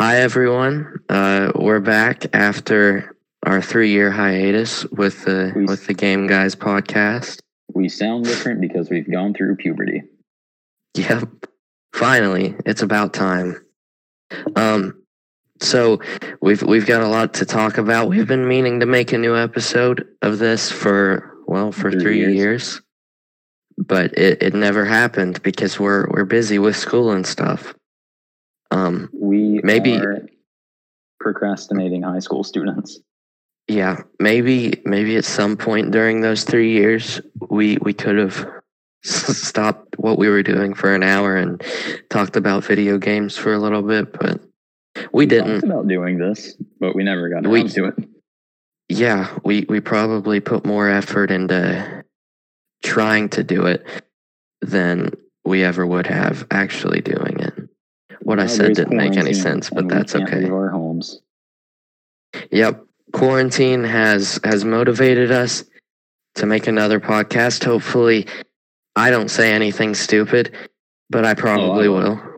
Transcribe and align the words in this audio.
Hi, 0.00 0.20
everyone. 0.20 1.00
Uh, 1.10 1.52
we're 1.54 1.78
back 1.80 2.24
after 2.34 3.14
our 3.42 3.60
three-year 3.60 4.10
hiatus 4.10 4.86
with 4.86 5.26
the 5.26 5.52
We- 5.54 5.64
with 5.66 5.86
the 5.86 5.92
Game 5.92 6.26
Guys 6.26 6.56
podcast. 6.56 7.40
We 7.74 7.90
sound 7.90 8.24
different 8.24 8.62
because 8.62 8.88
we've 8.88 9.10
gone 9.10 9.34
through 9.34 9.56
puberty. 9.56 10.04
Yep. 10.94 11.28
Finally, 11.92 12.54
it's 12.64 12.80
about 12.80 13.12
time. 13.12 13.62
Um, 14.56 15.02
so 15.60 16.00
we've 16.40 16.62
we've 16.62 16.86
got 16.86 17.02
a 17.02 17.06
lot 17.08 17.34
to 17.34 17.44
talk 17.44 17.76
about. 17.76 18.08
We've 18.08 18.26
been 18.26 18.48
meaning 18.48 18.80
to 18.80 18.86
make 18.86 19.12
a 19.12 19.18
new 19.18 19.36
episode 19.36 20.08
of 20.22 20.38
this 20.38 20.72
for 20.72 21.36
well 21.46 21.72
for 21.72 21.90
Three 21.90 22.00
three 22.00 22.18
years. 22.20 22.34
years, 22.34 22.80
but 23.76 24.16
it, 24.16 24.42
it 24.42 24.54
never 24.54 24.86
happened 24.86 25.42
because 25.42 25.78
we're 25.78 26.08
we're 26.08 26.24
busy 26.24 26.58
with 26.58 26.74
school 26.76 27.10
and 27.12 27.26
stuff. 27.26 27.74
Um, 28.70 29.08
We 29.12 29.60
Maybe- 29.64 29.96
are 29.96 30.26
procrastinating 31.18 32.02
high 32.02 32.18
school 32.20 32.44
students. 32.44 32.98
yeah, 33.68 34.02
maybe 34.18 34.80
maybe 34.84 35.16
at 35.16 35.24
some 35.24 35.56
point 35.56 35.90
during 35.90 36.20
those 36.20 36.44
three 36.44 36.72
years, 36.72 37.20
we 37.50 37.76
we 37.82 37.92
could 37.92 38.16
have 38.16 38.46
stopped 39.02 39.98
what 39.98 40.18
we 40.18 40.28
were 40.28 40.42
doing 40.42 40.74
for 40.74 40.94
an 40.94 41.02
hour 41.02 41.36
and 41.36 41.62
talked 42.10 42.36
about 42.36 42.64
video 42.64 42.98
games 42.98 43.36
for 43.36 43.52
a 43.52 43.58
little 43.58 43.82
bit, 43.82 44.12
but 44.12 44.40
we 45.12 45.26
didn't. 45.26 45.52
talked 45.60 45.64
about 45.64 45.88
doing 45.88 46.18
this, 46.18 46.56
but 46.78 46.94
we 46.94 47.02
never 47.04 47.28
got 47.28 47.46
We- 47.46 47.68
to 47.68 47.84
it. 47.86 47.94
Yeah, 48.88 49.28
we 49.44 49.66
we 49.68 49.80
probably 49.80 50.40
put 50.40 50.64
more 50.66 50.88
effort 50.88 51.30
into 51.30 52.04
trying 52.82 53.28
to 53.30 53.44
do 53.44 53.66
it 53.66 53.84
than 54.62 55.12
we 55.44 55.62
ever 55.64 55.86
would 55.86 56.06
have 56.08 56.46
actually 56.50 57.00
doing 57.00 57.38
it. 57.40 57.59
What 58.30 58.38
I 58.38 58.46
said 58.46 58.74
didn't 58.74 58.96
make 58.96 59.16
any 59.16 59.34
sense, 59.34 59.70
but 59.70 59.88
that's 59.88 60.14
okay. 60.14 60.42
Leave 60.42 60.52
our 60.52 60.68
homes. 60.68 61.20
Yep. 62.52 62.84
Quarantine 63.12 63.82
has 63.82 64.38
has 64.44 64.64
motivated 64.64 65.32
us 65.32 65.64
to 66.36 66.46
make 66.46 66.68
another 66.68 67.00
podcast. 67.00 67.64
Hopefully 67.64 68.28
I 68.94 69.10
don't 69.10 69.32
say 69.32 69.52
anything 69.52 69.96
stupid, 69.96 70.54
but 71.10 71.24
I 71.24 71.34
probably 71.34 71.88
will. 71.88 72.02
will. 72.02 72.36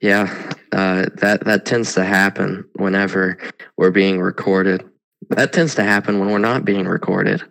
Yeah. 0.00 0.50
Uh, 0.72 1.06
that 1.18 1.44
that 1.44 1.66
tends 1.66 1.94
to 1.94 2.02
happen 2.02 2.68
whenever 2.74 3.38
we're 3.76 3.92
being 3.92 4.20
recorded. 4.20 4.84
That 5.28 5.52
tends 5.52 5.76
to 5.76 5.84
happen 5.84 6.18
when 6.18 6.30
we're 6.30 6.38
not 6.38 6.64
being 6.64 6.86
recorded. 6.86 7.44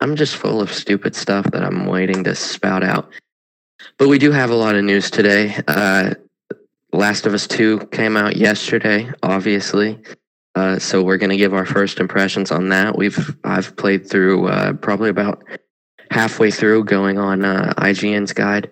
I'm 0.00 0.16
just 0.16 0.34
full 0.34 0.60
of 0.60 0.72
stupid 0.72 1.14
stuff 1.14 1.48
that 1.52 1.62
I'm 1.62 1.86
waiting 1.86 2.24
to 2.24 2.34
spout 2.34 2.82
out. 2.82 3.12
But 3.96 4.08
we 4.08 4.18
do 4.18 4.32
have 4.32 4.50
a 4.50 4.56
lot 4.56 4.74
of 4.74 4.82
news 4.82 5.08
today. 5.08 5.54
Uh, 5.68 6.14
Last 6.94 7.26
of 7.26 7.34
Us 7.34 7.46
2 7.46 7.88
came 7.90 8.16
out 8.16 8.36
yesterday, 8.36 9.10
obviously. 9.22 10.00
Uh, 10.54 10.78
so 10.78 11.02
we're 11.02 11.16
going 11.18 11.30
to 11.30 11.36
give 11.36 11.52
our 11.52 11.66
first 11.66 11.98
impressions 11.98 12.52
on 12.52 12.68
that. 12.68 12.96
We've 12.96 13.36
I've 13.42 13.76
played 13.76 14.08
through 14.08 14.46
uh, 14.46 14.72
probably 14.74 15.10
about 15.10 15.42
halfway 16.10 16.50
through, 16.52 16.84
going 16.84 17.18
on 17.18 17.44
uh, 17.44 17.74
IGN's 17.78 18.32
guide. 18.32 18.70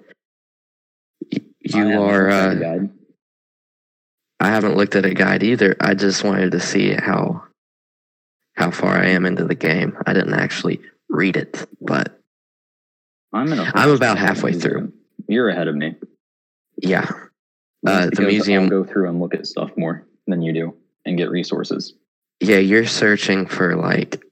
Y- 1.33 1.41
You 1.63 2.01
are. 2.01 2.31
Uh, 2.31 2.55
guide. 2.55 2.91
I 4.39 4.49
haven't 4.49 4.77
looked 4.77 4.95
at 4.97 5.05
a 5.07 5.15
guide 5.15 5.43
either. 5.43 5.77
I 5.81 5.95
just 5.95 6.23
wanted 6.25 6.53
to 6.53 6.61
see 6.61 6.93
how 6.93 7.45
how 8.55 8.71
far 8.71 8.97
I 8.97 9.07
am 9.09 9.25
into 9.27 9.45
the 9.45 9.55
game. 9.55 9.97
I 10.07 10.13
didn't 10.13 10.35
actually 10.35 10.81
read 11.09 11.37
it, 11.37 11.67
but 11.81 12.17
I'm 13.33 13.53
in 13.53 13.59
a 13.59 13.73
I'm 13.75 13.91
about 13.91 14.19
halfway 14.19 14.53
through. 14.53 14.93
You're 15.29 15.49
ahead 15.49 15.69
of 15.69 15.75
me. 15.77 15.95
yeah, 16.77 17.09
Uh, 17.87 18.11
the 18.13 18.23
museum- 18.23 18.69
go 18.69 18.85
through 18.85 19.09
and 19.09 19.21
look 19.21 19.35
at 19.35 19.47
stuff 19.47 19.71
more 19.77 20.07
than 20.27 20.41
you 20.43 20.53
do 20.53 20.75
and 21.05 21.17
get 21.19 21.31
resources. 21.31 21.95
yeah. 22.41 22.59
You're 22.59 22.87
searching 22.87 23.47
for 23.47 23.77
like. 23.77 24.23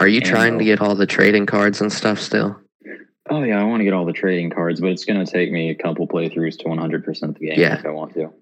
Are 0.00 0.08
you 0.08 0.20
trying 0.20 0.58
to 0.58 0.64
get 0.64 0.80
all 0.80 0.94
the 0.96 1.06
trading 1.06 1.46
cards 1.46 1.80
and 1.80 1.92
stuff 1.92 2.18
still? 2.20 2.58
Oh 3.30 3.42
yeah, 3.42 3.60
I 3.60 3.64
want 3.64 3.80
to 3.80 3.84
get 3.84 3.92
all 3.94 4.04
the 4.04 4.12
trading 4.12 4.50
cards, 4.50 4.80
but 4.80 4.90
it's 4.90 5.04
going 5.04 5.24
to 5.24 5.30
take 5.30 5.50
me 5.52 5.70
a 5.70 5.74
couple 5.74 6.06
playthroughs 6.08 6.58
to 6.58 6.64
100% 6.64 7.38
the 7.38 7.46
game 7.46 7.58
Yeah. 7.58 7.78
if 7.78 7.86
I 7.86 7.90
want 7.90 8.12
to. 8.14 8.32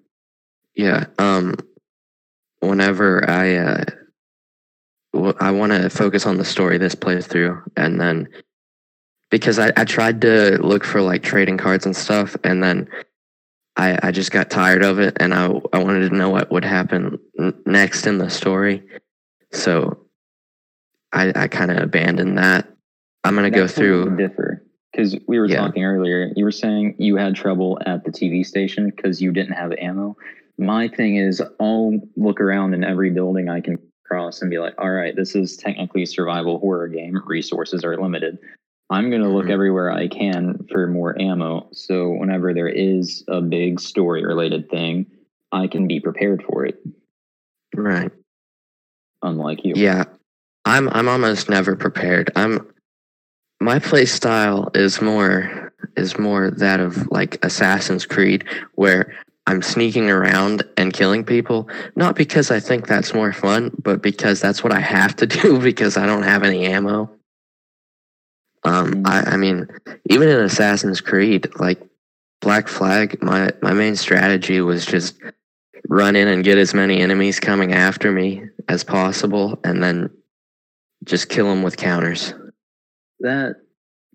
Yeah. 0.75 1.05
Um. 1.19 1.55
Whenever 2.61 3.29
I 3.29 3.57
uh, 3.57 3.85
w- 5.13 5.35
I 5.41 5.51
want 5.51 5.73
to 5.73 5.91
focus 5.91 6.27
on 6.27 6.39
the 6.39 6.45
story 6.45 6.79
this 6.79 6.95
playthrough, 6.95 7.63
and 7.77 8.01
then 8.01 8.29
because 9.31 9.59
I 9.59 9.73
I 9.77 9.85
tried 9.85 10.21
to 10.23 10.59
look 10.63 10.85
for 10.85 11.01
like 11.03 11.23
trading 11.23 11.59
cards 11.59 11.85
and 11.87 11.95
stuff, 11.97 12.37
and 12.45 12.63
then 12.63 12.89
I 13.77 13.99
I 14.03 14.11
just 14.11 14.31
got 14.33 14.51
tired 14.51 14.83
of 14.85 14.99
it, 14.99 15.17
and 15.21 15.33
I 15.33 15.47
I 15.73 15.83
wanted 15.83 16.11
to 16.11 16.17
know 16.17 16.31
what 16.31 16.51
would 16.51 16.65
happen 16.65 17.19
n- 17.39 17.55
next 17.67 18.07
in 18.07 18.19
the 18.19 18.29
story, 18.31 18.83
so 19.53 20.07
I 21.13 21.33
I 21.35 21.49
kind 21.49 21.71
of 21.71 21.79
abandoned 21.79 22.39
that. 22.39 22.69
I'm 23.25 23.35
gonna 23.35 23.51
go 23.51 23.63
That's 23.67 23.79
where 23.79 23.99
we 23.99 24.05
through. 24.05 24.17
differ 24.17 24.63
because 24.93 25.17
we 25.27 25.39
were 25.39 25.47
Yeah. 25.47 25.59
talking 25.59 25.85
earlier. 25.85 26.31
You 26.37 26.45
were 26.45 26.51
saying 26.51 26.97
you 26.99 27.17
had 27.17 27.35
trouble 27.35 27.79
at 27.87 28.05
the 28.05 28.11
TV 28.11 28.45
station 28.45 28.91
because 28.95 29.23
you 29.23 29.33
didn't 29.33 29.55
have 29.55 29.73
ammo. 29.79 30.17
My 30.59 30.87
thing 30.89 31.17
is, 31.17 31.43
I'll 31.61 31.99
look 32.17 32.41
around 32.41 32.75
in 32.75 32.85
every 32.85 33.11
building 33.11 33.49
I 33.49 33.61
can 33.63 33.79
cross 34.05 34.43
and 34.43 34.51
be 34.51 34.59
like, 34.59 34.75
"All 34.79 34.91
right, 34.91 35.17
this 35.17 35.35
is 35.35 35.57
technically 35.57 36.03
a 36.03 36.07
survival 36.07 36.59
horror 36.59 36.89
game. 36.89 37.23
Resources 37.27 37.85
are 37.85 37.97
limited. 37.97 38.39
I'm 38.93 39.09
going 39.11 39.23
to 39.23 39.29
look 39.29 39.47
Mhm. 39.47 39.53
everywhere 39.53 39.91
I 39.91 40.07
can 40.07 40.67
for 40.71 40.87
more 40.87 41.21
ammo. 41.21 41.69
So 41.73 42.11
whenever 42.11 42.53
there 42.53 42.69
is 42.69 43.25
a 43.27 43.41
big 43.41 43.81
story 43.81 44.25
related 44.25 44.69
thing, 44.69 45.07
I 45.51 45.67
can 45.67 45.89
be 45.89 45.99
prepared 45.99 46.43
for 46.43 46.67
it. 46.67 46.79
Right. 47.75 48.13
Unlike 49.23 49.65
you, 49.65 49.75
Yeah, 49.77 50.05
I'm 50.67 50.89
I'm 50.91 51.09
almost 51.09 51.49
never 51.49 51.75
prepared. 51.75 52.31
I'm 52.37 52.67
my 53.61 53.79
play 53.79 54.05
style 54.05 54.71
is 54.75 55.01
more 55.01 55.73
is 55.97 56.19
more 56.19 56.51
that 56.51 56.81
of 56.81 57.11
like 57.11 57.43
Assassin's 57.45 58.05
Creed 58.05 58.45
where 58.75 59.15
I'm 59.47 59.63
sneaking 59.63 60.11
around 60.11 60.65
and 60.77 60.93
killing 60.93 61.25
people 61.25 61.69
not 61.97 62.15
because 62.15 62.51
I 62.51 62.61
think 62.61 62.87
that's 62.87 63.15
more 63.15 63.33
fun 63.33 63.71
but 63.83 64.03
because 64.03 64.41
that's 64.41 64.63
what 64.63 64.73
I 64.73 64.81
have 64.81 65.17
to 65.17 65.27
do 65.43 65.59
because 65.61 65.97
I 65.97 66.07
don't 66.07 66.25
have 66.25 66.43
any 66.43 66.67
ammo. 66.67 67.11
Um 68.65 69.03
I 69.07 69.23
I 69.33 69.37
mean 69.37 69.69
even 70.11 70.29
in 70.29 70.39
Assassin's 70.41 71.01
Creed 71.01 71.49
like 71.59 71.81
Black 72.41 72.69
Flag 72.69 73.23
my 73.23 73.51
my 73.63 73.73
main 73.73 73.97
strategy 73.97 74.61
was 74.61 74.85
just 74.87 75.19
run 75.89 76.17
in 76.17 76.29
and 76.29 76.45
get 76.45 76.59
as 76.59 76.75
many 76.75 77.01
enemies 77.01 77.41
coming 77.41 77.73
after 77.73 78.13
me 78.13 78.45
as 78.69 78.85
possible 78.85 79.59
and 79.65 79.83
then 79.83 80.11
just 81.05 81.29
kill 81.29 81.49
them 81.49 81.63
with 81.63 81.77
counters. 81.77 82.33
that 83.21 83.57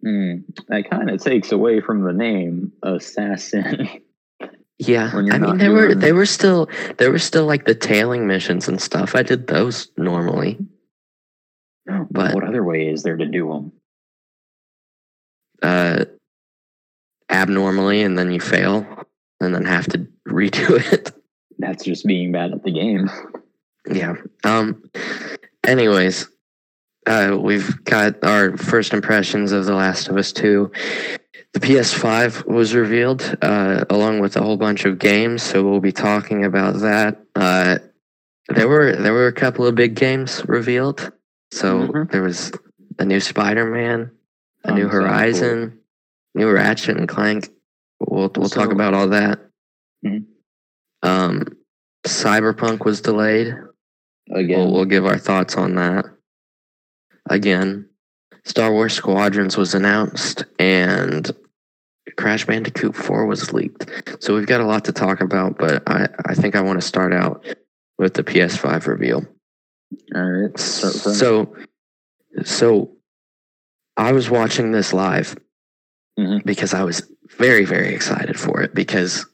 hmm, 0.01 0.35
that 0.69 0.89
kind 0.89 1.09
of 1.09 1.21
takes 1.21 1.51
away 1.51 1.81
from 1.81 2.03
the 2.03 2.13
name 2.13 2.71
assassin. 2.83 3.89
Yeah, 4.79 5.09
I 5.11 5.39
mean 5.39 5.57
they 5.57 5.69
were 5.69 5.95
they 5.95 6.11
were 6.11 6.27
still 6.27 6.69
there 6.97 7.09
were 7.09 7.17
still 7.17 7.45
like 7.47 7.65
the 7.65 7.73
tailing 7.73 8.27
missions 8.27 8.67
and 8.67 8.79
stuff. 8.79 9.15
I 9.15 9.23
did 9.23 9.47
those 9.47 9.89
normally. 9.97 10.59
But- 12.11 12.35
what 12.35 12.43
other 12.43 12.63
way 12.63 12.87
is 12.87 13.01
there 13.01 13.17
to 13.17 13.25
do 13.25 13.47
them? 13.49 13.71
Uh 15.61 16.05
abnormally 17.29 18.01
and 18.03 18.17
then 18.17 18.31
you 18.31 18.39
fail 18.39 18.85
and 19.41 19.53
then 19.53 19.65
have 19.65 19.85
to 19.87 20.07
redo 20.27 20.79
it. 20.93 21.11
That's 21.59 21.83
just 21.83 22.05
being 22.05 22.31
bad 22.31 22.53
at 22.53 22.63
the 22.63 22.71
game. 22.71 23.09
Yeah. 23.91 24.13
Um 24.43 24.83
anyways, 25.65 26.27
uh 27.05 27.37
we've 27.39 27.83
got 27.83 28.23
our 28.23 28.55
first 28.57 28.93
impressions 28.93 29.51
of 29.51 29.65
The 29.65 29.73
Last 29.75 30.07
of 30.07 30.17
Us 30.17 30.31
2. 30.33 30.71
The 31.53 31.59
PS5 31.59 32.45
was 32.47 32.73
revealed 32.75 33.37
uh 33.41 33.85
along 33.89 34.19
with 34.19 34.35
a 34.37 34.41
whole 34.41 34.57
bunch 34.57 34.85
of 34.85 34.99
games, 34.99 35.43
so 35.43 35.63
we'll 35.67 35.79
be 35.81 35.91
talking 35.91 36.45
about 36.45 36.75
that. 36.81 37.19
Uh 37.35 37.79
there 38.49 38.67
were 38.69 38.95
there 38.95 39.13
were 39.13 39.27
a 39.27 39.33
couple 39.33 39.65
of 39.67 39.75
big 39.75 39.95
games 39.95 40.41
revealed. 40.47 41.11
So 41.51 41.79
Mhm. 41.87 42.11
there 42.11 42.21
was 42.23 42.51
a 42.99 43.05
new 43.05 43.19
Spider-Man, 43.19 44.11
a 44.63 44.73
new 44.73 44.85
it. 44.87 44.91
Horizon, 44.91 45.79
new 46.35 46.51
Ratchet 46.51 46.97
and 46.97 47.07
Clank. 47.07 47.49
We'll 47.99 48.31
we'll 48.35 48.49
talk 48.49 48.71
about 48.71 48.93
all 48.93 49.09
that. 49.09 49.39
Mhm. 50.05 50.25
Um 51.03 51.57
Cyberpunk 52.05 52.85
was 52.85 53.01
delayed. 53.01 53.53
Again, 54.31 54.59
We'll, 54.59 54.71
we'll 54.73 54.85
give 54.85 55.05
our 55.05 55.17
thoughts 55.17 55.55
on 55.55 55.75
that. 55.75 56.05
Again, 57.29 57.89
Star 58.45 58.71
Wars 58.71 58.93
Squadrons 58.93 59.57
was 59.57 59.73
announced 59.73 60.45
and 60.59 61.29
Crash 62.17 62.45
Bandicoot 62.45 62.95
4 62.95 63.25
was 63.25 63.51
leaked. 63.53 63.85
So 64.23 64.33
we've 64.35 64.45
got 64.47 64.61
a 64.61 64.65
lot 64.65 64.85
to 64.85 64.91
talk 64.93 65.21
about, 65.21 65.57
but 65.57 65.83
I, 65.89 66.07
I 66.25 66.33
think 66.33 66.55
I 66.55 66.61
want 66.61 66.79
to 66.81 66.87
start 66.87 67.13
out 67.13 67.45
with 67.97 68.13
the 68.13 68.23
PS5 68.23 68.87
reveal. 68.87 69.25
all 70.15 70.21
right. 70.21 70.57
So, 70.59 71.53
so 72.43 72.91
I 73.97 74.11
was 74.13 74.29
watching 74.29 74.71
this 74.71 74.93
live 74.93 75.35
Mhm. 76.19 76.45
because 76.45 76.73
I 76.73 76.83
was 76.83 77.11
very, 77.37 77.65
very 77.65 77.93
excited 77.93 78.39
for 78.39 78.61
it 78.61 78.73
because 78.73 79.25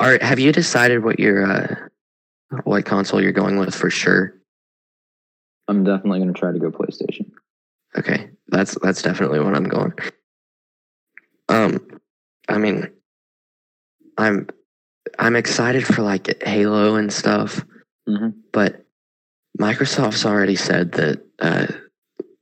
Are 0.00 0.18
have 0.20 0.40
you 0.40 0.50
decided 0.50 1.04
what 1.04 1.20
your 1.20 1.44
uh, 1.46 1.88
what 2.64 2.84
console 2.84 3.22
you're 3.22 3.30
going 3.32 3.58
with 3.58 3.72
for 3.74 3.90
sure? 3.90 4.34
I'm 5.68 5.84
definitely 5.84 6.18
going 6.18 6.34
to 6.34 6.38
try 6.38 6.50
to 6.52 6.58
go 6.58 6.70
PlayStation. 6.72 7.30
Okay, 7.96 8.30
that's 8.48 8.76
that's 8.82 9.02
definitely 9.02 9.38
what 9.38 9.54
I'm 9.54 9.68
going. 9.68 9.92
Um, 11.48 11.86
I 12.48 12.58
mean, 12.58 12.90
I'm 14.18 14.48
I'm 15.18 15.36
excited 15.36 15.86
for 15.86 16.02
like 16.02 16.42
Halo 16.42 16.96
and 16.96 17.12
stuff, 17.12 17.64
Mhm. 18.08 18.34
but 18.52 18.84
Microsoft's 19.60 20.26
already 20.26 20.56
said 20.56 20.90
that 20.92 21.24
uh, 21.38 21.68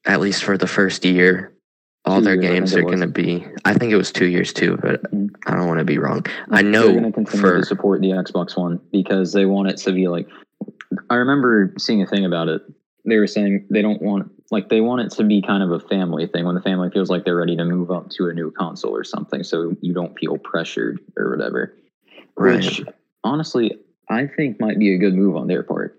at 0.04 0.20
least 0.20 0.44
for 0.44 0.56
the 0.58 0.66
first 0.66 1.04
year, 1.04 1.52
all 2.04 2.18
Two 2.18 2.24
their 2.24 2.34
years, 2.34 2.46
games 2.46 2.74
are 2.74 2.82
going 2.82 3.00
to 3.00 3.06
be. 3.06 3.46
I 3.64 3.74
think 3.74 3.92
it 3.92 3.96
was 3.96 4.10
two 4.10 4.26
years 4.26 4.52
too, 4.52 4.76
but 4.82 5.02
Mhm. 5.12 5.30
I 5.46 5.54
don't 5.54 5.68
want 5.68 5.78
to 5.78 5.84
be 5.84 5.98
wrong. 5.98 6.26
I 6.50 6.62
know 6.62 6.82
They're 6.82 7.00
going 7.00 7.04
to 7.04 7.12
continue 7.12 7.40
for 7.40 7.58
to 7.58 7.64
support 7.64 8.00
the 8.00 8.10
Xbox 8.10 8.56
One 8.56 8.80
because 8.90 9.32
they 9.32 9.46
want 9.46 9.68
it 9.68 9.76
to 9.78 9.92
be 9.92 10.08
like. 10.08 10.28
I 11.08 11.14
remember 11.16 11.72
seeing 11.78 12.02
a 12.02 12.06
thing 12.06 12.24
about 12.24 12.48
it. 12.48 12.62
They 13.04 13.18
were 13.18 13.26
saying 13.26 13.66
they 13.70 13.82
don't 13.82 14.02
want 14.02 14.30
like 14.50 14.68
they 14.68 14.80
want 14.80 15.00
it 15.02 15.10
to 15.16 15.24
be 15.24 15.40
kind 15.40 15.62
of 15.62 15.70
a 15.70 15.80
family 15.80 16.26
thing 16.26 16.44
when 16.44 16.54
the 16.54 16.60
family 16.60 16.90
feels 16.90 17.08
like 17.08 17.24
they're 17.24 17.36
ready 17.36 17.56
to 17.56 17.64
move 17.64 17.90
up 17.90 18.10
to 18.10 18.28
a 18.28 18.34
new 18.34 18.50
console 18.50 18.94
or 18.94 19.04
something, 19.04 19.42
so 19.42 19.74
you 19.80 19.94
don't 19.94 20.16
feel 20.18 20.36
pressured 20.38 21.00
or 21.16 21.30
whatever. 21.30 21.74
right. 22.36 22.56
Which 22.56 22.82
honestly, 23.24 23.78
I 24.10 24.26
think 24.26 24.60
might 24.60 24.78
be 24.78 24.94
a 24.94 24.98
good 24.98 25.14
move 25.14 25.36
on 25.36 25.46
their 25.46 25.62
part. 25.62 25.98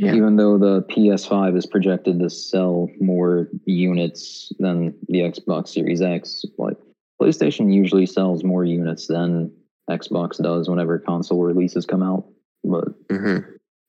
Yeah. 0.00 0.14
Even 0.14 0.36
though 0.36 0.56
the 0.56 0.80
PS5 0.84 1.58
is 1.58 1.66
projected 1.66 2.20
to 2.20 2.30
sell 2.30 2.88
more 3.00 3.48
units 3.66 4.50
than 4.58 4.94
the 5.08 5.18
Xbox 5.18 5.68
Series 5.68 6.00
X, 6.00 6.42
like 6.56 6.78
PlayStation 7.20 7.70
usually 7.70 8.06
sells 8.06 8.42
more 8.42 8.64
units 8.64 9.08
than 9.08 9.52
Xbox 9.90 10.42
does 10.42 10.70
whenever 10.70 10.98
console 10.98 11.42
releases 11.42 11.84
come 11.84 12.02
out. 12.02 12.24
But 12.64 12.88
hmm 13.10 13.40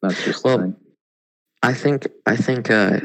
that's 0.01 0.21
just 0.25 0.43
Well. 0.43 0.75
I 1.63 1.73
think 1.73 2.09
I 2.25 2.35
think 2.35 2.69
uh, 2.69 2.99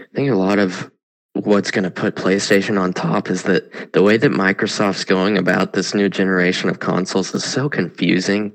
I 0.00 0.04
think 0.14 0.30
a 0.30 0.36
lot 0.36 0.60
of 0.60 0.88
what's 1.32 1.72
going 1.72 1.82
to 1.82 1.90
put 1.90 2.14
PlayStation 2.14 2.80
on 2.80 2.92
top 2.92 3.28
is 3.28 3.42
that 3.44 3.92
the 3.92 4.04
way 4.04 4.16
that 4.16 4.30
Microsoft's 4.30 5.04
going 5.04 5.36
about 5.36 5.72
this 5.72 5.94
new 5.94 6.08
generation 6.08 6.70
of 6.70 6.78
consoles 6.78 7.34
is 7.34 7.42
so 7.42 7.68
confusing. 7.68 8.52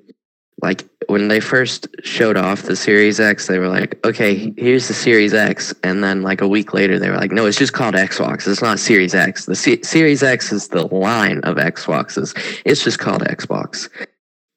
Like 0.61 0.85
when 1.07 1.27
they 1.27 1.39
first 1.39 1.87
showed 2.03 2.37
off 2.37 2.63
the 2.63 2.75
Series 2.75 3.19
X, 3.19 3.47
they 3.47 3.59
were 3.59 3.67
like, 3.67 3.99
"Okay, 4.05 4.53
here's 4.57 4.87
the 4.87 4.93
Series 4.93 5.33
X," 5.33 5.73
and 5.83 6.03
then 6.03 6.21
like 6.21 6.41
a 6.41 6.47
week 6.47 6.73
later, 6.73 6.97
they 6.97 7.09
were 7.09 7.17
like, 7.17 7.31
"No, 7.31 7.45
it's 7.45 7.57
just 7.57 7.73
called 7.73 7.93
Xbox. 7.95 8.47
It's 8.47 8.61
not 8.61 8.79
Series 8.79 9.13
X. 9.13 9.45
The 9.45 9.55
C- 9.55 9.83
Series 9.83 10.23
X 10.23 10.51
is 10.53 10.69
the 10.69 10.87
line 10.87 11.39
of 11.43 11.57
Xboxes. 11.57 12.33
It's 12.65 12.83
just 12.83 12.99
called 12.99 13.21
Xbox." 13.23 13.89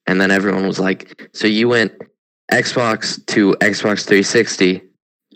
And 0.06 0.20
then 0.20 0.30
everyone 0.30 0.66
was 0.66 0.78
like, 0.78 1.28
"So 1.34 1.46
you 1.48 1.68
went 1.68 1.92
Xbox 2.52 3.24
to 3.26 3.52
Xbox 3.60 4.06
360, 4.06 4.80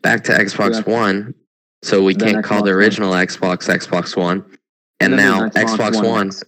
back 0.02 0.24
to 0.24 0.32
Xbox 0.32 0.74
Yeah. 0.86 0.92
One, 0.92 1.34
so 1.82 2.02
we 2.04 2.14
Then 2.14 2.34
can't 2.34 2.44
call 2.44 2.58
Xbox 2.60 2.64
the 2.64 2.70
One. 2.70 2.78
original 2.78 3.12
Xbox 3.14 3.68
Xbox 3.68 4.16
One, 4.16 4.44
and, 5.00 5.12
then 5.12 5.16
now 5.18 5.48
there's 5.48 5.70
Xbox, 5.72 6.02
One, 6.02 6.28
X. 6.28 6.44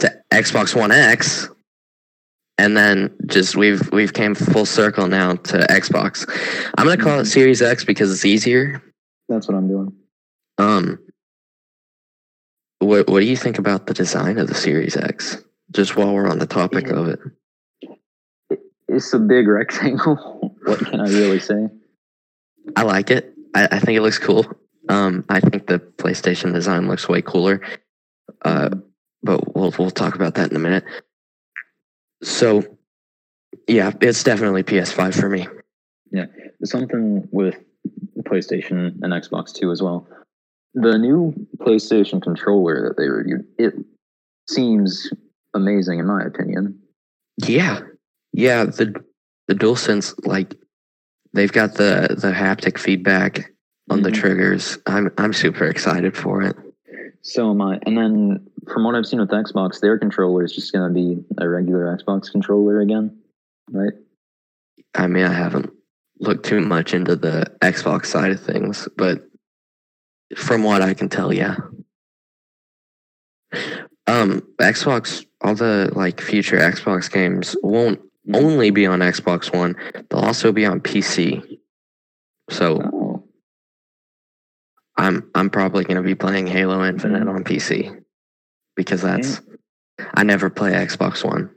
to 0.00 0.12
Xbox 0.32 0.74
One 0.74 0.90
X, 0.92 1.48
and 2.58 2.76
then 2.76 3.14
just 3.26 3.56
we've 3.56 3.90
we've 3.92 4.12
came 4.12 4.34
full 4.34 4.66
circle 4.66 5.06
now 5.06 5.34
to 5.34 5.58
Xbox. 5.58 6.28
I'm 6.76 6.86
gonna 6.86 7.02
call 7.02 7.20
it. 7.20 7.26
Series 7.26 7.62
X 7.62 7.84
because 7.84 8.12
it's 8.12 8.24
easier. 8.24 8.82
That's 9.28 9.48
what 9.48 9.56
I'm 9.56 9.68
doing. 9.68 9.92
Um, 10.58 10.98
what 12.80 13.08
what 13.08 13.20
do 13.20 13.26
you 13.26 13.36
think 13.36 13.58
about 13.58 13.86
the 13.86 13.94
design 13.94 14.38
of 14.38 14.48
the 14.48 14.54
Series 14.54 14.96
X? 14.96 15.38
Just 15.70 15.96
while 15.96 16.12
we're 16.12 16.28
on 16.28 16.38
the 16.38 16.46
topic 16.46 16.88
of 16.88 17.08
it, 17.08 17.20
It's 18.88 19.12
a 19.12 19.18
big 19.18 19.46
rectangle. 19.46 20.16
what 20.64 20.78
can 20.80 21.00
I 21.00 21.08
really 21.08 21.40
say? 21.40 21.68
I 22.76 22.82
like 22.82 23.10
it. 23.10 23.34
I, 23.54 23.68
I 23.70 23.78
think 23.78 23.96
it 23.96 24.02
looks 24.02 24.18
cool. 24.18 24.46
Um, 24.88 25.24
I 25.28 25.40
think 25.40 25.66
the 25.66 25.78
PlayStation 25.78 26.52
design 26.52 26.88
looks 26.88 27.08
way 27.08 27.22
cooler. 27.22 27.60
Uh, 28.42 28.70
but 29.22 29.54
we'll 29.54 29.74
we'll 29.78 29.90
talk 29.90 30.14
about 30.14 30.34
that 30.34 30.50
in 30.50 30.56
a 30.56 30.60
minute. 30.60 30.84
So, 32.22 32.62
yeah, 33.66 33.92
it's 34.00 34.22
definitely 34.22 34.62
PS5 34.62 35.18
for 35.18 35.28
me. 35.28 35.46
Yeah, 36.10 36.26
something 36.64 37.28
with 37.30 37.56
PlayStation 38.22 38.98
and 39.02 39.12
Xbox 39.12 39.52
too 39.52 39.70
as 39.70 39.82
well. 39.82 40.06
The 40.74 40.98
new 40.98 41.34
PlayStation 41.58 42.20
controller 42.22 42.88
that 42.88 42.96
they 42.96 43.08
reviewed, 43.08 43.46
it 43.58 43.74
seems 44.48 45.10
amazing 45.54 45.98
in 45.98 46.06
my 46.06 46.22
opinion. 46.24 46.78
Yeah, 47.46 47.80
yeah. 48.32 48.64
The 48.64 48.94
the 49.48 49.54
DualSense, 49.54 50.14
like, 50.26 50.54
they've 51.32 51.52
got 51.52 51.74
the 51.74 52.14
the 52.18 52.32
haptic 52.32 52.78
feedback 52.78 53.52
on 53.90 54.02
the 54.02 54.10
Mhm. 54.10 54.14
triggers. 54.14 54.78
I'm 54.86 55.10
I'm 55.18 55.32
super 55.32 55.64
excited 55.64 56.16
for 56.16 56.42
it. 56.42 56.56
So 57.22 57.50
am 57.50 57.60
I. 57.62 57.78
And 57.86 57.96
then 57.96 58.47
from 58.72 58.84
what 58.84 58.94
I've 58.94 59.06
seen 59.06 59.20
with 59.20 59.30
Xbox, 59.30 59.80
their 59.80 59.98
controller 59.98 60.44
is 60.44 60.54
just 60.54 60.72
going 60.72 60.88
to 60.88 60.94
be 60.94 61.24
a 61.38 61.48
regular 61.48 61.96
Xbox 61.96 62.30
controller 62.30 62.80
again, 62.80 63.18
right? 63.70 63.92
I 64.94 65.06
mean, 65.06 65.24
I 65.24 65.32
haven't 65.32 65.70
looked 66.20 66.44
too 66.46 66.60
much 66.60 66.94
into 66.94 67.16
the 67.16 67.44
Xbox 67.60 68.06
side 68.06 68.30
of 68.32 68.40
things, 68.40 68.88
but 68.96 69.28
from 70.36 70.62
what 70.62 70.82
I 70.82 70.94
can 70.94 71.08
tell, 71.08 71.32
yeah. 71.32 71.56
Um, 74.06 74.42
Xbox, 74.58 75.24
all 75.42 75.54
the 75.54 75.90
like 75.94 76.20
future 76.20 76.56
Xbox 76.58 77.10
games 77.10 77.56
won't 77.62 78.00
only 78.34 78.70
be 78.70 78.86
on 78.86 79.00
Xbox 79.00 79.54
One; 79.54 79.76
they'll 80.08 80.20
also 80.20 80.52
be 80.52 80.66
on 80.66 80.80
PC. 80.80 81.58
So 82.50 82.80
Oh, 82.82 83.24
I'm 84.96 85.30
I'm 85.34 85.50
probably 85.50 85.84
going 85.84 85.96
to 85.96 86.02
be 86.02 86.14
playing 86.14 86.46
Halo 86.46 86.84
Infinite 86.84 87.24
Mhm. 87.24 87.34
on 87.34 87.44
PC 87.44 87.97
because 88.78 89.02
mm-hmm. 89.02 89.20
that's 89.20 89.42
I 90.14 90.22
never 90.22 90.48
play 90.48 90.70
Xbox 90.70 91.24
One. 91.24 91.50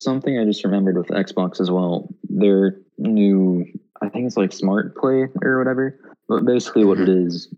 something 0.00 0.38
I 0.38 0.44
just 0.44 0.64
remembered 0.64 0.96
with 0.96 1.08
Xbox 1.08 1.60
as 1.60 1.70
well. 1.70 2.08
Their 2.28 2.80
new, 2.98 3.66
I 4.02 4.08
think 4.08 4.26
it's 4.26 4.36
like 4.36 4.52
Smart 4.52 4.96
Play 4.96 5.28
or 5.42 5.58
whatever. 5.58 6.00
But 6.26 6.44
basically, 6.44 6.84
what 6.84 6.98
it 6.98 7.08
mm-hmm. 7.08 7.26
is 7.28 7.54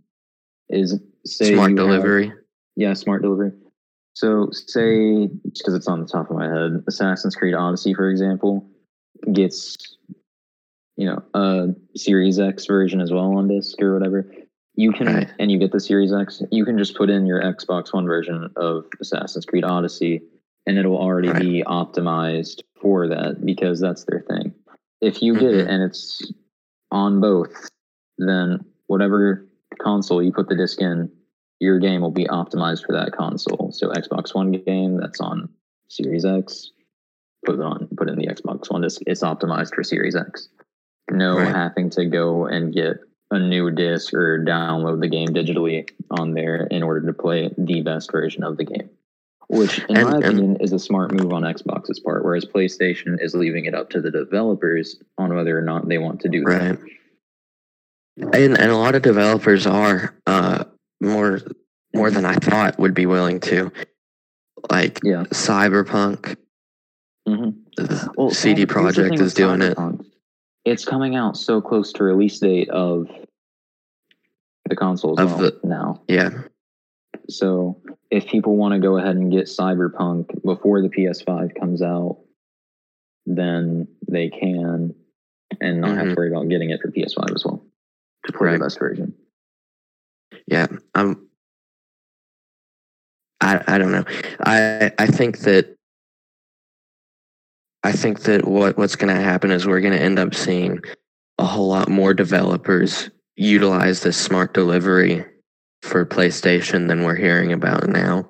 is 0.68 1.00
say 1.24 1.54
Smart 1.54 1.70
you 1.70 1.76
have- 1.78 1.86
delivery. 1.86 2.32
Yeah, 2.76 2.92
smart 2.92 3.22
delivery. 3.22 3.52
So, 4.14 4.50
say, 4.52 5.26
because 5.26 5.74
it's 5.74 5.88
on 5.88 6.00
the 6.00 6.06
top 6.06 6.30
of 6.30 6.36
my 6.36 6.46
head, 6.46 6.84
Assassin's 6.86 7.34
Creed 7.34 7.54
Odyssey, 7.54 7.92
for 7.94 8.08
example, 8.08 8.68
gets, 9.32 9.76
you 10.96 11.06
know, 11.06 11.22
a 11.34 11.68
Series 11.96 12.38
X 12.38 12.66
version 12.66 13.00
as 13.00 13.12
well 13.12 13.36
on 13.36 13.48
disc 13.48 13.80
or 13.80 13.94
whatever. 13.94 14.32
You 14.78 14.92
can, 14.92 15.06
Right. 15.08 15.32
and 15.40 15.50
you 15.50 15.58
get 15.58 15.72
the 15.72 15.80
Series 15.80 16.12
X, 16.12 16.40
you 16.52 16.64
can 16.64 16.78
just 16.78 16.94
put 16.96 17.10
in 17.10 17.26
your 17.26 17.42
Xbox 17.42 17.92
One 17.92 18.06
version 18.06 18.48
of 18.54 18.86
Assassin's 19.00 19.44
Creed 19.44 19.64
Odyssey, 19.64 20.22
and 20.66 20.78
it'll 20.78 20.96
already 20.96 21.30
Right. 21.30 21.40
be 21.40 21.62
optimized 21.66 22.62
for 22.80 23.08
that 23.08 23.44
because 23.44 23.80
that's 23.80 24.04
their 24.04 24.20
thing. 24.20 24.54
If 25.00 25.20
you 25.20 25.34
get 25.34 25.52
it 25.52 25.66
Mhm. 25.66 25.70
and 25.70 25.82
it's 25.82 26.32
on 26.92 27.20
both, 27.20 27.68
then 28.18 28.64
whatever 28.86 29.44
console 29.80 30.22
you 30.22 30.30
put 30.32 30.48
the 30.48 30.54
disc 30.54 30.80
in, 30.80 31.10
your 31.58 31.80
game 31.80 32.00
will 32.00 32.12
be 32.12 32.26
optimized 32.26 32.86
for 32.86 32.92
that 32.92 33.10
console. 33.10 33.72
So 33.72 33.90
Xbox 33.90 34.32
One 34.32 34.52
game 34.52 34.96
that's 34.96 35.20
on 35.20 35.48
Series 35.88 36.24
X, 36.24 36.70
put 37.44 37.56
it 37.56 37.62
on, 37.62 37.88
put 37.96 38.08
in 38.08 38.14
the 38.16 38.28
Xbox 38.28 38.70
One 38.70 38.82
disc. 38.82 39.02
It's 39.08 39.24
optimized 39.24 39.74
for 39.74 39.82
Series 39.82 40.14
X. 40.14 40.50
No 41.10 41.34
Right. 41.34 41.52
having 41.52 41.90
to 41.90 42.04
go 42.04 42.46
and 42.46 42.72
get 42.72 43.00
a 43.30 43.38
new 43.38 43.70
disc 43.70 44.14
or 44.14 44.42
download 44.44 45.00
the 45.00 45.08
game 45.08 45.28
digitally 45.28 45.88
on 46.10 46.32
there 46.34 46.66
in 46.70 46.82
order 46.82 47.06
to 47.06 47.12
play 47.12 47.50
the 47.58 47.82
best 47.82 48.10
version 48.10 48.42
of 48.42 48.56
the 48.56 48.64
game. 48.64 48.88
Which, 49.48 49.78
in 49.88 49.96
And- 49.96 50.04
my 50.08 50.14
and- 50.16 50.24
opinion, 50.24 50.56
is 50.60 50.72
a 50.72 50.78
smart 50.78 51.12
move 51.12 51.32
on 51.32 51.42
Xbox's 51.42 51.98
part, 52.00 52.24
whereas 52.24 52.44
PlayStation 52.44 53.16
is 53.22 53.34
leaving 53.34 53.64
it 53.64 53.74
up 53.74 53.90
to 53.90 54.00
the 54.00 54.10
developers 54.10 54.96
on 55.16 55.34
whether 55.34 55.56
or 55.58 55.62
not 55.62 55.88
they 55.88 55.98
want 55.98 56.20
to 56.22 56.28
do 56.28 56.44
that. 56.44 56.78
And 58.18 58.58
and 58.58 58.70
a 58.70 58.76
lot 58.76 58.94
of 58.94 59.02
developers 59.02 59.66
are 59.66 60.14
uh 60.26 60.64
more 61.00 61.40
more 61.94 62.10
than 62.10 62.24
I 62.24 62.34
thought 62.34 62.78
would 62.78 62.92
be 62.94 63.06
willing 63.06 63.40
to. 63.40 63.70
Like 64.70 64.98
Yeah. 65.04 65.22
Cyberpunk, 65.30 66.36
hmm 67.26 67.50
the 67.76 68.12
Well, 68.16 68.30
CD 68.30 68.66
Projekt 68.66 69.20
is 69.20 69.34
doing 69.34 69.62
it. 69.62 69.76
Cyberpunk. 69.76 70.04
It's 70.68 70.84
coming 70.84 71.16
out 71.16 71.36
so 71.36 71.60
close 71.60 71.92
to 71.94 72.04
release 72.04 72.38
date 72.38 72.68
of 72.70 73.08
the 74.68 74.76
console 74.76 75.18
as 75.18 75.24
Of 75.32 75.38
well 75.40 75.50
the- 75.50 75.66
now. 75.66 76.02
Yeah. 76.08 76.30
So 77.30 77.80
if 78.10 78.26
people 78.26 78.56
want 78.56 78.72
to 78.74 78.80
go 78.80 78.96
ahead 78.98 79.16
and 79.16 79.30
get 79.32 79.46
Cyberpunk 79.46 80.42
before 80.42 80.80
the 80.82 80.88
PS5 80.88 81.54
comes 81.58 81.82
out, 81.82 82.18
then 83.26 83.88
they 84.10 84.28
can 84.30 84.94
and 85.60 85.80
not 85.80 85.96
have 85.96 86.08
to 86.08 86.14
worry 86.14 86.30
about 86.30 86.48
getting 86.48 86.70
it 86.70 86.80
for 86.80 86.90
PS5 86.90 87.34
as 87.34 87.44
well 87.44 87.64
to 88.26 88.32
play 88.32 88.38
Mm-hmm. 88.38 88.44
Right. 88.44 88.52
the 88.58 88.64
best 88.64 88.78
version. 88.78 89.14
Yeah. 90.46 90.66
I'm 90.94 91.28
I 93.40 93.62
I 93.66 93.78
don't 93.78 93.92
know. 93.92 94.04
I 94.40 94.92
I 94.98 95.06
think 95.06 95.38
that 95.40 95.76
I 97.84 97.92
think 97.92 98.20
that 98.22 98.46
what 98.46 98.76
what's 98.76 98.96
going 98.96 99.14
to 99.14 99.20
happen 99.22 99.50
is 99.50 99.66
we're 99.66 99.80
going 99.80 99.92
to 99.94 100.00
end 100.02 100.18
up 100.18 100.34
seeing 100.34 100.80
a 101.38 101.44
whole 101.44 101.68
lot 101.68 101.88
more 101.88 102.12
developers 102.14 103.10
utilize 103.36 104.02
this 104.02 104.16
smart 104.16 104.52
delivery 104.52 105.24
for 105.82 106.04
PlayStation 106.04 106.88
than 106.88 107.04
we're 107.04 107.14
hearing 107.14 107.52
about 107.52 107.88
now. 107.88 108.28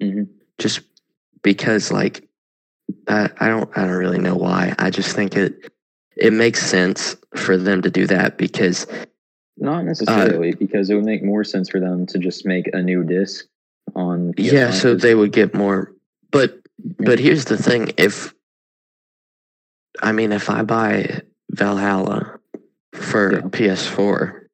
hmm 0.00 0.22
Just 0.58 0.80
because, 1.42 1.90
like, 1.90 2.28
I, 3.08 3.28
I 3.38 3.48
don't 3.48 3.68
I 3.76 3.82
don't 3.82 3.96
really 3.96 4.18
know 4.20 4.36
why. 4.36 4.74
I 4.78 4.90
just 4.90 5.14
think 5.14 5.36
it 5.36 5.70
it 6.16 6.32
makes 6.32 6.64
sense 6.64 7.16
for 7.36 7.56
them 7.56 7.82
to 7.82 7.90
do 7.90 8.06
that 8.06 8.38
because 8.38 8.86
Not 9.56 9.84
necessarily, 9.84 10.52
because 10.54 10.88
it 10.90 10.94
would 10.94 11.04
make 11.04 11.22
more 11.24 11.42
sense 11.44 11.68
for 11.68 11.80
them 11.80 12.06
to 12.06 12.18
just 12.18 12.46
make 12.46 12.68
a 12.72 12.82
new 12.82 13.02
disc 13.04 13.44
on. 13.96 14.32
yeah, 14.36 14.68
PS5, 14.70 14.72
so 14.74 14.92
'cause- 14.94 15.02
they 15.02 15.14
would 15.16 15.32
get 15.32 15.52
more. 15.54 15.92
But 16.30 16.60
but 17.00 17.18
here's 17.18 17.46
the 17.46 17.56
thing: 17.56 17.92
if 17.96 18.32
I 20.02 20.12
mean, 20.12 20.32
if 20.32 20.50
I 20.50 20.62
buy 20.62 21.22
Valhalla 21.50 22.38
for 22.94 23.32
Yeah. 23.34 23.40
PS4, 23.42 24.48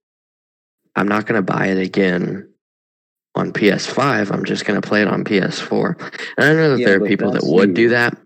I'm 0.97 1.09
not 1.09 1.27
going 1.27 1.43
to 1.45 1.53
buy 1.53 1.67
it 1.69 1.79
again 1.79 2.49
on 3.35 3.53
PS5. 3.53 4.31
I'm 4.33 4.45
just 4.45 4.65
going 4.65 4.81
to 4.81 4.87
play 4.87 5.03
it 5.03 5.09
on 5.09 5.25
PS4. 5.25 5.97
And 6.37 6.45
I 6.47 6.53
know 6.55 6.71
that 6.71 6.79
Yeah, 6.81 6.87
there 6.87 7.03
are 7.03 7.07
people 7.07 7.33
that 7.33 7.43
would 7.45 7.71
you. 7.71 7.75
do 7.75 7.89
that. 7.91 8.17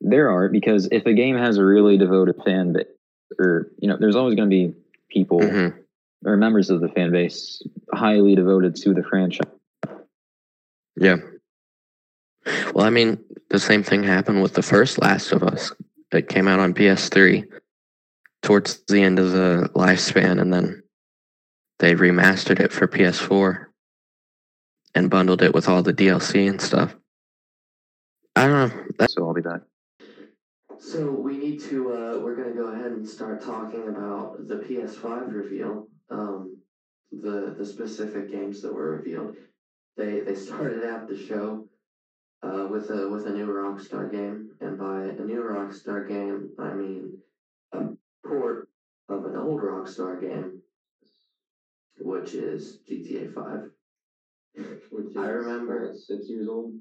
There 0.00 0.30
are 0.30 0.48
because 0.48 0.88
if 0.90 1.06
a 1.06 1.12
game 1.14 1.36
has 1.36 1.56
a 1.58 1.64
really 1.64 1.96
devoted 1.98 2.36
fan 2.44 2.72
base, 2.72 2.86
or 3.38 3.70
you 3.78 3.88
know, 3.88 3.96
there's 3.98 4.16
always 4.16 4.34
going 4.34 4.48
to 4.50 4.54
be 4.54 4.74
people 5.10 5.40
Mhm. 5.40 5.74
or 6.26 6.36
members 6.36 6.70
of 6.70 6.80
the 6.80 6.88
fan 6.88 7.10
base 7.12 7.62
highly 7.92 8.34
devoted 8.34 8.74
to 8.76 8.92
the 8.94 9.02
franchise. 9.02 9.50
Yeah. 10.96 11.16
Well, 12.74 12.84
I 12.86 12.90
mean, 12.90 13.18
the 13.50 13.58
same 13.58 13.82
thing 13.82 14.02
happened 14.02 14.42
with 14.42 14.54
the 14.54 14.62
first 14.62 15.00
Last 15.00 15.32
of 15.32 15.42
Us. 15.42 15.72
It 16.14 16.28
came 16.28 16.48
out 16.48 16.60
on 16.60 16.74
PS3 16.74 17.44
towards 18.42 18.82
the 18.86 19.02
end 19.02 19.18
of 19.18 19.32
the 19.32 19.70
lifespan, 19.74 20.40
and 20.40 20.52
then 20.52 20.82
they 21.78 21.94
remastered 21.94 22.60
it 22.60 22.72
for 22.72 22.86
PS4 22.86 23.66
and 24.94 25.10
bundled 25.10 25.42
it 25.42 25.54
with 25.54 25.68
all 25.68 25.82
the 25.82 25.92
DLC 25.94 26.48
and 26.48 26.60
stuff. 26.60 26.94
I 28.36 28.46
don't 28.46 28.68
know. 28.68 28.84
That's 28.98 29.14
So 29.14 29.26
I'll 29.26 29.34
be 29.34 29.40
back. 29.40 29.62
so 30.78 31.10
we 31.10 31.36
need 31.38 31.60
to. 31.60 31.92
Uh, 31.92 32.18
we're 32.20 32.36
gonna 32.36 32.54
go 32.54 32.68
ahead 32.72 32.92
and 32.92 33.06
start 33.08 33.42
talking 33.42 33.88
about 33.88 34.46
the 34.48 34.56
PS5 34.56 35.32
reveal. 35.32 35.88
Um, 36.10 36.58
the 37.12 37.54
the 37.56 37.64
specific 37.64 38.30
games 38.30 38.62
that 38.62 38.72
were 38.72 38.96
revealed. 38.96 39.36
They 39.96 40.20
they 40.20 40.34
started 40.34 40.84
out 40.84 41.08
the 41.08 41.16
show 41.16 41.68
uh, 42.44 42.68
with 42.70 42.90
a 42.90 43.08
with 43.08 43.26
a 43.26 43.32
new 43.32 43.46
Rockstar 43.48 44.10
game, 44.10 44.50
and 44.60 44.78
by 44.78 45.00
a 45.04 45.24
new 45.24 45.40
Rockstar 45.42 46.06
game, 46.08 46.50
I 46.58 46.74
mean 46.74 47.18
a 47.72 47.80
port 48.26 48.68
of 49.08 49.24
an 49.24 49.36
old 49.36 49.60
Rockstar 49.60 50.20
game, 50.20 50.60
which 52.00 52.34
is 52.34 52.80
GTA 52.88 53.32
Five. 53.32 53.62
Which 54.90 55.16
I 55.16 55.28
remember- 55.28 55.86
what, 55.86 55.96
six 55.96 56.28
years 56.28 56.48
old. 56.48 56.72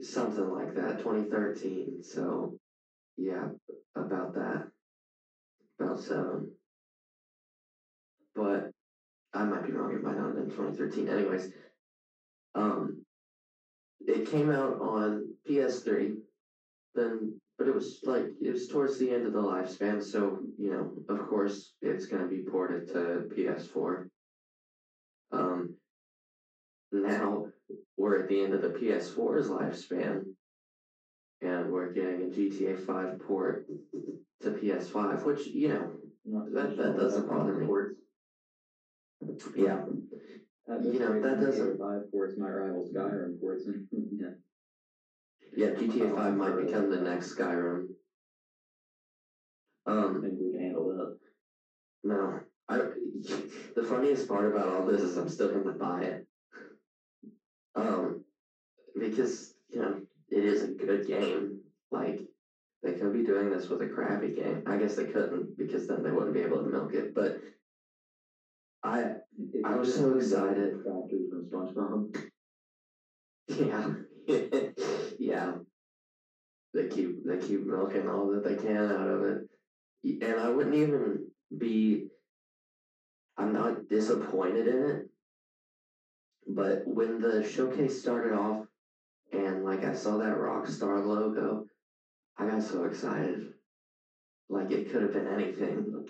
something 0.00 0.48
like 0.50 0.74
that 0.74 0.98
2013 0.98 2.02
so 2.02 2.58
yeah 3.16 3.48
about 3.96 4.34
that 4.34 4.68
about 5.78 5.98
seven 5.98 6.50
but 8.34 8.70
i 9.34 9.44
might 9.44 9.64
be 9.64 9.72
wrong 9.72 9.92
it 9.92 10.02
might 10.02 10.16
not 10.16 10.26
have 10.26 10.34
been 10.36 10.48
2013 10.48 11.08
anyways 11.08 11.52
um 12.54 13.01
it 14.06 14.26
came 14.26 14.50
out 14.50 14.80
on 14.80 15.28
ps3 15.48 16.16
then 16.94 17.40
but 17.58 17.68
it 17.68 17.74
was 17.74 18.00
like 18.04 18.26
it 18.40 18.52
was 18.52 18.68
towards 18.68 18.98
the 18.98 19.10
end 19.10 19.26
of 19.26 19.32
the 19.32 19.42
lifespan 19.42 20.02
so 20.02 20.40
you 20.58 20.70
know 20.70 20.92
of 21.08 21.26
course 21.28 21.74
it's 21.82 22.06
going 22.06 22.22
to 22.22 22.28
be 22.28 22.42
ported 22.42 22.88
to 22.88 23.28
ps4 23.34 24.08
um 25.32 25.74
now 26.92 27.46
we're 27.96 28.18
at 28.18 28.28
the 28.28 28.42
end 28.42 28.52
of 28.54 28.60
the 28.62 28.68
PS4's 28.68 29.48
lifespan, 29.48 30.24
and 31.40 31.70
we're 31.70 31.92
getting 31.92 32.22
a 32.22 32.26
GTA 32.26 32.78
5 32.78 33.18
port 33.20 33.66
to 34.40 34.50
PS5, 34.50 35.24
which, 35.24 35.46
you 35.46 35.68
know, 35.68 35.90
That- 36.24 36.76
that 36.76 36.96
doesn't 36.96 37.26
bother 37.26 37.54
me. 37.54 37.66
yeah, 39.56 39.86
You 40.68 40.98
know, 40.98 41.18
that 41.18 41.40
doesn't- 41.40 41.76
Five 41.78 42.10
ports 42.10 42.36
might 42.36 42.50
rival 42.50 42.82
Skyrim 42.82 43.38
ports. 43.38 43.66
yeah. 43.90 44.28
yeah, 45.52 45.70
GTA 45.70 46.08
5 46.08 46.36
might 46.36 46.56
become 46.56 46.88
the 46.88 46.98
next 46.98 47.34
Skyrim. 47.34 47.88
Um, 49.86 50.16
I 50.16 50.20
think 50.20 50.38
we 50.38 50.50
can 50.50 50.60
handle 50.60 50.86
that. 50.88 51.12
no, 52.04 52.38
I, 52.68 52.76
the 53.74 53.82
funniest 53.82 54.28
part 54.28 54.46
about 54.46 54.68
all 54.68 54.84
this 54.84 55.02
is 55.02 55.16
I'm 55.16 55.26
still 55.26 55.48
going 55.50 55.64
to 55.64 55.72
buy 55.72 56.02
it. 56.02 56.22
Um, 57.74 58.20
because, 58.94 59.56
you 59.68 59.80
know, 59.80 59.98
it 60.28 60.44
is 60.44 60.62
a 60.62 60.68
good 60.68 61.04
game. 61.04 61.58
Like, 61.90 62.24
they 62.82 62.92
could 62.92 63.12
be 63.12 63.22
doing 63.22 63.50
this 63.50 63.68
with 63.68 63.80
a 63.80 63.86
crappy 63.86 64.30
game. 64.30 64.62
I 64.66 64.76
guess 64.76 64.94
they 64.94 65.04
couldn't 65.04 65.56
because 65.56 65.86
then 65.86 66.02
they 66.02 66.10
wouldn't 66.12 66.34
be 66.34 66.40
able 66.40 66.62
to 66.62 66.68
milk 66.68 66.94
it. 66.94 67.12
But 67.14 67.38
I 69.72 69.76
was 69.76 69.94
so 69.94 70.14
excited. 70.16 70.74
Factory 70.84 71.30
from 71.30 71.46
SpongeBob. 71.46 72.28
Yeah, 73.48 73.94
yeah. 75.18 75.54
They 76.74 76.88
keep 76.88 77.24
they 77.26 77.38
keep 77.38 77.66
milking 77.66 78.06
all 78.06 78.28
that 78.30 78.44
they 78.44 78.54
can 78.54 78.90
out 78.90 79.08
of 79.08 79.22
it, 79.24 79.48
and 80.20 80.38
I 80.38 80.50
wouldn't 80.50 80.74
even 80.74 81.26
be. 81.56 82.08
I'm 83.38 83.54
not 83.54 83.88
disappointed 83.88 84.66
in 84.66 84.82
it, 84.82 85.06
but 86.46 86.82
when 86.86 87.18
the 87.18 87.42
showcase 87.42 87.98
started 87.98 88.34
off, 88.34 88.66
and 89.32 89.64
like 89.64 89.84
I 89.84 89.94
saw 89.94 90.18
that 90.18 90.36
Rockstar 90.36 91.02
logo, 91.04 91.64
I 92.36 92.46
got 92.46 92.62
so 92.62 92.84
excited. 92.84 93.54
Like 94.50 94.70
it 94.70 94.90
could 94.90 95.00
have 95.00 95.14
been 95.14 95.28
anything. 95.28 96.06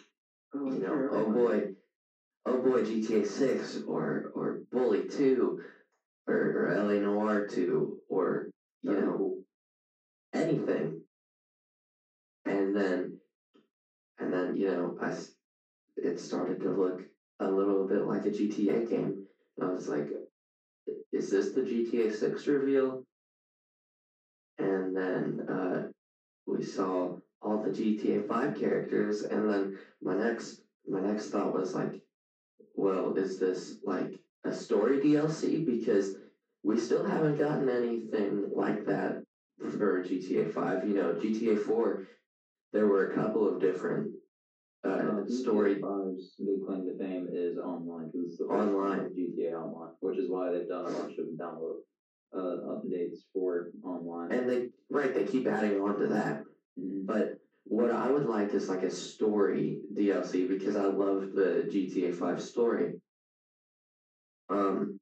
Oh, 0.52 0.70
you 0.70 0.80
know, 0.80 1.08
oh 1.12 1.32
boy, 1.32 1.71
oh 2.46 2.60
boy, 2.62 2.82
GTA 2.82 3.26
Six 3.26 3.82
or 3.86 4.32
or 4.34 4.60
Bully 4.70 5.08
Two, 5.08 5.60
or, 6.26 6.34
or 6.34 6.74
LA 6.76 7.00
Noire 7.00 7.46
Two, 7.46 7.98
or 8.08 8.48
you 8.82 8.92
know 8.92 9.38
anything. 10.32 11.00
And 12.44 12.74
then, 12.74 13.18
and 14.18 14.32
then 14.32 14.56
you 14.56 14.66
know, 14.68 14.98
I, 15.00 15.14
it 15.96 16.18
started 16.18 16.60
to 16.60 16.70
look 16.72 17.02
a 17.40 17.48
little 17.48 17.86
bit 17.86 18.06
like 18.06 18.26
a 18.26 18.30
GTA 18.30 18.88
game. 18.88 19.26
And 19.58 19.70
I 19.70 19.72
was 19.72 19.88
like, 19.88 20.08
is 21.12 21.30
this 21.30 21.52
the 21.52 21.62
GTA 21.62 22.12
Six 22.12 22.46
reveal? 22.46 23.04
And 24.58 24.96
then 24.96 25.46
uh, 25.48 25.88
we 26.46 26.62
saw 26.62 27.16
all 27.40 27.62
the 27.62 27.70
GTA 27.70 28.26
Five 28.28 28.56
characters, 28.56 29.22
and 29.24 29.48
then 29.48 29.78
my 30.02 30.14
next 30.14 30.62
my 30.88 31.00
next 31.00 31.30
thought 31.30 31.54
was 31.54 31.74
like, 31.74 32.01
well, 32.74 33.14
is 33.14 33.38
this 33.38 33.78
like 33.84 34.20
a 34.44 34.52
story 34.52 34.98
DLC? 35.00 35.64
Because 35.64 36.16
we 36.62 36.78
still 36.78 37.04
haven't 37.04 37.38
gotten 37.38 37.68
anything 37.68 38.50
like 38.54 38.84
that 38.86 39.22
for 39.58 40.02
GTA 40.02 40.48
5. 40.48 40.86
You 40.88 40.94
know, 40.94 41.14
GTA 41.14 41.56
4, 41.56 42.06
there 42.72 42.86
were 42.86 43.08
a 43.08 43.14
couple 43.14 43.46
of 43.46 43.60
different 43.60 44.12
uh, 44.84 45.24
story. 45.26 45.80
Five's 45.80 46.34
big 46.38 46.64
claim 46.64 46.86
to 46.86 46.96
fame 46.98 47.28
is 47.32 47.58
online 47.58 48.10
because 48.12 48.28
it's 48.28 48.38
the 48.38 48.44
Online. 48.44 49.10
GTA 49.10 49.54
Online, 49.54 49.92
which 50.00 50.18
is 50.18 50.28
why 50.28 50.50
they've 50.50 50.68
done 50.68 50.86
a 50.86 50.90
bunch 50.90 51.18
of 51.18 51.26
download 51.38 51.76
uh, 52.32 52.74
updates 52.74 53.18
for 53.32 53.70
online. 53.84 54.32
And 54.32 54.48
they, 54.48 54.68
right, 54.90 55.14
they 55.14 55.24
keep 55.24 55.46
adding 55.46 55.80
on 55.80 55.98
to 55.98 56.06
that. 56.06 56.42
Mhm. 56.78 57.06
But 57.06 57.41
what 57.64 57.90
I 57.90 58.10
would 58.10 58.26
like 58.26 58.54
is 58.54 58.68
like 58.68 58.82
a 58.82 58.90
story 58.90 59.78
DLC 59.94 60.48
because 60.48 60.76
I 60.76 60.84
love 60.84 61.32
the 61.32 61.68
GTA 61.70 62.14
5 62.14 62.42
story. 62.42 62.94
Um, 64.48 64.98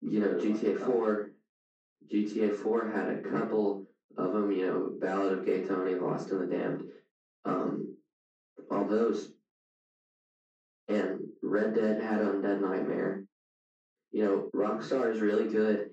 you 0.00 0.20
know, 0.20 0.34
GTA 0.34 0.78
4, 0.78 1.32
GTA 2.10 2.54
4 2.54 2.88
had 2.88 3.08
a 3.08 3.20
couple 3.20 3.86
of 4.16 4.32
them, 4.32 4.50
you 4.50 4.66
know, 4.66 4.92
Ballad 5.00 5.32
of 5.32 5.44
Gay 5.44 5.64
Tony, 5.64 5.94
Lost 5.94 6.30
in 6.30 6.38
the 6.38 6.46
Damned, 6.46 6.84
um, 7.44 7.94
all 8.70 8.84
those. 8.84 9.32
And 10.88 11.20
Red 11.42 11.74
Dead 11.74 12.00
had 12.00 12.20
Undead 12.20 12.60
Nightmare. 12.60 13.24
You 14.12 14.24
know, 14.24 14.50
Rockstar 14.54 15.12
is 15.12 15.20
really 15.20 15.48
good 15.48 15.90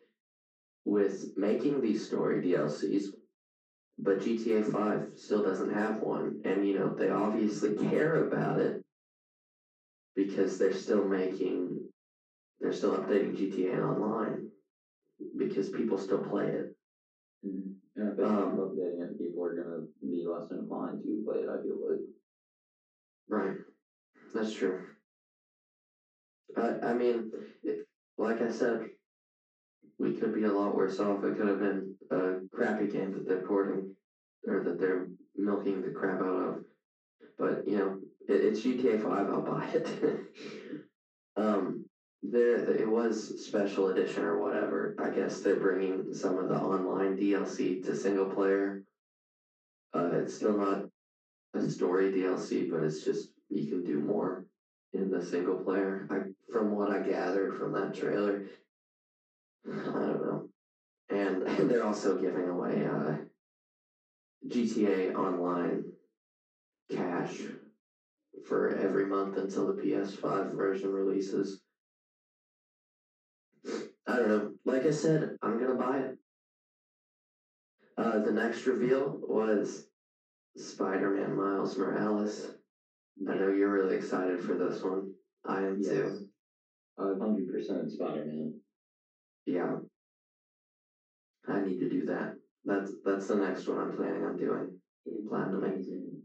with 0.86 1.36
making 1.36 1.82
these 1.82 2.06
story 2.06 2.42
DLCs, 2.42 3.06
but 3.98 4.22
GTA 4.22 4.64
5 4.64 5.18
still 5.18 5.44
doesn't 5.44 5.72
have 5.72 6.02
one. 6.02 6.42
And, 6.46 6.66
you 6.66 6.74
know, 6.74 6.94
they 6.94 7.10
obviously 7.10 7.76
care 7.76 8.28
about 8.28 8.60
it 8.60 8.84
because 10.16 10.58
they're 10.58 10.74
still 10.74 11.08
making, 11.08 11.90
they're 12.60 12.72
still 12.72 12.96
updating 12.98 13.36
GTA 13.36 13.82
Online 13.84 14.52
because 15.38 15.70
people 15.70 15.98
still 15.98 16.24
play 16.24 16.48
it. 16.48 16.76
Yeah, 17.44 18.10
if 18.12 18.18
they 18.18 18.24
Um, 18.24 18.58
updating 18.58 19.02
it, 19.02 19.18
people 19.20 19.44
are 19.44 19.54
going 19.54 19.68
to 19.68 20.08
be 20.08 20.26
less 20.26 20.52
inclined 20.52 21.04
to 21.04 21.24
play 21.26 21.40
it. 21.40 21.50
I 21.50 21.62
feel 21.62 21.78
like. 21.90 22.00
Right. 23.28 23.58
That's 24.34 24.54
true. 24.54 24.80
I 26.56 26.80
I 26.82 26.94
mean, 26.94 27.32
it, 27.64 27.88
like 28.18 28.42
I 28.42 28.50
said, 28.50 28.90
we 30.00 30.18
could 30.18 30.34
be 30.34 30.44
a 30.44 30.52
lot 30.52 30.76
worse 30.76 31.00
off. 31.00 31.24
It 31.24 31.38
could 31.38 31.48
have 31.48 31.60
been 31.60 31.93
a 32.12 32.40
crappy 32.52 32.88
game 32.88 33.12
that 33.14 33.28
they're 33.28 33.46
porting 33.46 33.96
or 34.48 34.60
that 34.64 34.80
they're 34.80 35.08
milking 35.36 35.82
the 35.82 35.92
crap 35.92 36.22
out 36.22 36.44
of. 36.44 36.64
But 37.38 37.68
you 37.68 37.78
know, 37.78 38.00
it, 38.28 38.44
it's 38.44 38.62
GTA 38.62 39.02
Five. 39.02 39.30
I'll 39.30 39.42
buy 39.42 39.66
it. 39.66 40.20
um, 41.36 41.86
there 42.22 42.56
it 42.56 42.90
was 42.90 43.46
special 43.46 43.90
edition 43.90 44.24
or 44.24 44.40
whatever. 44.40 44.96
I 45.00 45.10
guess 45.10 45.42
they're 45.42 45.56
bringing 45.56 46.14
some 46.14 46.38
of 46.38 46.48
the 46.48 46.58
online 46.58 47.18
DLC 47.18 47.84
to 47.86 47.96
single 47.96 48.26
player. 48.26 48.84
Uh, 49.94 50.10
it's 50.14 50.34
still 50.34 50.58
not 50.58 50.86
a 51.54 51.62
story 51.62 52.12
DLC, 52.12 52.70
but 52.70 52.82
it's 52.84 53.04
just 53.04 53.34
you 53.50 53.68
can 53.68 53.84
do 53.84 54.00
more 54.00 54.46
in 54.94 55.10
the 55.10 55.24
single 55.24 55.58
player. 55.58 56.08
I 56.10 56.22
from 56.52 56.72
what 56.72 56.92
I 56.92 57.00
gathered 57.00 57.56
from 57.56 57.74
that 57.74 57.94
trailer, 57.94 58.46
I 59.70 59.76
don't 59.76 60.22
know. 60.22 60.50
And 61.10 61.42
they're 61.70 61.84
also 61.84 62.20
giving 62.20 62.48
away 62.48 62.86
uh, 62.86 63.18
GTA 64.48 65.14
Online 65.14 65.84
cash 66.90 67.48
for 68.46 68.70
every 68.70 69.06
month 69.06 69.38
until 69.38 69.68
the 69.68 69.82
PS5 69.82 70.54
version 70.54 70.92
releases. 70.92 71.62
I 74.08 74.18
don't 74.18 74.28
know. 74.28 74.54
Like 74.66 74.86
I 74.86 74.92
said, 74.92 75.38
I'm 75.42 75.58
gonna 75.58 75.76
buy 75.76 76.00
it. 76.00 76.18
Uh, 77.98 78.20
the 78.20 78.32
next 78.32 78.66
reveal 78.66 79.20
was 79.22 79.90
Spider-Man 80.58 81.36
Miles 81.36 81.78
Morales. 81.78 82.58
I 83.28 83.36
know 83.36 83.50
you're 83.50 83.72
really 83.72 83.96
excited 83.96 84.42
for 84.42 84.56
this 84.56 84.84
one. 84.84 85.14
I 85.46 85.62
am 85.62 85.78
Yes. 85.80 86.20
too. 86.20 86.30
Hundred 86.98 87.48
percent 87.48 87.90
Spider 87.92 88.26
Man. 88.26 88.54
Yeah. 89.46 89.78
I 91.48 91.62
need 91.62 91.80
to 91.80 91.90
do 91.90 92.06
that. 92.06 92.36
That's 92.66 92.94
that's 93.04 93.28
the 93.28 93.36
next 93.36 93.68
one 93.68 93.78
I'm 93.78 93.96
planning 93.96 94.24
on 94.24 94.38
doing. 94.38 94.72
Platinum. 95.28 96.22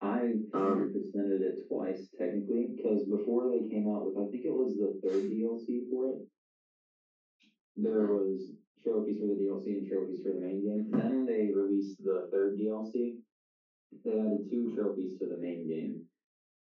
I 0.00 0.34
Um, 0.52 0.92
percented 0.92 1.40
it 1.40 1.66
twice 1.68 2.10
technically 2.18 2.72
because 2.76 3.04
before 3.04 3.48
they 3.48 3.68
came 3.68 3.88
out 3.88 4.04
with, 4.04 4.16
I 4.18 4.28
think 4.30 4.44
it 4.44 4.54
was 4.54 4.76
the 4.76 4.98
third 5.02 5.30
DLC 5.30 5.88
for 5.90 6.10
it. 6.10 6.26
There 7.76 8.06
was 8.08 8.52
trophies 8.82 9.18
for 9.20 9.26
the 9.26 9.34
DLC 9.34 9.78
and 9.78 9.86
trophies 9.86 10.22
for 10.22 10.30
the 10.30 10.40
main 10.40 10.62
game. 10.62 10.90
Then 10.90 11.24
they 11.24 11.50
released 11.54 12.02
the 12.02 12.28
third 12.30 12.58
DLC, 12.58 13.16
they 14.04 14.18
added 14.18 14.48
two 14.50 14.74
trophies 14.74 15.16
to 15.18 15.26
the 15.26 15.36
main 15.36 15.66
game, 15.66 16.00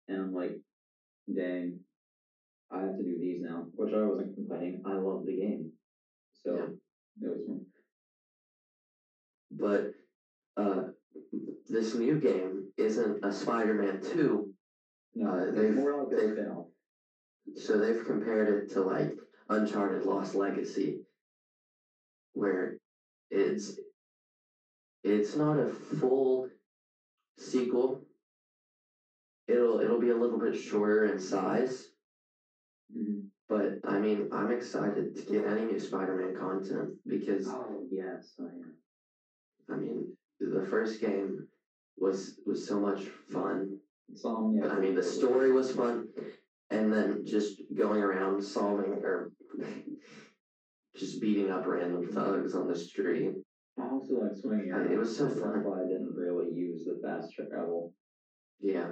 and 0.08 0.20
I'm 0.20 0.32
like, 0.32 0.58
dang, 1.32 1.78
I 2.70 2.80
have 2.80 2.96
to 2.96 3.04
do 3.04 3.18
these 3.18 3.40
now. 3.40 3.66
Which 3.74 3.92
I 3.92 4.02
wasn't 4.02 4.34
complaining. 4.34 4.82
I 4.84 4.94
love 4.94 5.24
the 5.24 5.36
game, 5.36 5.70
so 6.32 6.56
fun. 6.56 6.79
But 9.50 9.92
uh, 10.56 10.82
this 11.68 11.94
new 11.94 12.18
game 12.18 12.72
isn't 12.76 13.24
a 13.24 13.32
Spider-Man 13.32 14.00
2, 14.00 14.54
No, 15.16 15.26
Uh, 15.26 15.44
it's 15.46 15.54
they've- 15.56 15.74
more 15.74 16.04
like 16.04 16.16
they've- 16.16 16.38
so 17.56 17.78
they've 17.78 18.04
compared 18.04 18.48
it 18.48 18.68
to 18.68 18.80
like 18.80 19.18
Uncharted 19.48 20.04
Lost 20.04 20.36
Legacy, 20.36 21.00
where 22.34 22.76
it's 23.30 23.80
it's 25.02 25.34
not 25.34 25.58
a 25.58 25.66
full 25.66 26.48
sequel. 27.38 28.06
It'll 29.48 29.80
it'll 29.80 29.98
be 29.98 30.10
a 30.10 30.16
little 30.16 30.38
bit 30.38 30.54
shorter 30.54 31.04
in 31.06 31.18
size, 31.18 31.92
Mhm. 32.96 33.19
But 33.50 33.80
I 33.82 33.98
mean 33.98 34.28
I'm 34.30 34.52
excited 34.52 35.16
to 35.16 35.24
get 35.24 35.44
any 35.44 35.64
new 35.64 35.80
Spider-Man 35.80 36.34
content 36.34 36.90
because 37.04 37.52
Oh 37.52 37.84
yes, 37.90 38.36
I 38.38 38.44
am. 38.44 38.74
I 39.68 39.74
mean 39.74 40.12
the 40.38 40.62
first 40.62 41.00
game 41.00 41.42
was 41.98 42.40
was 42.46 42.64
so 42.64 42.78
much 42.78 43.08
fun. 43.08 43.76
Insomniac. 44.08 44.70
I 44.70 44.78
mean 44.78 44.94
the 44.94 45.02
story 45.02 45.50
was 45.50 45.72
fun, 45.72 46.06
and 46.70 46.92
then 46.92 47.24
just 47.26 47.60
going 47.74 48.00
around 48.00 48.40
solving 48.40 48.92
or 49.02 49.32
just 50.96 51.20
beating 51.20 51.50
up 51.50 51.66
random 51.66 52.04
thugs 52.04 52.54
on 52.54 52.68
the 52.68 52.76
street. 52.76 53.32
I 53.76 53.88
also 53.88 54.14
like 54.14 54.36
swinging. 54.36 54.68
Yeah, 54.68 54.92
it 54.92 54.96
was 54.96 55.14
so 55.16 55.28
fun. 55.28 55.64
Why 55.64 55.80
I 55.80 55.88
didn't 55.88 56.14
really 56.14 56.52
use 56.52 56.84
the 56.84 57.00
fast 57.02 57.32
travel. 57.32 57.90
Yeah. 58.60 58.90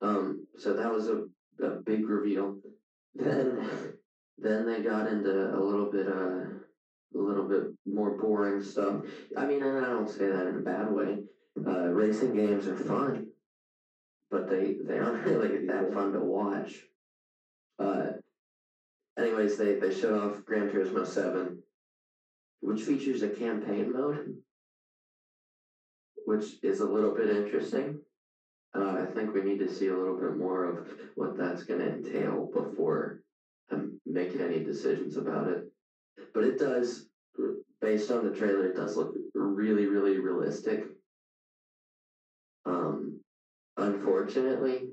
Um. 0.00 0.46
So 0.56 0.72
that 0.74 0.90
was 0.90 1.08
a, 1.08 1.24
a 1.60 1.80
big 1.84 2.08
reveal. 2.08 2.56
Then, 3.14 3.66
then 4.38 4.66
they 4.66 4.82
got 4.82 5.06
into 5.06 5.54
a 5.54 5.60
little 5.60 5.90
bit 5.90 6.08
uh 6.08 6.44
a 7.14 7.18
little 7.18 7.46
bit 7.46 7.64
more 7.84 8.16
boring 8.16 8.62
stuff. 8.62 9.02
I 9.36 9.44
mean, 9.44 9.62
and 9.62 9.84
I 9.84 9.90
don't 9.90 10.08
say 10.08 10.26
that 10.26 10.46
in 10.46 10.56
a 10.56 10.60
bad 10.60 10.90
way. 10.90 11.18
Uh, 11.66 11.88
racing 11.88 12.34
games 12.34 12.66
are 12.66 12.76
fun, 12.76 13.26
but 14.30 14.48
they 14.48 14.78
they 14.82 14.98
aren't 14.98 15.26
really 15.26 15.66
that 15.66 15.92
fun 15.92 16.12
to 16.12 16.20
watch. 16.20 16.82
Uh. 17.78 18.12
Anyways, 19.18 19.58
they 19.58 19.74
they 19.74 19.92
showed 19.92 20.18
off 20.18 20.42
Gran 20.46 20.70
Turismo 20.70 21.06
Seven, 21.06 21.58
which 22.60 22.80
features 22.80 23.22
a 23.22 23.28
campaign 23.28 23.92
mode 23.92 24.36
which 26.24 26.62
is 26.62 26.80
a 26.80 26.88
little 26.88 27.14
bit 27.14 27.28
interesting. 27.28 27.98
Uh, 28.74 29.02
I 29.02 29.04
think 29.04 29.34
we 29.34 29.42
need 29.42 29.58
to 29.58 29.68
see 29.68 29.88
a 29.88 29.96
little 29.96 30.18
bit 30.18 30.36
more 30.36 30.64
of 30.64 30.88
what 31.14 31.36
that's 31.36 31.64
going 31.64 31.80
to 31.80 31.90
entail 31.90 32.50
before 32.52 33.22
I'm 33.70 34.00
making 34.06 34.40
any 34.40 34.64
decisions 34.64 35.16
about 35.16 35.48
it. 35.48 35.64
But 36.32 36.44
it 36.44 36.58
does, 36.58 37.08
based 37.80 38.10
on 38.10 38.24
the 38.24 38.34
trailer, 38.34 38.66
it 38.66 38.76
does 38.76 38.96
look 38.96 39.14
really, 39.34 39.86
really 39.86 40.18
realistic. 40.18 40.86
Um, 42.64 43.20
unfortunately, 43.76 44.88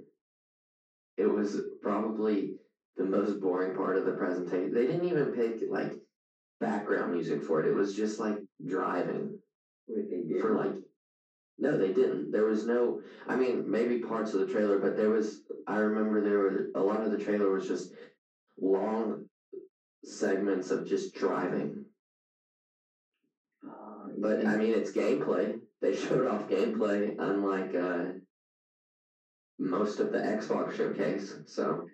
it 1.18 1.28
was 1.28 1.62
probably 1.82 2.56
the 2.98 3.06
most 3.06 3.40
boring 3.40 3.76
part 3.76 3.96
of 3.96 4.06
the 4.06 4.12
presentation. 4.12 4.74
They 4.74 4.88
didn't 4.88 5.08
even 5.08 5.32
pick 5.32 5.62
like 5.70 5.94
background 6.60 7.14
music 7.14 7.42
for 7.44 7.62
it. 7.62 7.68
It 7.68 7.76
was 7.76 7.96
just 7.96 8.20
like 8.20 8.38
driving 8.66 9.38
Wait, 9.88 10.42
for 10.42 10.54
like 10.56 10.74
no 11.60 11.78
they 11.78 11.92
didn't. 11.92 12.32
There 12.32 12.46
was 12.46 12.66
no 12.66 13.02
i 13.28 13.36
mean 13.36 13.70
maybe 13.70 14.00
parts 14.02 14.34
of 14.34 14.40
the 14.40 14.46
trailer 14.46 14.78
but 14.78 14.96
there 14.96 15.10
was 15.10 15.44
i 15.68 15.78
remember 15.80 16.22
there 16.22 16.40
were 16.40 16.72
a 16.76 16.82
lot 16.82 17.04
of 17.04 17.12
the 17.12 17.18
trailer 17.18 17.52
was 17.52 17.68
just 17.68 17.94
long 18.62 19.26
segments 20.06 20.72
of 20.72 20.86
just 20.86 21.16
driving. 21.16 21.86
Ah, 23.66 24.08
but 24.18 24.46
i 24.48 24.56
mean 24.58 24.74
it's 24.74 24.92
gameplay. 24.92 25.60
They 25.82 25.94
showed 26.04 26.26
off 26.26 26.48
gameplay 26.48 27.16
unlike 27.20 27.76
uh 27.76 28.12
most 29.60 30.00
of 30.00 30.12
the 30.12 30.20
xbox 30.20 30.72
showcase 30.72 31.38
so. 31.46 31.86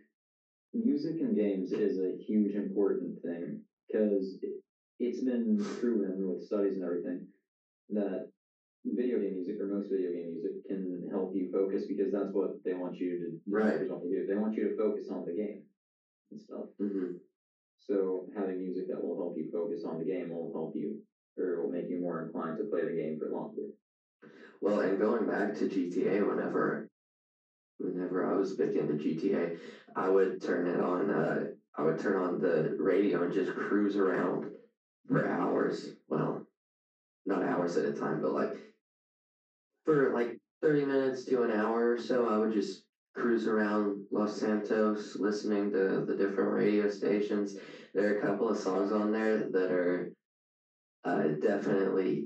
Music 0.74 1.22
in 1.22 1.34
games 1.34 1.72
is 1.72 1.98
a 1.98 2.12
huge 2.12 2.54
important 2.54 3.18
thing 3.22 3.58
because 3.88 4.38
it, 4.42 4.52
it's 5.00 5.22
been 5.22 5.58
proven 5.58 6.28
with 6.28 6.42
studies 6.42 6.76
and 6.76 6.84
everything 6.84 7.24
that 7.90 8.26
video 8.86 9.18
game 9.20 9.34
music 9.34 9.60
or 9.60 9.66
most 9.66 9.90
video 9.90 10.10
game 10.12 10.28
music 10.28 10.52
can 10.68 11.08
help 11.10 11.34
you 11.34 11.50
focus 11.52 11.86
because 11.86 12.12
that's 12.12 12.34
what 12.34 12.52
they 12.64 12.74
want 12.74 13.00
you 13.00 13.18
to 13.18 13.34
Right. 13.48 13.80
do. 13.80 14.24
They 14.26 14.36
want 14.36 14.56
you 14.58 14.68
to 14.68 14.76
focus 14.76 15.10
on 15.10 15.26
the 15.26 15.32
game 15.34 15.62
and 16.32 16.40
stuff. 16.40 16.66
mhm. 16.80 17.16
So 17.80 18.26
having 18.34 18.58
music 18.58 18.88
that 18.88 19.02
will 19.02 19.16
help 19.16 19.38
you 19.38 19.48
focus 19.52 19.84
on 19.84 19.98
the 19.98 20.04
game 20.04 20.30
will 20.30 20.52
help 20.52 20.76
you 20.76 20.96
or 21.38 21.60
will 21.60 21.68
make 21.70 21.90
you 21.90 21.98
more 21.98 22.20
inclined 22.20 22.58
to 22.58 22.64
play 22.64 22.84
the 22.84 22.94
game 22.94 23.18
for 23.18 23.28
longer. 23.28 23.64
well 24.62 24.80
and 24.80 24.98
going 24.98 25.26
back 25.26 25.54
to 25.54 25.66
gta 25.66 26.26
whenever 26.26 26.86
whenever 27.78 28.24
i 28.24 28.34
was 28.34 28.54
big 28.54 28.76
into 28.76 28.94
gta 28.94 29.56
i 29.96 30.08
would 30.08 30.40
turn 30.40 30.66
it 30.66 30.80
on 30.80 31.10
uh 31.10 31.44
i 31.78 31.82
would 31.84 31.98
turn 31.98 32.16
on 32.16 32.38
the 32.38 32.74
radio 32.78 33.22
and 33.22 33.32
just 33.32 33.54
cruise 33.54 33.96
around 33.98 34.48
for 35.08 35.26
hours 35.26 35.94
well 36.08 36.40
not 37.26 37.44
hours 37.44 37.76
at 37.76 37.86
a 37.86 37.92
time 37.92 38.20
but 38.22 38.32
like 38.32 38.70
for 39.86 40.12
like 40.12 40.40
30 40.62 40.86
minutes 40.86 41.26
to 41.26 41.44
an 41.44 41.52
hour 41.52 41.92
or 41.92 41.98
so 41.98 42.28
i 42.28 42.38
would 42.38 42.52
just 42.52 42.88
cruise 43.14 43.48
around 43.48 44.06
los 44.12 44.36
santos 44.36 45.18
listening 45.18 45.72
to 45.72 46.04
the 46.06 46.16
different 46.16 46.52
radio 46.52 46.90
stations 46.90 47.58
there 47.94 48.14
are 48.14 48.18
a 48.18 48.22
couple 48.22 48.50
of 48.50 48.58
songs 48.58 48.92
on 48.92 49.12
there 49.12 49.50
that 49.52 49.72
are 49.72 50.12
uh, 51.06 51.28
definitely 51.40 52.26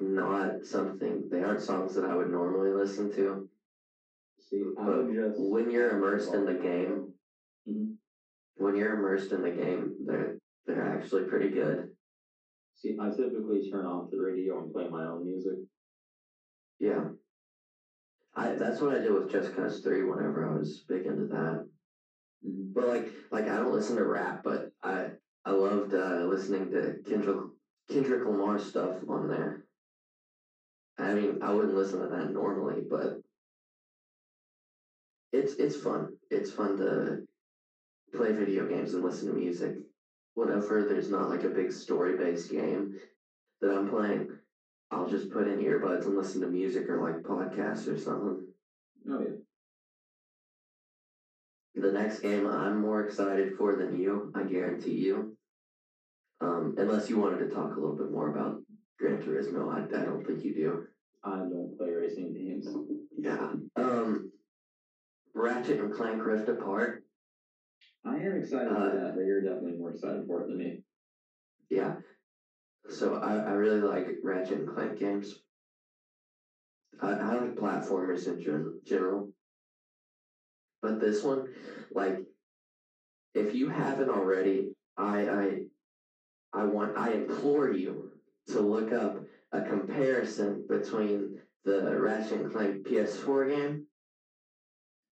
not 0.00 0.64
something 0.64 1.28
they 1.30 1.42
aren't 1.42 1.60
songs 1.60 1.94
that 1.94 2.04
i 2.04 2.14
would 2.14 2.30
normally 2.30 2.70
listen 2.70 3.10
to 3.10 3.48
See, 4.40 4.62
But 4.76 5.12
just 5.12 5.50
when 5.50 5.68
you're 5.70 5.96
immersed 5.96 6.32
in 6.34 6.44
the 6.44 6.54
game 6.54 7.12
Mhm. 7.68 7.96
when 8.56 8.76
you're 8.76 8.96
immersed 8.96 9.32
in 9.32 9.42
the 9.42 9.50
game 9.50 9.96
they're 10.06 10.38
they're 10.66 10.84
actually 10.84 11.24
pretty 11.24 11.50
good 11.50 11.90
See, 12.74 12.96
I 13.00 13.10
typically 13.10 13.68
turn 13.68 13.86
off 13.86 14.08
the 14.08 14.20
radio 14.20 14.58
and 14.58 14.72
play 14.72 14.86
my 14.88 15.04
own 15.04 15.24
music. 15.24 15.58
Yeah. 16.78 17.10
I 18.34 18.54
that's 18.54 18.80
what 18.80 18.94
I 18.94 18.98
did 19.00 19.12
with 19.12 19.28
Just 19.28 19.54
Cause 19.54 19.80
Three 19.80 20.02
whenever 20.02 20.44
I 20.46 20.52
was 20.56 20.84
big 20.88 21.06
into 21.06 21.26
that. 21.26 21.64
Mhm. 22.44 22.72
But 22.74 22.86
like 22.86 23.12
like 23.30 23.48
I 23.48 23.56
don't 23.56 23.72
listen 23.72 23.96
to 23.96 24.04
rap, 24.04 24.42
but 24.42 24.72
I 24.82 25.12
I 25.44 25.52
loved 25.52 25.94
uh, 25.94 26.24
listening 26.26 26.70
to 26.70 27.00
Kendrick 27.04 27.40
Kendrick 27.88 28.24
Lamar 28.26 28.58
stuff 28.58 29.02
on 29.08 29.28
there. 29.28 29.64
I 30.98 31.14
mean, 31.14 31.38
I 31.42 31.52
wouldn't 31.52 31.74
listen 31.74 32.00
to 32.00 32.08
that 32.08 32.30
normally, 32.32 32.82
but 32.88 33.20
it's 35.32 35.54
it's 35.54 35.76
fun. 35.76 36.16
It's 36.30 36.50
fun 36.50 36.76
to 36.78 37.24
play 38.12 38.32
video 38.32 38.66
games 38.66 38.94
and 38.94 39.04
listen 39.04 39.28
to 39.28 39.34
music. 39.34 39.76
Whenever 40.34 40.82
there's 40.82 41.10
not 41.10 41.28
like 41.28 41.44
a 41.44 41.48
big 41.48 41.72
story 41.72 42.16
based 42.16 42.50
game 42.50 42.94
that 43.60 43.72
I'm 43.72 43.86
playing, 43.86 44.30
I'll 44.90 45.06
just 45.06 45.30
put 45.30 45.46
in 45.46 45.58
earbuds 45.58 46.06
and 46.06 46.16
listen 46.16 46.40
to 46.40 46.48
music 46.48 46.88
or 46.88 47.00
like 47.00 47.22
podcasts 47.22 47.92
or 47.92 47.98
something. 47.98 48.46
Oh 49.10 49.20
yeah. 49.20 49.36
The 51.74 51.92
next 51.92 52.20
game 52.20 52.46
I'm 52.46 52.80
more 52.80 53.04
excited 53.04 53.54
for 53.54 53.76
than 53.76 53.96
you, 53.96 54.32
I 54.34 54.42
guarantee 54.42 54.96
you. 54.96 55.36
Um, 56.40 56.74
unless 56.78 57.10
you 57.10 57.18
wanted 57.18 57.38
to 57.40 57.54
talk 57.54 57.76
a 57.76 57.80
little 57.80 57.96
bit 57.96 58.10
more 58.10 58.30
about 58.30 58.62
Gran 58.98 59.20
Turismo, 59.20 59.70
I, 59.70 59.84
I 59.84 60.04
don't 60.04 60.26
think 60.26 60.44
you 60.44 60.54
do. 60.54 60.84
I 61.22 61.36
don't 61.38 61.76
play 61.76 61.90
racing 61.90 62.32
games. 62.32 62.68
Yeah. 63.16 63.52
Um, 63.76 64.30
Ratchet 65.34 65.80
and 65.80 65.92
Clank 65.92 66.24
Rift 66.24 66.48
Apart. 66.48 67.04
I 68.04 68.16
am 68.16 68.36
excited 68.36 68.72
Uh, 68.72 68.90
for 68.90 68.96
that, 68.96 69.14
but 69.16 69.24
you're 69.24 69.42
definitely 69.42 69.78
more 69.78 69.90
excited 69.90 70.26
for 70.26 70.42
it 70.42 70.48
than 70.48 70.56
me. 70.56 70.82
Yeah. 71.68 71.96
So 72.88 73.14
I, 73.14 73.36
I 73.36 73.52
really 73.52 73.80
like 73.80 74.16
Ratchet 74.22 74.58
and 74.58 74.66
Clank 74.66 74.96
games. 74.98 75.42
I, 77.00 77.12
I 77.12 77.34
like 77.34 77.54
platformers 77.56 78.26
in 78.28 78.38
gen- 78.38 78.78
general. 78.84 79.30
But 80.82 80.98
this 81.00 81.22
one, 81.22 81.44
like, 81.94 82.24
if 83.34 83.54
you 83.54 83.68
haven't 83.68 84.10
already, 84.10 84.70
I 84.96 85.28
I 85.28 85.60
I 86.52 86.64
want 86.64 86.96
I 86.96 87.10
implore 87.10 87.68
you 87.68 88.10
to 88.48 88.60
look 88.60 88.92
up 88.92 89.18
a 89.52 89.60
comparison 89.60 90.64
between 90.68 91.34
the 91.64 91.98
Ratchet 91.98 92.40
and 92.40 92.50
Clank 92.50 92.84
PS4 92.84 93.44
game 93.46 93.82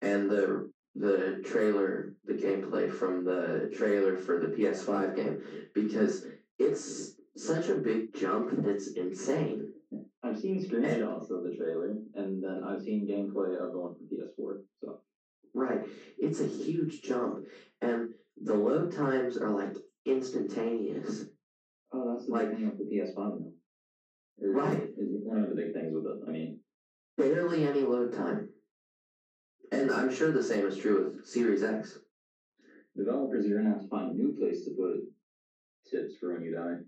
and 0.02 0.30
the 0.30 0.68
the 0.96 1.40
trailer, 1.42 2.12
the 2.24 2.34
gameplay 2.34 2.88
from 2.88 3.24
the 3.24 3.68
trailer 3.72 4.14
for 4.14 4.38
the 4.38 4.48
PS5 4.48 5.12
game 5.14 5.36
because 5.72 6.22
it's 6.58 7.13
such 7.36 7.68
a 7.68 7.74
big 7.76 8.14
jump. 8.14 8.52
It's 8.66 8.92
insane. 8.92 9.72
I've 10.22 10.38
seen 10.38 10.58
screenshots 10.64 11.30
of 11.30 11.44
the 11.44 11.54
trailer, 11.56 11.96
and 12.14 12.42
then 12.42 12.62
I've 12.66 12.82
seen 12.82 13.06
gameplay 13.06 13.54
of 13.60 13.72
the 13.72 13.78
one 13.78 13.94
from 13.94 14.06
PS4. 14.08 14.62
So 14.80 15.00
Right. 15.52 15.86
It's 16.18 16.40
a 16.40 16.46
huge 16.46 17.02
jump. 17.02 17.46
And 17.80 18.14
the 18.42 18.54
load 18.54 18.92
times 18.92 19.36
are 19.36 19.50
like 19.50 19.76
instantaneous. 20.04 21.26
Oh, 21.92 22.10
that's 22.12 22.26
the 22.26 22.32
Like- 22.32 22.50
thing 22.56 22.66
with 22.68 22.78
the 22.78 22.84
PS5 22.86 23.40
now. 23.40 23.52
Right. 24.40 24.92
Is 24.96 25.22
one 25.22 25.42
of 25.44 25.50
the 25.50 25.54
big 25.54 25.72
things 25.72 25.94
with 25.94 26.06
it. 26.06 26.22
I 26.26 26.30
mean, 26.30 26.60
Barely 27.16 27.62
any 27.62 27.82
load 27.82 28.12
time. 28.12 28.48
And 29.70 29.88
I'm 29.92 30.10
sure 30.10 30.32
the 30.32 30.42
same 30.42 30.66
is 30.66 30.76
true 30.76 31.04
with 31.04 31.24
Series 31.26 31.62
X. 31.62 32.00
developers 32.96 33.46
are 33.46 33.56
gonna 33.56 33.70
have 33.70 33.82
to 33.82 33.88
find 33.88 34.10
a 34.12 34.14
new 34.14 34.32
place 34.36 34.64
to 34.64 34.70
put 34.72 35.00
tips 35.90 36.16
for 36.16 36.32
when 36.32 36.42
you 36.44 36.52
die. 36.54 36.78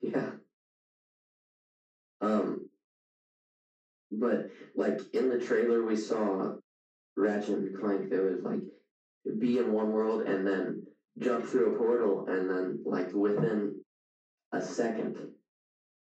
Yeah. 0.00 0.30
Um 2.20 2.68
but 4.12 4.50
like 4.74 5.00
in 5.14 5.28
the 5.28 5.38
trailer 5.38 5.84
we 5.84 5.96
saw 5.96 6.54
Ratchet 7.16 7.58
and 7.58 7.78
Clank 7.78 8.10
there 8.10 8.24
was 8.24 8.42
like 8.42 8.62
be 9.38 9.58
in 9.58 9.72
one 9.72 9.92
world 9.92 10.22
and 10.22 10.46
then 10.46 10.86
jump 11.18 11.44
through 11.44 11.74
a 11.74 11.78
portal 11.78 12.26
and 12.26 12.50
then 12.50 12.80
like 12.84 13.12
within 13.12 13.76
a 14.52 14.60
second 14.60 15.18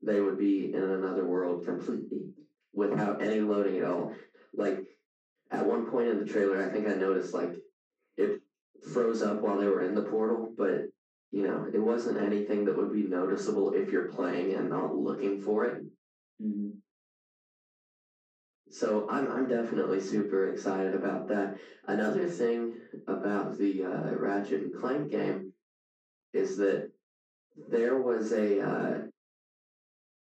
they 0.03 0.21
would 0.21 0.39
be 0.39 0.73
in 0.73 0.83
another 0.83 1.25
world 1.25 1.65
completely 1.65 2.21
without 2.73 3.23
any 3.23 3.41
loading 3.41 3.79
at 3.79 3.85
all. 3.85 4.13
Like 4.55 4.85
at 5.51 5.67
one 5.67 5.87
point 5.87 6.09
in 6.09 6.19
the 6.19 6.27
trailer 6.27 6.63
I 6.63 6.69
think 6.69 6.87
I 6.87 6.95
noticed 6.95 7.35
like 7.35 7.57
it 8.17 8.41
froze 8.93 9.23
up 9.23 9.43
while 9.43 9.59
they 9.59 9.67
were 9.67 9.81
in 9.81 9.95
the 9.95 10.03
portal, 10.03 10.53
but 10.57 10.89
you 11.33 11.43
know, 11.43 11.67
it 11.73 11.79
wasn't 11.79 12.19
anything 12.19 12.65
that 12.65 12.77
would 12.77 12.93
be 12.93 13.03
noticeable 13.03 13.73
if 13.73 13.91
you're 13.91 14.09
playing 14.09 14.55
and 14.55 14.71
not 14.71 14.97
looking 14.97 15.41
for 15.41 15.65
it. 15.65 15.83
Mm-hmm. 16.43 16.71
So 18.69 19.07
I'm 19.09 19.31
I'm 19.31 19.49
definitely 19.49 20.01
super 20.01 20.51
excited 20.51 20.95
about 20.95 21.29
that. 21.29 21.57
Another 21.87 22.27
thing 22.27 22.75
about 23.07 23.57
the 23.59 23.85
uh, 23.85 24.15
Ratchet 24.15 24.63
and 24.63 24.75
Clank 24.75 25.11
game 25.11 25.53
is 26.33 26.57
that 26.57 26.91
there 27.69 28.01
was 28.01 28.33
a 28.33 28.61
uh, 28.61 28.99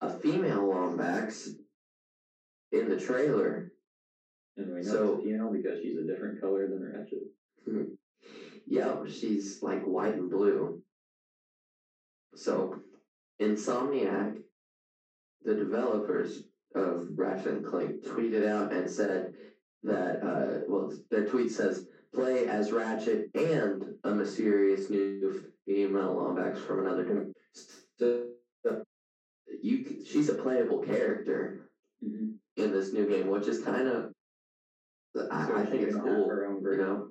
a 0.02 0.10
female 0.10 0.64
Lombax 0.64 1.48
in 2.72 2.88
the 2.88 3.00
trailer. 3.00 3.72
And 4.56 4.72
we 4.74 4.80
know 4.82 4.92
So- 4.92 5.18
female 5.18 5.50
because 5.52 5.80
she's 5.82 5.98
a 5.98 6.06
different 6.06 6.40
color 6.40 6.68
than 6.68 6.82
Ratchet. 6.82 7.96
Yep, 8.68 9.06
she's 9.06 9.62
like 9.62 9.84
white 9.84 10.14
and 10.16 10.28
blue. 10.28 10.82
So, 12.36 12.80
Insomniac, 13.40 14.36
the 15.42 15.54
developers 15.54 16.44
of 16.74 17.08
Ratchet 17.14 17.46
and 17.54 17.64
Clank, 17.64 18.04
tweeted 18.04 18.46
out 18.46 18.72
and 18.72 18.88
said 18.88 19.32
that, 19.82 20.22
uh, 20.22 20.60
well, 20.68 20.92
their 21.10 21.24
tweet 21.24 21.50
says, 21.50 21.88
play 22.14 22.46
as 22.46 22.72
Ratchet 22.72 23.30
and 23.34 23.84
a 24.04 24.14
mysterious 24.14 24.90
new 24.90 25.44
female 25.66 26.14
Lombax 26.14 26.58
from 26.58 26.86
another. 26.86 27.26
So, 27.98 28.26
you, 29.62 30.02
she's 30.04 30.28
a 30.28 30.34
playable 30.34 30.78
character 30.78 31.66
Mm-hmm. 32.04 32.62
in 32.62 32.72
this 32.72 32.92
new 32.92 33.08
game, 33.08 33.28
which 33.28 33.48
is 33.48 33.62
kind 33.62 33.88
of, 33.88 34.12
I, 35.30 35.62
I 35.62 35.64
think 35.64 35.82
it's 35.82 35.96
cool. 35.96 36.28
Version 36.28 36.60
know? 36.62 37.08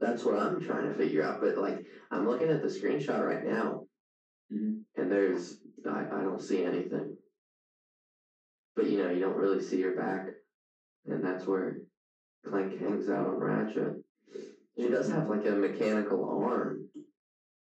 That's 0.00 0.24
what 0.24 0.38
I'm 0.38 0.60
trying 0.60 0.88
to 0.88 0.94
figure 0.94 1.22
out. 1.22 1.40
But 1.40 1.56
like, 1.58 1.86
I'm 2.10 2.26
looking 2.26 2.48
at 2.48 2.62
the 2.62 2.68
screenshot 2.68 3.24
right 3.24 3.44
now, 3.44 3.86
Mhm. 4.52 4.84
and 4.96 5.10
there's 5.10 5.60
I, 5.84 6.06
I 6.20 6.22
don't 6.22 6.40
see 6.40 6.64
anything. 6.64 7.16
But 8.76 8.86
you 8.86 8.98
know, 8.98 9.10
you 9.10 9.20
don't 9.20 9.36
really 9.36 9.60
see 9.60 9.80
her 9.82 9.94
back, 9.94 10.28
and 11.06 11.22
that's 11.24 11.46
where 11.46 11.78
Clank 12.44 12.72
hangs 12.78 13.08
out 13.08 13.26
on 13.26 13.38
Ratchet. 13.38 14.04
She 14.78 14.88
does 14.88 15.08
have 15.10 15.28
like 15.28 15.46
a 15.46 15.52
mechanical 15.52 16.24
arm. 16.24 16.88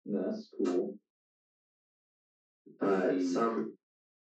That's 0.06 0.50
cool. 0.56 0.96
Uh, 2.80 3.18
some 3.20 3.76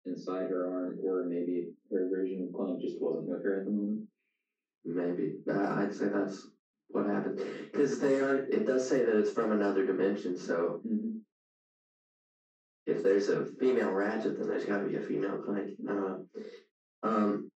inside 0.05 0.51
her 0.51 0.67
arm, 0.73 0.99
or 1.03 1.25
maybe 1.25 1.73
her 1.91 2.09
version 2.09 2.43
of 2.49 2.53
Clank 2.55 2.81
just 2.81 3.01
wasn't 3.01 3.29
with 3.29 3.43
her 3.45 3.61
at 3.61 3.65
the 3.67 3.71
moment. 3.71 4.09
maybe 4.85 5.37
uh, 5.49 5.75
I'd 5.77 5.93
say 5.95 6.09
that's 6.09 6.51
what 6.89 7.07
happened 7.07 7.41
because 7.71 8.01
they 8.01 8.21
are. 8.21 8.37
It 8.37 8.67
does 8.67 8.89
say 8.89 9.05
that 9.05 9.19
it's 9.19 9.31
from 9.31 9.53
another 9.53 9.85
dimension, 9.85 10.37
so 10.37 10.81
Mm-hmm. 10.87 11.19
if 12.87 13.03
there's 13.03 13.29
a 13.29 13.45
female 13.45 13.93
Ratchet, 13.93 14.39
then 14.39 14.49
there's 14.49 14.65
got 14.65 14.79
to 14.79 14.89
be 14.89 14.97
a 14.97 15.01
female 15.01 15.39
Clank. 15.39 15.77
Uh, 15.87 16.17
um, 17.03 17.51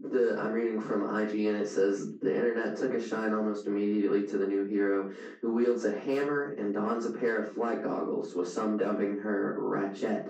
the 0.00 0.36
I'm 0.40 0.52
reading 0.52 0.80
from 0.80 1.02
IGN. 1.02 1.60
It 1.60 1.68
says 1.68 2.18
the 2.18 2.34
internet 2.34 2.76
took 2.76 2.92
a 2.92 3.00
shine 3.00 3.32
almost 3.32 3.66
immediately 3.66 4.26
to 4.26 4.36
the 4.36 4.46
new 4.46 4.64
hero, 4.64 5.10
who 5.40 5.54
wields 5.54 5.84
a 5.84 5.96
hammer 5.96 6.54
and 6.58 6.74
dons 6.74 7.06
a 7.06 7.12
pair 7.12 7.38
of 7.38 7.52
flight 7.52 7.82
goggles, 7.82 8.34
with 8.34 8.48
some 8.48 8.76
dubbing 8.76 9.18
her 9.18 9.56
Ratchet. 9.58 10.26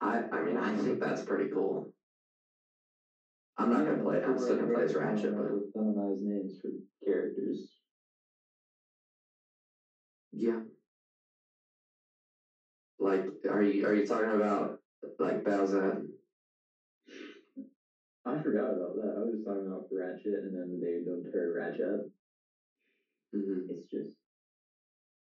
I 0.00 0.24
I 0.30 0.42
mean 0.42 0.58
I 0.58 0.70
think 0.74 1.00
that's 1.00 1.24
pretty 1.24 1.50
cool. 1.50 1.90
I'm 3.56 3.68
not 3.68 3.84
gonna 3.84 4.02
play 4.02 4.16
it. 4.16 4.24
I'm 4.24 4.36
still 4.36 4.56
gonna 4.56 4.72
play 4.72 4.82
as 4.82 4.94
Ratchet, 4.94 5.34
but 5.34 5.72
feminized 5.72 6.20
names 6.20 6.56
for 6.60 6.70
characters. 7.04 7.78
yeah. 10.32 10.58
Like, 12.98 13.24
are 13.48 13.62
you 13.62 13.84
are 13.84 13.92
you 13.92 14.02
talking 14.02 14.30
about 14.30 14.72
like 15.18 15.42
Bowsette? 15.42 16.00
I 18.24 18.36
forgot 18.36 18.70
about 18.70 18.94
that. 18.94 19.14
I 19.16 19.20
was 19.20 19.30
just 19.30 19.44
talking 19.44 19.66
about 19.66 19.84
Ratchet, 19.90 20.40
and 20.42 20.52
then 20.54 20.78
they 20.80 20.98
dubbed 20.98 21.28
her 21.32 21.50
Ratchet. 21.50 22.00
hmm 23.32 23.60
It's 23.68 23.86
just 23.86 24.14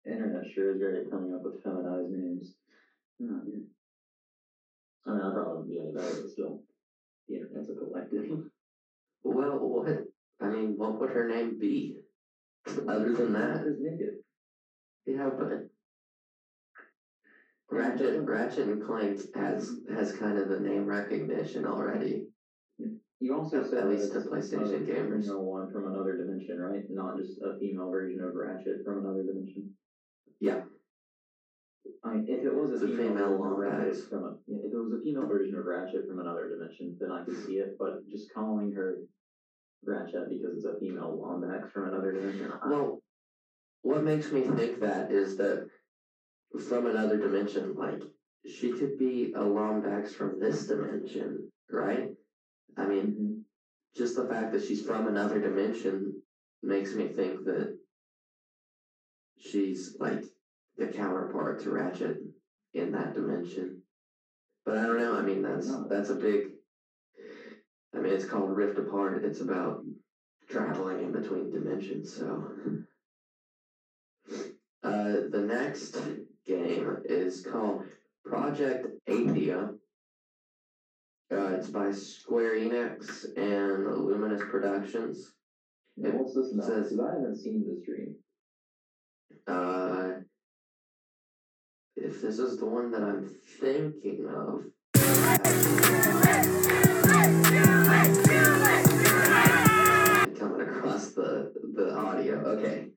internet 0.05 0.45
sure 0.45 0.69
is 0.69 0.77
great 0.77 0.95
at 0.95 1.09
coming 1.09 1.33
up 1.33 1.43
with 1.43 1.59
feminized 1.61 2.09
names. 2.09 2.55
Yeah. 3.19 3.37
I 5.05 5.11
mean, 5.11 5.21
I 5.21 5.29
probably 5.31 5.51
wouldn't 5.51 5.67
be 5.69 5.79
any 5.79 5.91
better, 5.91 6.15
but 6.15 6.27
still, 6.27 6.57
the 7.27 7.35
internet's 7.35 7.69
a 7.69 7.73
collective. 7.73 8.25
Well, 9.23 9.59
what? 9.59 10.03
I 10.39 10.47
mean, 10.47 10.75
what 10.77 10.99
would 10.99 11.09
her 11.09 11.27
name 11.27 11.57
be? 11.59 11.97
Other 12.87 13.13
than 13.13 13.33
that, 13.33 13.65
is 13.65 13.79
it. 13.81 14.23
yeah, 15.05 15.29
but 15.29 15.69
Ratchet 17.69 18.21
Ratchet 18.25 18.67
and 18.67 18.83
Clank 18.83 19.19
has 19.35 19.69
mm-hmm. 19.69 19.95
has 19.95 20.13
kind 20.13 20.37
of 20.37 20.49
the 20.49 20.59
name 20.59 20.85
recognition 20.85 21.65
already. 21.65 22.27
You 23.19 23.35
also 23.35 23.63
said 23.63 23.79
At 23.79 23.89
least 23.89 24.11
to 24.13 24.19
PlayStation 24.19 24.85
gamers. 24.85 25.23
female 25.23 25.43
one 25.43 25.71
from 25.71 25.87
another 25.87 26.17
dimension, 26.17 26.59
right? 26.59 26.83
Not 26.89 27.17
just 27.17 27.41
a 27.41 27.57
female 27.59 27.89
version 27.89 28.21
of 28.21 28.35
Ratchet 28.35 28.85
from 28.85 28.99
another 28.99 29.23
dimension. 29.23 29.71
Yeah. 30.39 30.61
I 32.03 32.13
mean, 32.13 32.25
if 32.27 32.43
it 32.45 32.53
was 32.53 32.81
a 32.81 32.87
female, 32.87 33.13
female 33.13 33.37
Ratchet 33.57 33.93
Lombax. 33.93 34.09
from 34.09 34.23
a, 34.23 34.37
yeah, 34.47 34.57
if 34.65 34.73
it 34.73 34.77
was 34.77 34.93
a 34.93 35.01
female 35.01 35.27
version 35.27 35.55
of 35.57 35.65
Ratchet 35.65 36.07
from 36.07 36.19
another 36.19 36.49
dimension, 36.49 36.95
then 36.99 37.11
I 37.11 37.23
could 37.23 37.35
see 37.35 37.57
it. 37.57 37.75
But 37.79 38.07
just 38.07 38.33
calling 38.33 38.71
her 38.73 38.97
Ratchet 39.85 40.29
because 40.29 40.55
it's 40.55 40.65
a 40.65 40.77
female 40.79 41.17
Lombax 41.21 41.69
from 41.69 41.87
another 41.87 42.11
dimension. 42.11 42.51
I- 42.51 42.69
Well, 42.69 43.01
what 43.81 44.03
makes 44.03 44.31
me 44.31 44.41
think 44.41 44.79
that 44.79 45.11
is 45.11 45.37
that 45.37 45.67
from 46.57 46.85
another 46.87 47.17
dimension, 47.17 47.73
like 47.75 48.03
she 48.45 48.71
could 48.71 48.97
be 48.97 49.33
a 49.33 49.39
Lombax 49.43 50.09
from 50.09 50.39
this 50.39 50.67
dimension, 50.67 51.51
right? 51.71 52.15
I 52.77 52.87
mean, 52.87 53.15
Mhm. 53.15 53.43
just 53.93 54.15
the 54.15 54.27
fact 54.27 54.51
that 54.53 54.61
she's 54.61 54.85
from 54.85 55.07
another 55.07 55.39
dimension 55.39 56.21
makes 56.61 56.95
me 56.95 57.07
think 57.07 57.43
that 57.45 57.77
she's 59.35 59.97
like 59.99 60.23
the 60.77 60.87
counterpart 60.87 61.59
to 61.59 61.71
Ratchet 61.71 62.17
in 62.73 62.91
that 62.91 63.13
dimension. 63.13 63.81
But 64.65 64.77
I 64.77 64.85
don't 64.85 64.97
know. 64.97 65.13
I 65.15 65.21
mean, 65.21 65.41
that's 65.41 65.73
that's 65.87 66.09
a 66.09 66.15
big. 66.15 66.51
I 67.95 67.99
mean, 67.99 68.11
it's 68.13 68.25
called 68.25 68.55
Rift 68.55 68.77
Apart. 68.77 69.23
It's 69.23 69.41
about 69.41 69.83
traveling 70.47 70.99
in 71.01 71.11
between 71.11 71.49
dimensions. 71.49 72.13
So, 72.13 72.51
uh, 74.83 75.21
the 75.31 75.43
next 75.47 75.99
game 76.45 76.97
is 77.05 77.41
called 77.41 77.83
Project 78.25 78.87
Athia. 79.09 79.73
Uh, 81.31 81.51
it's 81.55 81.69
by 81.69 81.91
Square 81.91 82.55
Enix 82.55 83.25
and 83.37 83.85
Luminous 83.85 84.41
Productions. 84.41 85.33
Yeah, 85.97 86.11
what's 86.11 86.33
this 86.33 86.53
says- 86.65 86.97
I 86.99 87.13
haven't 87.15 87.35
seen 87.35 87.65
this 87.65 87.79
dream. 87.83 88.13
Uh, 89.47 90.11
if 91.97 92.21
this 92.21 92.39
is 92.39 92.57
the 92.57 92.65
one 92.65 92.91
that 92.91 93.01
I'm 93.01 93.27
thinking 93.59 94.27
of. 94.27 94.65
Coming 100.37 100.61
across 100.61 101.11
the, 101.11 101.51
the 101.75 101.95
audio. 101.95 102.35
Okay. 102.45 102.89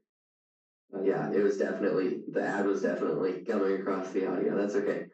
Yeah, 1.02 1.30
it 1.32 1.42
was 1.42 1.56
definitely, 1.56 2.20
the 2.30 2.42
ad 2.42 2.66
was 2.66 2.82
definitely 2.82 3.44
coming 3.44 3.80
across 3.80 4.10
the 4.10 4.30
audio. 4.30 4.54
That's 4.56 4.74
okay. 4.74 5.06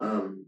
Um, 0.00 0.46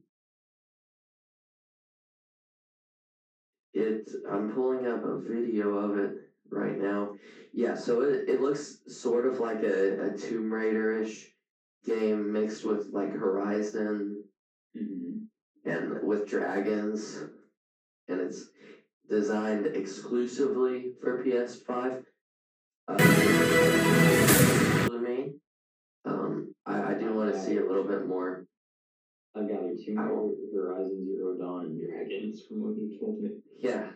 it, 3.75 4.09
I'm 4.31 4.53
pulling 4.53 4.87
up 4.87 5.05
a 5.05 5.18
video 5.18 5.70
of 5.77 5.99
it 5.99 6.12
right 6.51 6.79
now. 6.79 7.16
Yeah, 7.53 7.75
so 7.75 8.03
it, 8.03 8.29
it 8.29 8.40
looks 8.40 8.79
sort 8.87 9.27
of 9.27 9.40
like 9.40 9.62
a, 9.64 10.12
a 10.12 10.16
Tomb 10.16 10.53
Raider 10.53 11.01
ish 11.01 11.33
game 11.87 12.33
mixed 12.33 12.64
with 12.64 12.88
like 12.92 13.12
Horizon 13.12 14.25
Mm-hmm. 14.77 15.70
and 15.70 16.03
with 16.07 16.29
dragons. 16.29 17.18
And 18.09 18.20
it's 18.20 18.44
designed 19.09 19.66
exclusively 19.66 20.92
for 21.01 21.25
PS5. 21.25 22.05
Uh, 22.88 22.96
to 24.88 24.99
me. 25.01 25.33
Um, 26.05 26.55
I, 26.66 26.92
I 26.92 26.94
do 26.94 27.14
want 27.14 27.33
to 27.33 27.42
see 27.42 27.57
a 27.57 27.64
little 27.64 27.85
bit 27.85 28.07
more. 28.07 28.44
I've 29.35 29.49
gathered 29.49 29.79
two 29.85 29.94
more 29.94 30.31
Horizon 30.55 31.07
Zero 31.07 31.37
Dawn 31.38 31.64
and 31.66 31.81
Dragons 31.81 32.42
from 32.46 32.62
what 32.62 32.77
you 32.77 32.99
told 33.01 33.20
me. 33.20 33.31
Yeah. 33.59 33.88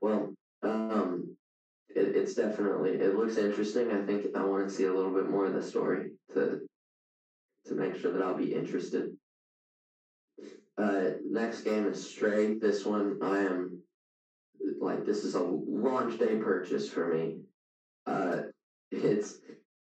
Well, 0.00 0.32
it, 1.94 2.16
it's 2.16 2.34
definitely 2.34 2.92
it 2.92 3.16
looks 3.16 3.36
interesting. 3.36 3.90
I 3.90 4.04
think 4.04 4.26
I 4.34 4.44
want 4.44 4.68
to 4.68 4.74
see 4.74 4.84
a 4.84 4.92
little 4.92 5.12
bit 5.12 5.28
more 5.28 5.46
of 5.46 5.54
the 5.54 5.62
story 5.62 6.10
to 6.34 6.60
to 7.66 7.74
make 7.74 7.96
sure 7.96 8.12
that 8.12 8.22
I'll 8.22 8.36
be 8.36 8.54
interested. 8.54 9.16
Uh, 10.78 11.10
next 11.28 11.62
game 11.62 11.86
is 11.86 12.10
Stray. 12.10 12.54
This 12.54 12.84
one 12.84 13.18
I 13.22 13.40
am 13.40 13.82
like 14.80 15.04
this 15.04 15.24
is 15.24 15.34
a 15.34 15.42
launch 15.42 16.18
day 16.18 16.36
purchase 16.36 16.88
for 16.88 17.12
me. 17.12 17.40
Uh, 18.06 18.42
it's 18.90 19.38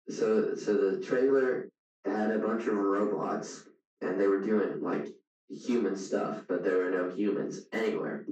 so 0.09 0.55
so 0.55 0.75
the 0.75 1.01
trailer 1.01 1.69
had 2.05 2.31
a 2.31 2.38
bunch 2.38 2.67
of 2.67 2.75
robots 2.75 3.65
and 4.01 4.21
they 4.21 4.27
were 4.27 4.41
doing 4.41 4.83
like 4.83 5.07
human 5.49 5.97
stuff, 5.97 6.43
but 6.49 6.65
there 6.65 6.79
were 6.79 6.91
no 6.91 7.11
humans 7.15 7.67
anywhere, 7.73 8.27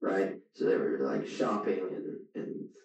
right? 0.00 0.36
So 0.54 0.64
they 0.64 0.76
were 0.76 1.00
like 1.02 1.26
shopping 1.26 1.80
and, 1.92 2.13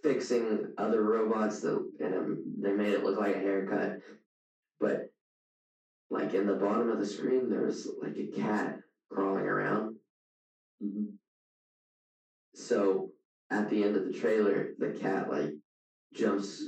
fixing 0.04 0.74
other 0.78 1.02
robots 1.02 1.62
that 1.62 1.90
and 2.00 2.16
um, 2.16 2.44
they 2.60 2.72
made 2.72 2.94
it 2.94 3.04
look 3.04 3.20
like 3.20 3.36
a 3.36 3.40
haircut, 3.40 4.00
but 4.80 5.10
like 6.10 6.34
in 6.34 6.48
the 6.48 6.56
bottom 6.56 6.90
of 6.90 7.00
the 7.00 7.06
screen 7.06 7.50
there 7.50 7.66
was 7.66 7.90
like 8.02 8.18
a 8.18 8.28
cat 8.28 8.80
crawling 9.12 9.46
around. 9.46 9.96
Mm-hmm. 10.84 11.16
So 12.56 13.12
at 13.52 13.70
the 13.70 13.84
end 13.84 13.96
of 13.96 14.06
the 14.06 14.14
trailer, 14.14 14.74
the 14.78 14.92
cat 14.92 15.30
like 15.30 15.54
jumps 16.14 16.64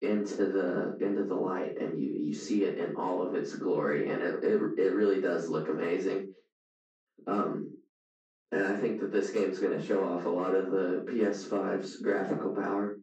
into 0.00 0.46
the 0.46 0.96
into 1.04 1.24
the 1.24 1.34
light 1.34 1.76
and 1.80 1.98
you 1.98 2.12
you 2.12 2.32
see 2.32 2.64
it 2.64 2.78
in 2.78 2.94
all 2.96 3.20
of 3.20 3.34
its 3.34 3.56
glory 3.56 4.10
and 4.10 4.22
it 4.22 4.44
it, 4.44 4.60
it 4.78 4.94
really 4.94 5.20
does 5.20 5.48
look 5.48 5.68
amazing. 5.68 6.32
Um 7.26 7.77
and 8.52 8.66
I 8.66 8.74
think 8.76 9.00
that 9.00 9.12
this 9.12 9.30
game's 9.30 9.58
going 9.58 9.76
to 9.76 9.84
show 9.84 10.04
off 10.04 10.24
a 10.24 10.30
lot 10.30 10.54
of 10.54 10.70
the 10.70 11.04
PS5's 11.06 11.96
graphical 11.96 12.50
power. 12.54 12.96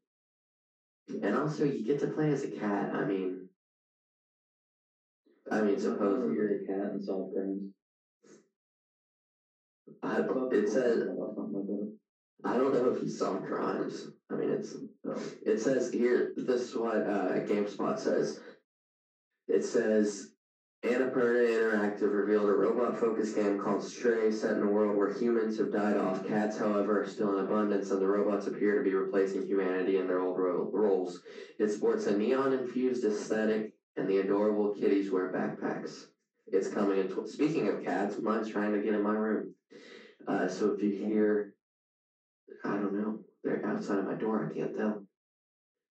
And 1.22 1.36
also 1.36 1.66
you 1.66 1.86
get 1.86 2.00
to 2.00 2.08
play 2.08 2.32
as 2.32 2.44
a 2.44 2.48
cat. 2.48 2.96
I 2.96 3.06
mean 3.06 3.46
I 5.52 5.62
mean 5.62 5.78
supposedly 5.78 6.34
you're 6.34 6.62
a 6.62 6.66
cat 6.66 6.92
and 6.92 7.04
solve 7.04 7.32
crimes. 7.32 7.62
I, 10.02 10.20
it 10.52 10.70
says 10.70 11.04
I 12.44 12.58
don't 12.58 12.74
know 12.74 12.90
if 12.90 13.00
he 13.00 13.08
solved 13.08 13.46
crimes. 13.46 14.10
I 14.32 14.36
mean, 14.36 14.50
it's 14.50 14.76
it 15.46 15.60
says 15.60 15.92
here. 15.92 16.32
This 16.36 16.70
is 16.70 16.76
what 16.76 17.06
uh, 17.06 17.40
Gamespot 17.40 17.98
says. 17.98 18.40
It 19.48 19.64
says 19.64 20.35
Annapurna 20.86 21.44
Interactive 21.48 22.14
revealed 22.14 22.48
a 22.48 22.54
robot-focused 22.54 23.36
game 23.36 23.58
called 23.58 23.82
Stray, 23.82 24.30
set 24.30 24.56
in 24.56 24.64
a 24.64 24.70
world 24.70 24.96
where 24.96 25.08
humans 25.08 25.58
have 25.58 25.72
died 25.72 25.98
off. 25.98 26.24
Cats, 26.24 26.58
however, 26.58 27.00
are 27.02 27.06
still 27.06 27.32
in 27.36 27.44
abundance, 27.44 27.92
and 27.92 28.02
the 28.02 28.08
robots 28.08 28.48
appear 28.48 28.76
to 28.76 28.82
be 28.82 28.94
replacing 28.94 29.42
humanity 29.42 29.98
in 29.98 30.08
their 30.08 30.20
old 30.20 30.38
ro- 30.38 30.70
roles. 30.72 31.20
It 31.60 31.72
sports 31.72 32.06
a 32.08 32.14
neon-infused 32.14 33.04
aesthetic, 33.04 33.72
and 33.98 34.08
the 34.08 34.20
adorable 34.20 34.70
kitties 34.70 35.12
wear 35.12 35.32
backpacks. 35.32 36.06
It's 36.52 36.68
coming 36.68 36.98
in. 36.98 37.08
Tw- 37.08 37.28
Speaking 37.28 37.68
of 37.68 37.80
cats, 37.80 38.20
mine's 38.22 38.48
trying 38.48 38.72
to 38.74 38.80
get 38.80 38.94
in 38.94 39.02
my 39.02 39.14
room. 39.14 39.48
Uh, 40.28 40.48
so 40.48 40.68
if 40.68 40.82
you 40.84 40.90
hear 40.90 41.48
I 42.64 42.78
don't 42.78 42.92
know. 42.92 43.16
They're 43.44 43.64
outside 43.64 44.00
of 44.00 44.06
my 44.06 44.16
door. 44.16 44.42
I 44.42 44.46
can't 44.52 44.74
tell. 44.74 45.00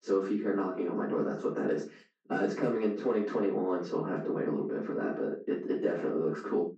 So 0.02 0.18
if 0.18 0.30
you 0.30 0.36
hear 0.38 0.52
knocking 0.52 0.88
on 0.88 0.96
my 0.96 1.06
door, 1.06 1.22
that's 1.22 1.42
what 1.44 1.54
that 1.54 1.70
is. 1.70 1.86
Uh, 2.30 2.40
it's 2.42 2.54
coming 2.54 2.82
in 2.82 2.96
2021, 2.96 3.84
so 3.84 3.98
I'll 3.98 4.04
have 4.10 4.24
to 4.24 4.32
wait 4.32 4.48
a 4.48 4.50
little 4.50 4.68
bit 4.68 4.84
for 4.84 4.94
that, 4.94 5.16
but 5.16 5.52
it, 5.52 5.70
it 5.70 5.82
definitely 5.82 6.22
looks 6.22 6.40
cool. 6.40 6.74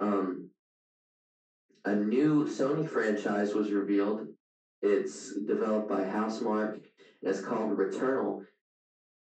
Um, 0.00 0.48
a 1.84 1.94
new 1.94 2.46
Sony 2.46 2.88
franchise 2.88 3.54
was 3.54 3.70
revealed. 3.70 4.26
It's 4.82 5.38
developed 5.46 5.88
by 5.88 6.04
Housemarque, 6.04 6.74
and 6.74 6.82
it's 7.22 7.42
called 7.42 7.76
Returnal. 7.76 8.44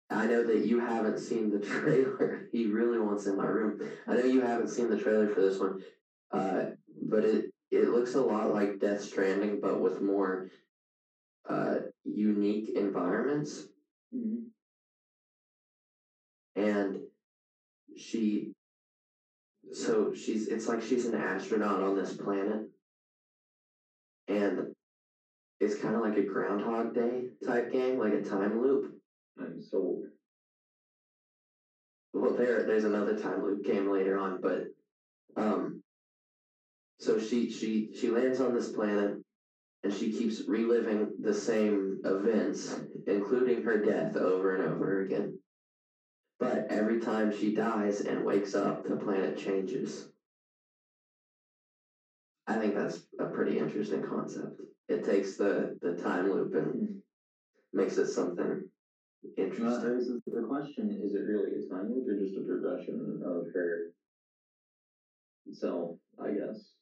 I 0.08 0.26
know 0.26 0.44
that 0.44 0.66
you 0.66 0.78
haven't 0.78 1.18
seen 1.18 1.50
the 1.50 1.58
trailer. 1.66 2.48
he 2.52 2.66
really 2.66 3.00
wants 3.00 3.26
in 3.26 3.36
my 3.36 3.46
room. 3.46 3.80
I 4.06 4.14
know 4.14 4.24
you 4.24 4.42
haven't 4.42 4.68
seen 4.68 4.88
the 4.88 4.98
trailer 4.98 5.28
for 5.28 5.40
this 5.40 5.58
one, 5.58 5.80
uh, 6.30 6.64
but 7.08 7.24
it 7.24 7.46
it 7.72 7.88
looks 7.88 8.14
a 8.14 8.20
lot 8.20 8.52
like 8.52 8.78
Death 8.78 9.00
Stranding, 9.00 9.58
but 9.60 9.80
with 9.80 10.02
more 10.02 10.50
uh, 11.48 11.76
unique 12.04 12.76
environments. 12.76 13.62
Mm-hmm. 14.14 14.51
And 16.56 17.00
she, 17.96 18.52
so 19.72 20.12
she's, 20.14 20.48
it's 20.48 20.68
like 20.68 20.82
she's 20.82 21.06
an 21.06 21.14
astronaut 21.14 21.82
on 21.82 21.96
this 21.96 22.14
planet. 22.14 22.68
And 24.28 24.74
it's 25.60 25.76
kind 25.76 25.94
of 25.94 26.02
like 26.02 26.16
a 26.16 26.22
Groundhog 26.22 26.94
Day 26.94 27.30
type 27.44 27.72
game, 27.72 27.98
like 27.98 28.12
a 28.12 28.22
time 28.22 28.60
loop. 28.62 28.94
I'm 29.40 29.62
sold. 29.62 30.04
Well, 32.12 32.34
there, 32.34 32.64
there's 32.64 32.84
another 32.84 33.16
time 33.16 33.42
loop 33.42 33.64
game 33.64 33.90
later 33.90 34.18
on, 34.18 34.40
but, 34.40 34.64
um, 35.36 35.82
so 36.98 37.18
she 37.18 37.50
she 37.50 37.90
she 37.98 38.10
lands 38.10 38.40
on 38.40 38.54
this 38.54 38.70
planet, 38.70 39.16
and 39.82 39.92
she 39.92 40.12
keeps 40.12 40.42
reliving 40.46 41.08
the 41.20 41.34
same 41.34 42.00
events, 42.04 42.78
including 43.08 43.64
her 43.64 43.84
death 43.84 44.14
over 44.16 44.54
and 44.54 44.72
over 44.72 45.02
again. 45.02 45.36
But 46.42 46.66
every 46.70 46.98
time 46.98 47.31
she 47.31 47.55
dies 47.55 48.05
and 48.05 48.24
wakes 48.24 48.57
up, 48.57 48.83
the 48.83 48.96
planet 48.96 49.37
changes. 49.37 50.11
I 52.48 52.57
think 52.57 52.74
that's 52.74 53.07
a 53.20 53.26
pretty 53.26 53.59
interesting 53.59 54.02
concept. 54.02 54.61
It 54.88 55.05
takes 55.05 55.37
the, 55.37 55.78
the 55.81 55.94
time 55.94 56.28
loop 56.28 56.52
and 56.55 57.00
makes 57.72 57.96
it 57.96 58.07
something 58.07 58.68
Well, 59.22 59.33
interesting. 59.37 59.88
there's 59.88 60.11
the 60.26 60.42
question: 60.42 60.90
Is 60.90 61.14
it 61.14 61.22
really 61.22 61.55
a 61.55 61.68
time 61.68 61.88
loop 61.88 62.09
or 62.09 62.18
just 62.18 62.37
a 62.37 62.40
progression 62.40 63.20
of 63.24 63.44
her 63.55 63.92
self? 65.52 65.96
I 66.18 66.33
guess. 66.33 66.72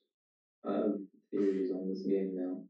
I 0.64 0.72
have 0.72 0.94
theories 1.30 1.70
on 1.70 1.86
this 1.86 2.00
game 2.00 2.34
now. 2.34 2.62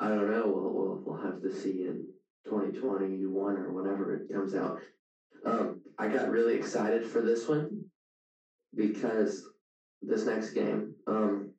I 0.00 0.08
don't 0.08 0.30
know. 0.30 0.48
We'll, 0.48 0.72
we'll, 0.72 1.02
we'll 1.04 1.22
have 1.22 1.40
to 1.42 1.50
see 1.50 1.84
in 1.84 2.08
2021 2.44 3.56
or 3.56 3.70
whenever 3.70 4.12
it 4.12 4.28
comes 4.28 4.56
out. 4.56 4.80
Um, 5.44 5.80
I 5.98 6.08
got 6.08 6.30
really 6.30 6.54
excited 6.54 7.06
for 7.06 7.20
this 7.20 7.48
one 7.48 7.84
because 8.74 9.48
this 10.02 10.26
next 10.26 10.50
game, 10.50 10.94
um, 11.06 11.50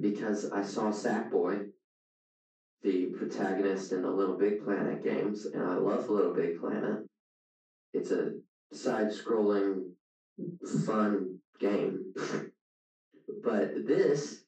because 0.00 0.50
I 0.50 0.62
saw 0.62 0.90
Sackboy, 0.90 1.66
the 2.82 3.06
protagonist 3.06 3.92
in 3.92 4.02
the 4.02 4.10
Little 4.10 4.36
Big 4.36 4.64
Planet 4.64 5.02
games, 5.02 5.46
and 5.46 5.62
I 5.62 5.74
love 5.74 6.08
Little 6.08 6.32
Big 6.32 6.60
Planet. 6.60 7.00
It's 7.92 8.10
a 8.10 8.32
side-scrolling, 8.72 9.90
fun 10.86 11.38
game, 11.58 12.14
but 13.42 13.86
this 13.86 14.44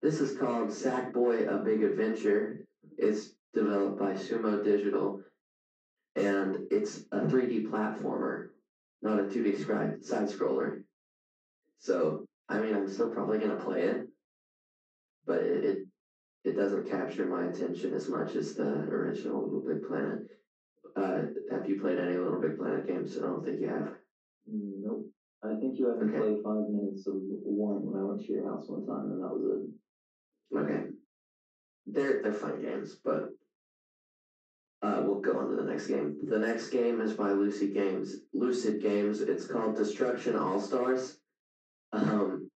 this 0.00 0.20
is 0.20 0.36
called 0.36 0.68
Sackboy: 0.68 1.46
A 1.48 1.62
Big 1.62 1.82
Adventure. 1.84 2.64
It's 2.98 3.34
developed 3.54 3.98
by 3.98 4.14
Sumo 4.14 4.64
Digital, 4.64 5.20
and 6.16 6.66
it's 6.70 7.06
a 7.12 7.26
3D 7.26 7.62
platformer, 7.64 8.50
not 9.02 9.20
a 9.20 9.24
2D 9.24 9.54
scribe, 9.54 10.02
side 10.02 10.28
scroller. 10.28 10.84
So, 11.78 12.26
I 12.48 12.60
mean, 12.60 12.74
I'm 12.74 12.88
still 12.88 13.10
probably 13.10 13.38
gonna 13.38 13.56
play 13.56 13.82
it, 13.82 14.08
but 15.24 15.42
it, 15.42 15.64
it 15.64 15.88
it 16.44 16.54
doesn't 16.56 16.86
capture 16.86 17.26
my 17.26 17.44
attention 17.44 17.92
as 17.94 18.08
much 18.08 18.34
as 18.36 18.54
the 18.54 18.82
original 18.88 19.44
Little 19.44 19.62
Big 19.62 19.82
Planet. 19.82 20.26
Uh, 20.96 21.26
have 21.50 21.68
you 21.68 21.76
played 21.76 21.98
any 21.98 22.16
Little 22.16 22.40
Big 22.40 22.56
Planet 22.56 22.86
games? 22.86 23.18
I 23.18 23.22
don't 23.22 23.44
think 23.44 23.60
you 23.60 23.68
have. 23.68 23.98
Nope. 24.46 25.06
I 25.42 25.54
think 25.54 25.78
you 25.78 25.86
had 25.86 25.98
to 25.98 26.04
Okay. 26.04 26.18
play 26.18 26.40
five 26.42 26.66
minutes 26.68 27.06
of 27.06 27.16
one 27.18 27.82
when 27.84 27.96
I 28.00 28.04
went 28.04 28.20
to 28.20 28.32
your 28.32 28.44
house 28.44 28.68
one 28.68 28.82
time, 28.82 29.10
and 29.10 29.20
that 29.22 29.32
was 29.32 29.44
it. 29.44 30.58
Okay. 30.58 30.88
They're 31.86 32.20
they're 32.22 32.32
fun 32.32 32.58
games, 32.60 33.00
but 33.04 33.30
uh, 34.82 35.00
we'll 35.04 35.20
go 35.20 35.38
on 35.38 35.48
to 35.48 35.56
the 35.56 35.62
next 35.62 35.86
game. 35.86 36.16
The 36.24 36.38
next 36.38 36.70
game 36.70 37.00
is 37.00 37.12
by 37.12 37.30
Lucid 37.30 37.72
Games. 37.72 38.16
Lucid 38.32 38.82
Games. 38.82 39.20
It's 39.20 39.46
called 39.46 39.76
Destruction 39.76 40.36
All 40.36 40.58
Stars. 40.58 41.18
Um, 41.92 42.50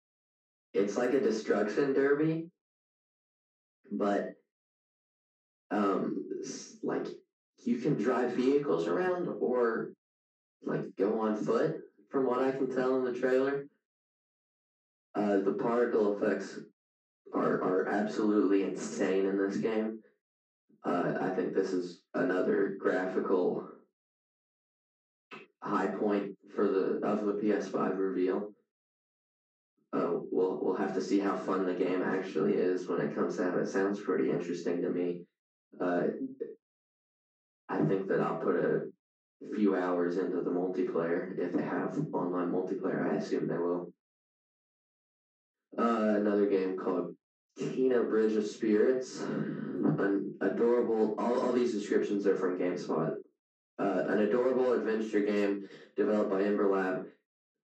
it's 0.73 0.97
like 0.97 1.13
a 1.13 1.19
destruction 1.19 1.93
derby, 1.93 2.49
but 3.91 4.29
um, 5.69 6.23
like 6.81 7.07
you 7.65 7.77
can 7.77 7.95
drive 7.95 8.31
vehicles 8.31 8.87
around 8.87 9.27
or 9.39 9.91
like 10.63 10.95
go 10.97 11.19
on 11.19 11.35
foot. 11.35 11.77
From 12.09 12.27
what 12.27 12.43
I 12.43 12.51
can 12.51 12.69
tell 12.69 12.95
in 12.97 13.03
the 13.03 13.19
trailer, 13.19 13.65
uh, 15.15 15.37
the 15.37 15.53
particle 15.53 16.15
effects 16.15 16.59
are 17.33 17.61
are 17.61 17.89
absolutely 17.89 18.63
insane 18.63 19.25
in 19.25 19.37
this 19.37 19.57
game. 19.57 19.99
Uh, 20.85 21.13
I 21.19 21.29
think 21.29 21.53
this 21.53 21.73
is 21.73 22.02
another 22.13 22.75
graphical 22.79 23.67
high 25.61 25.87
point 25.87 26.35
for 26.55 26.67
the 26.67 26.99
of 27.03 27.25
the 27.25 27.33
PS5 27.33 27.97
reveal. 27.97 28.51
Uh, 29.91 30.17
we'll 30.31 30.59
we'll 30.61 30.75
have 30.75 30.93
to 30.93 31.01
see 31.01 31.19
how 31.19 31.35
fun 31.35 31.65
the 31.65 31.73
game 31.73 32.01
actually 32.01 32.53
is 32.53 32.87
when 32.87 32.99
it 32.99 33.15
comes 33.15 33.39
out. 33.39 33.57
It 33.57 33.67
sounds 33.67 33.99
pretty 33.99 34.29
interesting 34.29 34.81
to 34.81 34.89
me. 34.89 35.21
Uh, 35.79 36.03
I 37.69 37.77
think 37.81 38.07
that 38.07 38.19
I'll 38.19 38.39
put 38.39 38.55
a 38.55 38.81
few 39.55 39.75
hours 39.75 40.17
into 40.17 40.41
the 40.41 40.51
multiplayer 40.51 41.37
if 41.37 41.53
they 41.53 41.63
have 41.63 41.97
online 42.11 42.51
multiplayer. 42.51 43.11
I 43.11 43.15
assume 43.15 43.47
they 43.47 43.57
will. 43.57 43.91
Uh, 45.77 46.15
another 46.17 46.45
game 46.45 46.77
called 46.77 47.15
Kena 47.59 48.07
Bridge 48.07 48.35
of 48.35 48.45
Spirits. 48.45 49.23
Adorable, 50.43 51.15
all, 51.17 51.39
all 51.41 51.51
these 51.51 51.73
descriptions 51.73 52.25
are 52.25 52.35
from 52.35 52.57
GameSpot. 52.57 53.15
Uh, 53.79 54.05
an 54.07 54.19
adorable 54.19 54.73
adventure 54.73 55.21
game 55.21 55.67
developed 55.95 56.29
by 56.29 56.43
Ember 56.43 56.69
Lab. 56.69 57.07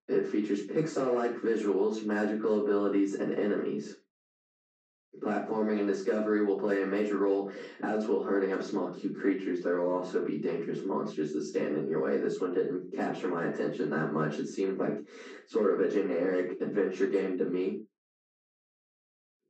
It 0.07 0.25
features 0.25 0.65
Pixar 0.65 1.13
like 1.13 1.35
visuals, 1.35 2.03
magical 2.03 2.63
abilities, 2.63 3.15
and 3.15 3.33
enemies. 3.33 3.97
Platforming 5.19 5.79
and 5.79 5.87
discovery 5.87 6.45
will 6.45 6.59
play 6.59 6.81
a 6.81 6.85
major 6.85 7.17
role, 7.17 7.51
as 7.83 8.07
will 8.07 8.23
herding 8.23 8.53
up 8.53 8.63
small, 8.63 8.91
cute 8.93 9.19
creatures. 9.19 9.61
There 9.61 9.81
will 9.81 9.93
also 9.93 10.25
be 10.25 10.37
dangerous 10.37 10.85
monsters 10.85 11.33
that 11.33 11.43
stand 11.43 11.77
in 11.77 11.89
your 11.89 12.01
way. 12.01 12.17
This 12.17 12.39
one 12.39 12.53
didn't 12.53 12.95
capture 12.95 13.27
my 13.27 13.45
attention 13.45 13.89
that 13.89 14.13
much. 14.13 14.39
It 14.39 14.47
seemed 14.47 14.79
like 14.79 14.97
sort 15.47 15.73
of 15.73 15.79
a 15.85 15.91
generic 15.91 16.61
adventure 16.61 17.07
game 17.07 17.37
to 17.37 17.45
me. 17.45 17.81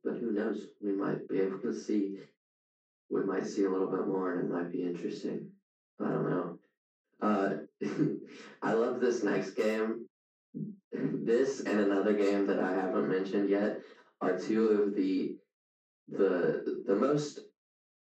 But 0.03 0.17
who 0.17 0.31
knows? 0.31 0.67
We 0.81 0.93
might 0.93 1.27
be 1.27 1.39
able 1.39 1.59
to 1.59 1.73
see. 1.73 2.19
We 3.09 3.23
might 3.23 3.45
see 3.45 3.63
a 3.63 3.69
little 3.69 3.89
bit 3.89 4.05
more, 4.07 4.31
and 4.31 4.45
it 4.45 4.51
might 4.51 4.69
be 4.69 4.83
interesting. 4.83 5.47
I 5.99 6.09
don't 6.09 6.29
know. 6.29 6.55
Uh, 7.21 7.55
I 8.61 8.73
love 8.73 8.99
this 8.99 9.23
next 9.23 9.51
game. 9.51 10.05
This 10.91 11.61
and 11.61 11.79
another 11.79 12.13
game 12.13 12.45
that 12.47 12.59
I 12.59 12.71
haven't 12.71 13.07
mentioned 13.07 13.49
yet 13.49 13.81
are 14.21 14.37
two 14.37 14.71
of 14.71 14.95
the 14.95 15.35
the 16.07 16.81
the 16.85 16.95
most 16.95 17.41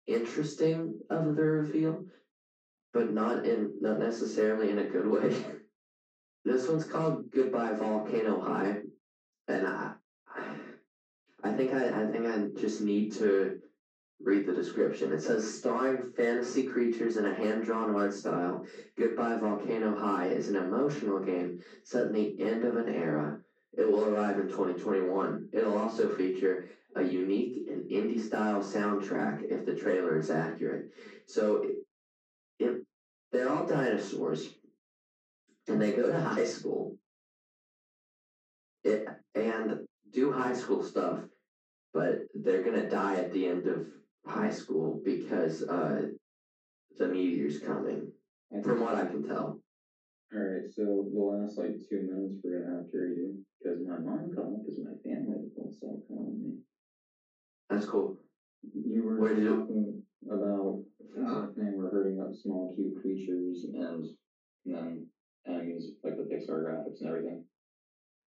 interesting 0.06 0.98
of 1.10 1.34
the 1.34 1.42
reveal, 1.44 2.04
but 2.92 3.12
not 3.12 3.44
in 3.46 3.70
not 3.80 3.98
necessarily 3.98 4.70
in 4.70 4.78
a 4.78 4.86
good 4.88 5.06
way. 5.06 5.34
this 6.44 6.68
one's 6.68 6.84
called 6.84 7.30
Goodbye 7.30 7.72
Volcano 7.72 8.38
High, 8.40 8.82
and 9.48 9.66
I 9.66 9.92
I 11.42 11.50
think 11.50 11.72
I 11.72 12.02
I 12.02 12.06
think 12.06 12.26
I 12.26 12.46
just 12.56 12.80
need 12.80 13.12
to 13.12 13.58
read 14.20 14.46
the 14.46 14.52
description. 14.52 15.12
It 15.12 15.22
says 15.22 15.58
starring 15.58 16.12
fantasy 16.16 16.64
creatures 16.64 17.16
in 17.16 17.26
a 17.26 17.34
hand-drawn 17.34 17.94
art 17.94 18.12
style, 18.12 18.64
Goodbye 18.96 19.36
Volcano 19.36 19.94
High 19.94 20.26
is 20.26 20.48
an 20.48 20.56
emotional 20.56 21.20
game 21.20 21.60
set 21.84 22.06
in 22.06 22.12
the 22.12 22.40
end 22.40 22.64
of 22.64 22.76
an 22.76 22.88
era. 22.88 23.38
It 23.76 23.90
will 23.90 24.04
arrive 24.04 24.38
in 24.38 24.48
2021. 24.48 25.48
It'll 25.52 25.78
also 25.78 26.08
feature 26.08 26.68
a 26.96 27.02
unique 27.02 27.68
and 27.68 27.88
indie 27.90 28.20
style 28.20 28.60
soundtrack 28.60 29.42
if 29.50 29.64
the 29.64 29.74
trailer 29.74 30.18
is 30.18 30.30
accurate. 30.30 30.90
So 31.26 31.64
if 32.58 32.78
they're 33.30 33.50
all 33.50 33.66
dinosaurs 33.66 34.48
and 35.68 35.80
they 35.80 35.92
go 35.92 36.10
to 36.10 36.20
high 36.20 36.44
school 36.44 36.96
it, 38.84 39.06
and 39.34 39.80
do 40.12 40.32
high 40.32 40.54
school 40.54 40.82
stuff, 40.82 41.20
but 41.92 42.20
they're 42.34 42.62
gonna 42.62 42.88
die 42.88 43.16
at 43.16 43.32
the 43.32 43.46
end 43.46 43.66
of 43.66 43.86
high 44.26 44.50
school 44.50 45.00
because 45.04 45.62
uh, 45.68 46.06
the 46.98 47.08
meteor's 47.08 47.58
coming. 47.58 48.08
and 48.50 48.64
From 48.64 48.80
what 48.80 48.94
I 48.94 49.04
can 49.04 49.22
tell. 49.22 49.58
All 50.34 50.40
right, 50.40 50.66
so 50.66 51.06
the 51.10 51.18
last 51.18 51.56
like 51.56 51.78
two 51.88 52.02
minutes 52.02 52.40
we're 52.44 52.60
gonna 52.60 52.74
have 52.76 52.86
to 52.90 52.96
redo 52.98 53.34
because 53.58 53.80
my 53.80 53.96
mom 53.96 54.30
called 54.34 54.62
because 54.62 54.78
my 54.78 54.92
family 55.02 55.38
won't 55.54 55.72
stop 55.72 55.96
calling 56.06 56.38
me. 56.38 56.52
That's 57.70 57.86
cool. 57.86 58.14
You 58.74 59.04
were 59.04 59.32
you- 59.32 59.48
talking 59.48 59.98
about 60.30 60.80
something 61.24 61.76
we're 61.76 61.88
hurting 61.90 62.20
up 62.20 62.34
small 62.34 62.70
cute 62.74 62.94
creatures 63.00 63.64
and, 63.72 64.04
and 64.66 64.74
then 64.74 65.04
enemies 65.46 65.88
like 66.04 66.16
the 66.16 66.22
Pixar 66.24 66.62
graphics 66.62 67.00
and 67.00 67.08
everything. 67.08 67.40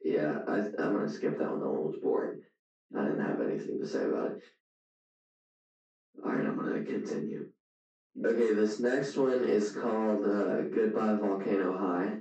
Yeah, 0.03 0.39
I, 0.47 0.59
I'm 0.77 0.91
gonna 0.93 1.07
skip 1.07 1.37
that 1.37 1.49
one. 1.49 1.59
That 1.61 1.69
one 1.69 1.83
was 1.83 1.97
boring. 1.97 2.37
I 2.95 3.03
didn't 3.03 3.19
have 3.21 3.41
anything 3.41 3.79
to 3.79 3.85
say 3.85 4.03
about 4.05 4.31
it. 4.31 4.37
All 6.23 6.31
right, 6.31 6.45
I'm 6.45 6.55
gonna 6.55 6.81
continue. 6.81 7.45
Okay, 8.25 8.51
this 8.51 8.79
next 8.79 9.17
one 9.17 9.43
is 9.43 9.69
called 9.69 10.25
uh, 10.25 10.61
Goodbye 10.63 11.15
Volcano 11.15 11.77
High. 11.77 12.17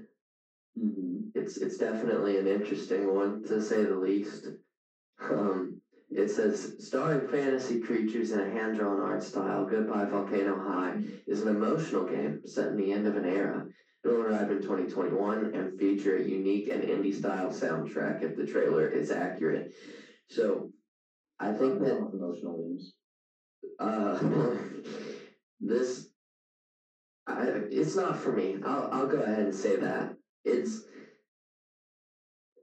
Mm-hmm. 0.79 1.21
It's 1.35 1.57
it's 1.57 1.79
definitely 1.79 2.37
an 2.37 2.47
interesting 2.47 3.15
one 3.15 3.43
to 3.45 3.61
say 3.61 3.85
the 3.85 3.97
least. 3.97 4.51
Um, 5.31 5.79
it 6.11 6.29
says 6.29 6.77
starring 6.79 7.27
fantasy 7.27 7.81
creatures 7.81 8.33
in 8.33 8.41
a 8.41 8.49
hand-drawn 8.49 9.01
art 9.01 9.23
style. 9.23 9.65
Goodbye 9.65 10.05
Volcano 10.05 10.59
High 10.59 11.03
is 11.27 11.41
an 11.41 11.49
emotional 11.49 12.05
game 12.05 12.41
set 12.45 12.69
in 12.69 12.77
the 12.77 12.93
end 12.93 13.07
of 13.07 13.17
an 13.17 13.25
era. 13.25 13.65
It 14.05 14.09
will 14.09 14.23
arrive 14.23 14.51
in 14.51 14.61
2021 14.61 15.55
and 15.55 15.79
feature 15.79 16.15
a 16.15 16.23
unique 16.23 16.69
and 16.69 16.83
indie-style 16.83 17.49
soundtrack 17.49 18.23
if 18.23 18.37
the 18.37 18.45
trailer 18.45 18.87
is 18.87 19.11
accurate. 19.11 19.73
So, 20.29 20.71
I 21.41 21.51
think 21.53 21.81
that 21.81 21.97
emotional 22.13 22.57
games. 22.57 22.95
Uh, 23.79 24.55
this 25.61 26.13
I, 27.27 27.67
it's 27.71 27.97
not 27.97 28.17
for 28.17 28.33
me. 28.33 28.57
I'll 28.63 28.89
I'll 28.93 29.07
go 29.07 29.21
ahead 29.21 29.45
and 29.45 29.55
say 29.55 29.77
that 29.77 30.17
it's 30.45 30.89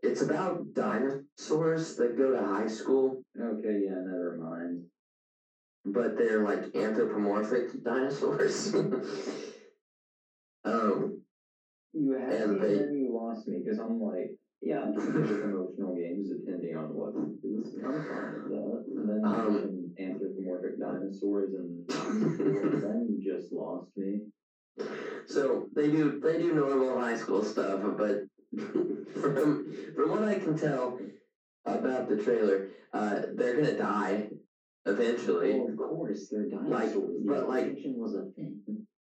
it's 0.01 0.21
about 0.21 0.73
dinosaurs 0.73 1.95
that 1.95 2.15
go 2.17 2.31
to 2.31 2.41
high 2.41 2.67
school, 2.67 3.21
Okay, 3.39 3.79
yeah, 3.85 3.99
never 4.03 4.35
mind. 4.37 4.81
but 5.85 6.17
they're 6.17 6.39
like 6.41 6.75
anthropomorphic 6.75 7.81
dinosaurs. 7.83 8.73
um, 10.65 11.19
You 11.93 12.11
had 12.11 12.33
And 12.33 12.51
me, 12.53 12.59
they- 12.59 12.77
and 12.77 12.87
then 12.87 12.93
you 12.93 13.13
lost 13.13 13.47
me 13.47 13.59
because 13.59 13.79
I'm 13.79 13.99
like, 13.99 14.35
yeah, 14.61 14.81
I'm 14.81 14.93
emotional 15.43 15.93
games 15.95 16.29
depending 16.29 16.75
on 16.75 16.93
what. 16.93 17.13
I'm 17.15 17.31
fine 17.33 18.33
with 18.33 18.47
that. 18.49 18.83
And 18.95 19.09
then 19.09 19.25
Um, 19.25 19.53
anthropomorphic 19.99 20.79
dinosaurs, 20.79 21.53
and 21.53 21.87
then 22.81 23.07
you 23.09 23.21
just 23.23 23.51
lost 23.51 23.89
me. 23.95 24.21
so 25.25 25.67
they 25.75 25.91
do 25.91 26.19
they 26.19 26.39
do 26.39 26.53
normal 26.53 26.99
high 26.99 27.15
school 27.15 27.43
stuff, 27.43 27.81
but 27.97 28.23
from 29.21 29.73
from 29.95 30.09
what 30.09 30.23
I 30.23 30.35
can 30.35 30.57
tell 30.57 30.99
about 31.65 32.09
the 32.09 32.17
trailer, 32.17 32.69
uh, 32.93 33.21
they're 33.35 33.55
gonna 33.55 33.77
die 33.77 34.29
eventually. 34.85 35.59
Well, 35.59 35.69
of 35.69 35.77
course, 35.77 36.29
they're 36.29 36.49
dying. 36.49 36.69
Like, 36.69 36.93
but, 37.25 37.47
like- 37.47 37.77
was 37.85 38.15
a 38.15 38.25
thing. 38.35 38.59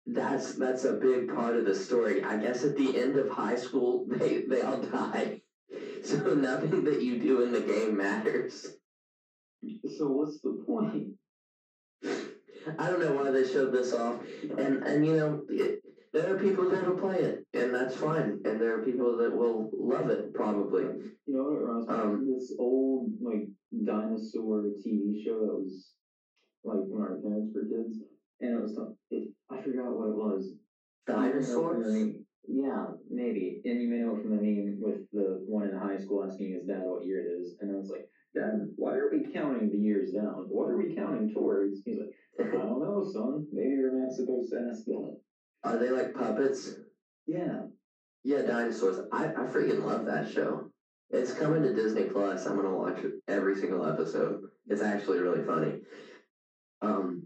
That's 0.06 0.54
that's 0.54 0.84
a 0.84 0.94
big 0.94 1.32
part 1.32 1.56
of 1.56 1.64
the 1.64 1.74
story. 1.74 2.24
I 2.24 2.36
guess 2.36 2.64
at 2.64 2.76
the 2.76 3.00
end 3.00 3.16
of 3.16 3.28
high 3.30 3.56
school, 3.56 4.04
they 4.08 4.42
they 4.42 4.62
all 4.62 4.78
die. 4.78 5.40
So 6.02 6.34
nothing 6.34 6.84
that 6.84 7.00
you 7.00 7.18
do 7.18 7.42
in 7.42 7.52
the 7.52 7.60
game 7.60 7.96
matters. 7.96 8.76
So 9.88 10.08
what's 10.08 10.40
the 10.40 10.62
point? 10.66 11.08
I 12.78 12.90
don't 12.90 13.00
know 13.00 13.12
why 13.12 13.30
they 13.30 13.46
showed 13.46 13.72
this 13.72 13.92
off, 13.92 14.16
and 14.58 14.82
and 14.84 15.06
you 15.06 15.16
know 15.16 15.42
it, 15.48 15.82
there 16.12 16.34
are 16.34 16.38
people 16.38 16.68
that 16.70 16.86
will 16.86 16.96
play 16.96 17.18
it, 17.18 17.46
and 17.54 17.74
that's 17.74 17.96
fine, 17.96 18.40
and 18.44 18.60
there 18.60 18.78
are 18.78 18.84
people 18.84 19.16
that 19.18 19.34
will 19.34 19.70
love 19.72 20.10
it 20.10 20.34
probably. 20.34 20.84
You 21.26 21.36
know 21.36 21.44
what 21.44 21.54
it 21.54 21.62
reminds 21.62 21.88
me 21.88 21.94
of? 21.94 22.00
Um, 22.00 22.32
This 22.32 22.54
old 22.58 23.10
like 23.20 23.48
dinosaur 23.84 24.64
TV 24.84 25.24
show 25.24 25.40
that 25.40 25.54
was 25.54 25.92
like 26.64 26.84
when 26.86 27.02
our 27.02 27.16
parents 27.16 27.52
were 27.54 27.62
kids, 27.62 27.98
and 28.40 28.58
it 28.58 28.60
was 28.60 28.78
it, 29.10 29.28
I 29.50 29.60
forgot 29.60 29.92
what 29.92 30.08
it 30.08 30.16
was. 30.16 30.54
You 31.08 31.14
may 31.14 31.22
know 31.24 31.32
from 31.32 31.82
the 31.82 31.88
Dinosaurs. 31.88 32.14
Yeah, 32.48 32.86
maybe. 33.10 33.60
And 33.64 33.80
you 33.80 33.88
may 33.88 33.98
know 33.98 34.16
from 34.16 34.36
the 34.36 34.42
name 34.42 34.78
with 34.80 35.00
the 35.12 35.42
one 35.46 35.68
in 35.68 35.76
high 35.76 35.98
school 35.98 36.24
asking 36.24 36.52
his 36.54 36.66
dad 36.66 36.82
what 36.84 37.04
year 37.04 37.20
it 37.26 37.40
is, 37.40 37.56
and 37.60 37.70
I 37.70 37.74
was 37.74 37.90
like, 37.90 38.08
Dad, 38.34 38.54
why 38.76 38.94
are 38.94 39.10
we 39.10 39.22
counting 39.22 39.68
the 39.68 39.76
years 39.76 40.10
down? 40.10 40.44
What 40.48 40.68
are 40.68 40.76
we 40.76 40.86
counting 40.94 41.28
towards? 41.28 41.82
He's 41.84 41.98
like, 41.98 42.08
I 42.48 42.64
don't 42.64 42.80
know, 42.80 43.02
son. 43.02 43.44
Maybe 43.50 43.74
you're 43.74 43.90
not 43.90 44.10
supposed 44.10 44.50
to 44.50 44.58
ask 44.68 44.84
that. 44.86 45.12
Are 45.64 45.76
they 45.76 45.90
like 45.90 46.14
puppets? 46.14 46.72
Yeah. 47.26 47.62
Yeah, 48.24 48.42
dinosaurs. 48.42 48.98
I 49.12 49.26
I 49.28 49.44
freaking 49.44 49.82
love 49.84 50.04
that 50.06 50.24
show. 50.26 50.62
It's 51.10 51.32
coming 51.32 51.62
to 51.62 51.70
Disney 51.70 52.04
Plus. 52.04 52.46
I'm 52.46 52.56
gonna 52.56 52.72
watch 52.72 53.04
every 53.28 53.54
single 53.54 53.84
episode. 53.84 54.38
It's 54.66 54.80
actually 54.80 55.20
really 55.20 55.40
funny. 55.40 55.76
Um, 56.80 57.22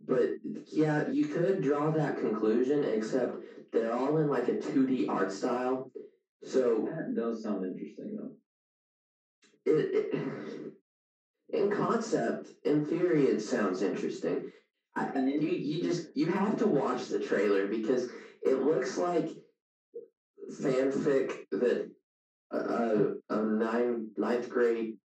but 0.00 0.30
yeah, 0.72 1.02
you 1.06 1.24
could 1.24 1.60
draw 1.60 1.90
that 1.90 2.16
conclusion, 2.16 2.82
except 2.84 3.36
they're 3.72 3.92
all 3.92 4.16
in 4.16 4.28
like 4.28 4.48
a 4.48 4.54
2D 4.54 5.06
art 5.06 5.30
style. 5.30 5.86
So 6.42 6.82
That 6.84 7.12
does 7.14 7.42
sound 7.42 7.64
interesting 7.64 8.14
though. 8.16 8.39
It, 9.66 10.72
in 11.50 11.70
concept, 11.70 12.50
in 12.64 12.84
theory, 12.84 13.26
it 13.26 13.40
sounds 13.40 13.82
interesting. 13.82 14.50
I, 14.96 15.18
you 15.18 15.48
you 15.48 15.82
just 15.82 16.08
you 16.16 16.26
have 16.26 16.58
to 16.58 16.66
watch 16.66 17.08
the 17.08 17.18
trailer 17.18 17.66
because 17.66 18.10
it 18.42 18.62
looks 18.62 18.98
like 18.98 19.30
fanfic 20.50 21.46
that 21.52 21.90
a, 22.50 23.14
a 23.28 23.42
nine, 23.42 24.08
ninth 24.16 24.48
grade 24.48 24.96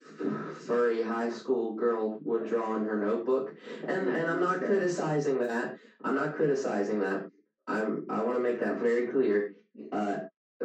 furry 0.66 1.04
high 1.04 1.30
school 1.30 1.76
girl 1.76 2.20
would 2.24 2.48
draw 2.48 2.76
in 2.76 2.86
her 2.86 3.00
notebook. 3.00 3.54
And 3.88 4.08
and 4.10 4.28
I'm 4.28 4.40
not 4.40 4.60
criticizing 4.60 5.40
that. 5.40 5.78
I'm 6.04 6.16
not 6.16 6.36
criticizing 6.36 7.00
that. 7.02 7.30
I'm 7.68 8.06
I 8.10 8.24
want 8.24 8.38
to 8.38 8.44
make 8.44 8.60
that 8.60 8.80
very 8.80 9.08
clear. 9.08 9.56
Uh, 9.92 10.18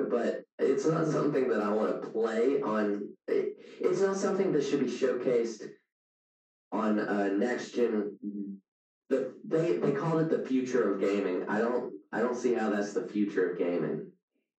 but 0.08 0.42
it's 0.58 0.86
not 0.86 1.06
something 1.06 1.48
that 1.48 1.60
I 1.60 1.70
want 1.70 2.02
to 2.02 2.08
play 2.10 2.60
on. 2.60 3.09
It, 3.80 3.86
it's 3.86 4.00
not 4.00 4.16
something 4.16 4.52
that 4.52 4.62
should 4.62 4.80
be 4.80 4.86
showcased 4.86 5.66
on 6.72 7.00
uh, 7.00 7.28
next 7.28 7.72
gen. 7.72 8.16
The, 9.08 9.32
they 9.44 9.72
they 9.78 9.92
called 9.92 10.20
it 10.20 10.28
the 10.28 10.38
future 10.44 10.88
of 10.88 11.00
gaming. 11.00 11.42
I 11.48 11.60
don't 11.60 11.92
I 12.12 12.20
don't 12.20 12.36
see 12.36 12.52
how 12.52 12.68
that's 12.68 12.92
the 12.92 13.02
future 13.02 13.50
of 13.50 13.58
gaming. 13.58 14.06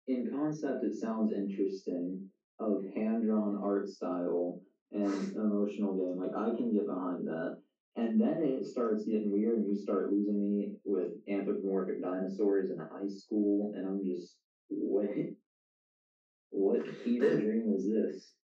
in 0.07 0.25
concept 0.29 0.83
it 0.83 0.93
sounds 0.93 1.31
interesting 1.31 2.19
of 2.59 2.83
hand 2.95 3.23
drawn 3.23 3.55
art 3.61 3.87
style 3.87 4.59
and 4.91 5.31
emotional 5.35 5.93
game. 5.93 6.17
Like 6.17 6.35
I 6.35 6.51
can 6.51 6.71
get 6.71 6.85
behind 6.85 7.27
that. 7.27 7.53
And 7.95 8.19
then 8.19 8.41
it 8.41 8.65
starts 8.65 9.03
getting 9.05 9.31
weird 9.31 9.57
and 9.59 9.67
you 9.67 9.75
start 9.75 10.09
losing 10.09 10.41
me 10.41 10.71
with 10.85 11.11
anthropomorphic 11.27 12.01
dinosaurs 12.01 12.69
in 12.69 12.77
high 12.79 13.07
school 13.07 13.71
and 13.73 13.85
I'm 13.85 14.03
just 14.03 14.37
what 14.69 15.07
what 16.51 16.87
fever 16.87 17.35
dream 17.35 17.69
is 17.69 17.87
this? 17.87 18.40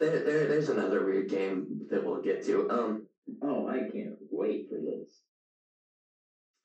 There, 0.00 0.22
there 0.22 0.46
there's 0.46 0.68
another 0.68 1.04
weird 1.04 1.28
game 1.28 1.66
that 1.90 2.04
we'll 2.04 2.20
get 2.20 2.42
to. 2.44 2.68
Um 2.70 3.02
Oh, 3.42 3.66
I 3.68 3.80
can't 3.80 4.14
wait 4.30 4.68
for 4.68 4.78
this. 4.78 5.22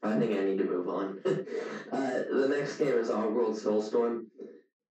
I 0.02 0.16
think 0.18 0.34
I 0.34 0.44
need 0.44 0.58
to 0.58 0.66
move 0.66 0.88
on. 0.88 1.20
uh, 1.26 2.20
the 2.30 2.48
next 2.50 2.78
game 2.78 2.98
is 2.98 3.10
Oddworld 3.10 3.54
Soulstorm. 3.54 4.24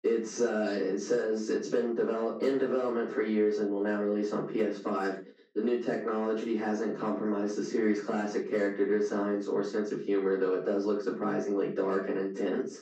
It's 0.04 0.40
uh, 0.42 0.78
it 0.80 1.00
says 1.00 1.50
it's 1.50 1.68
been 1.68 1.94
develop 1.96 2.42
in 2.44 2.58
development 2.58 3.10
for 3.12 3.22
years 3.22 3.60
and 3.60 3.70
will 3.70 3.82
now 3.82 4.00
release 4.02 4.32
on 4.32 4.48
PS5. 4.48 5.24
The 5.56 5.62
new 5.64 5.82
technology 5.82 6.56
hasn't 6.56 6.96
compromised 6.98 7.58
the 7.58 7.64
series' 7.64 8.02
classic 8.02 8.50
character 8.50 8.86
designs 8.86 9.48
or 9.48 9.64
sense 9.64 9.92
of 9.92 10.00
humor, 10.00 10.38
though 10.38 10.54
it 10.54 10.64
does 10.64 10.86
look 10.86 11.02
surprisingly 11.02 11.74
dark 11.74 12.08
and 12.08 12.18
intense. 12.18 12.82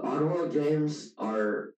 Oddworld 0.00 0.50
games 0.50 1.14
are 1.18 1.68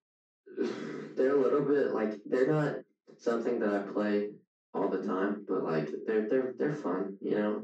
they're 1.17 1.37
a 1.37 1.41
little 1.41 1.63
bit 1.63 1.93
like 1.93 2.21
they're 2.27 2.53
not 2.53 2.77
something 3.17 3.59
that 3.61 3.75
I 3.75 3.93
play 3.93 4.31
all 4.75 4.89
the 4.89 5.03
time, 5.03 5.45
but 5.49 5.65
like 5.65 5.91
they're 6.07 6.29
they're 6.29 6.55
they're 6.59 6.75
fun, 6.75 7.17
you 7.21 7.37
know. 7.37 7.63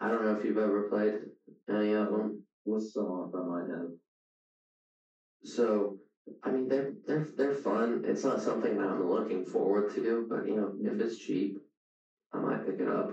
I 0.00 0.08
don't 0.08 0.24
know 0.24 0.34
if 0.34 0.44
you've 0.44 0.56
ever 0.58 0.88
played 0.88 1.20
any 1.68 1.92
of 1.92 2.10
them. 2.10 2.42
What's 2.64 2.94
some 2.94 3.04
off 3.04 3.34
I 3.34 3.42
might 3.42 3.70
have? 3.70 3.88
So, 5.42 5.98
I 6.42 6.50
mean, 6.50 6.68
they're 6.68 6.92
they're 7.06 7.26
they're 7.36 7.54
fun. 7.54 8.04
It's 8.06 8.24
not 8.24 8.40
something 8.40 8.76
that 8.76 8.86
I'm 8.86 9.08
looking 9.08 9.44
forward 9.44 9.90
to, 9.94 10.26
but 10.28 10.46
you 10.46 10.56
know, 10.56 10.72
if 10.80 11.00
it's 11.00 11.18
cheap, 11.18 11.58
I 12.32 12.38
might 12.38 12.66
pick 12.66 12.80
it 12.80 12.88
up. 12.88 13.12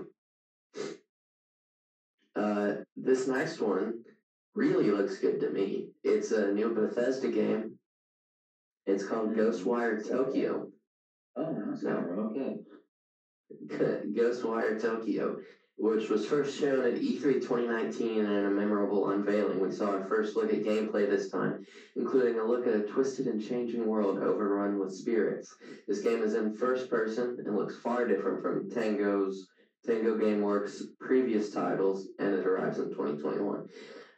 Uh, 2.34 2.72
this 2.96 3.26
next 3.26 3.60
one 3.60 3.94
really 4.54 4.90
looks 4.90 5.18
good 5.18 5.40
to 5.40 5.50
me. 5.50 5.88
It's 6.04 6.32
a 6.32 6.52
new 6.52 6.70
Bethesda 6.74 7.28
game. 7.28 7.67
It's 8.88 9.04
called 9.04 9.36
Ghostwire 9.36 10.08
Tokyo. 10.08 10.68
Oh 11.36 11.52
no, 11.82 12.30
okay. 12.30 12.56
Ghostwire 14.16 14.80
Tokyo, 14.80 15.36
which 15.76 16.08
was 16.08 16.24
first 16.24 16.58
shown 16.58 16.86
at 16.86 16.96
E 16.96 17.18
E3 17.18 17.34
2019 17.34 18.24
and 18.24 18.32
in 18.32 18.46
a 18.46 18.50
memorable 18.50 19.10
unveiling. 19.10 19.60
We 19.60 19.72
saw 19.72 19.90
our 19.90 20.04
first 20.06 20.36
look 20.36 20.54
at 20.54 20.64
gameplay 20.64 21.06
this 21.06 21.28
time, 21.28 21.66
including 21.96 22.38
a 22.38 22.44
look 22.44 22.66
at 22.66 22.76
a 22.76 22.80
twisted 22.84 23.26
and 23.26 23.46
changing 23.46 23.86
world 23.86 24.20
overrun 24.20 24.78
with 24.78 24.94
spirits. 24.94 25.54
This 25.86 26.00
game 26.00 26.22
is 26.22 26.32
in 26.32 26.56
first 26.56 26.88
person 26.88 27.36
and 27.44 27.54
looks 27.54 27.76
far 27.76 28.08
different 28.08 28.40
from 28.40 28.70
Tango's 28.70 29.48
Tango 29.86 30.16
Gameworks' 30.16 30.82
previous 30.98 31.50
titles, 31.50 32.08
and 32.18 32.34
it 32.34 32.46
arrives 32.46 32.78
in 32.78 32.88
2021. 32.88 33.68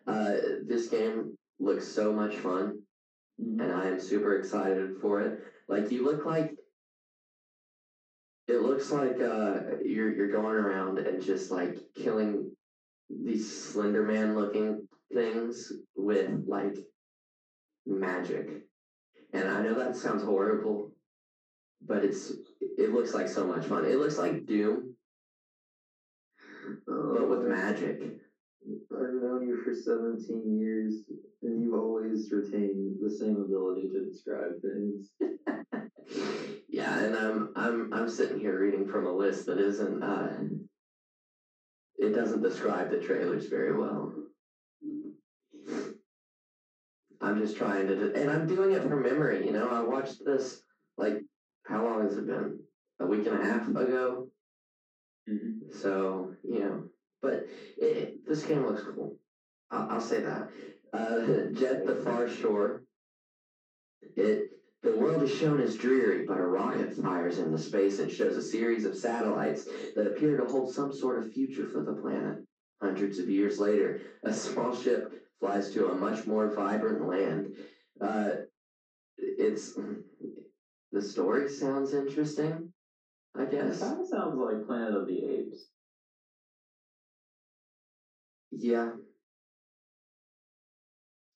Uh, 0.06 0.32
this 0.64 0.86
game 0.86 1.36
looks 1.58 1.88
so 1.88 2.12
much 2.12 2.36
fun. 2.36 2.79
And 3.40 3.72
I 3.72 3.86
am 3.86 3.98
super 3.98 4.34
excited 4.34 4.96
for 5.00 5.20
it. 5.20 5.40
Like 5.68 5.90
you 5.90 6.04
look 6.04 6.26
like 6.26 6.56
it 8.48 8.60
looks 8.62 8.90
like 8.90 9.20
uh 9.20 9.60
you're 9.84 10.12
you're 10.14 10.28
going 10.28 10.56
around 10.56 10.98
and 10.98 11.22
just 11.22 11.50
like 11.50 11.78
killing 11.94 12.50
these 13.08 13.50
Slender 13.50 14.02
Man 14.02 14.34
looking 14.34 14.86
things 15.12 15.72
with 15.96 16.44
like 16.46 16.78
magic. 17.86 18.62
And 19.32 19.48
I 19.48 19.62
know 19.62 19.76
that 19.76 19.96
sounds 19.96 20.22
horrible, 20.22 20.92
but 21.86 22.04
it's 22.04 22.32
it 22.60 22.92
looks 22.92 23.14
like 23.14 23.28
so 23.28 23.46
much 23.46 23.66
fun. 23.66 23.84
It 23.84 23.98
looks 23.98 24.18
like 24.18 24.46
Doom, 24.46 24.94
but 26.86 27.28
with 27.28 27.46
magic. 27.46 28.19
I've 28.66 29.14
known 29.14 29.46
you 29.46 29.62
for 29.62 29.74
17 29.74 30.58
years, 30.58 31.04
and 31.42 31.62
you've 31.62 31.74
always 31.74 32.30
retain 32.30 32.96
the 33.02 33.10
same 33.10 33.40
ability 33.40 33.88
to 33.88 34.04
describe 34.04 34.60
things. 34.60 35.10
yeah, 36.68 36.98
and 37.00 37.16
I'm 37.16 37.52
I'm 37.56 37.92
I'm 37.92 38.08
sitting 38.08 38.38
here 38.38 38.58
reading 38.60 38.86
from 38.86 39.06
a 39.06 39.12
list 39.12 39.46
that 39.46 39.58
isn't 39.58 40.02
uh 40.02 40.32
it 41.98 42.14
doesn't 42.14 42.42
describe 42.42 42.90
the 42.90 42.98
trailers 42.98 43.46
very 43.46 43.76
well. 43.76 44.14
I'm 47.22 47.38
just 47.38 47.56
trying 47.56 47.86
to, 47.88 48.14
and 48.14 48.30
I'm 48.30 48.46
doing 48.46 48.72
it 48.72 48.82
from 48.82 49.02
memory. 49.02 49.44
You 49.44 49.52
know, 49.52 49.68
I 49.68 49.80
watched 49.80 50.24
this 50.24 50.62
like 50.96 51.22
how 51.66 51.84
long 51.84 52.02
has 52.02 52.16
it 52.16 52.26
been? 52.26 52.58
A 53.00 53.06
week 53.06 53.26
and 53.26 53.40
a 53.40 53.44
half 53.44 53.68
ago. 53.68 54.28
Mm-hmm. 55.28 55.72
So 55.72 56.34
you 56.42 56.60
know, 56.60 56.89
but 57.22 57.46
it, 57.76 58.26
this 58.26 58.44
game 58.44 58.64
looks 58.66 58.82
cool. 58.82 59.16
I'll, 59.70 59.92
I'll 59.92 60.00
say 60.00 60.22
that. 60.22 60.48
Uh, 60.92 61.50
Jett 61.52 61.86
the 61.86 61.94
Far 61.94 62.28
Shore. 62.28 62.82
It 64.16 64.50
the 64.82 64.96
world 64.96 65.22
is 65.22 65.34
shown 65.34 65.60
as 65.60 65.76
dreary, 65.76 66.24
but 66.24 66.38
a 66.38 66.46
rocket 66.46 66.94
fires 66.94 67.38
into 67.38 67.58
space 67.58 67.98
and 67.98 68.10
shows 68.10 68.34
a 68.36 68.42
series 68.42 68.86
of 68.86 68.96
satellites 68.96 69.68
that 69.94 70.06
appear 70.06 70.38
to 70.38 70.46
hold 70.46 70.72
some 70.72 70.90
sort 70.90 71.18
of 71.18 71.30
future 71.30 71.66
for 71.66 71.82
the 71.82 71.92
planet. 71.92 72.38
Hundreds 72.80 73.18
of 73.18 73.28
years 73.28 73.60
later, 73.60 74.00
a 74.24 74.32
small 74.32 74.74
ship 74.74 75.12
flies 75.38 75.70
to 75.72 75.90
a 75.90 75.94
much 75.94 76.26
more 76.26 76.48
vibrant 76.48 77.06
land. 77.06 77.54
Uh, 78.00 78.36
it's 79.18 79.76
the 80.92 81.02
story 81.02 81.46
sounds 81.46 81.92
interesting, 81.92 82.72
I 83.36 83.44
guess. 83.44 83.80
sounds 83.80 84.10
like 84.38 84.64
Planet 84.64 84.94
of 84.94 85.06
the 85.06 85.24
Apes. 85.24 85.68
Yeah, 88.52 88.92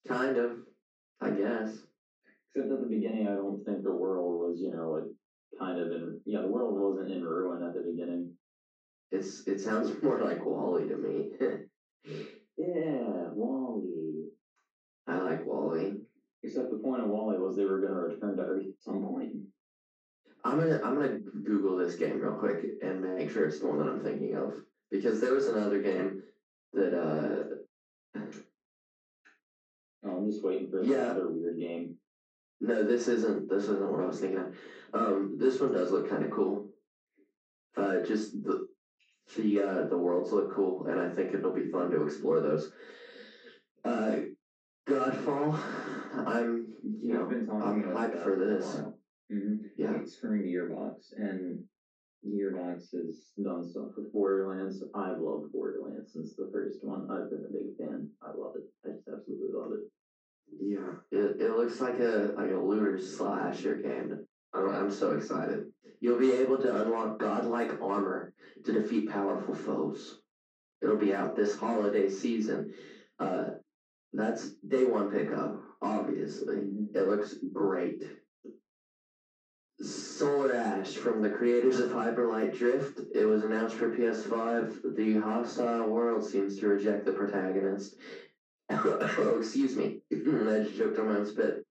kind 0.06 0.36
of, 0.36 0.60
I 1.20 1.30
guess. 1.30 1.86
Except 2.54 2.70
at 2.70 2.80
the 2.80 2.86
beginning, 2.86 3.26
I 3.28 3.34
don't 3.34 3.64
think 3.64 3.82
the 3.82 3.92
world 3.92 4.40
was, 4.40 4.60
you 4.60 4.70
know, 4.70 4.90
like 4.92 5.04
kind 5.58 5.78
of 5.78 5.92
in. 5.92 6.20
Yeah, 6.24 6.42
the 6.42 6.48
world 6.48 6.78
wasn't 6.80 7.10
in 7.10 7.24
ruin 7.24 7.62
at 7.62 7.74
the 7.74 7.82
beginning. 7.82 8.30
It's 9.10 9.46
it 9.46 9.60
sounds 9.60 9.92
more 10.02 10.20
like 10.20 10.44
WALL-E 10.44 10.88
to 10.88 10.96
me. 10.96 11.30
Yeah, 12.56 13.30
WALL-E. 13.32 14.26
I 15.08 15.18
like 15.18 15.44
WALL-E. 15.44 15.94
Except 16.44 16.70
the 16.70 16.76
point 16.76 17.02
of 17.02 17.08
WALL-E 17.08 17.38
was 17.38 17.56
they 17.56 17.64
were 17.64 17.80
going 17.80 17.94
to 17.94 17.98
return 17.98 18.36
to 18.36 18.44
Earth 18.44 18.62
at 18.66 18.80
some 18.80 19.02
point. 19.02 19.32
I'm 20.44 20.58
gonna 20.58 20.78
I'm 20.84 20.94
gonna 20.94 21.18
Google 21.42 21.74
this 21.74 21.94
game 21.94 22.20
real 22.20 22.34
quick 22.34 22.66
and 22.82 23.00
make 23.00 23.30
sure 23.30 23.46
it's 23.46 23.58
the 23.60 23.66
one 23.66 23.78
that 23.78 23.88
I'm 23.88 23.98
thinking 23.98 24.34
of 24.34 24.62
because 24.90 25.18
there 25.20 25.32
was 25.32 25.48
another 25.48 25.80
game 25.80 26.22
that 26.74 26.92
uh 26.94 27.44
Oh, 30.06 30.18
I'm 30.18 30.26
just 30.26 30.44
waiting 30.44 30.68
for 30.68 30.82
Yeah. 30.82 31.12
another 31.12 31.28
weird 31.30 31.56
game. 31.58 31.94
no 32.60 32.82
this 32.82 33.08
isn't 33.08 33.48
this 33.48 33.68
isn't 33.68 33.90
what 33.90 34.00
I 34.00 34.06
was 34.06 34.20
thinking 34.20 34.38
of. 34.38 34.54
Um, 34.92 35.36
this 35.36 35.60
one 35.60 35.72
does 35.72 35.90
look 35.90 36.06
kind 36.06 36.22
of 36.22 36.30
cool. 36.30 36.68
Uh, 37.76 38.00
just 38.00 38.42
the 38.44 38.66
the 39.36 39.60
uh 39.60 39.84
the 39.86 39.96
worlds 39.96 40.32
look 40.32 40.52
cool 40.52 40.86
and 40.86 40.98
I 41.00 41.08
think 41.08 41.32
it'll 41.32 41.50
be 41.52 41.70
fun 41.70 41.90
to 41.90 42.02
explore 42.02 42.40
those. 42.40 42.70
Uh, 43.84 44.16
Godfall. 44.86 45.54
I'm 46.26 46.66
you 47.00 47.12
know 47.14 47.26
I'm 47.26 47.82
hyped 47.82 48.18
for 48.22 48.36
this. 48.36 48.76
Mm-hmm. 49.32 49.54
Yeah. 49.76 49.94
It's 49.94 50.14
from 50.14 50.42
Gearbox, 50.42 51.12
and 51.16 51.58
Has 52.24 53.32
done 53.42 53.62
stuff 53.62 53.88
with 53.96 54.10
Borderlands. 54.12 54.82
I've 54.94 55.18
loved 55.18 55.52
Borderlands 55.52 56.12
since 56.12 56.34
the 56.34 56.48
first 56.52 56.78
one. 56.82 57.06
I've 57.10 57.28
been 57.28 57.44
a 57.44 57.52
big 57.52 57.76
fan. 57.78 58.08
I 58.22 58.28
love 58.28 58.52
it. 58.56 58.62
I 58.84 58.92
just 58.92 59.08
absolutely 59.08 59.48
love 59.52 59.72
it. 59.72 59.80
Yeah, 60.58 60.94
it, 61.12 61.40
it 61.40 61.50
looks 61.50 61.80
like 61.80 61.98
a 61.98 62.32
like 62.36 62.50
a 62.50 62.56
looter 62.56 62.98
slasher 62.98 63.76
game. 63.76 64.14
I'm, 64.54 64.68
I'm 64.70 64.90
so 64.90 65.12
excited. 65.12 65.66
You'll 66.00 66.18
be 66.18 66.32
able 66.32 66.56
to 66.58 66.82
unlock 66.82 67.18
godlike 67.18 67.78
armor 67.82 68.32
to 68.64 68.72
defeat 68.72 69.10
powerful 69.10 69.54
foes. 69.54 70.20
It'll 70.80 70.96
be 70.96 71.12
out 71.12 71.34
this 71.34 71.58
holiday 71.58 72.08
season. 72.08 72.72
Uh, 73.18 73.50
that's 74.14 74.54
day 74.66 74.84
one 74.84 75.10
pickup. 75.10 75.60
Obviously, 75.82 76.68
it 76.94 77.06
looks 77.06 77.34
great. 77.52 78.02
Solar 79.80 80.54
Ash 80.54 80.94
from 80.94 81.20
the 81.20 81.30
creators 81.30 81.80
of 81.80 81.90
Hyperlight 81.90 82.56
Drift. 82.56 83.00
It 83.14 83.24
was 83.24 83.42
announced 83.42 83.74
for 83.74 83.94
PS5. 83.94 84.94
The 84.96 85.18
hostile 85.18 85.88
world 85.88 86.24
seems 86.24 86.58
to 86.58 86.68
reject 86.68 87.04
the 87.04 87.12
protagonist. 87.12 87.96
oh, 88.70 89.36
excuse 89.38 89.76
me. 89.76 90.00
I 90.12 90.62
just 90.62 90.78
choked 90.78 90.98
on 90.98 91.08
my 91.08 91.16
own 91.16 91.26
spit. 91.26 91.66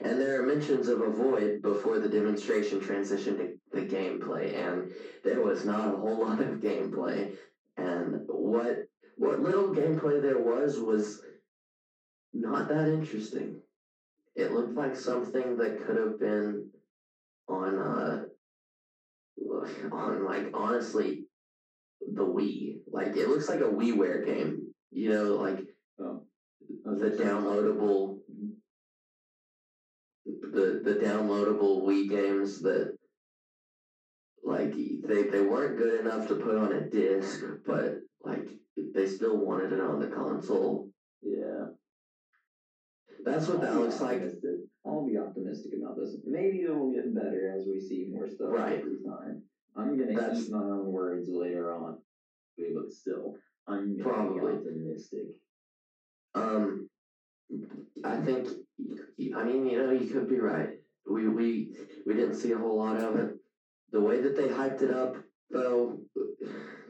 And 0.00 0.20
there 0.20 0.40
are 0.40 0.46
mentions 0.46 0.88
of 0.88 1.00
a 1.02 1.10
void 1.10 1.62
before 1.62 1.98
the 1.98 2.08
demonstration 2.08 2.80
transitioned 2.80 3.38
to 3.38 3.58
the 3.72 3.86
gameplay, 3.86 4.54
and 4.54 4.90
there 5.22 5.42
was 5.42 5.64
not 5.64 5.94
a 5.94 5.96
whole 5.96 6.20
lot 6.20 6.40
of 6.40 6.60
gameplay. 6.60 7.36
And 7.76 8.22
what 8.26 8.86
what 9.16 9.40
little 9.40 9.74
gameplay 9.74 10.20
there 10.20 10.38
was 10.38 10.78
was 10.78 11.22
not 12.32 12.68
that 12.68 12.88
interesting. 12.88 13.60
It 14.34 14.52
looked 14.52 14.74
like 14.74 14.96
something 14.96 15.56
that 15.56 15.86
could 15.86 15.96
have 15.96 16.20
been 16.20 16.70
on 17.48 17.78
uh 17.78 18.24
on 19.92 20.24
like 20.24 20.50
honestly 20.54 21.24
the 22.00 22.24
Wii. 22.24 22.80
Like 22.90 23.16
it 23.16 23.28
looks 23.28 23.48
like 23.48 23.60
a 23.60 23.64
WiiWare 23.64 24.24
game. 24.24 24.72
You 24.90 25.10
know, 25.10 25.34
like 25.34 25.66
Oh, 26.88 26.94
the 26.94 27.10
downloadable 27.10 28.18
the 30.24 30.80
the 30.84 30.94
downloadable 30.94 31.82
Wii 31.84 32.08
games 32.08 32.62
that 32.62 32.96
like 34.42 34.74
they 34.74 35.24
they 35.24 35.40
weren't 35.40 35.78
good 35.78 36.00
enough 36.00 36.28
to 36.28 36.36
put 36.36 36.56
on 36.56 36.72
a 36.72 36.88
disc, 36.88 37.42
but 37.64 37.98
like 38.22 38.48
they 38.94 39.06
still 39.06 39.38
wanted 39.38 39.72
it 39.72 39.80
on 39.80 39.98
the 39.98 40.08
console. 40.08 40.90
Yeah. 41.22 41.66
That's 43.24 43.48
what 43.48 43.60
that 43.62 43.76
looks 43.76 44.00
like. 44.00 44.22
I'll 45.06 45.12
be 45.12 45.18
optimistic 45.18 45.72
about 45.80 45.96
this. 45.96 46.16
Maybe 46.24 46.62
it'll 46.62 46.90
get 46.92 47.14
better 47.14 47.54
as 47.56 47.64
we 47.66 47.78
see 47.80 48.06
more 48.10 48.28
stuff 48.28 48.48
Right. 48.50 48.80
every 48.80 48.98
time. 49.04 49.42
I'm 49.76 49.96
gonna 49.98 50.14
That's- 50.14 50.46
eat 50.46 50.52
my 50.52 50.64
own 50.64 50.90
words 50.90 51.28
later 51.28 51.72
on, 51.72 51.98
but 52.74 52.92
still, 52.92 53.36
I'm 53.68 53.98
Probably. 53.98 54.54
optimistic. 54.54 55.28
Um, 56.34 56.88
I 58.02 58.20
think, 58.22 58.48
I 59.34 59.44
mean, 59.44 59.66
you 59.66 59.78
know, 59.78 59.90
you 59.92 60.08
could 60.10 60.28
be 60.28 60.40
right. 60.40 60.80
We 61.08 61.28
we 61.28 61.76
we 62.04 62.14
didn't 62.14 62.34
see 62.34 62.52
a 62.52 62.58
whole 62.58 62.76
lot 62.76 63.00
of 63.00 63.16
it. 63.16 63.36
The 63.92 64.00
way 64.00 64.20
that 64.22 64.34
they 64.34 64.48
hyped 64.48 64.82
it 64.82 64.90
up, 64.90 65.16
though, 65.50 66.00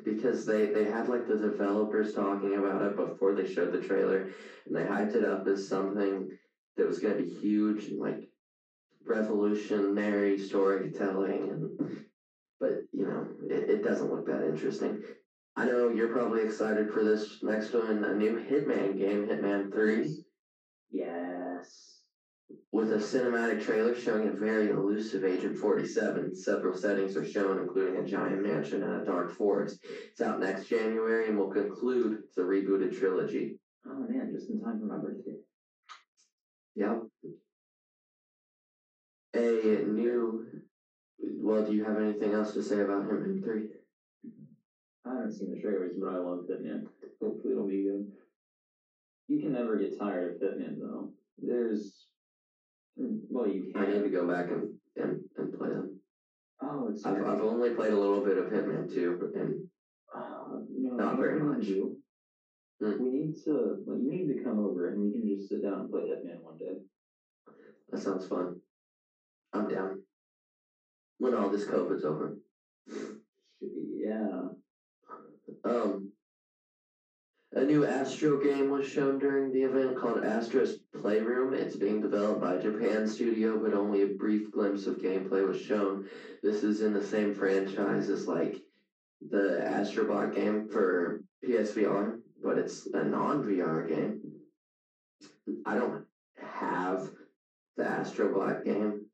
because 0.04 0.46
they 0.46 0.66
they 0.66 0.84
had 0.84 1.08
like 1.08 1.26
the 1.26 1.36
developers 1.36 2.14
talking 2.14 2.54
about 2.54 2.82
it 2.82 2.96
before 2.96 3.34
they 3.34 3.46
showed 3.46 3.72
the 3.72 3.80
trailer, 3.82 4.30
and 4.64 4.74
they 4.74 4.84
hyped 4.84 5.14
it 5.14 5.24
up 5.24 5.46
as 5.48 5.68
something 5.68 6.30
that 6.76 6.86
was 6.86 6.98
going 6.98 7.16
to 7.16 7.22
be 7.24 7.28
huge 7.28 7.88
and 7.88 7.98
like 7.98 8.28
revolutionary 9.04 10.38
storytelling, 10.38 11.48
and 11.50 12.06
but 12.60 12.82
you 12.92 13.06
know, 13.06 13.26
it, 13.48 13.68
it 13.70 13.82
doesn't 13.82 14.10
look 14.10 14.26
that 14.26 14.44
interesting. 14.44 15.02
I 15.56 15.64
know 15.66 15.88
you're 15.88 16.08
probably 16.12 16.42
excited 16.42 16.90
for 16.90 17.02
this 17.02 17.42
next 17.42 17.72
one, 17.72 18.04
a 18.04 18.14
new 18.14 18.36
Hitman 18.38 18.98
game, 18.98 19.26
Hitman 19.26 19.72
3, 19.72 20.24
Yes. 20.90 22.02
with 22.72 22.92
a 22.92 22.96
cinematic 22.96 23.62
trailer 23.62 23.94
showing 23.94 24.28
a 24.28 24.32
very 24.32 24.68
elusive 24.68 25.24
Agent 25.24 25.56
47. 25.56 26.34
Several 26.34 26.74
settings 26.76 27.16
are 27.16 27.24
shown, 27.24 27.58
including 27.58 27.96
a 27.96 28.04
giant 28.04 28.42
mansion 28.42 28.82
and 28.82 29.00
a 29.00 29.04
dark 29.04 29.30
forest. 29.30 29.82
It's 30.10 30.20
out 30.20 30.40
next 30.40 30.66
January 30.68 31.28
and 31.28 31.38
will 31.38 31.50
conclude 31.50 32.18
the 32.36 32.42
rebooted 32.42 32.96
trilogy. 32.98 33.58
Oh 33.86 34.04
man, 34.08 34.30
just 34.30 34.50
in 34.50 34.60
time 34.60 34.78
for 34.78 34.84
my 34.86 34.98
birthday. 34.98 35.36
Yep. 36.76 37.02
A 39.34 39.82
new. 39.84 40.44
Well, 41.18 41.62
do 41.62 41.72
you 41.72 41.82
have 41.82 41.96
anything 41.96 42.32
else 42.32 42.52
to 42.52 42.60
say 42.62 42.80
about 42.80 43.04
Hitman 43.08 43.42
3? 43.42 43.66
I 45.04 45.14
haven't 45.14 45.30
seen 45.30 45.50
the 45.50 45.56
trailers, 45.56 45.94
but 45.98 46.08
I 46.10 46.16
love 46.16 46.44
Hitman. 46.48 46.84
Hopefully 47.20 47.52
it'll 47.52 47.64
be 47.64 47.82
good. 47.82 48.06
You 49.28 49.38
can 49.38 49.52
never 49.52 49.76
get 49.76 49.96
tired 49.96 50.26
of 50.26 50.38
Hitman 50.38 50.78
though. 50.78 51.10
There's 51.38 52.06
well 52.96 53.46
you 53.46 53.62
can. 53.72 53.82
I 53.82 53.86
need 53.86 54.02
to 54.02 54.08
go 54.08 54.26
back 54.26 54.50
and, 54.50 54.68
and, 54.96 55.18
and 55.36 55.52
play 55.52 55.70
them. 55.70 55.96
Oh 56.62 56.86
it's 56.88 57.04
I've, 57.04 57.20
I've 57.22 57.40
only 57.42 57.70
played 57.70 57.92
a 57.92 57.96
little 57.96 58.20
bit 58.20 58.36
of 58.36 58.46
Hitman 58.46 58.88
2, 58.88 59.30
and 59.34 59.62
Uh, 60.14 60.58
no, 60.68 60.96
Not 60.96 61.16
very 61.16 61.38
much. 61.38 61.68
need 61.68 61.95
Hmm. 62.80 63.02
We 63.02 63.10
need 63.10 63.36
to 63.44 63.82
like 63.86 64.00
you 64.00 64.10
need 64.10 64.34
to 64.34 64.44
come 64.44 64.58
over 64.58 64.88
and 64.88 65.00
we 65.00 65.10
can 65.10 65.26
just 65.26 65.48
sit 65.48 65.62
down 65.62 65.80
and 65.80 65.90
play 65.90 66.02
Hitman 66.02 66.42
one 66.42 66.58
day. 66.58 66.76
that 67.90 67.98
sounds 67.98 68.26
fun. 68.26 68.60
I'm 69.52 69.68
down. 69.68 70.02
When 71.18 71.34
all 71.34 71.48
this 71.48 71.64
COVID's 71.64 72.04
over. 72.04 72.36
Yeah. 73.60 74.48
Um, 75.64 76.10
a 77.56 77.64
new 77.64 77.86
Astro 77.86 78.38
game 78.38 78.68
was 78.68 78.86
shown 78.86 79.18
during 79.18 79.50
the 79.50 79.62
event 79.62 79.96
called 79.96 80.22
Astro's 80.22 80.80
Playroom. 80.92 81.54
It's 81.54 81.76
being 81.76 82.02
developed 82.02 82.42
by 82.42 82.58
Japan 82.58 83.06
Studio, 83.06 83.58
but 83.58 83.72
only 83.72 84.02
a 84.02 84.14
brief 84.14 84.50
glimpse 84.50 84.86
of 84.86 84.98
gameplay 84.98 85.46
was 85.46 85.58
shown. 85.58 86.06
This 86.42 86.62
is 86.62 86.82
in 86.82 86.92
the 86.92 87.02
same 87.02 87.32
franchise 87.32 88.10
as 88.10 88.28
like 88.28 88.60
the 89.30 89.62
Astrobot 89.64 90.34
game 90.34 90.68
for 90.68 91.22
PSVR, 91.42 92.15
but 92.42 92.58
it's 92.58 92.86
a 92.92 93.04
non 93.04 93.42
VR 93.42 93.86
game. 93.88 94.20
I 95.64 95.74
don't 95.74 96.04
have 96.36 97.10
the 97.76 97.84
Astrobot 97.84 98.64
game, 98.64 99.06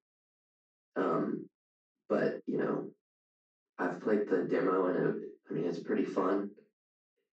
um, 0.96 1.46
but 2.08 2.40
you 2.46 2.58
know, 2.58 2.88
I've 3.78 4.00
played 4.00 4.28
the 4.28 4.44
demo 4.44 4.86
and 4.86 4.96
it, 4.96 5.14
I 5.50 5.52
mean 5.52 5.64
it's 5.64 5.80
pretty 5.80 6.04
fun. 6.04 6.50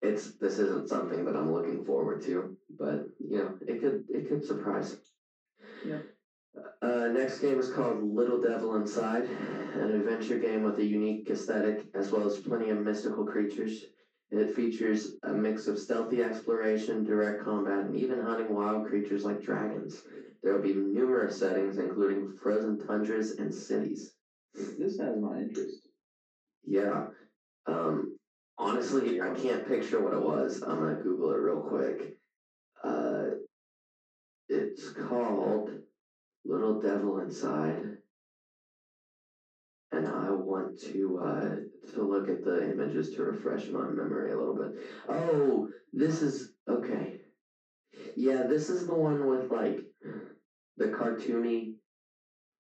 It's 0.02 0.38
this 0.38 0.60
isn't 0.60 0.90
something 0.90 1.26
that 1.26 1.36
I'm 1.36 1.52
looking 1.52 1.84
forward 1.84 2.22
to, 2.24 2.56
but 2.78 3.06
you 3.20 3.38
know 3.44 3.56
it 3.68 3.82
could 3.82 4.06
it 4.10 4.28
could 4.28 4.44
surprise. 4.44 5.02
Yeah. 5.86 5.98
Uh, 6.82 7.10
next 7.10 7.40
game 7.40 7.60
is 7.60 7.72
called 7.72 8.02
Little 8.02 8.42
Devil 8.42 8.76
Inside, 8.76 9.28
an 9.74 9.92
adventure 9.92 10.40
game 10.40 10.64
with 10.64 10.80
a 10.80 10.86
unique 10.86 11.30
aesthetic 11.30 11.86
as 11.94 12.12
well 12.12 12.26
as 12.26 12.40
plenty 12.40 12.70
of 12.70 12.80
mystical 12.80 13.26
creatures. 13.26 13.86
It 14.32 14.52
features 14.52 15.18
a 15.24 15.34
mix 15.34 15.68
of 15.68 15.80
stealthy 15.80 16.22
exploration, 16.22 17.04
direct 17.04 17.44
combat, 17.44 17.86
and 17.86 17.96
even 17.96 18.20
hunting 18.20 18.54
wild 18.54 18.88
creatures 18.88 19.26
like 19.26 19.42
dragons. 19.42 20.04
There 20.44 20.54
will 20.54 20.62
be 20.62 20.74
numerous 20.76 21.38
settings, 21.38 21.78
including 21.78 22.28
frozen 22.28 22.78
tundras 22.78 23.38
and 23.40 23.54
cities. 23.54 24.16
This 24.54 24.98
has 25.00 25.18
my 25.18 25.40
interest. 25.40 25.90
Yeah. 26.64 27.08
Um, 27.66 28.18
honestly, 28.58 29.22
I 29.22 29.34
can't 29.34 29.66
picture 29.66 30.00
what 30.02 30.14
it 30.14 30.22
was. 30.22 30.62
I'm 30.64 30.80
gonna 30.80 31.02
Google 31.02 31.32
it 31.32 31.40
real 31.40 31.62
quick. 31.62 32.16
Uh, 32.84 33.32
it's 34.50 34.90
called 34.90 35.72
Little 36.46 36.80
Devil 36.80 37.20
Inside, 37.20 37.98
and 39.92 40.08
I 40.08 40.32
want 40.32 40.78
to 40.80 41.20
uh 41.20 41.56
to 41.88 42.04
look 42.04 42.28
at 42.28 42.42
the 42.42 42.70
images 42.70 43.10
to 43.12 43.24
refresh 43.24 43.70
my 43.70 43.88
memory 43.88 44.32
a 44.32 44.38
little 44.38 44.54
bit. 44.54 44.80
Oh, 45.08 45.68
this 45.92 46.22
is 46.22 46.54
okay. 46.68 47.22
Yeah, 48.16 48.44
this 48.44 48.70
is 48.70 48.86
the 48.86 48.96
one 48.96 49.28
with 49.28 49.50
like 49.52 49.82
the 50.78 50.88
cartoony 50.88 51.74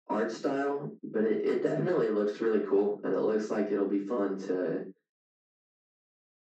art 0.09 0.32
style, 0.32 0.91
but 1.03 1.26
it, 1.26 1.45
it 1.45 1.61
definitely 1.61 2.09
looks 2.09 2.41
really 2.41 2.63
cool, 2.65 2.99
and 3.03 3.13
it 3.13 3.22
looks 3.22 3.49
like 3.51 3.72
it'll 3.72 3.86
be 3.88 3.99
fun 3.99 4.38
to 4.39 4.84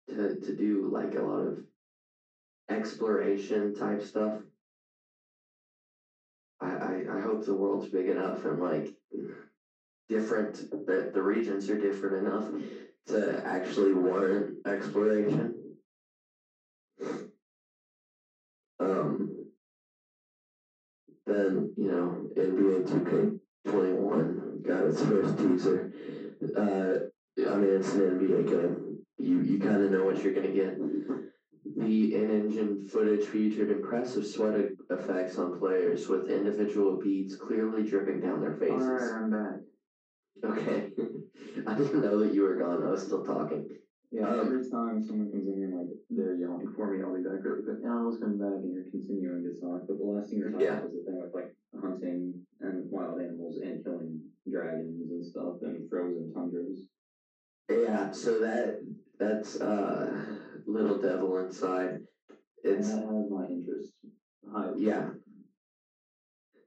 to 0.07 0.37
to 0.39 0.51
do 0.53 0.87
like 0.87 1.15
a 1.15 1.21
lot 1.21 1.39
of 1.39 1.63
exploration 2.69 3.73
type 3.73 4.01
stuff. 4.01 4.45
I, 6.59 6.71
I, 7.07 7.15
I 7.17 7.19
hope 7.19 7.43
the 7.43 7.55
world's 7.55 7.87
big 7.87 8.07
enough 8.07 8.45
and 8.45 8.59
like 8.59 8.91
different 10.09 10.69
that 10.87 11.13
the 11.13 11.23
regions 11.23 11.69
are 11.69 11.77
different 11.77 12.15
enough 12.17 12.51
to 13.07 13.47
actually 13.47 13.93
warrant 13.93 14.57
exploration. 14.65 15.75
Um, 18.79 19.45
then 21.25 21.73
you 21.77 21.89
know 21.89 22.27
NBA 22.37 22.83
Two 22.83 23.03
K 23.03 23.31
twenty 23.65 23.93
one 23.93 24.61
got 24.63 24.85
its 24.85 25.03
first 25.03 25.37
teaser. 25.37 25.89
Uh, 26.55 26.97
I 27.47 27.57
mean 27.57 27.71
it's 27.71 27.95
an 27.95 28.01
NBA 28.01 28.43
game. 28.43 28.97
You 29.17 29.39
you 29.39 29.59
kind 29.59 29.83
of 29.83 29.91
know 29.91 30.03
what 30.03 30.23
you're 30.23 30.33
gonna 30.33 30.49
get. 30.49 30.77
The 31.75 32.13
in-engine 32.13 32.79
footage 32.79 33.25
featured 33.25 33.69
impressive 33.69 34.25
sweat 34.25 34.71
effects 34.89 35.37
on 35.37 35.51
players 35.51 36.09
with 36.09 36.27
individual 36.29 36.97
beads 36.97 37.35
clearly 37.35 37.83
dripping 37.83 38.19
down 38.21 38.39
their 38.41 38.51
faces. 38.51 38.87
Alright, 38.87 39.11
I'm 39.23 39.29
back. 39.29 39.59
Okay. 40.43 40.91
I 41.65 41.73
didn't 41.73 42.01
know 42.01 42.17
that 42.17 42.31
you 42.33 42.41
were 42.41 42.53
gone. 42.55 42.81
I 42.83 42.89
was 42.89 43.01
still 43.01 43.21
talking. 43.21 43.63
Yeah, 44.11 44.27
Um, 44.27 44.45
every 44.45 44.61
time 44.63 45.01
someone 45.01 45.29
comes 45.31 45.47
in 45.47 45.55
here 45.57 45.69
like 45.71 45.87
they're 46.09 46.33
yelling 46.33 46.67
for 46.67 46.89
me, 46.89 47.01
I'll 47.01 47.13
be 47.13 47.21
back 47.21 47.43
really 47.43 47.61
quick. 47.61 47.77
And 47.81 47.91
I 47.91 48.01
was 48.01 48.17
coming 48.17 48.37
back 48.37 48.59
and 48.63 48.73
you're 48.73 48.83
continuing 48.89 49.43
to 49.43 49.51
talk, 49.51 49.81
but 49.87 49.97
the 49.97 50.03
last 50.03 50.29
thing 50.29 50.39
you're 50.39 50.49
talking 50.49 50.65
Yeah. 50.65 50.73
about 50.73 50.83
was 50.85 50.93
the 50.93 51.01
thing 51.11 51.19
with 51.19 51.29
like 51.33 51.47
hunting 51.79 52.35
and 52.61 52.89
wild 52.89 53.19
animals 53.19 53.57
and 53.57 53.83
killing 53.83 54.19
dragons 54.49 55.11
and 55.11 55.23
stuff 55.23 55.55
and 55.61 55.87
frozen 55.89 56.27
tundras. 56.27 56.85
Yeah, 57.69 58.09
so 58.11 58.39
that 58.39 58.79
that's 59.19 59.61
uh 59.61 60.17
Little 60.65 60.95
Devil 60.97 61.37
Inside. 61.37 61.99
It's 62.63 62.89
that 62.91 63.05
has 63.05 63.29
my 63.29 63.45
interest. 63.45 63.91
Highly. 64.51 64.81
yeah. 64.83 65.09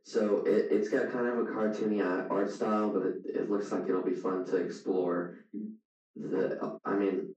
So 0.05 0.43
it, 0.45 0.69
it's 0.71 0.89
got 0.89 1.13
kind 1.13 1.27
of 1.27 1.39
a 1.39 1.45
cartoony 1.45 2.03
art 2.31 2.51
style, 2.51 2.91
but 2.91 3.03
it, 3.03 3.43
it 3.43 3.51
looks 3.51 3.71
like 3.71 3.89
it'll 3.89 4.03
be 4.03 4.15
fun 4.15 4.45
to 4.47 4.57
explore. 4.57 5.39
The 6.17 6.79
I 6.85 6.95
mean, 6.95 7.35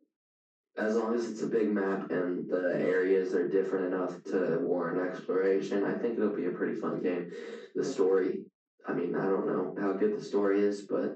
as 0.77 0.95
long 0.97 1.13
as 1.13 1.29
it's 1.29 1.43
a 1.43 1.47
big 1.47 1.71
map 1.71 2.11
and 2.11 2.49
the 2.49 2.75
areas 2.77 3.33
are 3.33 3.47
different 3.47 3.93
enough 3.93 4.21
to 4.25 4.59
warrant 4.61 5.09
exploration, 5.09 5.85
I 5.85 5.93
think 5.93 6.17
it'll 6.17 6.35
be 6.35 6.47
a 6.47 6.51
pretty 6.51 6.79
fun 6.79 7.01
game. 7.01 7.31
The 7.75 7.83
story, 7.83 8.39
I 8.85 8.93
mean, 8.93 9.15
I 9.15 9.25
don't 9.25 9.47
know 9.47 9.75
how 9.79 9.93
good 9.93 10.17
the 10.17 10.23
story 10.23 10.61
is, 10.61 10.81
but 10.81 11.13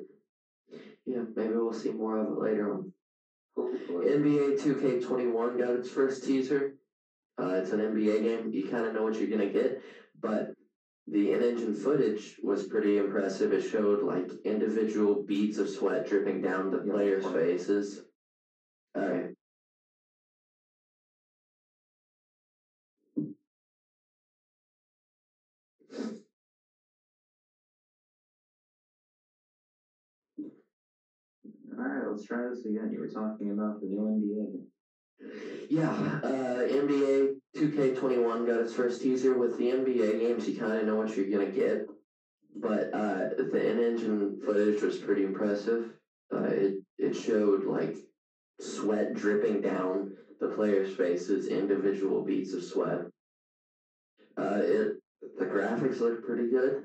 yeah, 1.05 1.23
maybe 1.35 1.53
we'll 1.53 1.73
see 1.73 1.91
more 1.91 2.19
of 2.19 2.27
it 2.27 2.39
later 2.39 2.73
on. 2.73 2.93
Hopefully. 3.57 4.07
NBA 4.07 4.61
2K21 4.61 5.57
got 5.57 5.71
its 5.71 5.89
first 5.89 6.23
teaser. 6.23 6.75
Uh, 7.41 7.55
it's 7.55 7.71
an 7.71 7.79
NBA 7.79 8.23
game. 8.23 8.51
You 8.53 8.67
kind 8.69 8.85
of 8.85 8.93
know 8.93 9.03
what 9.03 9.15
you're 9.15 9.29
going 9.29 9.47
to 9.47 9.53
get, 9.53 9.81
but 10.21 10.48
the 11.11 11.31
in 11.31 11.41
engine 11.41 11.73
footage 11.73 12.35
was 12.41 12.63
pretty 12.63 12.97
impressive. 12.97 13.51
It 13.51 13.61
showed 13.61 14.01
like 14.01 14.33
individual 14.43 15.15
beads 15.15 15.57
of 15.57 15.67
sweat 15.67 16.05
dripping 16.05 16.41
down 16.41 16.69
the 16.69 16.79
players' 16.79 17.25
faces. 17.25 17.99
All 18.95 19.07
right. 19.09 19.27
Let's 32.07 32.23
try 32.23 32.45
this 32.47 32.65
again. 32.65 32.91
You 32.91 32.99
were 32.99 33.07
talking 33.07 33.49
about 33.49 33.79
the 33.79 33.87
new 33.87 34.05
NBA. 34.05 34.78
Yeah, 35.69 35.91
uh, 36.23 36.63
NBA 36.63 37.35
2K21 37.55 38.47
got 38.47 38.61
its 38.61 38.73
first 38.73 39.01
teaser. 39.01 39.37
With 39.37 39.57
the 39.57 39.69
NBA 39.71 40.19
games, 40.19 40.47
you 40.47 40.59
kind 40.59 40.73
of 40.73 40.85
know 40.85 40.95
what 40.95 41.15
you're 41.15 41.29
going 41.29 41.45
to 41.45 41.51
get. 41.51 41.85
But 42.55 42.93
uh, 42.93 43.29
the 43.37 43.69
in 43.69 43.79
engine 43.79 44.39
footage 44.43 44.81
was 44.81 44.97
pretty 44.97 45.23
impressive. 45.23 45.91
Uh, 46.33 46.43
it, 46.43 46.73
it 46.97 47.13
showed 47.13 47.65
like 47.65 47.95
sweat 48.59 49.13
dripping 49.13 49.61
down 49.61 50.11
the 50.39 50.49
players' 50.49 50.95
faces, 50.95 51.47
individual 51.47 52.23
beads 52.23 52.53
of 52.53 52.63
sweat. 52.63 53.01
Uh, 54.37 54.59
it 54.61 54.97
The 55.37 55.45
graphics 55.45 55.99
look 55.99 56.25
pretty 56.25 56.49
good. 56.49 56.83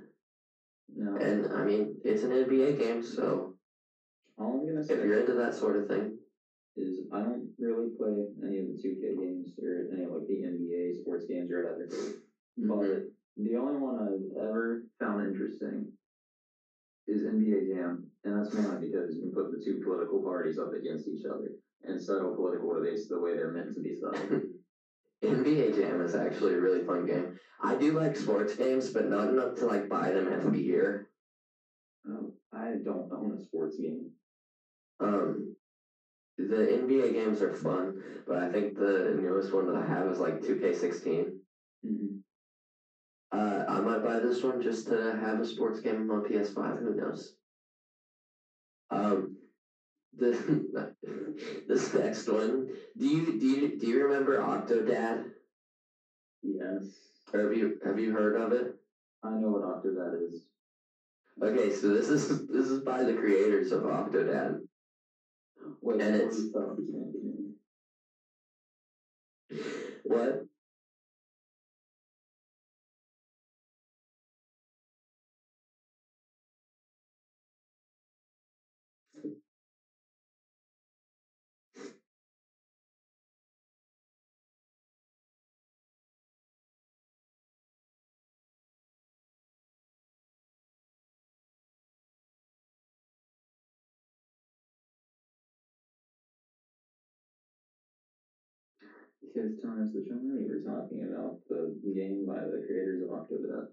No. 0.95 1.17
And 1.17 1.53
I 1.53 1.65
mean, 1.65 1.97
it's 2.05 2.25
an 2.25 2.31
NBA 2.31 2.79
game, 2.79 3.03
so 3.03 3.55
all 4.39 4.61
I'm 4.61 4.67
gonna 4.67 4.85
say 4.85 4.95
if 4.95 5.05
you're 5.05 5.21
into 5.21 5.35
that 5.35 5.55
sort 5.55 5.77
of 5.77 5.89
thing, 5.89 6.19
is 6.77 7.01
I 7.13 7.21
don't 7.21 7.49
really 7.59 7.89
play 7.97 8.27
any 8.45 8.59
of 8.59 8.67
the 8.67 8.73
2K 8.73 9.17
games 9.17 9.55
or 9.63 9.87
any 9.93 10.05
of 10.05 10.11
like 10.11 10.27
the 10.27 10.43
NBA 10.43 10.95
sports 10.95 11.25
games 11.25 11.51
or 11.51 11.63
whatever. 11.63 11.87
But 12.57 13.09
the 13.37 13.57
only 13.57 13.79
one 13.79 13.99
I've 13.99 14.43
ever 14.45 14.83
found 14.99 15.25
interesting 15.25 15.87
is 17.07 17.23
NBA 17.23 17.67
Jam, 17.67 18.03
and 18.25 18.35
that's 18.35 18.55
mainly 18.55 18.79
because 18.79 19.13
you 19.13 19.21
can 19.21 19.33
put 19.33 19.51
the 19.51 19.61
two 19.63 19.79
political 19.81 20.21
parties 20.23 20.59
up 20.59 20.73
against 20.73 21.07
each 21.09 21.25
other 21.25 21.51
and 21.85 22.01
settle 22.01 22.33
political 22.33 22.73
debates 22.73 23.07
the 23.07 23.19
way 23.19 23.35
they're 23.35 23.51
meant 23.53 23.73
to 23.73 23.81
be 23.81 23.93
settled. 23.93 24.41
NBA 25.23 25.75
Jam 25.75 26.01
is 26.01 26.15
actually 26.15 26.53
a 26.53 26.59
really 26.59 26.81
fun 26.81 27.05
game. 27.05 27.29
I 27.61 27.75
do 27.75 27.93
like 27.93 28.17
sports 28.17 28.55
games, 28.55 28.91
but 28.91 29.09
not 29.09 29.29
enough 29.29 29.55
to 29.55 29.67
like 29.67 29.89
buy 29.89 30.11
them 30.11 30.29
every 30.29 30.61
year. 30.61 31.07
um, 32.07 32.31
I 32.53 32.75
don't 32.83 33.11
own 33.11 33.33
a 33.33 33.39
sports 33.39 33.77
game. 33.77 34.07
Um, 35.01 35.51
the 36.39 36.73
NBA 36.73 37.13
games 37.13 37.43
are 37.43 37.53
fun, 37.53 37.93
but 38.27 38.37
I 38.39 38.49
think 38.49 38.75
the 38.77 39.15
newest 39.15 39.53
one 39.53 39.67
that 39.67 39.77
I 39.77 39.85
have 39.85 40.09
is 40.09 40.19
like 40.21 40.41
2K16. 40.41 41.39
Mm-hmm. 41.85 42.09
Uh, 43.33 43.65
I 43.69 43.81
might 43.81 44.03
buy 44.03 44.19
this 44.19 44.43
one 44.43 44.61
just 44.61 44.87
to 44.89 45.15
have 45.15 45.41
a 45.41 45.45
sports 45.45 45.81
game 45.81 46.11
on 46.11 46.23
PS5. 46.23 46.79
Who 46.79 46.95
knows? 46.95 47.35
Um, 48.91 49.37
the 50.13 50.31
this 51.67 51.93
next 51.95 52.29
one. 52.29 52.67
Do 52.97 53.07
you 53.07 53.39
do 53.39 53.47
you 53.47 53.77
do 53.79 53.87
you 53.87 54.03
remember 54.03 54.39
Octodad? 54.39 55.33
Yes, 56.43 57.25
Or 57.33 57.41
have 57.41 57.53
you 57.53 57.79
have 57.83 57.99
you 57.99 58.13
heard 58.13 58.37
of 58.37 58.53
it? 58.53 58.77
I 59.23 59.37
know 59.37 59.51
what 59.51 59.63
Octodad 59.63 60.23
is. 60.23 60.51
Okay, 61.43 61.71
so 61.71 61.91
this 61.91 62.09
is 62.09 62.47
this 62.47 62.69
is 62.71 62.81
by 62.81 63.03
the 63.03 63.15
creators 63.15 63.73
of 63.73 63.83
Octodad. 63.83 64.64
Wait, 65.85 66.01
And 66.03 66.13
what? 66.13 66.21
it's- 66.21 66.45
is 70.05 70.54
that 99.35 99.43
game? 99.43 99.59
What? 99.61 99.77
time's 99.77 99.93
the 99.93 100.05
charm. 100.09 100.39
You 100.39 100.49
were 100.49 100.71
talking 100.71 101.03
about 101.03 101.39
the 101.49 101.95
game 101.95 102.25
by 102.27 102.41
the 102.41 102.65
creators 102.67 103.03
of 103.03 103.09
Octodad. 103.11 103.67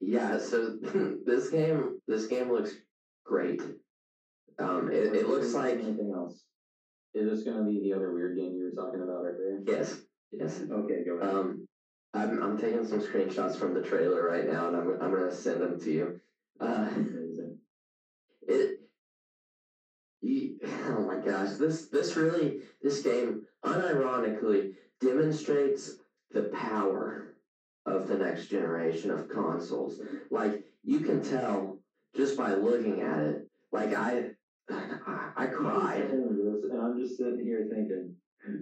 Yeah, 0.00 0.38
so 0.38 0.76
this 1.26 1.50
game 1.50 1.98
this 2.06 2.26
game 2.26 2.50
looks 2.50 2.72
great. 3.24 3.62
Um, 4.58 4.90
it, 4.92 5.14
it 5.14 5.28
looks 5.28 5.54
like 5.54 5.74
anything 5.74 6.12
else. 6.14 6.44
Is 7.14 7.28
this 7.28 7.44
gonna 7.44 7.64
be 7.64 7.80
the 7.80 7.92
other 7.92 8.12
weird 8.12 8.36
game 8.36 8.54
you 8.54 8.64
were 8.64 8.82
talking 8.82 9.02
about 9.02 9.24
right 9.24 9.34
there? 9.38 9.76
yes, 9.76 10.02
yes. 10.30 10.62
Okay, 10.70 11.04
go 11.04 11.16
ahead. 11.16 11.34
Um, 11.34 11.66
I'm 12.14 12.42
I'm 12.42 12.58
taking 12.58 12.84
some 12.84 13.00
screenshots 13.00 13.56
from 13.56 13.74
the 13.74 13.82
trailer 13.82 14.26
right 14.26 14.46
now, 14.46 14.68
and 14.68 14.76
I'm 14.76 14.90
I'm 15.00 15.12
gonna 15.12 15.30
send 15.30 15.60
them 15.60 15.80
to 15.80 15.90
you. 15.90 16.20
Uh, 16.60 16.88
Amazing. 16.94 17.56
it. 18.42 18.80
You, 20.20 20.56
oh 20.88 21.06
my 21.06 21.16
gosh, 21.16 21.52
this 21.52 21.88
this 21.88 22.16
really 22.16 22.60
this 22.82 23.02
game 23.02 23.42
unironically 23.64 24.74
demonstrates 25.00 25.96
the 26.32 26.44
power 26.44 27.34
of 27.86 28.08
the 28.08 28.16
next 28.16 28.48
generation 28.48 29.10
of 29.10 29.28
consoles. 29.28 30.00
Like 30.30 30.64
you 30.82 31.00
can 31.00 31.22
tell 31.22 31.78
just 32.14 32.36
by 32.36 32.54
looking 32.54 33.02
at 33.02 33.18
it. 33.18 33.48
Like 33.72 33.94
I, 33.94 34.30
I, 35.36 35.46
cried. 35.46 36.10
And 36.10 36.72
I'm 36.80 36.98
just 36.98 37.16
sitting 37.16 37.40
here 37.40 37.68
thinking, 37.70 38.14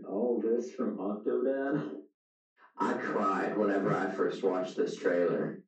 all 0.09 0.41
this 0.43 0.72
from 0.72 0.97
Octodad? 0.97 1.91
I 2.78 2.93
cried 2.95 3.57
whenever 3.57 3.95
I 3.95 4.11
first 4.11 4.43
watched 4.43 4.76
this 4.76 4.97
trailer. 4.97 5.62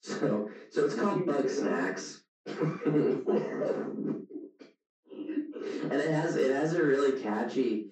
So, 0.00 0.50
so 0.70 0.84
it's 0.84 0.94
called 0.94 1.26
Bugsnax, 1.26 2.20
and 2.46 4.26
it 5.92 6.10
has 6.10 6.36
it 6.36 6.54
has 6.54 6.74
a 6.74 6.84
really 6.84 7.22
catchy, 7.22 7.86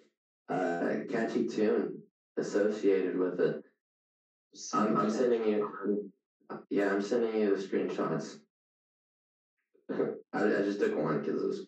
uh, 0.48 0.94
catchy 1.08 1.46
tune 1.46 2.02
associated 2.36 3.16
with 3.18 3.40
it. 3.40 3.62
I'm 4.74 4.96
I'm 4.96 5.10
sending 5.10 5.46
you, 5.46 6.10
yeah, 6.70 6.92
I'm 6.92 7.00
sending 7.00 7.40
you 7.40 7.54
the 7.54 7.62
screenshots. 7.62 8.38
I 9.90 10.38
I 10.38 10.62
just 10.62 10.80
took 10.80 10.96
one 10.96 11.20
because 11.20 11.42
it 11.42 11.46
was 11.46 11.66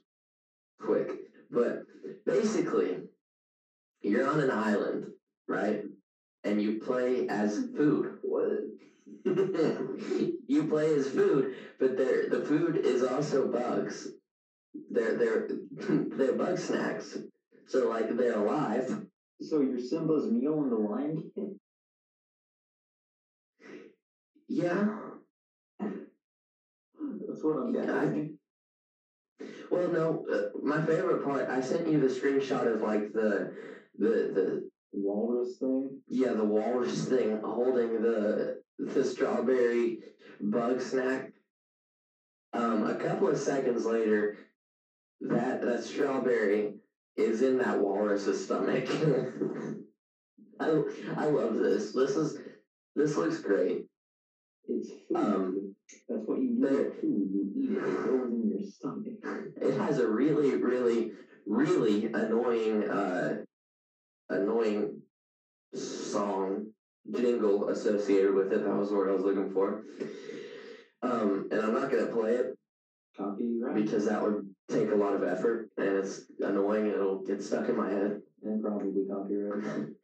quick, 0.81 1.31
but 1.51 1.83
basically, 2.27 3.01
you're 4.03 4.29
on 4.29 4.41
an 4.41 4.51
island, 4.51 5.07
right? 5.49 5.85
And 6.45 6.61
you 6.61 6.79
play 6.79 7.27
as 7.29 7.69
food. 7.75 8.19
What? 8.23 8.61
you 10.47 10.69
play 10.69 10.95
as 10.95 11.09
food, 11.09 11.55
but 11.79 11.97
the 11.97 12.45
food 12.45 12.77
is 12.85 13.03
also 13.03 13.51
bugs. 13.51 14.13
They're 14.91 15.17
they're 15.17 15.49
they're 15.71 16.35
bug 16.35 16.59
snacks. 16.59 17.19
So 17.67 17.89
like 17.89 18.17
they're 18.17 18.39
alive. 18.39 19.07
So 19.41 19.61
you're 19.61 19.79
Simba's 19.79 20.31
meal 20.31 20.63
in 20.65 20.71
the 20.71 20.77
Lion 20.77 21.31
King? 21.35 21.59
Yeah. 24.49 25.01
That's 27.27 27.43
what 27.43 27.57
I'm 27.59 27.75
Yeah, 27.75 27.87
getting. 27.87 28.39
Well, 29.71 29.89
no. 29.91 30.27
Uh, 30.31 30.51
my 30.63 30.81
favorite 30.85 31.25
part. 31.25 31.49
I 31.49 31.61
sent 31.61 31.89
you 31.89 31.99
the 32.01 32.07
screenshot 32.07 32.73
of 32.73 32.81
like 32.83 33.13
the 33.13 33.55
the 33.99 34.09
the 34.35 34.71
Walrus 34.93 35.59
thing? 35.59 36.01
yeah 36.07 36.33
the 36.35 36.45
walrus 36.45 37.09
thing 37.09 37.41
holding 37.43 38.01
the 38.01 38.63
the 38.79 39.05
strawberry 39.05 39.99
bug 40.41 40.81
snack. 40.81 41.33
Um, 42.53 42.87
a 42.87 42.95
couple 42.95 43.29
of 43.29 43.37
seconds 43.37 43.85
later, 43.85 44.39
that 45.21 45.63
that 45.63 45.83
strawberry 45.83 46.74
is 47.17 47.43
in 47.43 47.59
that 47.59 47.81
walrus's 47.81 48.45
stomach. 48.45 48.89
I 50.61 50.83
I 51.17 51.27
love 51.27 51.57
this. 51.57 51.93
This 51.93 52.17
is 52.17 52.39
this 52.97 53.17
looks 53.17 53.39
great. 53.39 53.87
It's 54.69 54.89
food. 55.09 55.17
Um, 55.17 55.75
That's 56.09 56.23
what 56.27 56.41
you 56.41 56.57
do 56.61 56.93
food. 57.01 57.29
You 57.33 57.53
eat 57.57 57.71
it, 57.73 57.77
it 57.77 58.05
goes 58.05 58.33
in 58.33 58.51
your 58.51 58.71
stomach. 58.71 59.53
It 59.61 59.79
has 59.79 59.99
a 59.99 60.09
really 60.09 60.57
really 60.57 61.13
really 61.47 62.07
annoying 62.07 62.89
uh 62.89 63.43
annoying 64.31 65.01
song 65.75 66.67
jingle 67.11 67.69
associated 67.69 68.35
with 68.35 68.53
it. 68.53 68.65
That 68.65 68.77
was 68.77 68.91
the 68.91 68.97
word 68.97 69.11
I 69.11 69.15
was 69.15 69.25
looking 69.25 69.51
for. 69.53 69.83
Um, 71.03 71.49
and 71.51 71.61
I'm 71.61 71.75
not 71.75 71.91
gonna 71.91 72.07
play 72.07 72.33
it 72.37 72.55
Copyright? 73.17 73.75
because 73.75 74.07
that 74.07 74.23
would 74.23 74.54
take 74.69 74.91
a 74.91 74.95
lot 74.95 75.15
of 75.15 75.23
effort 75.23 75.71
and 75.77 75.97
it's 75.97 76.23
annoying 76.41 76.87
and 76.87 76.95
it'll 76.95 77.23
get 77.23 77.43
stuck 77.43 77.69
in 77.69 77.77
my 77.77 77.91
head. 77.91 78.23
And 78.43 78.63
probably 78.63 79.05
copyright. 79.09 79.89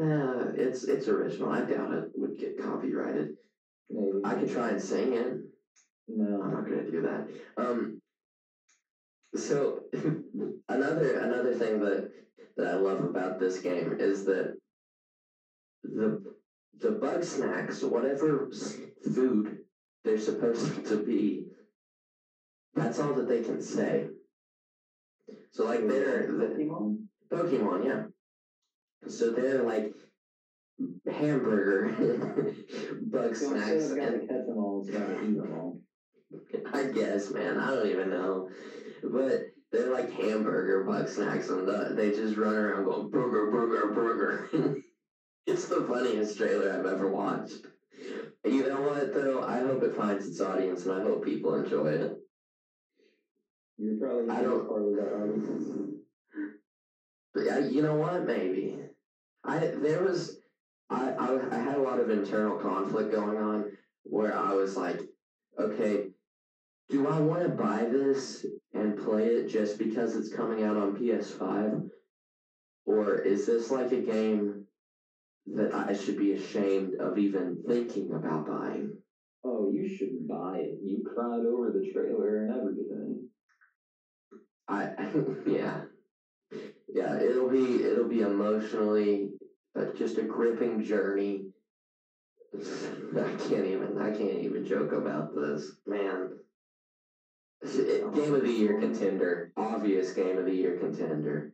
Uh, 0.00 0.52
it's 0.54 0.84
it's 0.84 1.08
original. 1.08 1.50
I 1.50 1.62
doubt 1.62 1.92
it 1.92 2.12
would 2.14 2.38
get 2.38 2.62
copyrighted. 2.62 3.36
Maybe. 3.90 4.20
I 4.22 4.34
could 4.34 4.48
try 4.48 4.68
and 4.68 4.80
sing 4.80 5.14
it. 5.14 5.38
No. 6.06 6.40
I'm 6.40 6.52
not 6.52 6.64
gonna 6.66 6.88
do 6.88 7.02
that. 7.02 7.28
Um. 7.56 8.00
So 9.34 9.80
another 10.68 11.18
another 11.18 11.52
thing 11.52 11.80
that 11.80 12.12
that 12.56 12.68
I 12.68 12.74
love 12.74 13.02
about 13.02 13.40
this 13.40 13.58
game 13.58 13.96
is 13.98 14.24
that 14.26 14.56
the 15.82 16.22
the 16.78 16.92
bug 16.92 17.24
snacks, 17.24 17.82
whatever 17.82 18.50
food 19.12 19.58
they're 20.04 20.16
supposed 20.16 20.86
to 20.86 20.98
be, 20.98 21.47
that's 22.74 22.98
all 22.98 23.14
that 23.14 23.28
they 23.28 23.42
can 23.42 23.60
say. 23.60 24.08
So 25.52 25.64
like 25.64 25.86
they're 25.86 26.26
the, 26.26 26.44
Pokemon? 26.44 27.04
Pokemon, 27.32 27.84
yeah. 27.84 28.02
So 29.06 29.30
they're 29.30 29.62
like 29.62 29.92
hamburger 31.10 31.88
bug 33.02 33.34
So 33.34 33.54
snacks. 33.54 33.90
And 33.90 34.28
catch 34.28 34.46
them 34.46 34.58
all, 34.58 34.84
gotta 34.90 35.24
eat 35.24 35.36
them 35.36 35.52
all. 35.52 35.80
I 36.72 36.84
guess, 36.84 37.30
man, 37.30 37.58
I 37.58 37.74
don't 37.74 37.86
even 37.86 38.10
know. 38.10 38.48
But 39.02 39.46
they're 39.72 39.92
like 39.92 40.10
hamburger 40.10 40.84
bug 40.84 41.08
snacks, 41.08 41.48
and 41.48 41.66
the, 41.66 41.92
they 41.94 42.10
just 42.10 42.36
run 42.36 42.54
around 42.54 42.84
going 42.84 43.10
burger, 43.10 43.50
burger, 43.50 43.92
burger. 43.92 44.76
it's 45.46 45.66
the 45.68 45.82
funniest 45.82 46.36
trailer 46.38 46.72
I've 46.72 46.86
ever 46.86 47.08
watched. 47.08 47.66
You 48.44 48.68
know 48.68 48.82
what, 48.82 49.12
though? 49.12 49.42
I 49.42 49.60
hope 49.60 49.82
it 49.82 49.94
finds 49.94 50.26
its 50.26 50.40
audience, 50.40 50.86
and 50.86 51.00
I 51.00 51.02
hope 51.02 51.24
people 51.24 51.54
enjoy 51.54 51.88
it. 51.88 52.17
You're 53.78 53.96
probably 53.96 54.28
I 54.28 54.42
don't- 54.42 54.66
part 54.68 54.82
of 54.82 54.94
that 54.96 55.12
audience. 55.14 55.70
But 57.32 57.44
yeah, 57.44 57.58
you 57.58 57.82
know 57.82 57.94
what? 57.94 58.24
Maybe. 58.24 58.82
I 59.44 59.58
there 59.58 60.02
was 60.02 60.42
I, 60.90 61.12
I 61.12 61.56
I 61.56 61.58
had 61.58 61.78
a 61.78 61.82
lot 61.82 62.00
of 62.00 62.10
internal 62.10 62.56
conflict 62.58 63.12
going 63.12 63.38
on 63.38 63.70
where 64.02 64.34
I 64.34 64.54
was 64.54 64.76
like, 64.76 65.00
okay, 65.58 66.10
do 66.88 67.06
I 67.06 67.20
want 67.20 67.42
to 67.42 67.50
buy 67.50 67.84
this 67.84 68.44
and 68.72 68.96
play 68.96 69.26
it 69.26 69.46
just 69.46 69.78
because 69.78 70.16
it's 70.16 70.32
coming 70.34 70.64
out 70.64 70.76
on 70.76 70.96
PS5? 70.96 71.88
Or 72.86 73.14
is 73.14 73.46
this 73.46 73.70
like 73.70 73.92
a 73.92 74.00
game 74.00 74.64
that 75.46 75.72
I 75.74 75.92
should 75.92 76.16
be 76.16 76.32
ashamed 76.32 76.94
of 76.96 77.18
even 77.18 77.62
thinking 77.66 78.14
about 78.14 78.46
buying? 78.46 78.96
Oh, 79.44 79.70
you 79.70 79.86
should 79.86 80.26
buy 80.26 80.56
it. 80.56 80.78
You 80.82 81.04
cried 81.04 81.44
over 81.44 81.70
the 81.70 81.92
trailer 81.92 82.42
and 82.44 82.54
everything. 82.56 83.28
I 84.68 84.86
yeah. 85.46 85.82
Yeah, 86.92 87.16
it'll 87.16 87.46
be 87.48 87.82
it'll 87.82 88.04
be 88.06 88.20
emotionally 88.20 89.30
uh, 89.74 89.84
just 89.92 90.18
a 90.18 90.22
gripping 90.22 90.78
journey. 90.78 91.44
I 92.54 93.34
can't 93.38 93.66
even 93.66 93.98
I 93.98 94.10
can't 94.10 94.38
even 94.40 94.64
joke 94.64 94.92
about 94.92 95.34
this, 95.34 95.70
man. 95.86 96.28
It- 97.62 98.12
game 98.12 98.34
of 98.34 98.42
the 98.42 98.50
year 98.50 98.72
contender, 98.78 99.48
obvious 99.56 100.12
game 100.12 100.38
of 100.38 100.44
the 100.44 100.54
year 100.54 100.72
contender. 100.72 101.48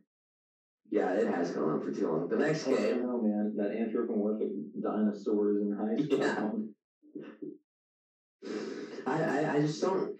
Yeah, 0.91 1.13
it 1.13 1.27
has 1.27 1.49
gone 1.51 1.67
on 1.69 1.79
for 1.79 1.91
too 1.91 2.07
long. 2.07 2.27
The 2.27 2.37
next 2.37 2.65
Oh, 2.67 2.71
game, 2.71 3.01
no, 3.01 3.19
man. 3.19 3.51
That 3.55 3.71
anthropomorphic 3.71 4.49
dinosaurs 4.79 5.59
in 5.59 5.71
high 5.71 5.95
school. 5.99 6.17
Yeah. 6.19 6.49
I, 9.05 9.21
I 9.21 9.53
I 9.55 9.59
just 9.59 9.81
don't. 9.81 10.11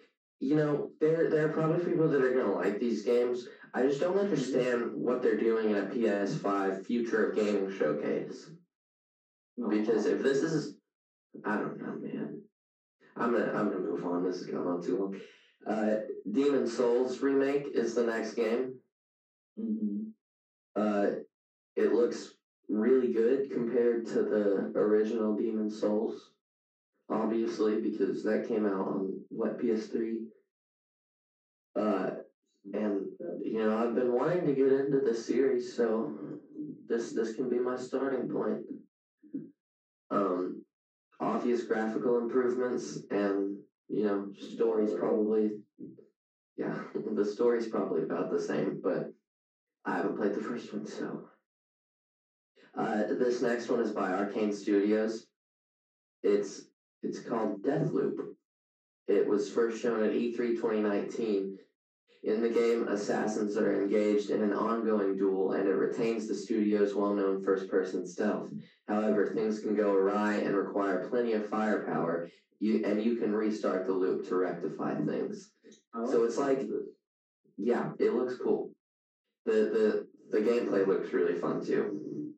You 0.46 0.56
know, 0.58 0.92
there 1.00 1.28
there 1.28 1.48
are 1.48 1.54
probably 1.54 1.84
people 1.84 2.08
that 2.08 2.22
are 2.22 2.32
gonna 2.32 2.54
like 2.54 2.80
these 2.80 3.02
games. 3.04 3.48
I 3.74 3.82
just 3.82 4.00
don't 4.00 4.20
understand 4.20 4.92
what 4.94 5.24
they're 5.24 5.36
doing 5.36 5.72
at 5.72 5.86
a 5.86 5.88
PS5 5.88 6.86
Future 6.86 7.32
of 7.32 7.36
Gaming 7.36 7.72
showcase. 7.72 8.52
Because 9.68 10.06
if 10.06 10.22
this 10.22 10.44
is, 10.44 10.78
I 11.44 11.58
don't 11.58 11.82
know, 11.82 11.96
man. 12.00 12.44
I'm 13.16 13.32
gonna 13.32 13.54
I'm 13.54 13.72
gonna 13.72 13.80
move 13.80 14.06
on. 14.06 14.24
This 14.24 14.36
is 14.42 14.46
going 14.46 14.68
on 14.68 14.84
too 14.84 14.98
long. 15.00 15.16
Uh, 15.66 16.02
Demon's 16.32 16.78
Souls 16.78 17.24
remake 17.24 17.70
is 17.74 17.96
the 17.96 18.04
next 18.04 18.36
game. 18.36 18.76
Mhm. 19.60 20.10
Uh, 20.76 21.08
it 21.76 21.92
looks 21.92 22.36
really 22.70 23.12
good 23.12 23.50
compared 23.50 24.06
to 24.06 24.22
the 24.22 24.72
original 24.76 25.36
Demon's 25.36 25.80
Souls. 25.80 26.34
Obviously, 27.10 27.82
because 27.82 28.24
that 28.24 28.48
came 28.48 28.68
out 28.68 28.88
on 28.88 29.22
what 29.30 29.58
PS3. 29.58 30.28
Uh, 31.76 32.12
and 32.74 33.06
you 33.44 33.60
know 33.60 33.78
I've 33.78 33.96
been 33.96 34.14
wanting 34.14 34.46
to 34.46 34.54
get 34.54 34.72
into 34.72 35.00
this 35.00 35.26
series, 35.26 35.76
so 35.76 36.18
this 36.88 37.14
this 37.14 37.36
can 37.36 37.50
be 37.50 37.60
my 37.60 37.76
starting 37.76 38.30
point. 38.30 38.64
Um, 40.10 40.64
obvious 41.20 41.64
graphical 41.64 42.18
improvements 42.18 43.04
and 43.12 43.58
you 43.88 44.04
know 44.04 44.32
stories 44.38 44.94
probably. 44.94 45.52
Yeah, 46.58 46.78
the 47.16 47.26
story's 47.26 47.68
probably 47.68 48.04
about 48.04 48.32
the 48.32 48.40
same, 48.40 48.80
but 48.82 49.12
I 49.84 49.98
haven't 49.98 50.18
played 50.18 50.34
the 50.34 50.42
first 50.42 50.74
one, 50.74 50.86
so. 50.86 51.30
Uh, 52.78 53.04
this 53.08 53.42
next 53.42 53.70
one 53.70 53.80
is 53.80 53.92
by 53.92 54.10
Arkane 54.12 54.54
Studios. 54.54 55.28
It's 56.24 56.66
it's 57.04 57.20
called 57.20 57.62
Deathloop. 57.62 58.18
It 59.08 59.28
was 59.28 59.52
first 59.52 59.82
shown 59.82 60.04
at 60.04 60.14
E 60.14 60.36
E3 60.36 60.56
2019. 60.56 61.58
In 62.24 62.42
the 62.42 62.50
game, 62.50 62.88
assassins 62.88 63.56
are 63.56 63.80
engaged 63.80 64.32
in 64.32 64.42
an 64.42 64.52
ongoing 64.52 65.16
duel, 65.16 65.52
and 65.52 65.68
it 65.68 65.76
retains 65.76 66.28
the 66.28 66.34
studio's 66.34 66.96
well-known 66.96 67.44
first-person 67.44 68.08
stealth. 68.08 68.50
However, 68.88 69.28
things 69.28 69.60
can 69.60 69.76
go 69.76 69.94
awry 69.94 70.38
and 70.38 70.56
require 70.56 71.08
plenty 71.08 71.34
of 71.34 71.48
firepower. 71.48 72.28
You 72.60 72.84
and 72.84 73.00
you 73.04 73.18
can 73.18 73.32
restart 73.32 73.86
the 73.86 73.94
loop 73.94 74.28
to 74.28 74.36
rectify 74.38 74.96
things. 74.96 75.52
Oh. 75.94 76.10
So 76.10 76.24
it's 76.24 76.38
like, 76.38 76.62
yeah, 77.58 77.92
it 78.00 78.14
looks 78.14 78.38
cool. 78.38 78.72
The 79.46 79.52
the 79.52 80.08
the 80.32 80.44
gameplay 80.44 80.88
looks 80.88 81.14
really 81.14 81.36
fun 81.36 81.64
too. 81.64 82.34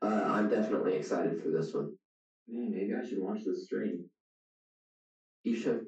Uh, 0.00 0.22
I'm 0.24 0.48
definitely 0.48 0.94
excited 0.94 1.42
for 1.42 1.48
this 1.50 1.74
one. 1.74 1.96
Man, 2.48 2.70
maybe 2.70 2.92
I 2.94 3.04
should 3.04 3.20
watch 3.20 3.44
this 3.44 3.64
stream. 3.64 4.04
You 5.44 5.56
should. 5.56 5.86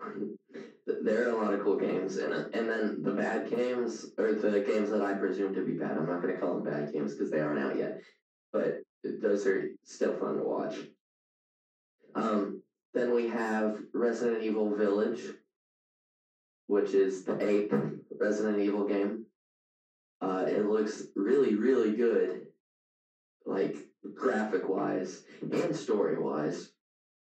there 1.02 1.28
are 1.28 1.32
a 1.32 1.36
lot 1.36 1.54
of 1.54 1.60
cool 1.60 1.76
games 1.76 2.18
in 2.18 2.32
it, 2.32 2.54
and 2.54 2.68
then 2.68 3.02
the 3.02 3.12
bad 3.12 3.48
games 3.48 4.12
or 4.18 4.32
the 4.32 4.60
games 4.60 4.90
that 4.90 5.02
I 5.02 5.14
presume 5.14 5.54
to 5.54 5.62
be 5.62 5.74
bad. 5.74 5.96
I'm 5.96 6.06
not 6.06 6.22
going 6.22 6.34
to 6.34 6.40
call 6.40 6.54
them 6.54 6.64
bad 6.64 6.92
games 6.92 7.14
because 7.14 7.30
they 7.30 7.40
aren't 7.40 7.60
out 7.60 7.76
yet, 7.76 8.00
but 8.52 8.82
those 9.04 9.46
are 9.46 9.70
still 9.84 10.14
fun 10.14 10.36
to 10.36 10.42
watch. 10.42 10.76
Um, 12.14 12.62
then 12.94 13.14
we 13.14 13.28
have 13.28 13.78
Resident 13.94 14.42
Evil 14.42 14.74
Village, 14.74 15.22
which 16.66 16.94
is 16.94 17.24
the 17.24 17.40
eighth 17.46 17.74
Resident 18.20 18.58
Evil 18.58 18.86
game. 18.86 19.24
Uh, 20.20 20.44
it 20.46 20.66
looks 20.66 21.04
really, 21.16 21.54
really 21.54 21.96
good, 21.96 22.46
like 23.44 23.76
graphic 24.14 24.68
wise 24.68 25.24
and 25.40 25.74
story 25.74 26.18
wise. 26.18 26.72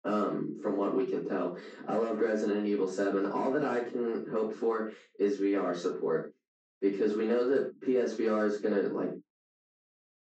Um, 0.07 0.57
from 0.63 0.77
what 0.77 0.95
we 0.95 1.05
can 1.05 1.27
tell, 1.27 1.57
I 1.85 1.97
loved 1.97 2.21
Resident 2.21 2.65
Evil 2.65 2.87
Seven. 2.87 3.25
All 3.25 3.51
that 3.51 3.65
I 3.65 3.81
can 3.81 4.25
hope 4.31 4.55
for 4.55 4.93
is 5.19 5.39
VR 5.39 5.75
support 5.75 6.33
because 6.81 7.17
we 7.17 7.25
know 7.25 7.49
that 7.49 7.81
PSVR 7.81 8.47
is 8.47 8.59
gonna 8.59 8.83
like 8.83 9.11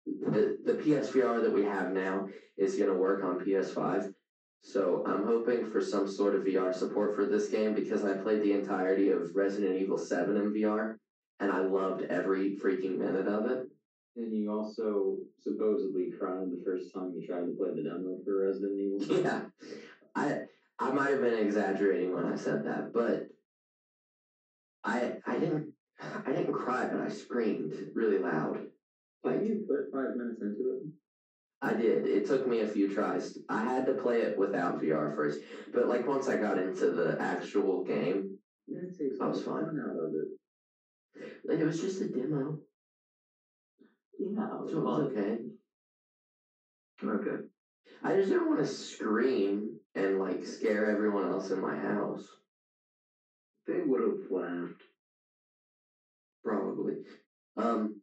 the 0.06 0.58
the 0.64 0.74
PSVR 0.74 1.40
that 1.40 1.52
we 1.52 1.62
have 1.62 1.92
now 1.92 2.28
is 2.56 2.74
gonna 2.74 2.94
work 2.94 3.22
on 3.22 3.44
PS5. 3.44 4.12
So 4.60 5.04
I'm 5.06 5.24
hoping 5.24 5.70
for 5.70 5.80
some 5.80 6.08
sort 6.08 6.34
of 6.34 6.42
VR 6.42 6.74
support 6.74 7.14
for 7.14 7.24
this 7.24 7.48
game 7.48 7.72
because 7.72 8.04
I 8.04 8.14
played 8.14 8.42
the 8.42 8.52
entirety 8.52 9.10
of 9.10 9.36
Resident 9.36 9.80
Evil 9.80 9.98
7 9.98 10.36
in 10.36 10.52
VR 10.52 10.96
and 11.38 11.52
I 11.52 11.60
loved 11.60 12.02
every 12.02 12.56
freaking 12.56 12.98
minute 12.98 13.28
of 13.28 13.48
it. 13.48 13.65
And 14.16 14.32
you 14.32 14.50
also 14.50 15.18
supposedly 15.38 16.10
cried 16.10 16.50
the 16.50 16.62
first 16.64 16.92
time 16.94 17.12
you 17.14 17.26
tried 17.26 17.46
to 17.46 17.54
play 17.58 17.70
the 17.74 17.82
demo 17.82 18.18
for 18.24 18.46
Resident 18.46 18.80
Evil. 18.80 19.16
Yeah. 19.22 19.42
I 20.14 20.40
I 20.78 20.90
might 20.92 21.10
have 21.10 21.20
been 21.20 21.38
exaggerating 21.38 22.14
when 22.14 22.24
I 22.24 22.34
said 22.34 22.64
that, 22.64 22.92
but 22.94 23.28
I 24.84 25.18
I 25.26 25.38
didn't 25.38 25.74
I 26.24 26.32
didn't 26.32 26.52
cry, 26.52 26.88
but 26.90 27.00
I 27.00 27.08
screamed 27.08 27.74
really 27.94 28.18
loud. 28.18 28.66
Like 29.22 29.42
you 29.42 29.66
put 29.68 29.92
five 29.92 30.16
minutes 30.16 30.40
into 30.40 30.80
it. 30.80 30.88
I 31.60 31.74
did. 31.74 32.06
It 32.06 32.26
took 32.26 32.46
me 32.46 32.60
a 32.60 32.66
few 32.66 32.92
tries. 32.92 33.38
I 33.48 33.62
had 33.62 33.86
to 33.86 33.94
play 33.94 34.22
it 34.22 34.38
without 34.38 34.80
VR 34.80 35.14
first, 35.14 35.40
but 35.72 35.88
like 35.88 36.06
once 36.06 36.28
I 36.28 36.36
got 36.36 36.58
into 36.58 36.90
the 36.90 37.20
actual 37.20 37.82
game, 37.84 38.38
takes 38.98 39.20
I 39.20 39.26
was 39.26 39.42
fine. 39.42 39.64
out 39.64 39.96
of 39.96 40.14
it. 40.14 41.30
like 41.44 41.58
it 41.58 41.66
was 41.66 41.80
just 41.80 42.00
a 42.00 42.08
demo, 42.08 42.58
Yeah, 44.34 44.48
so 44.66 44.78
it 44.78 44.84
was 44.84 45.10
okay. 45.10 45.40
Okay. 47.02 47.36
I 48.02 48.14
just 48.14 48.30
didn't 48.30 48.48
want 48.48 48.58
to 48.58 48.64
scream 48.64 49.76
and 49.94 50.18
like 50.18 50.44
scare 50.44 50.86
everyone 50.86 51.24
else 51.24 51.50
in 51.50 51.60
my 51.60 51.76
house. 51.76 52.40
They 53.66 53.82
would 53.82 54.00
have 54.00 54.30
laughed. 54.30 54.84
Probably. 56.44 56.94
Um, 57.56 57.94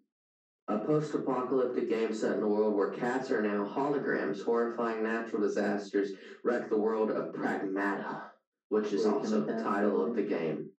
a 0.67 0.77
post-apocalyptic 0.77 1.89
game 1.89 2.13
set 2.13 2.37
in 2.37 2.43
a 2.43 2.47
world 2.47 2.75
where 2.75 2.89
cats 2.89 3.31
are 3.31 3.41
now 3.41 3.63
holograms. 3.65 4.43
Horrifying 4.43 5.03
natural 5.03 5.41
disasters 5.41 6.13
wreck 6.43 6.69
the 6.69 6.77
world 6.77 7.11
of 7.11 7.33
Pragmata, 7.33 8.21
which 8.69 8.93
is 8.93 9.05
also 9.05 9.41
the 9.41 9.61
title 9.61 10.01
of 10.01 10.15
the 10.15 10.21
game. 10.21 10.72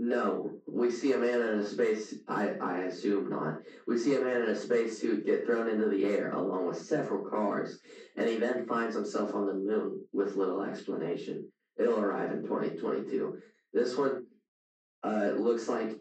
No, 0.00 0.52
we 0.68 0.90
see 0.92 1.12
a 1.12 1.18
man 1.18 1.40
in 1.40 1.58
a 1.58 1.64
space. 1.64 2.14
I 2.28 2.50
I 2.60 2.78
assume 2.82 3.28
not. 3.28 3.62
We 3.88 3.98
see 3.98 4.14
a 4.14 4.20
man 4.20 4.42
in 4.42 4.50
a 4.50 4.54
spacesuit 4.54 5.26
get 5.26 5.44
thrown 5.44 5.68
into 5.68 5.88
the 5.88 6.04
air 6.04 6.30
along 6.30 6.68
with 6.68 6.76
several 6.76 7.28
cars, 7.28 7.80
and 8.16 8.28
he 8.28 8.36
then 8.36 8.64
finds 8.66 8.94
himself 8.94 9.34
on 9.34 9.46
the 9.46 9.54
moon 9.54 10.04
with 10.12 10.36
little 10.36 10.62
explanation. 10.62 11.50
It'll 11.76 11.98
arrive 11.98 12.30
in 12.30 12.42
2022. 12.42 13.38
This 13.72 13.96
one, 13.96 14.26
uh, 15.02 15.32
looks 15.36 15.68
like 15.68 15.98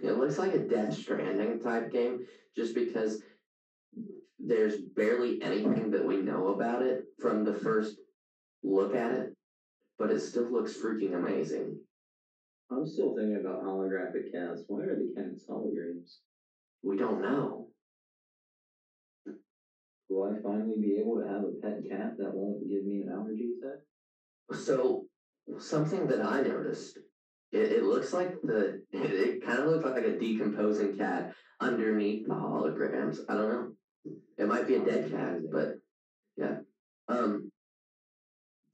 it 0.00 0.12
looks 0.12 0.38
like 0.38 0.54
a 0.54 0.58
Death 0.58 0.94
Stranding 0.94 1.58
type 1.58 1.90
game, 1.90 2.20
just 2.54 2.72
because 2.72 3.20
there's 4.38 4.76
barely 4.94 5.42
anything 5.42 5.90
that 5.90 6.06
we 6.06 6.18
know 6.18 6.48
about 6.48 6.82
it 6.82 7.02
from 7.18 7.44
the 7.44 7.54
first 7.54 7.98
look 8.62 8.94
at 8.94 9.10
it, 9.10 9.34
but 9.98 10.10
it 10.10 10.20
still 10.20 10.50
looks 10.52 10.76
freaking 10.76 11.16
amazing. 11.16 11.77
I'm 12.70 12.86
still 12.86 13.16
thinking 13.16 13.36
about 13.36 13.62
holographic 13.62 14.30
cats. 14.32 14.64
Why 14.66 14.82
are 14.82 14.96
the 14.96 15.12
cats 15.16 15.46
holograms? 15.48 16.18
We 16.82 16.96
don't 16.96 17.22
know. 17.22 17.68
Will 20.08 20.24
I 20.24 20.40
finally 20.42 20.78
be 20.80 20.98
able 20.98 21.20
to 21.20 21.26
have 21.26 21.42
a 21.42 21.52
pet 21.62 21.82
cat 21.88 22.16
that 22.18 22.32
won't 22.32 22.68
give 22.68 22.84
me 22.84 23.00
an 23.00 23.08
allergy 23.10 23.50
attack? 23.58 23.78
So 24.52 25.04
something 25.58 26.06
that 26.08 26.24
I 26.24 26.42
noticed, 26.42 26.98
it, 27.52 27.72
it 27.72 27.82
looks 27.84 28.12
like 28.12 28.40
the 28.42 28.82
it, 28.92 29.10
it 29.10 29.44
kind 29.44 29.60
of 29.60 29.68
looks 29.68 29.84
like 29.84 30.04
a 30.04 30.18
decomposing 30.18 30.96
cat 30.96 31.32
underneath 31.60 32.26
the 32.26 32.34
holograms. 32.34 33.20
I 33.28 33.34
don't 33.34 33.48
know. 33.48 33.72
It 34.38 34.46
might 34.46 34.66
be 34.66 34.76
a 34.76 34.84
dead 34.84 35.10
cat, 35.10 35.38
but 35.50 35.76
yeah. 36.36 36.58
Um. 37.08 37.47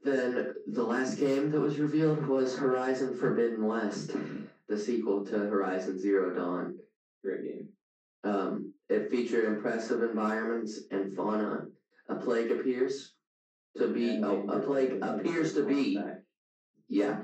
Then 0.05 0.55
the 0.67 0.85
last 0.85 1.19
game 1.19 1.51
that 1.51 1.61
was 1.61 1.81
revealed 1.81 2.27
was 2.27 2.59
Horizon 2.59 3.15
Forbidden 3.15 3.65
West, 3.65 4.15
the 4.69 4.77
sequel 4.77 5.25
to 5.25 5.39
Horizon 5.39 5.99
Zero 5.99 6.35
Dawn. 6.35 6.77
Great 7.25 7.43
game. 7.43 7.69
Um, 8.23 8.71
it 8.91 9.11
featured 9.11 9.47
impressive 9.47 10.03
environments 10.03 10.81
and 10.91 11.11
fauna. 11.11 11.69
A 12.11 12.17
plague 12.17 12.51
appears 12.51 13.15
to 13.79 13.89
be 13.89 14.17
a, 14.17 14.29
a 14.29 14.61
plague 14.61 14.99
appears 15.01 15.55
to 15.55 15.65
be 15.65 15.99
yeah. 16.87 17.23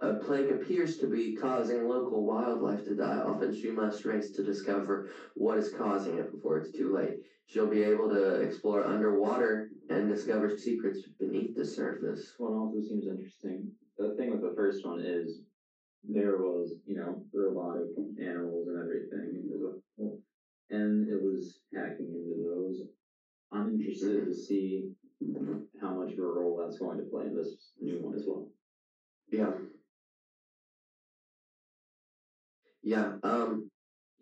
A 0.00 0.14
plague 0.14 0.50
appears 0.50 0.96
to 0.98 1.06
be 1.06 1.36
causing 1.36 1.86
local 1.86 2.24
wildlife 2.24 2.84
to 2.84 2.94
die 2.94 3.18
off, 3.18 3.42
and 3.42 3.54
she 3.54 3.70
must 3.70 4.06
race 4.06 4.30
to 4.30 4.42
discover 4.42 5.08
what 5.34 5.58
is 5.58 5.68
causing 5.68 6.16
it 6.16 6.32
before 6.32 6.56
it's 6.56 6.72
too 6.72 6.92
late. 6.94 7.18
She'll 7.46 7.66
be 7.66 7.82
able 7.82 8.08
to 8.08 8.40
explore 8.40 8.82
underwater 8.82 9.63
and 9.94 10.08
discover 10.08 10.56
secrets 10.56 11.02
beneath 11.18 11.54
the 11.54 11.64
surface. 11.64 12.18
This 12.20 12.34
one 12.38 12.54
also 12.54 12.80
seems 12.80 13.06
interesting. 13.06 13.72
The 13.96 14.14
thing 14.16 14.30
with 14.30 14.40
the 14.42 14.54
first 14.54 14.84
one 14.84 15.00
is 15.00 15.42
there 16.02 16.38
was, 16.38 16.80
you 16.84 16.96
know, 16.96 17.24
robotic 17.32 17.86
animals 18.18 18.68
and 18.68 18.78
everything. 18.78 19.48
It 19.52 19.58
was 19.58 19.80
a- 20.00 20.20
And 20.74 21.08
it 21.08 21.20
was 21.22 21.62
hacking 21.72 22.10
into 22.12 22.42
those. 22.42 22.88
I'm 23.52 23.68
interested 23.68 24.24
to 24.24 24.34
see 24.34 24.94
how 25.80 25.94
much 25.94 26.12
of 26.12 26.18
a 26.18 26.22
role 26.22 26.56
that's 26.56 26.78
going 26.78 26.98
to 26.98 27.04
play 27.04 27.26
in 27.26 27.34
this 27.36 27.74
new 27.78 28.00
one 28.02 28.14
as 28.14 28.26
well. 28.26 28.50
Yeah. 29.30 29.60
Yeah, 32.82 33.18
um, 33.22 33.70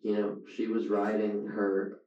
you 0.02 0.14
know, 0.16 0.44
she 0.46 0.66
was 0.68 0.88
riding 0.88 1.46
her. 1.46 2.01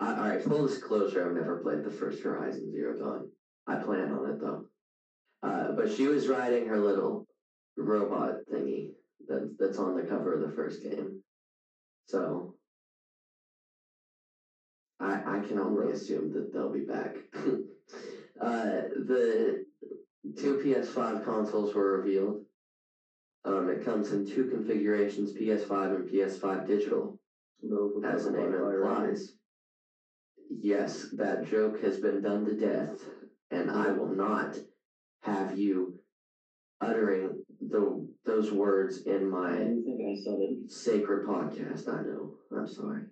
I, 0.00 0.16
all 0.16 0.28
right, 0.28 0.42
full 0.42 0.66
disclosure, 0.66 1.26
I've 1.26 1.34
never 1.34 1.60
played 1.60 1.84
the 1.84 1.90
first 1.90 2.22
Horizon 2.22 2.70
Zero 2.70 2.96
Dawn. 2.96 3.28
I 3.66 3.76
plan 3.76 4.12
on 4.12 4.26
it 4.26 4.40
though. 4.40 4.64
Uh, 5.42 5.72
but 5.72 5.90
she 5.90 6.06
was 6.06 6.28
riding 6.28 6.66
her 6.66 6.78
little 6.78 7.26
robot 7.76 8.36
thingy 8.50 8.92
that, 9.28 9.54
that's 9.58 9.78
on 9.78 9.94
the 9.94 10.02
cover 10.02 10.32
of 10.32 10.40
the 10.40 10.54
first 10.54 10.82
game. 10.82 11.20
So 12.06 12.54
I 15.00 15.38
I 15.38 15.40
can 15.40 15.58
only 15.58 15.92
assume 15.92 16.32
that 16.32 16.52
they'll 16.52 16.72
be 16.72 16.84
back. 16.84 17.16
uh, 18.40 18.88
the 19.06 19.64
two 20.36 20.54
PS5 20.54 21.24
consoles 21.24 21.74
were 21.74 21.98
revealed. 21.98 22.44
Um, 23.44 23.68
it 23.68 23.84
comes 23.84 24.12
in 24.12 24.26
two 24.26 24.46
configurations, 24.46 25.32
PS5 25.32 25.94
and 25.94 26.08
PS5 26.08 26.66
digital. 26.66 27.18
Both 27.62 28.04
as 28.04 28.24
the 28.24 28.32
name 28.32 28.54
implies. 28.54 29.37
Yes, 30.50 31.10
that 31.16 31.44
joke 31.44 31.80
has 31.80 32.00
been 32.00 32.22
done 32.22 32.44
to 32.46 32.54
death, 32.54 33.10
and 33.50 33.70
I 33.70 33.92
will 33.92 34.08
not 34.14 34.58
have 35.22 35.58
you 35.58 35.94
uttering 36.80 37.42
the 37.60 38.06
those 38.24 38.52
words 38.52 39.02
in 39.02 39.28
my 39.28 39.52
didn't 39.52 39.84
think 39.84 40.00
I 40.02 40.14
said 40.14 40.38
it. 40.38 40.70
sacred 40.70 41.26
podcast. 41.26 41.88
I 41.88 42.02
know. 42.02 42.34
I'm 42.56 42.66
sorry. 42.66 43.02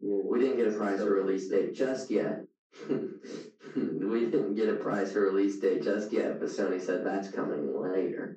We 0.00 0.38
didn't 0.38 0.56
get 0.58 0.72
a 0.72 0.76
prize 0.76 1.00
or 1.00 1.12
release 1.12 1.48
date 1.48 1.72
just 1.72 2.10
yet. 2.10 2.44
we 2.90 4.26
didn't 4.26 4.54
get 4.54 4.68
a 4.68 4.74
prize 4.74 5.16
or 5.16 5.22
release 5.22 5.58
date 5.58 5.82
just 5.82 6.12
yet, 6.12 6.38
but 6.38 6.48
Sony 6.48 6.80
said 6.80 7.04
that's 7.04 7.28
coming 7.28 7.72
later. 7.74 8.36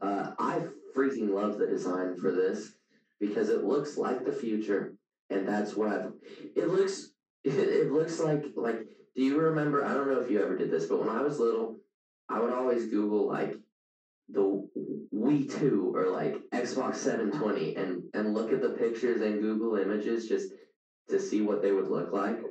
Uh, 0.00 0.30
I 0.38 0.64
freaking 0.96 1.30
love 1.30 1.58
the 1.58 1.66
design 1.66 2.14
for 2.16 2.30
this 2.30 2.76
because 3.20 3.50
it 3.50 3.64
looks 3.64 3.96
like 3.96 4.24
the 4.24 4.32
future, 4.32 4.94
and 5.30 5.46
that's 5.46 5.76
what 5.76 5.88
I've. 5.88 6.10
It 6.56 6.68
looks. 6.68 7.13
It, 7.44 7.92
looks 7.92 8.20
like 8.20 8.44
like. 8.56 8.88
Do 9.14 9.22
you 9.22 9.38
remember? 9.38 9.84
I 9.84 9.94
don't 9.94 10.08
know 10.08 10.18
if 10.20 10.30
you 10.30 10.40
ever 10.42 10.56
did 10.56 10.70
this, 10.70 10.86
but 10.86 10.98
when 10.98 11.08
I 11.08 11.22
was 11.22 11.38
little, 11.38 11.78
I 12.28 12.40
would 12.40 12.52
always 12.52 12.90
Google 12.90 13.28
like 13.28 13.54
the 14.28 14.66
Wii 15.14 15.48
Two 15.50 15.92
or 15.94 16.08
like 16.08 16.36
Xbox 16.52 16.96
Seven 16.96 17.30
Twenty, 17.30 17.76
and 17.76 18.02
and 18.14 18.34
look 18.34 18.50
at 18.52 18.62
the 18.62 18.70
pictures 18.70 19.20
and 19.20 19.40
Google 19.40 19.76
Images 19.76 20.26
just 20.26 20.52
to 21.08 21.18
see 21.18 21.42
what 21.42 21.60
they 21.62 21.70
would 21.72 21.88
look 21.88 22.12
like. 22.12 22.42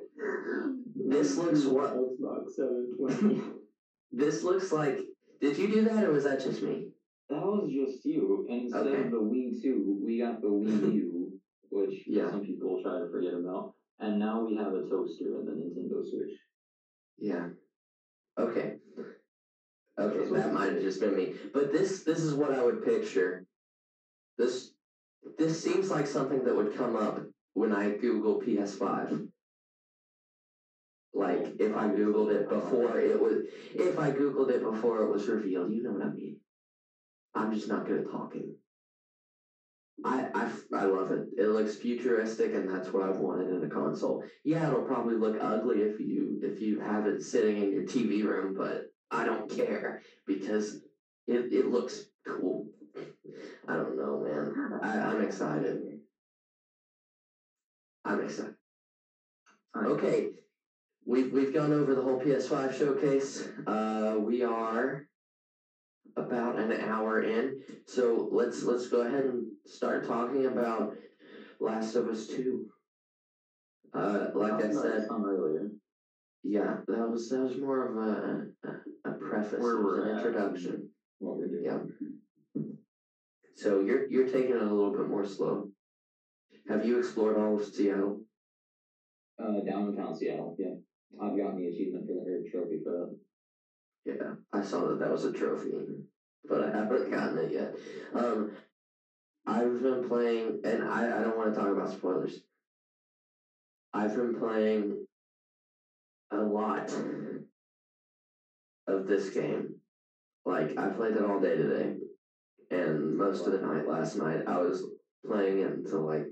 This 0.96 1.38
looks 1.38 1.66
what 1.66 1.96
Xbox 1.96 2.50
720. 2.52 3.42
this 4.12 4.44
looks 4.44 4.72
like. 4.72 5.00
Did 5.42 5.58
you 5.58 5.68
do 5.68 5.82
that 5.86 6.04
or 6.06 6.12
was 6.12 6.24
that 6.24 6.40
just 6.40 6.62
me? 6.62 6.90
That 7.30 7.42
was 7.42 7.70
just 7.70 8.06
you. 8.06 8.46
And 8.50 8.62
instead 8.62 8.88
Okay. 8.88 9.02
of 9.06 9.12
the 9.12 9.18
Wii 9.18 9.62
2, 9.62 10.00
we 10.02 10.20
got 10.20 10.40
the 10.42 10.48
Wii 10.48 10.94
U, 10.94 11.32
which 11.70 12.04
Yeah. 12.08 12.30
some 12.30 12.42
people 12.42 12.82
try 12.82 13.00
to 13.00 13.10
forget 13.12 13.34
about. 13.34 13.74
And 14.00 14.20
now 14.20 14.44
we 14.44 14.56
have 14.56 14.74
a 14.74 14.82
toaster 14.90 15.38
and 15.38 15.48
the 15.48 15.52
Nintendo 15.52 16.04
Switch. 16.04 16.32
Yeah. 17.18 17.48
Okay. 18.38 18.78
Okay, 20.00 20.26
that 20.32 20.54
might 20.54 20.74
have 20.74 20.82
just 20.82 21.00
been 21.00 21.16
me. 21.16 21.36
But 21.54 21.72
this 21.72 22.04
this 22.04 22.20
is 22.20 22.34
what 22.34 22.52
I 22.52 22.64
would 22.64 22.84
picture. 22.84 23.46
This 24.38 24.74
this 25.38 25.62
seems 25.62 25.92
like 25.92 26.08
something 26.08 26.44
that 26.46 26.56
would 26.56 26.74
come 26.76 26.96
up 26.96 27.22
when 27.54 27.72
I 27.72 27.92
Google 27.98 28.42
PS5. 28.42 29.28
Like 31.14 31.56
if 31.60 31.76
I 31.76 31.90
Googled 31.90 32.32
it 32.32 32.50
before 32.50 32.98
it 32.98 33.22
was 33.22 33.44
if 33.76 34.00
I 34.00 34.10
Googled 34.10 34.50
it 34.50 34.64
before 34.64 35.04
it 35.04 35.12
was 35.12 35.28
revealed, 35.28 35.72
you 35.72 35.84
know 35.84 35.92
what 35.92 36.02
I 36.02 36.10
mean. 36.10 36.40
I'm 37.36 37.52
just 37.52 37.68
not 37.68 37.86
good 37.86 38.00
at 38.00 38.12
talking. 38.12 38.56
I, 40.06 40.30
I, 40.34 40.52
I 40.74 40.84
love 40.86 41.12
it. 41.12 41.28
It 41.38 41.48
looks 41.48 41.76
futuristic, 41.76 42.54
and 42.54 42.68
that's 42.68 42.92
what 42.92 43.04
I've 43.04 43.20
wanted 43.20 43.52
in 43.52 43.64
a 43.64 43.68
console. 43.68 44.24
Yeah, 44.44 44.68
it'll 44.68 44.82
probably 44.82 45.16
look 45.16 45.38
ugly 45.40 45.82
if 45.82 46.00
you 46.00 46.40
if 46.42 46.62
you 46.62 46.80
have 46.80 47.06
it 47.06 47.22
sitting 47.22 47.58
in 47.58 47.72
your 47.72 47.84
TV 47.84 48.26
room, 48.26 48.54
but 48.54 48.84
I 49.12 49.24
don't 49.24 49.50
care 49.50 50.00
because 50.26 50.84
it, 51.28 51.54
it 51.54 51.68
looks 51.68 52.06
cool. 52.26 52.66
I 53.68 53.76
don't 53.76 53.96
know, 53.96 54.20
man. 54.20 54.52
I, 54.82 55.00
I'm 55.00 55.22
excited. 55.22 55.80
I'm 58.06 58.20
excited. 58.20 58.52
Okay, 59.76 60.30
we've 61.06 61.32
we've 61.32 61.54
gone 61.54 61.74
over 61.74 61.94
the 61.94 62.02
whole 62.02 62.20
PS5 62.20 62.72
showcase. 62.72 63.48
Uh, 63.66 64.18
we 64.20 64.44
are 64.44 65.02
about 66.16 66.60
an 66.60 66.72
hour 66.72 67.22
in, 67.22 67.60
so 67.88 68.30
let's 68.32 68.64
let's 68.64 68.88
go 68.88 69.02
ahead 69.02 69.26
and 69.26 69.46
start 69.66 70.08
talking 70.08 70.46
about 70.46 70.96
Last 71.60 71.96
of 71.96 72.08
Us 72.08 72.28
Two. 72.28 72.68
Uh, 73.94 74.28
like 74.34 74.54
I 74.54 74.72
said, 74.72 75.08
earlier. 75.10 75.70
yeah, 76.44 76.78
that 76.88 77.10
was 77.10 77.30
that 77.30 77.42
was 77.42 77.58
more 77.58 77.88
of 77.88 77.98
a 77.98 78.70
a, 78.70 79.10
a 79.10 79.14
preface, 79.14 79.62
Where 79.62 79.82
we're 79.82 80.10
an 80.10 80.18
introduction. 80.18 80.90
What 81.20 81.38
we're 81.38 81.48
doing. 81.48 81.64
Yeah. 81.64 82.62
So 83.56 83.82
you're 83.82 84.08
you're 84.10 84.28
taking 84.28 84.52
it 84.52 84.62
a 84.62 84.66
little 84.66 84.92
bit 84.92 85.08
more 85.08 85.26
slow. 85.26 85.70
Have 86.68 86.86
you 86.86 86.98
explored 87.00 87.38
all 87.38 87.56
of 87.56 87.66
Seattle? 87.66 88.22
Uh, 89.40 89.62
downtown 89.62 90.16
Seattle, 90.16 90.56
yeah. 90.58 90.76
I've 91.22 91.38
gotten 91.38 91.58
the 91.58 91.68
achievement 91.68 92.08
for 92.08 92.14
the 92.14 92.20
or 92.20 92.42
trophy 92.52 92.80
for 92.84 92.92
that. 92.92 93.18
Yeah, 94.06 94.34
I 94.52 94.62
saw 94.62 94.88
that 94.88 95.00
that 95.00 95.12
was 95.12 95.26
a 95.26 95.32
trophy, 95.32 95.86
but 96.48 96.62
I 96.62 96.78
haven't 96.78 97.12
gotten 97.12 97.38
it 97.38 97.52
yet. 97.52 97.76
Um, 98.14 98.52
I've 99.46 99.82
been 99.82 100.08
playing, 100.08 100.60
and 100.64 100.84
I, 100.84 101.20
I 101.20 101.24
don't 101.24 101.38
want 101.38 101.54
to 101.54 101.60
talk 101.60 101.72
about 101.72 101.90
spoilers. 101.90 102.42
I've 103.94 104.16
been 104.16 104.34
playing 104.34 105.06
a 106.32 106.42
lot 106.42 106.92
of 108.88 109.08
this 109.08 109.30
game. 109.30 109.76
Like, 110.46 110.78
I 110.78 110.88
played 110.88 111.16
it 111.16 111.24
all 111.24 111.40
day 111.40 111.56
today, 111.56 111.96
and 112.72 113.16
most 113.16 113.48
of 113.48 113.54
the 113.54 113.60
night 113.60 113.88
last 113.88 114.18
night, 114.18 114.44
I 114.48 114.58
was 114.58 114.86
playing 115.26 115.60
it 115.60 115.72
until 115.72 116.06
like 116.06 116.28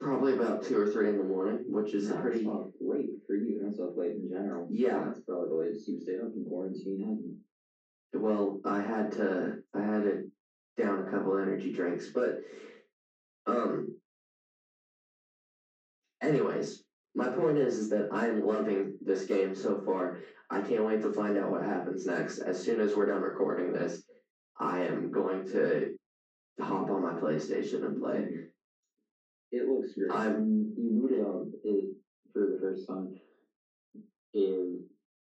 probably 0.00 0.34
about 0.34 0.62
two 0.62 0.80
or 0.80 0.86
three 0.86 1.08
in 1.08 1.18
the 1.18 1.24
morning, 1.24 1.64
which 1.66 1.94
is 1.94 2.08
That's 2.08 2.20
pretty. 2.20 2.44
not 2.44 2.66
great 2.84 3.10
for 3.26 3.34
you. 3.34 3.60
That's 3.62 3.78
not 3.78 3.96
late 3.96 4.16
in 4.16 4.28
general. 4.30 4.68
Yeah. 4.70 5.02
That's 5.04 5.20
probably 5.20 5.48
the 5.48 5.54
latest 5.56 5.88
you 5.88 6.00
stayed 6.00 6.20
up 6.20 6.32
in 6.36 6.44
quarantine, 6.48 7.00
hadn't 7.00 7.24
you? 7.24 7.36
well 8.14 8.58
i 8.64 8.80
had 8.80 9.12
to 9.12 9.58
i 9.74 9.80
had 9.82 10.02
to 10.02 10.22
down 10.78 11.06
a 11.06 11.10
couple 11.10 11.36
energy 11.36 11.70
drinks 11.70 12.08
but 12.08 12.38
um 13.46 13.86
anyways 16.22 16.84
my 17.14 17.28
point 17.28 17.58
is 17.58 17.76
is 17.76 17.90
that 17.90 18.08
i'm 18.10 18.42
loving 18.42 18.94
this 19.02 19.26
game 19.26 19.54
so 19.54 19.78
far 19.84 20.18
i 20.50 20.58
can't 20.58 20.84
wait 20.86 21.02
to 21.02 21.12
find 21.12 21.36
out 21.36 21.50
what 21.50 21.62
happens 21.62 22.06
next 22.06 22.38
as 22.38 22.58
soon 22.58 22.80
as 22.80 22.96
we're 22.96 23.04
done 23.04 23.20
recording 23.20 23.74
this 23.74 24.02
i 24.58 24.80
am 24.80 25.10
going 25.10 25.46
to 25.46 25.94
hop 26.60 26.88
on 26.88 27.02
my 27.02 27.12
playstation 27.12 27.84
and 27.84 28.00
play 28.00 28.26
It 29.50 29.68
looks 29.68 29.94
great. 29.94 30.10
I'm- 30.10 30.74
you 30.76 31.00
boot 31.00 31.12
it 31.12 31.20
up 31.24 31.46
it 31.64 31.96
for 32.32 32.50
the 32.50 32.58
first 32.58 32.86
time, 32.86 33.18
is 34.34 34.82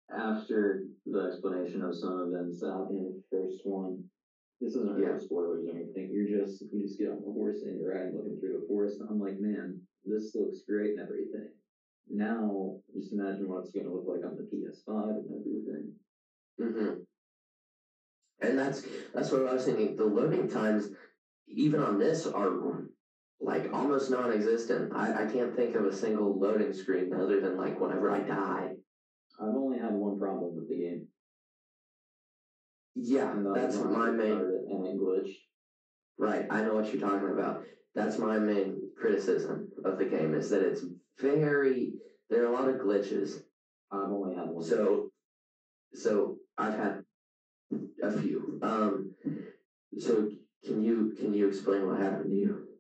after 0.10 0.86
the 1.06 1.20
explanation 1.22 1.82
of 1.82 1.96
some 1.96 2.34
events 2.34 2.60
that 2.60 2.72
happened 2.72 3.00
in 3.00 3.14
the 3.16 3.24
first 3.32 3.66
one. 3.66 4.10
This 4.62 4.76
isn't 4.76 4.96
really 4.96 5.04
Yeah. 5.04 5.18
spoilers 5.18 5.66
or 5.66 5.72
anything. 5.72 6.12
You're 6.12 6.28
just 6.28 6.62
you 6.72 6.84
just 6.84 7.00
get 7.00 7.10
on 7.10 7.22
the 7.22 7.32
horse 7.32 7.64
and 7.64 7.80
you're 7.80 7.94
riding 7.94 8.16
looking 8.16 8.40
through 8.40 8.60
the 8.60 8.68
forest. 8.68 9.02
I'm 9.02 9.20
like, 9.20 9.40
man, 9.40 9.82
this 10.06 10.36
looks 10.36 10.64
great 10.64 10.92
and 10.92 11.00
everything. 11.00 11.50
Now, 12.08 12.82
just 12.94 13.14
imagine 13.14 13.48
what 13.48 13.64
it's 13.64 13.72
going 13.72 13.86
to 13.86 13.94
look 13.94 14.08
like 14.08 14.24
on 14.24 14.36
the 14.36 14.44
PS5 14.44 15.18
and 15.18 15.40
everything. 15.40 16.00
Mm-hmm. 16.60 17.02
And 18.42 18.60
that's 18.60 18.86
that's 19.14 19.32
what 19.32 19.48
I 19.48 19.54
was 19.54 19.66
thinking. 19.66 19.96
The 19.96 20.06
loading 20.06 20.48
times, 20.48 20.92
even 21.48 21.80
on 21.80 21.98
this, 21.98 22.28
are 22.28 22.52
like 23.44 23.74
almost 23.74 24.10
non-existent. 24.10 24.94
I, 24.96 25.24
I 25.24 25.26
can't 25.26 25.56
think 25.56 25.76
of 25.76 25.86
a 25.86 25.94
single 25.94 26.40
loading 26.40 26.74
screen 26.74 27.14
other 27.14 27.42
than 27.42 27.58
like 27.58 27.80
whenever 27.80 28.10
I 28.10 28.20
die. 28.20 28.72
I've 29.40 29.56
only 29.56 29.80
had 29.80 29.94
one 29.94 30.18
problem 30.18 30.56
with 30.56 30.70
the 30.70 30.76
game. 30.76 31.08
Yeah, 32.96 33.32
and 33.32 33.56
that's 33.56 33.78
my 33.78 34.12
main. 34.12 34.40
it. 34.40 35.36
Right, 36.18 36.46
I 36.50 36.62
know 36.62 36.76
what 36.76 36.94
you're 36.94 37.02
talking 37.02 37.32
about. 37.32 37.64
That's 37.96 38.18
my 38.18 38.38
main 38.38 38.82
criticism 38.96 39.70
of 39.84 39.98
the 39.98 40.06
game 40.06 40.34
is 40.36 40.50
that 40.52 40.62
it's 40.62 40.86
very. 41.20 41.94
There 42.30 42.44
are 42.44 42.48
a 42.48 42.52
lot 42.52 42.70
of 42.70 42.76
glitches. 42.76 43.42
I've 43.92 44.10
only 44.10 44.36
had 44.36 44.48
one. 44.48 44.64
So, 44.64 45.10
so 45.94 46.38
I've 46.58 46.76
had 46.76 47.04
a 48.02 48.12
few. 48.12 48.60
Um, 48.62 49.12
so 50.00 50.30
can 50.64 50.82
you 50.82 51.14
can 51.20 51.34
you 51.34 51.48
explain 51.48 51.88
what 51.88 52.00
happened 52.00 52.30
to 52.30 52.36
you? 52.36 52.73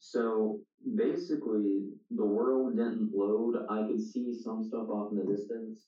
So 0.00 0.60
basically, 0.96 1.90
the 2.10 2.24
world 2.24 2.76
didn't 2.76 3.12
load. 3.14 3.66
I 3.68 3.86
could 3.86 4.00
see 4.00 4.34
some 4.34 4.64
stuff 4.64 4.88
off 4.88 5.12
in 5.12 5.18
the 5.18 5.24
distance, 5.24 5.86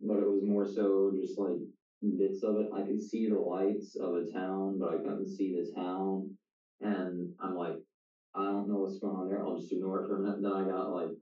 but 0.00 0.18
it 0.18 0.28
was 0.28 0.42
more 0.42 0.66
so 0.66 1.12
just 1.18 1.38
like 1.38 1.58
bits 2.18 2.42
of 2.42 2.56
it. 2.56 2.68
I 2.74 2.82
could 2.82 3.00
see 3.00 3.28
the 3.28 3.38
lights 3.38 3.96
of 3.96 4.14
a 4.16 4.30
town, 4.32 4.78
but 4.78 4.90
I 4.90 4.96
couldn't 4.98 5.28
see 5.28 5.54
the 5.54 5.72
town. 5.80 6.36
And 6.80 7.32
I'm 7.40 7.56
like, 7.56 7.76
I 8.34 8.44
don't 8.44 8.68
know 8.68 8.78
what's 8.78 8.98
going 8.98 9.16
on 9.16 9.28
there. 9.28 9.42
I'll 9.42 9.58
just 9.58 9.72
ignore 9.72 10.02
it 10.02 10.08
for 10.08 10.16
a 10.16 10.20
minute. 10.20 10.42
Then 10.42 10.52
I 10.52 10.64
got 10.64 10.92
like 10.92 11.16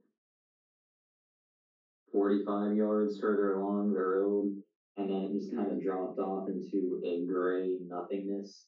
45 2.11 2.75
yards 2.75 3.19
further 3.19 3.53
along 3.53 3.93
the 3.93 3.99
road, 3.99 4.51
and 4.97 5.09
then 5.09 5.21
it 5.21 5.37
just 5.37 5.55
kind 5.55 5.67
of 5.67 5.77
mm-hmm. 5.77 5.87
dropped 5.87 6.19
off 6.19 6.49
into 6.49 7.01
a 7.05 7.23
gray 7.25 7.77
nothingness. 7.87 8.65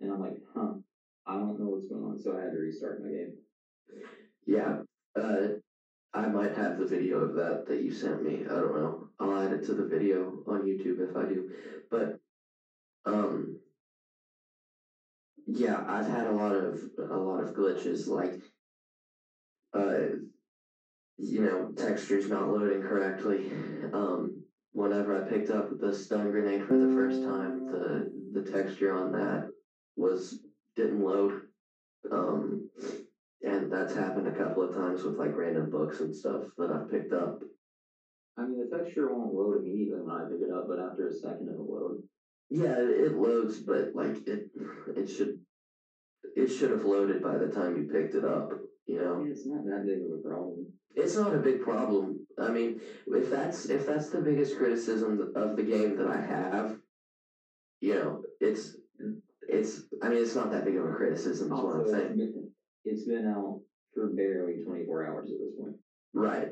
And 0.00 0.10
I'm 0.10 0.20
like, 0.20 0.38
huh, 0.54 0.74
I 1.26 1.36
don't 1.36 1.58
know 1.58 1.66
what's 1.66 1.88
going 1.88 2.04
on, 2.04 2.18
so 2.18 2.36
I 2.36 2.42
had 2.42 2.52
to 2.52 2.58
restart 2.58 3.02
my 3.02 3.08
game. 3.08 3.32
Yeah, 4.46 4.82
uh, 5.16 5.48
I 6.12 6.28
might 6.28 6.54
have 6.54 6.78
the 6.78 6.86
video 6.86 7.18
of 7.18 7.34
that 7.34 7.66
that 7.66 7.82
you 7.82 7.90
sent 7.90 8.22
me. 8.22 8.44
I 8.44 8.54
don't 8.54 8.74
know. 8.74 9.08
I'll 9.18 9.40
add 9.40 9.52
it 9.52 9.64
to 9.64 9.74
the 9.74 9.86
video 9.86 10.42
on 10.46 10.62
YouTube 10.62 11.00
if 11.00 11.16
I 11.16 11.24
do. 11.24 11.50
But, 11.90 12.18
um, 13.06 13.56
Yeah, 15.46 15.84
I've 15.86 16.06
had 16.06 16.26
a 16.26 16.32
lot 16.32 16.54
of 16.54 16.80
a 16.98 17.16
lot 17.16 17.42
of 17.42 17.54
glitches 17.54 18.08
like 18.08 18.40
uh 19.74 20.16
you 21.16 21.42
know, 21.42 21.70
textures 21.76 22.28
not 22.28 22.50
loading 22.50 22.82
correctly. 22.82 23.50
Um 23.92 24.42
whenever 24.72 25.14
I 25.14 25.28
picked 25.28 25.50
up 25.50 25.78
the 25.78 25.92
stun 25.92 26.30
grenade 26.30 26.64
for 26.64 26.76
the 26.76 26.92
first 26.92 27.22
time, 27.22 27.66
the 27.66 28.10
the 28.32 28.42
texture 28.42 28.92
on 28.92 29.12
that 29.12 29.50
was 29.96 30.44
didn't 30.76 31.02
load. 31.02 31.48
Um 32.10 32.68
and 33.42 33.70
that's 33.70 33.94
happened 33.94 34.26
a 34.26 34.32
couple 34.32 34.62
of 34.62 34.74
times 34.74 35.04
with 35.04 35.18
like 35.18 35.36
random 35.36 35.68
books 35.70 36.00
and 36.00 36.14
stuff 36.14 36.50
that 36.56 36.70
I've 36.70 36.88
picked 36.88 37.12
up. 37.12 37.42
I 38.36 38.44
mean, 38.44 38.58
the 38.58 38.76
texture 38.76 39.08
won't 39.08 39.32
load 39.32 39.58
immediately 39.58 40.00
when 40.00 40.10
I 40.16 40.24
pick 40.28 40.40
it 40.40 40.50
up, 40.50 40.66
but 40.66 40.78
after 40.78 41.06
a 41.06 41.10
second 41.12 41.48
it'll 41.48 41.70
load. 41.70 42.02
Yeah, 42.50 42.78
it, 42.78 42.90
it 42.90 43.14
loads, 43.14 43.58
but 43.62 43.94
like 43.94 44.26
it 44.26 44.50
it 44.96 45.08
should 45.08 45.40
it 46.34 46.48
should 46.48 46.70
have 46.70 46.84
loaded 46.84 47.22
by 47.22 47.36
the 47.36 47.48
time 47.48 47.76
you 47.76 47.84
picked 47.84 48.14
it 48.14 48.24
up, 48.24 48.52
you 48.86 48.98
I 48.98 49.02
know. 49.02 49.16
mean, 49.18 49.28
it's 49.30 49.46
not 49.46 49.64
that 49.66 49.84
big 49.86 50.02
of 50.02 50.10
a 50.10 50.18
problem. 50.18 50.72
It's 50.94 51.16
not 51.16 51.34
a 51.34 51.38
big 51.38 51.60
problem. 51.60 52.26
I 52.38 52.50
mean, 52.50 52.80
if 53.06 53.30
that's 53.30 53.68
if 53.68 53.86
that's 53.86 54.10
the 54.10 54.20
biggest 54.20 54.56
criticism 54.56 55.32
of 55.34 55.56
the 55.56 55.62
game 55.62 55.96
that 55.96 56.06
I 56.06 56.16
have, 56.16 56.78
you 57.80 57.94
know, 57.94 58.22
it's 58.40 58.76
it's 59.54 59.84
I 60.02 60.08
mean, 60.08 60.18
it's 60.22 60.34
not 60.34 60.50
that 60.50 60.64
big 60.64 60.76
of 60.76 60.84
a 60.86 60.92
criticism 60.92 61.46
is 61.46 61.52
what 61.52 61.58
I'm 61.74 61.80
Also, 61.80 61.82
it's 61.82 61.90
saying. 61.92 62.16
been, 62.16 62.50
it's 62.84 63.04
been 63.04 63.26
out 63.26 63.60
for 63.94 64.08
barely 64.08 64.62
24 64.62 65.06
hours 65.06 65.30
at 65.30 65.38
this 65.38 65.54
point. 65.58 65.76
Right. 66.12 66.50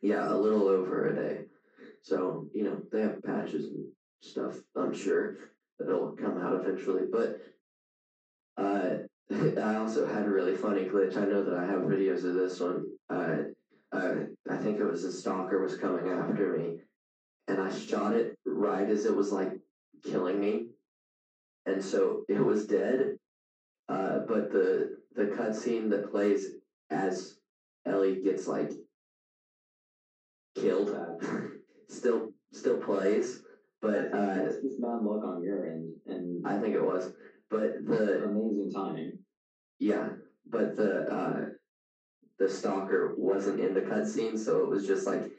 Yeah, 0.00 0.32
a 0.32 0.36
little 0.36 0.68
over 0.68 1.06
a 1.06 1.14
day. 1.14 1.44
So, 2.02 2.48
you 2.54 2.64
know, 2.64 2.82
they 2.90 3.02
have 3.02 3.22
patches 3.22 3.66
and 3.66 3.84
stuff, 4.22 4.58
I'm 4.76 4.92
sure, 4.94 5.36
that'll 5.78 6.12
come 6.12 6.38
out 6.38 6.54
eventually. 6.54 7.02
But 7.10 7.40
uh 8.56 8.98
I 9.30 9.76
also 9.76 10.06
had 10.06 10.26
a 10.26 10.30
really 10.30 10.54
funny 10.56 10.86
glitch. 10.86 11.16
I 11.16 11.24
know 11.24 11.44
that 11.44 11.54
I 11.54 11.66
have 11.66 11.82
videos 11.82 12.24
of 12.24 12.34
this 12.34 12.60
one. 12.60 12.84
Uh, 13.08 13.36
uh 13.92 14.14
I 14.48 14.56
think 14.56 14.78
it 14.80 14.84
was 14.84 15.04
a 15.04 15.12
stalker 15.12 15.62
was 15.62 15.76
coming 15.76 16.08
after 16.08 16.56
me 16.56 16.78
and 17.48 17.60
I 17.60 17.70
shot 17.70 18.14
it 18.14 18.38
right 18.46 18.88
as 18.88 19.04
it 19.06 19.14
was 19.14 19.32
like 19.32 19.52
killing 20.04 20.40
me. 20.40 20.69
And 21.66 21.82
so 21.82 22.24
it 22.28 22.40
was 22.44 22.66
dead. 22.66 23.16
Uh 23.88 24.20
but 24.28 24.50
the 24.50 24.98
the 25.14 25.26
cutscene 25.26 25.90
that 25.90 26.10
plays 26.10 26.56
as 26.90 27.40
Ellie 27.86 28.20
gets 28.20 28.46
like 28.48 28.72
killed 30.54 30.94
still 31.88 32.32
still 32.52 32.78
plays. 32.78 33.42
But 33.80 34.12
uh 34.12 34.42
it's 34.44 34.60
just 34.62 34.80
bad 34.80 35.02
luck 35.02 35.24
on 35.24 35.42
your 35.42 35.64
end, 35.64 35.94
and 36.06 36.46
I 36.46 36.58
think 36.58 36.74
it 36.74 36.84
was. 36.84 37.14
But 37.50 37.84
the 37.86 38.24
amazing 38.24 38.70
timing. 38.74 39.18
yeah, 39.78 40.10
but 40.46 40.76
the 40.76 41.10
uh 41.12 41.46
the 42.38 42.48
stalker 42.48 43.14
wasn't 43.16 43.60
in 43.60 43.74
the 43.74 43.82
cutscene, 43.82 44.38
so 44.38 44.62
it 44.64 44.68
was 44.70 44.86
just 44.86 45.06
like 45.06 45.30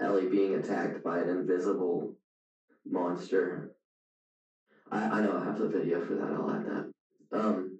Ellie 0.00 0.28
being 0.28 0.54
attacked 0.54 1.02
by 1.04 1.18
an 1.18 1.28
invisible 1.28 2.14
monster. 2.86 3.72
I, 4.90 4.98
I 4.98 5.20
know 5.20 5.36
I 5.36 5.44
have 5.44 5.58
the 5.58 5.68
video 5.68 6.00
for 6.00 6.14
that, 6.14 6.32
I'll 6.32 6.50
add 6.50 6.66
that. 6.66 7.38
Um 7.38 7.78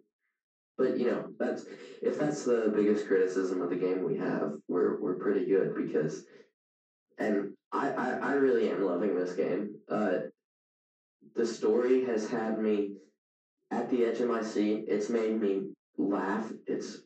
but 0.76 0.96
you 0.96 1.06
know, 1.06 1.30
that's 1.38 1.66
if 2.02 2.18
that's 2.18 2.44
the 2.44 2.72
biggest 2.74 3.08
criticism 3.08 3.62
of 3.62 3.70
the 3.70 3.76
game 3.76 4.04
we 4.04 4.16
have, 4.18 4.52
we're 4.68 5.00
we're 5.00 5.18
pretty 5.18 5.46
good 5.46 5.74
because 5.74 6.24
and 7.18 7.54
I, 7.72 7.90
I, 7.90 8.10
I 8.10 8.32
really 8.34 8.70
am 8.70 8.84
loving 8.84 9.14
this 9.14 9.34
game. 9.34 9.74
Uh 9.90 10.18
the 11.34 11.46
story 11.46 12.04
has 12.04 12.28
had 12.28 12.58
me 12.58 12.92
at 13.70 13.90
the 13.90 14.04
edge 14.04 14.20
of 14.20 14.28
my 14.28 14.42
seat. 14.42 14.84
It's 14.88 15.10
made 15.10 15.40
me 15.40 15.62
laugh. 15.96 16.50
It's 16.66 17.02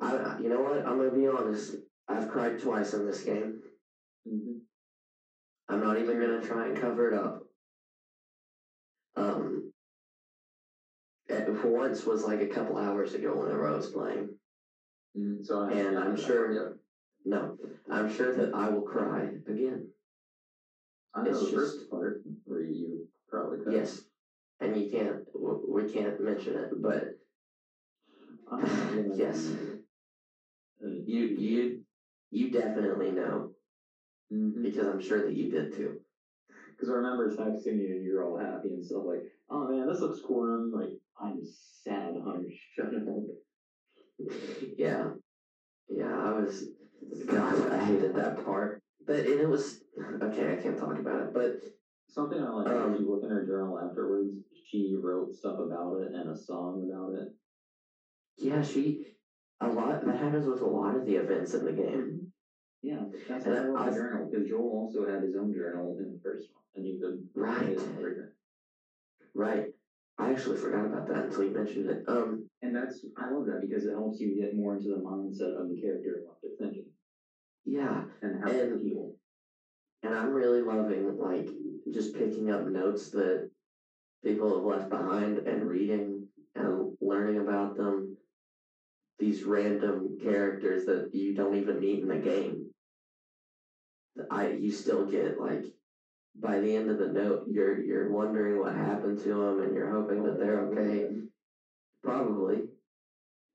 I 0.00 0.38
you 0.38 0.48
know 0.48 0.60
what? 0.60 0.86
I'm 0.86 0.98
gonna 0.98 1.10
be 1.10 1.26
honest. 1.26 1.76
I've 2.08 2.28
cried 2.28 2.58
twice 2.58 2.94
in 2.94 3.06
this 3.06 3.22
game. 3.22 3.60
Mm-hmm. 4.28 4.58
I'm 5.68 5.80
not 5.80 5.98
even 5.98 6.18
gonna 6.18 6.42
try 6.42 6.66
and 6.66 6.76
cover 6.76 7.10
it 7.10 7.14
up. 7.14 7.42
Um, 9.20 9.72
and 11.28 11.56
for 11.56 11.68
once 11.68 12.06
was 12.06 12.24
like 12.24 12.40
a 12.40 12.46
couple 12.46 12.76
hours 12.76 13.14
ago 13.14 13.38
whenever 13.38 13.66
I 13.66 13.76
was 13.76 13.90
playing. 13.90 14.30
Mm-hmm. 15.16 15.42
So 15.42 15.60
I 15.60 15.72
And 15.72 15.98
I'm 15.98 16.16
sure- 16.16 16.52
yeah. 16.52 16.68
No, 17.22 17.54
I'm 17.90 18.08
sure 18.08 18.32
that 18.32 18.54
I 18.54 18.70
will 18.70 18.80
cry 18.82 19.38
again. 19.46 19.86
I 21.12 21.22
know 21.22 21.30
it's 21.30 21.40
the 21.40 21.50
just- 21.50 21.54
first 21.76 21.90
part 21.90 22.22
where 22.44 22.62
you 22.62 23.04
probably 23.28 23.58
could. 23.58 23.72
Yes, 23.74 24.08
and 24.60 24.74
you 24.74 24.88
can't. 24.90 25.20
We 25.68 25.84
can't 25.84 26.18
mention 26.18 26.56
it, 26.56 26.70
but 26.80 27.12
gonna- 28.48 29.14
yes, 29.16 29.54
you 30.80 31.24
you 31.26 31.82
you 32.30 32.50
definitely 32.50 33.10
know 33.10 33.50
mhm. 34.32 34.62
because 34.62 34.86
I'm 34.86 34.98
sure 35.00 35.20
that 35.20 35.34
you 35.34 35.50
did 35.50 35.72
too. 35.72 36.00
Because 36.80 36.94
I 36.94 36.96
remember 36.96 37.28
texting 37.28 37.78
you 37.78 37.96
and 37.96 38.04
you're 38.04 38.24
all 38.24 38.38
happy 38.38 38.68
and 38.68 38.82
stuff 38.82 39.02
like, 39.04 39.22
oh 39.50 39.68
man, 39.68 39.86
this 39.86 40.00
looks 40.00 40.20
cool. 40.26 40.44
And 40.44 40.72
I'm 40.74 40.80
like, 40.80 40.98
I'm 41.20 41.40
sad, 41.44 42.14
honey. 42.24 42.58
Shut 42.74 42.94
up. 42.94 43.02
Yeah, 44.78 45.10
yeah. 45.90 46.16
I 46.18 46.40
was. 46.40 46.70
God, 47.26 47.70
I 47.70 47.76
hated 47.76 48.14
that 48.14 48.42
part. 48.44 48.82
But 49.06 49.26
and 49.26 49.40
it 49.40 49.48
was 49.48 49.84
okay. 50.22 50.56
I 50.56 50.62
can't 50.62 50.78
talk 50.78 50.98
about 50.98 51.20
it. 51.20 51.34
But 51.34 51.60
Something 52.10 52.42
I 52.42 52.48
like, 52.50 52.66
Um, 52.66 52.94
if 52.94 53.00
you 53.00 53.08
look 53.08 53.22
in 53.22 53.30
her 53.30 53.46
journal 53.46 53.78
afterwards, 53.78 54.34
she 54.64 54.96
wrote 55.00 55.32
stuff 55.32 55.60
about 55.60 56.00
it 56.00 56.12
and 56.12 56.28
a 56.28 56.34
song 56.34 56.90
about 56.90 57.14
it. 57.14 57.28
yeah, 58.38 58.62
she 58.62 59.06
a 59.60 59.68
lot. 59.68 60.04
That 60.04 60.16
happens 60.16 60.46
with 60.46 60.60
a 60.60 60.66
lot 60.66 60.96
of 60.96 61.04
the 61.04 61.14
events 61.14 61.54
in 61.54 61.64
the 61.64 61.72
game. 61.72 62.19
Yeah, 62.82 63.04
that's 63.28 63.44
And 63.44 63.74
why 63.74 63.80
I 63.80 63.86
I've- 63.86 63.90
the 63.90 64.02
journal, 64.02 64.28
because 64.30 64.48
Joel 64.48 64.70
also 64.72 65.04
had 65.06 65.22
his 65.22 65.34
own 65.36 65.52
journal 65.52 65.98
in 65.98 66.10
the 66.12 66.18
first 66.22 66.50
one, 66.54 66.62
and 66.74 66.86
you 66.86 66.98
could 66.98 67.26
Right. 67.34 67.78
Right. 69.34 69.74
I 70.18 70.32
actually 70.32 70.56
forgot 70.56 70.84
about 70.84 71.06
that 71.06 71.24
until 71.24 71.44
you 71.44 71.52
mentioned 71.52 71.86
it. 71.88 72.08
Um. 72.08 72.46
And 72.62 72.74
that's, 72.74 73.04
I 73.16 73.30
love 73.30 73.46
that 73.46 73.60
because 73.60 73.84
it 73.86 73.92
helps 73.92 74.20
you 74.20 74.34
get 74.34 74.54
more 74.54 74.74
into 74.74 74.88
the 74.88 74.96
mindset 74.96 75.54
of 75.58 75.68
the 75.68 75.74
character 75.74 76.16
and 76.16 76.26
what 76.26 76.36
they're 76.42 76.52
thinking 76.58 76.90
Yeah. 77.64 78.04
and 78.22 78.36
how 78.36 78.48
And-. 78.48 79.10
And 80.02 80.14
I'm 80.14 80.32
really 80.32 80.60
loving 80.62 81.16
like 81.16 81.54
just 81.90 82.14
picking 82.14 82.50
up 82.50 82.66
notes 82.66 83.10
that 83.10 83.48
people 84.22 84.54
have 84.56 84.64
left 84.64 84.88
behind 84.90 85.46
and 85.46 85.66
reading 85.68 86.26
and 86.54 86.96
learning 87.00 87.38
about 87.38 87.76
them. 87.76 88.16
These 89.18 89.44
random 89.44 90.16
characters 90.18 90.86
that 90.86 91.12
you 91.14 91.34
don't 91.34 91.54
even 91.54 91.78
meet 91.78 92.00
in 92.00 92.08
the 92.08 92.16
game. 92.16 92.69
I 94.30 94.48
you 94.48 94.70
still 94.70 95.04
get 95.04 95.40
like 95.40 95.64
by 96.36 96.60
the 96.60 96.76
end 96.76 96.90
of 96.90 96.98
the 96.98 97.08
note 97.08 97.44
you're 97.48 97.82
you're 97.82 98.10
wondering 98.10 98.58
what 98.58 98.74
happened 98.74 99.18
to 99.18 99.28
them 99.28 99.60
and 99.60 99.74
you're 99.74 99.90
hoping 99.90 100.22
that 100.24 100.38
they're 100.38 100.60
okay. 100.60 101.08
Probably. 102.02 102.68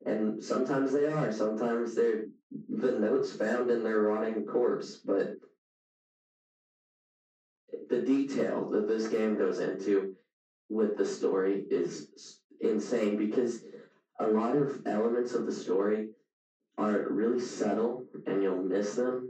And 0.05 0.43
sometimes 0.43 0.93
they 0.93 1.07
are. 1.11 1.31
Sometimes 1.31 1.95
they're 1.95 2.25
the 2.69 2.91
notes 2.91 3.35
found 3.35 3.69
in 3.71 3.83
their 3.83 4.01
rotting 4.01 4.45
corpse, 4.45 4.99
but 5.03 5.35
the 7.89 7.99
detail 7.99 8.69
that 8.69 8.87
this 8.87 9.07
game 9.07 9.35
goes 9.35 9.59
into 9.59 10.13
with 10.69 10.95
the 10.95 11.05
story 11.05 11.65
is 11.69 12.39
insane 12.59 13.17
because 13.17 13.63
a 14.19 14.27
lot 14.27 14.55
of 14.55 14.79
elements 14.85 15.33
of 15.33 15.45
the 15.45 15.51
story 15.51 16.07
are 16.77 17.05
really 17.09 17.39
subtle 17.39 18.03
and 18.25 18.41
you'll 18.41 18.61
miss 18.61 18.95
them 18.95 19.29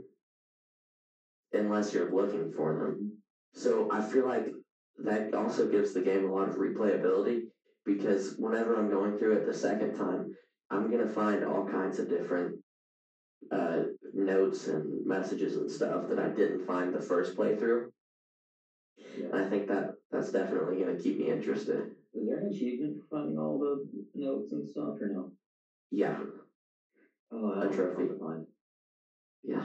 unless 1.56 1.92
you're 1.92 2.10
looking 2.10 2.50
for 2.52 2.72
them. 2.74 3.12
So 3.52 3.90
I 3.90 4.00
feel 4.00 4.26
like 4.26 4.52
that 4.98 5.34
also 5.34 5.68
gives 5.68 5.92
the 5.92 6.00
game 6.00 6.24
a 6.24 6.32
lot 6.32 6.48
of 6.48 6.56
replayability 6.56 7.42
because 7.84 8.36
whenever 8.38 8.76
I'm 8.76 8.90
going 8.90 9.16
through 9.16 9.32
it 9.32 9.46
the 9.46 9.54
second 9.54 9.94
time, 9.94 10.32
I'm 10.70 10.90
gonna 10.90 11.08
find 11.08 11.44
all 11.44 11.66
kinds 11.66 11.98
of 11.98 12.08
different 12.08 12.56
uh, 13.50 13.82
notes 14.12 14.68
and 14.68 15.06
messages 15.06 15.56
and 15.56 15.70
stuff 15.70 16.08
that 16.08 16.18
I 16.18 16.28
didn't 16.28 16.66
find 16.66 16.92
the 16.92 17.00
first 17.00 17.36
playthrough. 17.36 17.86
Yeah. 19.18 19.26
And 19.26 19.36
I 19.36 19.48
think 19.48 19.68
that 19.68 19.92
that's 20.10 20.32
definitely 20.32 20.80
gonna 20.82 20.98
keep 20.98 21.18
me 21.18 21.30
interested. 21.30 21.92
Is 22.14 22.26
there 22.26 22.38
an 22.38 22.48
achievement 22.48 22.98
for 22.98 23.18
finding 23.18 23.38
all 23.38 23.58
the 23.58 23.86
notes 24.14 24.52
and 24.52 24.66
stuff, 24.66 25.00
or 25.00 25.08
no? 25.08 25.32
Yeah, 25.90 26.18
Oh, 27.30 27.60
A 27.60 27.72
trophy. 27.72 28.06
to 28.06 28.46
yeah. 29.42 29.62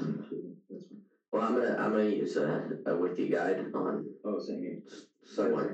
That's 0.70 0.86
fine. 0.86 1.02
Well, 1.32 1.44
I'm 1.44 1.54
gonna 1.54 1.76
I'm 1.78 1.92
gonna 1.92 2.04
use 2.04 2.36
a, 2.36 2.78
a 2.86 2.96
wiki 2.96 3.30
guide 3.30 3.74
on 3.74 4.06
Oh, 4.26 4.38
same 4.38 4.62
here. 4.62 4.80
s- 4.86 5.06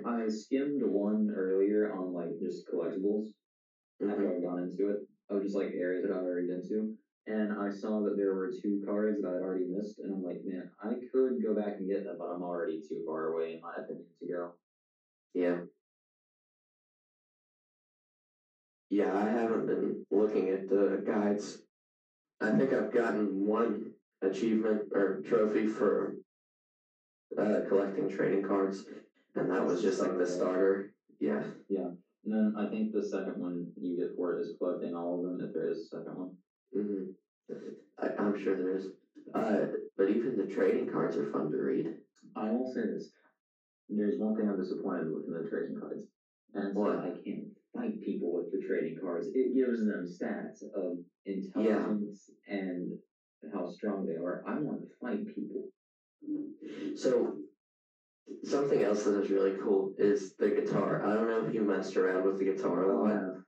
I 0.05 0.27
skimmed 0.27 0.83
one 0.83 1.29
earlier 1.31 1.89
on 1.91 2.11
like 2.13 2.37
just 2.37 2.67
collectibles 2.67 3.31
Mhm. 4.01 4.09
after 4.11 4.29
I'd 4.29 4.41
gone 4.41 4.59
into 4.59 4.89
it 4.89 4.99
of 5.29 5.41
just 5.41 5.55
like 5.55 5.71
areas 5.73 6.03
that 6.03 6.11
I've 6.11 6.21
already 6.23 6.45
been 6.45 6.61
to. 6.63 6.93
And 7.25 7.51
I 7.51 7.69
saw 7.69 8.01
that 8.01 8.15
there 8.15 8.33
were 8.33 8.49
two 8.49 8.79
cards 8.85 9.19
that 9.19 9.27
I'd 9.27 9.41
already 9.41 9.65
missed, 9.65 9.99
and 9.99 10.13
I'm 10.13 10.21
like, 10.21 10.39
man, 10.43 10.65
I 10.79 10.95
could 11.11 11.41
go 11.41 11.53
back 11.53 11.77
and 11.77 11.87
get 11.87 12.03
them, 12.03 12.17
but 12.17 12.29
I'm 12.29 12.41
already 12.43 12.79
too 12.79 13.01
far 13.05 13.25
away, 13.25 13.53
in 13.53 13.59
my 13.61 13.73
opinion, 13.75 14.05
to 14.19 14.27
go. 14.27 14.51
Yeah. 15.33 15.59
Yeah, 18.89 19.13
I 19.13 19.23
haven't 19.27 19.65
been 19.65 20.03
looking 20.11 20.49
at 20.49 20.67
the 20.67 21.01
guides. 21.03 21.61
I 22.41 22.51
think 22.51 22.73
I've 22.73 22.91
gotten 22.91 23.45
one 23.45 23.91
achievement 24.21 24.87
or 24.93 25.19
trophy 25.23 25.65
for 25.65 26.13
uh, 27.37 27.59
collecting 27.67 28.07
trading 28.07 28.41
cards, 28.41 28.83
and 29.35 29.49
that 29.49 29.65
was 29.65 29.81
just 29.81 29.99
like 29.99 30.17
the 30.17 30.25
starter. 30.25 30.89
Yeah. 31.19 31.43
Yeah. 31.67 31.87
And 32.23 32.33
then 32.33 32.53
I 32.57 32.65
think 32.65 32.91
the 32.91 33.01
second 33.01 33.37
one 33.37 33.67
you 33.75 33.95
get 33.95 34.15
for 34.15 34.33
it 34.33 34.39
is 34.39 34.53
collecting 34.57 34.93
all 34.93 35.15
of 35.17 35.23
them 35.23 35.39
if 35.39 35.53
there 35.53 35.67
is 35.67 35.79
a 35.91 35.97
second 35.97 36.15
one. 36.15 36.31
hmm 36.73 37.03
I, 37.99 38.09
I'm 38.17 38.35
sure 38.35 38.53
there 38.53 38.69
is. 38.75 38.89
Uh, 39.33 39.65
but 39.95 40.09
even 40.09 40.35
the 40.35 40.43
trading 40.43 40.85
cards 40.85 41.15
are 41.15 41.23
fun 41.23 41.49
to 41.51 41.57
read. 41.57 41.95
I 42.35 42.49
will 42.49 42.65
say 42.65 42.85
this. 42.85 43.09
There's 43.89 44.17
one 44.17 44.35
thing 44.35 44.47
I'm 44.47 44.57
disappointed 44.57 45.09
with 45.09 45.27
in 45.27 45.33
the 45.33 45.41
trading 45.41 45.75
cards. 45.75 46.05
And 46.53 46.73
so 46.73 46.81
What? 46.81 46.97
I 46.99 47.09
can't 47.09 47.47
fight 47.73 48.01
people 48.01 48.33
with 48.33 48.51
the 48.51 48.57
trading 48.57 48.95
cards. 48.99 49.29
It 49.33 49.53
gives 49.53 49.85
them 49.85 50.03
stats 50.03 50.63
of 50.73 50.97
intelligence 51.25 52.29
and 52.47 52.91
how 53.53 53.65
strong 53.65 54.05
they 54.05 54.15
are. 54.15 54.43
I 54.47 54.59
want 54.59 54.81
to 54.81 54.87
fight 55.01 55.25
people. 55.25 55.69
So 56.95 57.37
something 58.43 58.81
else 58.81 59.05
that 59.05 59.17
is 59.19 59.29
really 59.29 59.57
cool 59.57 59.93
is 59.97 60.35
the 60.35 60.51
guitar. 60.51 61.01
I 61.03 61.13
don't 61.13 61.27
know 61.27 61.39
if 61.45 61.53
you 61.53 61.63
messed 61.63 61.95
around 61.97 62.25
with 62.25 62.37
the 62.37 62.45
guitar 62.45 62.83
a 62.83 62.93
lot. 62.93 63.11
Uh, 63.11 63.41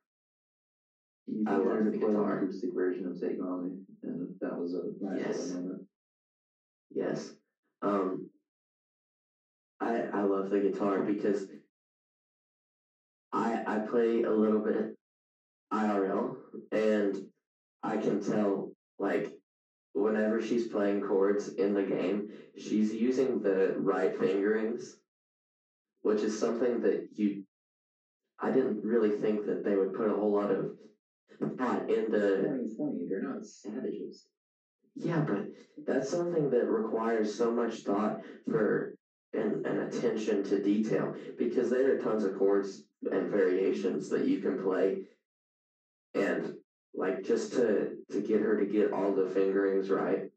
You 1.28 1.44
I 1.48 1.56
love 1.58 1.86
the 1.86 1.92
guitar. 1.92 2.40
acoustic 2.40 2.74
version 2.74 3.06
of 3.06 3.20
Take 3.20 3.40
On 3.42 3.64
Me, 3.64 3.78
and 4.04 4.36
that 4.42 4.58
was 4.58 4.74
a 4.74 4.84
nice 5.00 5.20
Yes. 5.20 5.56
moment. 5.56 5.86
Yes. 6.92 7.38
Um 7.82 8.30
I 9.80 10.02
I 10.08 10.22
love 10.24 10.50
the 10.50 10.60
guitar 10.60 11.04
because 11.04 11.52
I 13.32 13.64
I 13.66 13.80
play 13.80 14.24
a 14.24 14.32
little 14.32 14.60
bit 14.60 14.96
IRL 15.72 16.36
and 16.72 17.32
I 17.84 17.98
can 17.98 18.20
tell 18.20 18.76
like 18.98 19.39
whenever 20.00 20.42
she's 20.42 20.68
playing 20.68 21.02
chords 21.02 21.56
in 21.56 21.74
the 21.74 21.84
game, 21.84 22.30
she's 22.58 22.94
using 22.94 23.42
the 23.42 23.76
right 23.78 24.18
fingerings, 24.18 25.00
which 26.02 26.22
is 26.22 26.38
something 26.38 26.82
that 26.82 27.08
you 27.14 27.44
I 28.42 28.52
didn't 28.52 28.86
really 28.86 29.12
think 29.12 29.46
that 29.46 29.64
they 29.64 29.76
would 29.76 29.94
put 29.94 30.10
a 30.10 30.16
whole 30.16 30.32
lot 30.32 30.52
of 30.52 30.72
thought 31.58 31.90
into 31.90 32.38
2020, 32.38 33.08
they're 33.10 33.22
not 33.22 33.46
savages. 33.46 34.28
yeah, 34.96 35.22
but 35.22 35.48
that's 35.86 36.10
something 36.10 36.50
that 36.50 36.70
requires 36.70 37.34
so 37.34 37.52
much 37.52 37.82
thought 37.82 38.22
for 38.50 38.96
and, 39.34 39.66
and 39.66 39.80
attention 39.80 40.44
to 40.44 40.62
detail 40.62 41.14
because 41.38 41.70
there 41.70 41.94
are 41.94 41.98
tons 42.00 42.24
of 42.24 42.38
chords 42.38 42.86
and 43.12 43.30
variations 43.30 44.10
that 44.10 44.26
you 44.26 44.40
can 44.40 44.58
play. 44.62 45.04
And 46.16 46.56
like 46.94 47.24
just 47.24 47.54
to 47.54 47.96
to 48.10 48.22
get 48.22 48.42
her 48.42 48.58
to 48.58 48.66
get 48.66 48.94
all 48.94 49.14
the 49.14 49.26
fingerings 49.28 49.90
right 49.90 50.32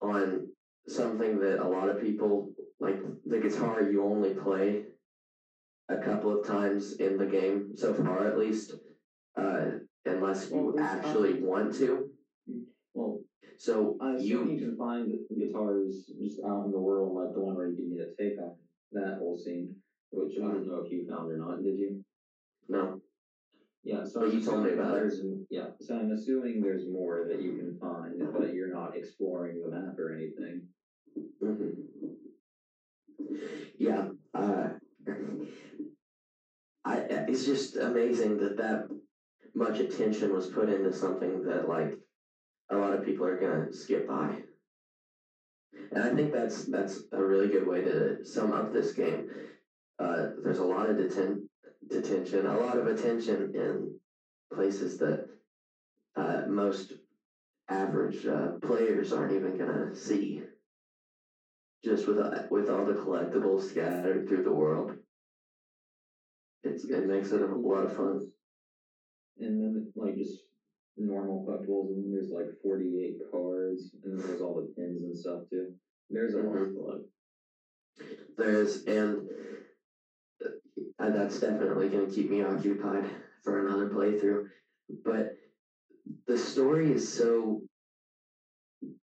on 0.00 0.48
something 0.86 1.40
that 1.40 1.60
a 1.60 1.68
lot 1.68 1.88
of 1.88 2.00
people 2.00 2.52
like 2.80 3.02
the 3.26 3.38
guitar 3.38 3.82
you 3.82 4.02
only 4.02 4.34
play 4.34 4.86
a 5.88 5.98
couple 5.98 6.36
of 6.36 6.46
times 6.46 6.94
in 6.94 7.16
the 7.16 7.26
game 7.26 7.76
so 7.76 7.92
far 7.92 8.24
at 8.24 8.38
least 8.38 8.76
uh 9.36 9.72
unless 10.06 10.50
you 10.50 10.76
actually 10.78 11.42
want 11.42 11.72
to 11.74 12.10
Well, 12.94 13.20
so 13.56 13.96
I 14.00 14.16
you 14.16 14.58
can 14.58 14.76
find 14.76 15.12
guitars 15.38 16.10
just 16.20 16.44
out 16.44 16.64
in 16.66 16.72
the 16.72 16.80
world, 16.80 17.14
like 17.14 17.32
the 17.32 17.40
one 17.40 17.54
where 17.54 17.68
you 17.68 17.76
can 17.76 17.96
get 17.96 18.08
a 18.08 18.22
take 18.22 18.38
on 18.38 18.54
that 18.92 19.18
whole 19.18 19.36
scene, 19.36 19.74
which 20.10 20.36
I 20.38 20.42
don't 20.42 20.66
know 20.66 20.82
if 20.84 20.90
you 20.90 21.06
found 21.08 21.30
or 21.30 21.36
not. 21.36 21.62
Did 21.62 21.78
you? 21.78 22.02
no, 22.68 23.00
Yeah. 23.84 24.04
So 24.04 24.24
you 24.24 24.40
told 24.40 24.64
me 24.64 24.72
about 24.72 24.96
it. 24.96 25.12
yeah. 25.50 25.70
So 25.80 25.96
I'm 25.98 26.10
assuming 26.10 26.60
there's 26.60 26.86
more 26.88 27.26
that 27.28 27.40
you 27.40 27.54
can 27.54 27.76
find, 27.80 28.22
but 28.32 28.54
you're 28.54 28.72
not 28.72 28.96
exploring 28.96 29.60
the 29.60 29.70
map 29.70 29.98
or 29.98 30.12
anything. 30.12 30.62
hmm 31.40 31.70
yeah, 33.76 34.08
uh, 34.34 34.68
I 36.84 36.98
it's 37.28 37.44
just 37.44 37.76
amazing 37.76 38.36
that 38.38 38.56
that 38.56 38.88
much 39.54 39.80
attention 39.80 40.32
was 40.32 40.48
put 40.48 40.68
into 40.68 40.92
something 40.92 41.42
that 41.42 41.68
like 41.68 41.98
a 42.70 42.76
lot 42.76 42.92
of 42.94 43.04
people 43.04 43.26
are 43.26 43.38
gonna 43.38 43.72
skip 43.72 44.06
by. 44.06 44.42
And 45.90 46.02
I 46.04 46.14
think 46.14 46.32
that's 46.32 46.64
that's 46.64 47.08
a 47.12 47.24
really 47.24 47.48
good 47.48 47.66
way 47.66 47.82
to 47.82 48.24
sum 48.24 48.52
up 48.52 48.72
this 48.72 48.92
game. 48.92 49.28
Uh, 49.98 50.28
there's 50.42 50.58
a 50.58 50.64
lot 50.64 50.88
of 50.88 50.96
deten- 50.96 51.42
detention, 51.88 52.46
a 52.46 52.56
lot 52.56 52.78
of 52.78 52.86
attention 52.86 53.50
in 53.54 53.92
places 54.52 54.98
that 54.98 55.26
uh, 56.16 56.42
most 56.48 56.94
average 57.68 58.26
uh, 58.26 58.52
players 58.62 59.12
aren't 59.12 59.32
even 59.32 59.54
gonna 59.54 59.94
see. 59.94 60.42
Just 61.84 62.06
with 62.06 62.18
uh, 62.18 62.46
with 62.50 62.70
all 62.70 62.84
the 62.84 62.94
collectibles 62.94 63.60
scattered 63.60 64.26
through 64.28 64.42
the 64.42 64.52
world, 64.52 64.96
it's 66.64 66.84
it 66.84 67.06
makes 67.06 67.32
it 67.32 67.40
a 67.42 67.46
lot 67.46 67.84
of 67.84 67.92
fun. 67.92 68.18
And 69.38 69.60
then 69.60 69.88
like 69.96 70.16
just 70.16 70.44
normal 70.96 71.44
collectibles, 71.44 71.88
and 71.90 71.98
then 71.98 72.10
there's 72.12 72.30
like 72.30 72.48
48 72.62 73.18
cards, 73.30 73.94
and 74.02 74.16
then 74.16 74.26
there's 74.26 74.40
all 74.40 74.54
the 74.54 74.68
pins 74.76 75.02
and 75.02 75.16
stuff 75.16 75.40
too. 75.50 75.68
There's 76.10 76.34
a 76.34 76.38
lot 76.38 76.54
Mhm. 76.56 76.66
to 76.66 76.72
collect. 76.72 77.00
There's 78.36 78.84
and 78.84 79.28
uh, 80.98 81.10
that's 81.10 81.40
definitely 81.40 81.88
going 81.88 82.08
to 82.08 82.14
keep 82.14 82.30
me 82.30 82.42
occupied 82.42 83.06
for 83.42 83.64
another 83.64 83.88
playthrough. 83.88 84.48
But 85.04 85.34
the 86.26 86.36
story 86.36 86.92
is 86.92 87.12
so 87.12 87.62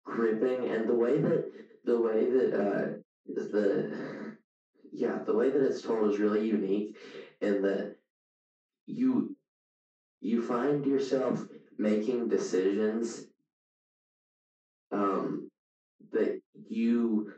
gripping, 0.05 0.69
and 0.69 0.89
the 0.89 0.95
way 0.95 1.19
that 1.19 1.51
the 1.85 2.01
way 2.01 2.31
that 2.31 2.55
uh, 2.55 2.87
the 3.27 4.37
yeah 4.93 5.19
the 5.25 5.35
way 5.35 5.51
that 5.51 5.63
it's 5.63 5.83
told 5.83 6.11
is 6.11 6.19
really 6.19 6.47
unique, 6.47 6.97
in 7.41 7.63
that 7.63 7.97
you 8.87 9.37
you 10.21 10.41
find 10.43 10.87
yourself 10.87 11.45
making 11.79 12.29
decisions 12.29 13.27
um, 14.93 15.49
that 16.13 16.41
you 16.69 17.33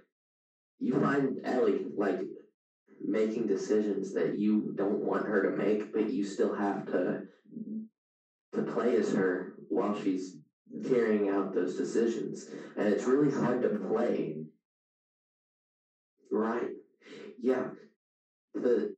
you 0.79 1.01
find 1.01 1.41
Ellie 1.45 1.87
like 1.97 2.21
making 3.07 3.47
decisions 3.47 4.15
that 4.15 4.39
you 4.39 4.73
don't 4.75 5.05
want 5.05 5.27
her 5.27 5.43
to 5.43 5.57
make, 5.57 5.93
but 5.93 6.11
you 6.11 6.25
still 6.25 6.55
have 6.55 6.87
to 6.87 7.23
to 8.53 8.63
play 8.63 8.97
as 8.97 9.13
her 9.15 9.55
while 9.69 9.95
she's 9.95 10.39
carrying 10.85 11.29
out 11.29 11.53
those 11.53 11.77
decisions, 11.77 12.49
and 12.77 12.89
it's 12.89 13.05
really 13.05 13.33
hard 13.33 13.63
to 13.63 13.69
play. 13.69 14.47
Right? 16.31 16.71
Yeah. 17.39 17.71
The 18.55 18.95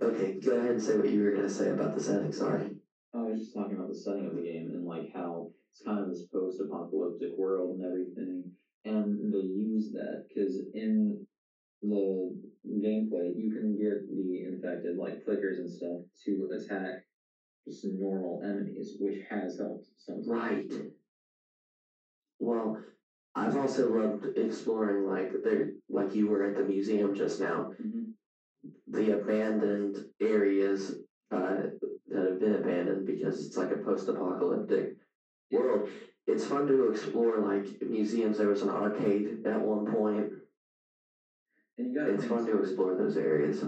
okay. 0.00 0.40
Go 0.40 0.52
ahead 0.56 0.70
and 0.70 0.82
say 0.82 0.96
what 0.96 1.10
you 1.10 1.22
were 1.22 1.32
gonna 1.32 1.48
say 1.48 1.70
about 1.70 1.94
the 1.94 2.00
setting. 2.00 2.32
Sorry. 2.32 2.76
I 3.14 3.22
was 3.22 3.40
just 3.40 3.54
talking 3.54 3.76
about 3.76 3.88
the 3.88 3.94
setting 3.94 4.26
of 4.26 4.34
the 4.34 4.42
game 4.42 4.70
and 4.72 4.84
like 4.84 5.10
how 5.14 5.50
it's 5.70 5.82
kind 5.84 6.00
of 6.00 6.08
this 6.08 6.26
post-apocalyptic 6.32 7.36
world 7.36 7.78
and 7.78 7.84
everything, 7.86 8.50
and 8.84 9.32
they 9.32 9.38
use 9.38 9.92
that 9.92 10.24
because 10.28 10.62
in 10.74 11.24
the 11.82 12.32
gameplay 12.68 13.34
you 13.36 13.50
can 13.50 13.76
get 13.76 14.08
the 14.08 14.44
infected 14.44 14.96
like 14.96 15.24
flickers 15.24 15.58
and 15.58 15.70
stuff 15.70 16.00
to 16.24 16.48
attack 16.52 17.04
just 17.66 17.84
normal 17.84 18.40
enemies, 18.44 18.96
which 19.00 19.20
has 19.28 19.58
helped 19.58 19.88
some. 19.96 20.22
Right. 20.26 20.72
Well, 22.38 22.78
I've 23.34 23.56
also 23.56 23.88
loved 23.92 24.38
exploring 24.38 25.04
like 25.04 25.42
there, 25.42 25.72
like 25.88 26.14
you 26.14 26.26
were 26.28 26.42
at 26.42 26.54
the 26.54 26.64
museum 26.64 27.14
just 27.14 27.40
now. 27.40 27.72
Mhm. 27.80 28.12
the 28.88 29.10
abandoned 29.10 30.04
areas 30.20 31.00
uh, 31.30 31.62
that 32.08 32.24
have 32.24 32.38
been 32.38 32.54
abandoned 32.54 33.06
because 33.06 33.44
it's 33.46 33.56
like 33.56 33.70
a 33.72 33.76
post-apocalyptic 33.76 34.96
world. 35.50 35.88
It's 36.26 36.46
fun 36.46 36.66
to 36.66 36.88
explore 36.88 37.38
like 37.38 37.80
museums. 37.82 38.38
There 38.38 38.48
was 38.48 38.62
an 38.62 38.70
arcade 38.70 39.46
at 39.46 39.64
one 39.64 39.86
point. 39.86 40.32
And 41.78 41.88
you 41.88 41.94
got 41.94 42.08
It's 42.08 42.24
fun 42.24 42.44
to 42.46 42.56
explore 42.56 42.94
those 42.94 43.16
areas. 43.16 43.62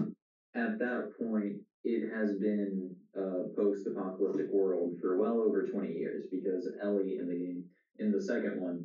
at 0.55 0.77
that 0.79 1.11
point, 1.17 1.55
it 1.83 2.01
has 2.09 2.33
been 2.33 2.91
a 3.13 3.43
post-apocalyptic 3.55 4.51
world 4.51 4.97
for 4.99 5.15
well 5.15 5.37
over 5.39 5.61
20 5.63 5.87
years 5.89 6.25
because 6.29 6.67
Ellie 6.79 7.17
in 7.17 7.27
the 7.27 7.35
game, 7.35 7.63
in 7.99 8.11
the 8.11 8.19
second 8.19 8.55
one, 8.55 8.83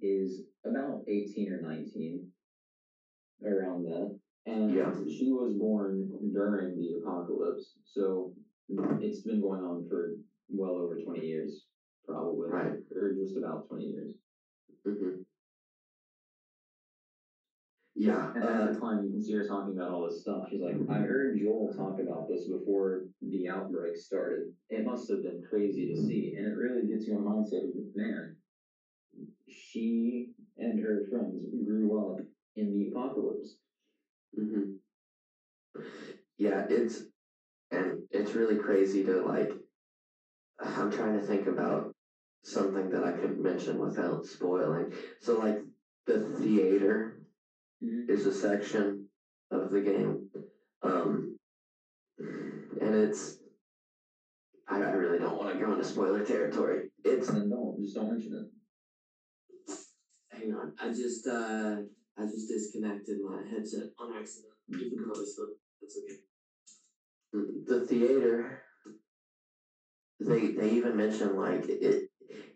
is 0.00 0.40
about 0.64 1.00
18 1.06 1.48
or 1.48 1.58
19, 1.58 2.22
around 3.44 3.82
that. 3.82 4.08
And 4.46 4.70
Yeah. 4.70 4.92
she 5.06 5.30
was 5.30 5.52
born 5.52 6.08
during 6.30 6.76
the 6.76 6.92
apocalypse, 6.92 7.74
so 7.82 8.30
it's 8.98 9.18
been 9.18 9.40
going 9.40 9.60
on 9.60 9.82
for 9.82 10.12
well 10.48 10.76
over 10.76 10.96
20 10.96 11.20
years, 11.20 11.64
probably, 12.04 12.48
Right. 12.48 12.78
or 12.94 13.10
just 13.10 13.36
about 13.36 13.62
20 13.66 13.84
years. 13.84 14.14
hmm 14.84 15.10
Yeah. 17.98 18.30
And 18.36 18.44
Uh, 18.44 18.48
at 18.48 18.72
the 18.72 18.78
time, 18.78 19.02
you 19.02 19.10
can 19.10 19.20
see 19.20 19.32
her 19.34 19.42
talking 19.42 19.74
about 19.76 19.90
all 19.90 20.04
this 20.04 20.20
stuff. 20.20 20.46
She's 20.48 20.60
like, 20.60 20.76
I 20.88 21.00
heard 21.00 21.36
Joel 21.36 21.68
talk 21.68 21.98
about 21.98 22.28
this 22.28 22.46
before 22.48 23.02
the 23.20 23.48
outbreak 23.48 23.96
started. 23.96 24.46
It 24.70 24.84
must 24.84 25.08
have 25.10 25.20
been 25.20 25.42
crazy 25.42 25.84
to 25.86 25.96
see. 25.96 26.32
And 26.36 26.46
it 26.46 26.54
really 26.54 26.86
gets 26.86 27.08
you 27.08 27.16
in 27.16 27.24
mindset 27.24 27.64
of, 27.64 27.74
man, 27.96 28.32
she 29.48 30.28
and 30.56 30.78
her 30.78 31.00
friends 31.10 31.44
grew 31.64 31.98
up 31.98 32.20
in 32.56 32.70
the 32.70 32.86
apocalypse. 32.88 33.56
hmm 34.36 34.62
Yeah, 36.38 36.66
it's 36.70 37.02
and 37.72 37.96
it's 38.12 38.34
really 38.36 38.56
crazy 38.56 39.02
to 39.04 39.20
like. 39.20 39.58
I'm 40.60 40.90
trying 40.90 41.14
to 41.14 41.20
think 41.20 41.46
about 41.46 41.90
something 42.44 42.90
that 42.90 43.02
I 43.02 43.10
could 43.12 43.38
mention 43.38 43.78
without 43.78 44.24
spoiling. 44.24 44.92
So, 45.20 45.36
like, 45.36 45.60
the 46.06 46.18
theater 46.18 47.07
Is 47.80 48.26
a 48.26 48.32
section 48.32 49.06
of 49.52 49.70
the 49.70 49.80
game, 49.80 50.28
um, 50.82 51.38
and 52.18 52.94
it's. 52.94 53.38
I, 54.66 54.82
I 54.82 54.90
really 54.90 55.18
don't 55.18 55.38
want 55.38 55.52
to 55.52 55.64
go 55.64 55.70
into 55.70 55.84
spoiler 55.84 56.24
territory. 56.24 56.90
It's 57.04 57.28
then 57.28 57.48
don't, 57.48 57.80
just 57.80 57.94
don't 57.94 58.10
mention 58.10 58.32
it. 58.34 59.76
Hang 60.32 60.52
on, 60.54 60.72
I 60.80 60.88
just 60.88 61.26
uh 61.28 61.76
I 62.18 62.22
just 62.22 62.48
disconnected 62.48 63.18
my 63.20 63.42
headset 63.48 63.90
on 64.00 64.16
accident. 64.16 64.54
You 64.66 64.90
can 64.90 65.14
still 65.24 65.46
that's 65.80 65.98
okay. 65.98 66.18
The 67.64 67.86
theater 67.86 68.60
they 70.20 70.48
they 70.48 70.70
even 70.70 70.96
mention 70.96 71.36
like 71.36 71.68
it 71.68 72.08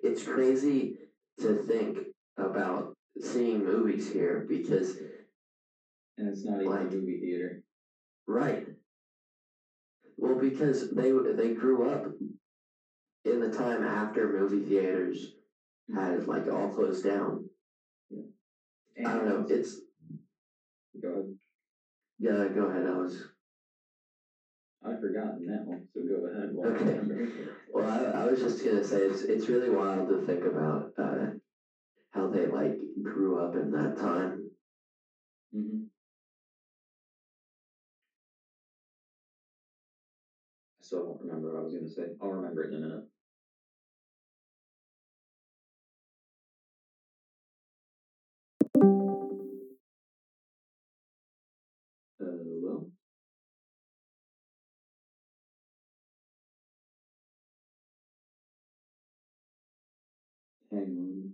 it's 0.02 0.24
crazy 0.24 0.96
to 1.38 1.54
think 1.54 1.98
about 2.36 2.92
seeing 3.20 3.64
movies 3.64 4.10
here 4.10 4.44
because 4.48 4.96
And 6.22 6.30
it's 6.30 6.44
not 6.44 6.60
even 6.60 6.66
Like- 6.72 6.92
a 6.92 6.96
movie 6.96 7.18
theater. 7.18 7.64
right 8.28 8.68
well 10.16 10.36
because 10.36 10.94
they 10.94 11.10
they 11.10 11.52
grew 11.52 11.82
up 11.82 12.14
in 13.24 13.40
the 13.40 13.50
time 13.50 13.82
after 13.82 14.28
movie 14.32 14.60
theaters 14.60 15.34
had 15.92 16.28
like 16.28 16.46
all 16.46 16.68
closed 16.68 17.02
down. 17.02 17.50
And 18.94 19.06
I 19.08 19.14
don't 19.16 19.24
know. 19.24 19.44
It's 19.48 19.80
Go 21.02 21.08
ahead. 21.08 21.34
yeah. 22.18 22.46
Go 22.54 22.66
ahead. 22.66 22.86
I 22.86 22.96
was 22.96 23.26
I've 24.84 25.00
forgotten 25.00 25.44
that 25.46 25.66
one, 25.66 25.84
so 25.92 26.04
go 26.04 26.26
ahead. 26.26 26.54
Okay. 26.64 27.26
Well, 27.72 27.88
I, 27.88 28.22
I 28.22 28.30
was 28.30 28.40
just 28.40 28.64
gonna 28.64 28.84
say 28.84 29.02
it's 29.08 29.22
it's 29.22 29.48
really 29.48 29.70
wild 29.70 30.06
to 30.08 30.18
think 30.18 30.44
about 30.44 30.92
uh, 30.96 31.32
how 32.10 32.28
they 32.28 32.46
like 32.46 32.78
grew 33.02 33.34
up 33.36 33.56
in 33.56 33.72
that 33.72 33.96
time. 33.96 34.48
I 40.92 40.98
don't 40.98 41.20
remember 41.20 41.52
what 41.52 41.60
I 41.60 41.62
was 41.64 41.72
going 41.72 41.86
to 41.86 41.90
say. 41.92 42.08
I'll 42.20 42.30
remember 42.30 42.64
it 42.64 42.72
in 42.72 42.76
a 42.76 42.80
minute. 42.80 43.04
Hello? 52.18 52.88
Hang 60.70 60.96
on. 60.98 61.31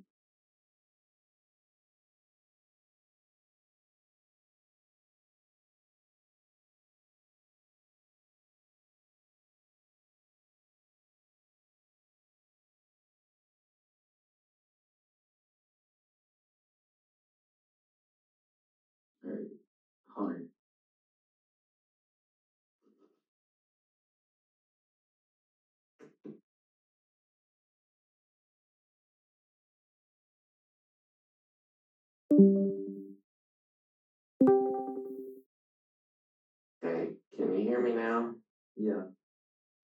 Hear 37.68 37.80
me 37.80 37.92
now? 37.92 38.32
Yeah, 38.76 39.02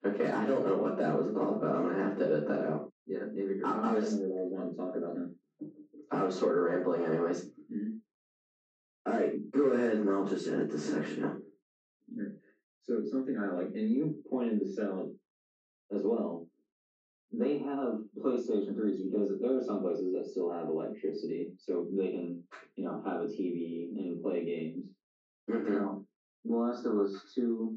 Okay, 0.06 0.28
I 0.28 0.44
don't 0.44 0.64
know 0.64 0.76
what 0.76 0.98
that 0.98 1.16
was 1.16 1.28
all 1.34 1.54
about. 1.54 1.76
I'm 1.76 1.82
gonna 1.82 1.94
have 1.96 2.16
to 2.18 2.24
edit 2.24 2.46
that 2.46 2.62
out. 2.62 2.90
yeah, 3.06 3.24
maybe 3.32 3.54
you're 3.54 3.66
I- 3.66 3.90
I 3.90 3.94
was- 3.94 4.14
what 4.14 4.40
I 4.40 4.44
wanting 4.44 4.70
to 4.70 4.76
talk 4.76 4.96
about 4.96 5.14
now. 5.14 5.28
I 6.10 6.22
was 6.22 6.34
sort 6.34 6.56
of 6.56 6.62
rambling, 6.62 7.02
anyways. 7.02 7.50
Mhm. 7.70 7.94
All 9.06 9.12
right, 9.14 9.50
go 9.52 9.70
ahead, 9.70 9.96
and 9.98 10.08
I'll 10.08 10.24
just 10.24 10.46
edit 10.46 10.68
this 10.70 10.82
section 10.84 11.24
out. 11.24 11.40
So 12.82 13.00
something 13.02 13.38
I 13.38 13.48
like, 13.48 13.70
and 13.74 13.88
you 13.88 14.14
pointed 14.28 14.58
this 14.60 14.78
out 14.78 15.10
as 15.90 16.02
well. 16.04 16.46
They 17.32 17.56
have 17.56 18.02
PlayStation 18.18 18.74
3s 18.76 18.98
because 19.00 19.36
there 19.38 19.56
are 19.56 19.60
some 19.60 19.80
places 19.80 20.12
that 20.12 20.26
still 20.26 20.50
have 20.50 20.68
electricity, 20.68 21.50
so 21.56 21.86
they 21.88 22.10
can, 22.10 22.38
you 22.76 22.84
know, 22.84 23.00
have 23.04 23.20
a 23.22 23.26
TV 23.26 23.90
and 23.96 24.20
play 24.20 24.42
games. 24.42 24.84
Mhm. 25.48 25.64
Now, 25.70 26.02
Us 26.50 26.82
2, 27.34 27.74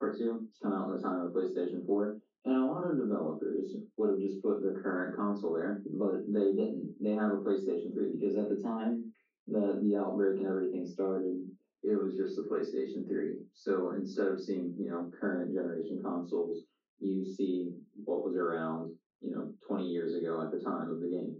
Part 0.00 0.16
2, 0.16 0.46
it's 0.48 0.60
come 0.62 0.72
out 0.72 0.88
in 0.88 0.96
the 0.96 1.02
time 1.02 1.20
of 1.20 1.32
PlayStation 1.32 1.84
4, 1.84 2.16
and 2.44 2.56
a 2.56 2.64
lot 2.64 2.84
of 2.84 2.96
developers 2.98 3.74
would 3.96 4.10
have 4.10 4.20
just 4.20 4.42
put 4.42 4.62
the 4.62 4.72
current 4.80 5.16
console 5.16 5.52
there, 5.54 5.82
but 5.98 6.20
they 6.32 6.52
didn't. 6.52 6.90
They 7.00 7.12
have 7.12 7.32
a 7.32 7.38
PlayStation 7.38 7.92
3 7.92 8.12
because 8.18 8.36
at 8.36 8.48
the 8.48 8.56
time 8.56 9.04
that 9.48 9.80
the 9.82 9.96
outbreak 9.96 10.38
and 10.38 10.46
everything 10.46 10.84
started, 10.86 11.46
it 11.82 11.96
was 11.96 12.16
just 12.16 12.36
the 12.36 12.42
PlayStation 12.42 13.06
3. 13.06 13.34
So 13.52 13.90
instead 13.90 14.28
of 14.28 14.40
seeing, 14.40 14.72
you 14.78 14.90
know, 14.90 15.10
current 15.18 15.52
generation 15.52 16.00
consoles, 16.02 16.64
you 17.00 17.24
see 17.24 17.72
what 18.04 18.24
was 18.24 18.36
around, 18.36 18.90
you 19.20 19.30
know, 19.30 19.52
20 19.66 19.84
years 19.84 20.14
ago 20.14 20.40
at 20.40 20.50
the 20.50 20.58
time 20.58 20.90
of 20.90 21.00
the 21.00 21.08
game. 21.08 21.34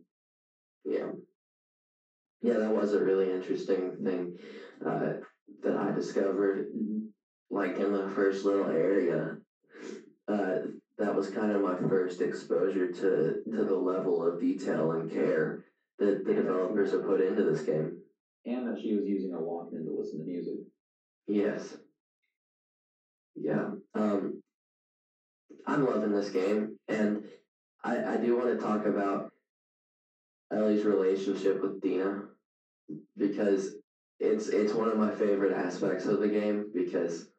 Yeah. 0.84 1.08
Yeah, 2.40 2.58
that 2.58 2.74
was 2.74 2.92
a 2.92 3.02
really 3.02 3.32
interesting 3.32 3.96
thing 4.04 4.36
uh, 4.86 5.14
that 5.62 5.76
I 5.76 5.92
discovered. 5.92 6.66
Like 7.50 7.78
in 7.78 7.92
the 7.92 8.10
first 8.10 8.44
little 8.44 8.66
area, 8.66 9.38
uh, 10.28 10.58
that 10.98 11.14
was 11.14 11.30
kind 11.30 11.52
of 11.52 11.62
my 11.62 11.76
first 11.88 12.20
exposure 12.20 12.92
to 12.92 13.42
to 13.50 13.64
the 13.64 13.76
level 13.76 14.26
of 14.26 14.38
detail 14.38 14.92
and 14.92 15.10
care 15.10 15.64
that 15.98 16.26
the 16.26 16.34
developers 16.34 16.92
have 16.92 17.06
put 17.06 17.22
into 17.22 17.42
this 17.42 17.62
game. 17.62 17.98
And 18.44 18.68
that 18.68 18.80
she 18.80 18.94
was 18.94 19.06
using 19.06 19.32
a 19.34 19.38
Walkman 19.38 19.84
to 19.84 19.96
listen 19.98 20.20
to 20.20 20.24
music. 20.24 20.58
Yes. 21.26 21.76
Yeah. 23.34 23.70
Um, 23.94 24.42
I'm 25.66 25.84
loving 25.84 26.12
this 26.12 26.30
game, 26.30 26.78
and 26.88 27.24
I, 27.84 28.14
I 28.14 28.16
do 28.16 28.36
want 28.36 28.48
to 28.48 28.64
talk 28.64 28.86
about 28.86 29.32
Ellie's 30.50 30.84
relationship 30.84 31.62
with 31.62 31.80
Dina 31.80 32.22
because 33.16 33.74
it's 34.20 34.48
it's 34.48 34.74
one 34.74 34.88
of 34.88 34.96
my 34.96 35.10
favorite 35.10 35.52
aspects 35.52 36.06
of 36.06 36.20
the 36.20 36.28
game 36.28 36.70
because 36.72 37.30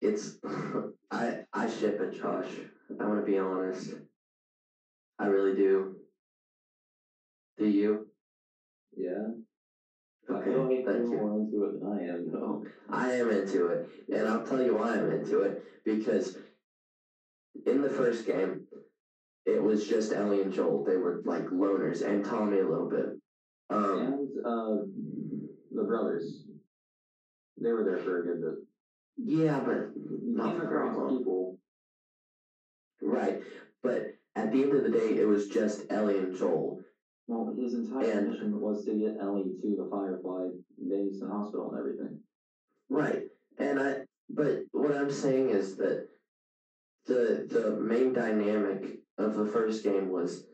it's 0.00 0.38
I 1.10 1.44
I 1.52 1.66
ship 1.66 2.00
it, 2.00 2.12
Josh. 2.12 2.60
I 3.00 3.04
want 3.06 3.18
to 3.18 3.24
be 3.24 3.38
honest. 3.38 3.94
I 5.18 5.26
really 5.26 5.52
do. 5.52 5.96
Do 7.56 7.66
you? 7.66 8.06
Yeah. 8.96 9.28
I 10.30 10.34
Okay, 10.34 10.56
like 10.56 10.84
thank 10.84 11.10
you're 11.10 11.18
more 11.18 11.38
into 11.38 11.64
it 11.64 11.80
than 11.80 11.92
I 11.92 12.02
am, 12.02 12.30
though. 12.30 12.62
I 12.90 13.12
am 13.12 13.30
into 13.30 13.66
it, 13.68 13.88
and 14.12 14.28
I'll 14.28 14.42
tell 14.42 14.62
you 14.62 14.74
why 14.74 14.96
I'm 14.96 15.10
into 15.10 15.40
it 15.40 15.62
because 15.84 16.36
in 17.66 17.80
the 17.82 17.88
first 17.90 18.26
game, 18.26 18.60
it 19.46 19.62
was 19.62 19.86
just 19.86 20.12
Ellie 20.12 20.40
and 20.40 20.52
Joel. 20.52 20.84
They 20.84 20.96
were 20.96 21.20
like 21.24 21.46
loners, 21.46 22.06
and 22.06 22.24
Tommy 22.24 22.58
a 22.58 22.66
little 22.66 22.86
bit. 22.88 23.08
Um, 23.70 23.98
And 23.98 24.28
uh, 24.44 24.76
brothers, 25.88 26.44
they 27.60 27.72
were 27.72 27.84
there 27.84 27.98
for 27.98 28.20
a 28.20 28.24
good 28.24 28.40
bit. 28.40 28.64
yeah, 29.16 29.58
but 29.60 29.90
Not 29.96 30.56
for 30.56 30.68
very 30.68 30.94
long. 30.94 31.18
people. 31.18 31.58
right. 33.02 33.42
But 33.82 34.14
at 34.36 34.52
the 34.52 34.62
end 34.62 34.74
of 34.74 34.82
the 34.84 34.90
day, 34.90 35.16
it 35.18 35.26
was 35.26 35.48
just 35.48 35.86
Ellie 35.90 36.18
and 36.18 36.36
Joel. 36.36 36.80
Well, 37.26 37.54
his 37.58 37.74
entire 37.74 38.10
And- 38.10 38.30
mission 38.30 38.60
was 38.60 38.84
to 38.84 38.94
get 38.94 39.18
Ellie 39.20 39.54
to 39.62 39.76
the 39.76 39.88
Firefly 39.90 40.48
base 40.88 41.20
and 41.20 41.30
hospital 41.30 41.70
and 41.70 41.78
everything. 41.78 42.20
Right. 42.88 43.24
And 43.58 43.80
I 43.80 44.04
but 44.30 44.64
what 44.72 44.94
I'm 44.94 45.10
saying 45.10 45.50
is 45.50 45.76
that 45.76 46.08
the 47.06 47.46
the 47.48 47.76
main 47.80 48.12
dynamic 48.12 49.00
of 49.16 49.34
the 49.36 49.46
first 49.46 49.82
game 49.84 50.10
was 50.10 50.46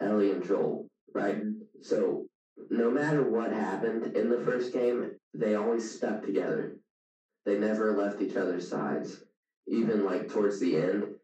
Ellie 0.00 0.30
and 0.32 0.44
Joel, 0.44 0.88
right? 1.12 1.36
Mm-hmm. 1.36 1.82
So 1.82 2.25
no 2.70 2.90
matter 2.90 3.22
what 3.22 3.52
happened 3.52 4.16
in 4.16 4.28
the 4.28 4.38
first 4.38 4.72
game, 4.72 5.12
they 5.34 5.54
always 5.54 5.88
stuck 5.88 6.22
together. 6.22 6.76
They 7.44 7.58
never 7.58 7.92
left 7.92 8.20
each 8.20 8.36
other's 8.36 8.68
sides. 8.68 9.24
Even 9.66 10.04
like 10.04 10.28
towards 10.28 10.58
the 10.60 10.76
end, 10.76 11.14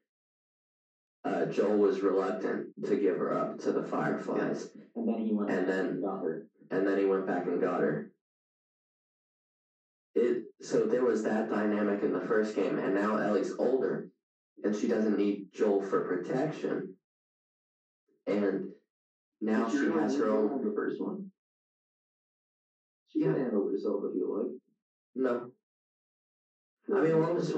uh, 1.24 1.46
Joel 1.46 1.78
was 1.78 2.02
reluctant 2.02 2.70
to 2.84 2.96
give 2.96 3.16
her 3.16 3.32
up 3.32 3.58
to 3.60 3.72
the 3.72 3.82
Fireflies, 3.82 4.72
And 4.94 5.08
then 5.08 5.18
he 5.18 5.32
went 5.32 5.50
And 5.50 5.66
back 5.66 5.76
then- 5.76 6.00
got 6.00 6.22
her. 6.24 6.46
and 6.70 6.86
then 6.86 6.98
he 6.98 7.04
went 7.06 7.26
back 7.26 7.46
and 7.46 7.60
got 7.60 7.80
her. 7.80 8.10
It 10.14 10.44
so 10.60 10.86
there 10.86 11.04
was 11.04 11.22
that 11.22 11.48
dynamic 11.48 12.02
in 12.02 12.12
the 12.12 12.20
first 12.20 12.54
game, 12.54 12.78
and 12.78 12.94
now 12.94 13.16
Ellie's 13.16 13.58
older, 13.58 14.08
and 14.62 14.74
she 14.76 14.86
doesn't 14.86 15.16
need 15.16 15.50
Joel 15.52 15.80
for 15.80 16.04
protection, 16.04 16.96
and 18.26 18.74
now 19.42 19.68
she 19.68 19.76
has 19.90 20.16
her 20.16 20.28
own. 20.30 20.64
the 20.64 20.72
first 20.72 21.00
one. 21.00 21.30
She 23.08 23.20
Yeah. 23.20 23.32
could 23.32 23.42
handle 23.42 23.68
herself. 23.68 24.04
if 24.08 24.14
you 24.14 24.26
like. 24.32 24.52
No, 25.14 25.52
I 26.96 27.00
mean, 27.02 27.20
what 27.20 27.34
was 27.34 27.54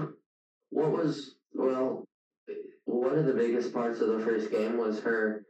what 0.70 0.90
was 0.90 1.36
well, 1.52 2.04
one 2.86 3.16
of 3.16 3.26
the 3.26 3.34
biggest 3.34 3.72
parts 3.72 4.00
of 4.00 4.08
the 4.08 4.18
first 4.24 4.50
game 4.50 4.76
was 4.76 5.00
her. 5.00 5.46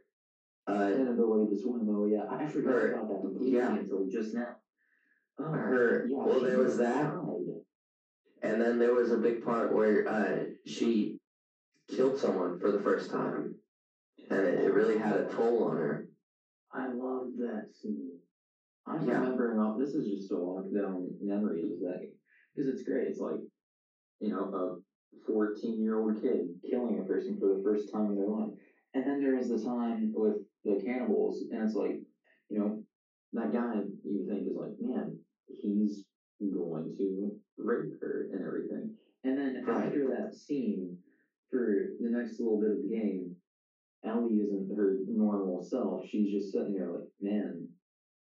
Uh, 0.67 0.91
inability 0.95 1.55
to 1.55 1.61
swim? 1.61 1.87
Oh 1.89 2.05
yeah, 2.05 2.25
I 2.29 2.47
forgot 2.47 2.73
Her- 2.73 2.91
about 2.93 3.21
that 3.33 3.41
yeah. 3.47 3.75
until 3.75 4.07
just 4.07 4.33
now. 4.33 4.55
Oh, 5.37 5.43
Her- 5.51 6.07
yeah, 6.09 6.15
well, 6.17 6.39
there 6.41 6.57
was 6.57 6.77
that. 6.77 7.13
died. 7.13 7.61
and 8.41 8.59
then 8.61 8.79
there 8.79 8.93
was 8.95 9.11
a 9.11 9.17
big 9.17 9.43
part 9.43 9.73
where 9.73 10.07
uh, 10.07 10.45
she 10.65 11.19
killed 11.87 12.17
someone 12.17 12.59
for 12.59 12.71
the 12.71 12.79
first 12.79 13.11
time, 13.11 13.55
and 14.31 14.39
it, 14.47 14.63
it 14.65 14.73
really 14.73 14.97
had 14.97 15.17
a 15.17 15.29
toll 15.29 15.65
on 15.65 15.77
her. 15.77 16.04
I 16.75 16.87
love 16.87 17.27
that 17.37 17.73
scene. 17.73 18.17
I'm 18.85 19.07
Yeah. 19.07 19.15
remembering 19.15 19.57
all 19.57 19.77
this 19.77 19.93
is 19.93 20.07
just 20.07 20.31
a 20.31 20.37
walk 20.37 20.69
down 20.71 21.15
memories 21.19 21.71
of 21.71 21.79
that 21.79 22.01
because 22.53 22.67
it's 22.67 22.83
great. 22.83 23.07
It's 23.07 23.19
like 23.19 23.39
you 24.19 24.29
know 24.29 24.51
a 24.53 24.77
14 25.25 25.81
year 25.81 25.97
old 25.97 26.15
kid 26.15 26.53
killing 26.61 26.99
a 26.99 27.03
person 27.03 27.37
for 27.37 27.47
the 27.53 27.61
first 27.61 27.89
time 27.89 28.09
in 28.09 28.15
their 28.15 28.27
life, 28.27 28.51
and 28.93 29.07
then 29.07 29.19
there 29.19 29.35
is 29.35 29.47
the 29.47 29.57
time 29.57 30.11
with 30.13 30.35
the 30.63 30.75
cannibals, 30.75 31.43
and 31.49 31.61
it's 31.61 31.75
like 31.75 32.01
you 32.49 32.59
know 32.59 32.83
that 33.33 33.51
guy 33.51 33.81
you 34.03 34.25
think 34.27 34.45
is 34.45 34.55
like 34.55 34.77
man 34.79 35.17
he's 35.47 36.05
going 36.51 36.93
to 36.97 37.33
rape 37.57 37.93
her 38.01 38.27
and 38.31 38.43
everything, 38.43 38.91
and 39.23 39.37
then 39.37 39.63
Right. 39.63 39.85
after 39.85 40.09
that 40.09 40.33
scene 40.33 40.97
for 41.49 41.93
the 41.99 42.09
next 42.09 42.39
little 42.39 42.59
bit 42.59 42.71
of 42.71 42.81
the 42.81 42.87
game. 42.87 43.34
Ellie 44.05 44.39
isn't 44.41 44.75
her 44.75 44.97
normal 45.07 45.61
self. 45.61 46.05
She's 46.05 46.31
just 46.31 46.51
sitting 46.51 46.73
there 46.73 46.91
like, 46.91 47.07
man, 47.19 47.67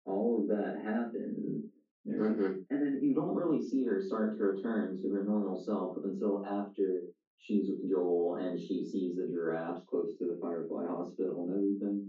all 0.05 0.41
of 0.41 0.47
that 0.47 0.81
happened. 0.83 1.63
hmm 2.05 2.55
And 2.69 2.81
then 2.81 2.99
you 3.01 3.13
don't 3.15 3.35
really 3.35 3.61
see 3.61 3.85
her 3.85 3.99
start 3.99 4.37
to 4.37 4.43
return 4.43 4.99
to 5.01 5.09
her 5.09 5.23
normal 5.23 5.55
self 5.55 5.97
until 6.03 6.43
after 6.45 7.03
she's 7.37 7.69
with 7.69 7.89
Joel 7.89 8.35
and 8.35 8.59
she 8.59 8.83
sees 8.83 9.15
the 9.15 9.25
giraffes 9.25 9.83
close 9.89 10.15
to 10.17 10.25
the 10.25 10.37
Firefly 10.41 10.85
Hospital 10.85 11.41
and 11.41 11.51
everything. 11.51 12.05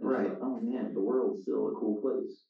And 0.00 0.08
Right. 0.08 0.28
like, 0.28 0.38
oh 0.42 0.58
man, 0.58 0.92
the 0.92 1.00
world's 1.00 1.40
still 1.42 1.68
a 1.68 1.72
cool 1.72 1.98
place. 2.00 2.44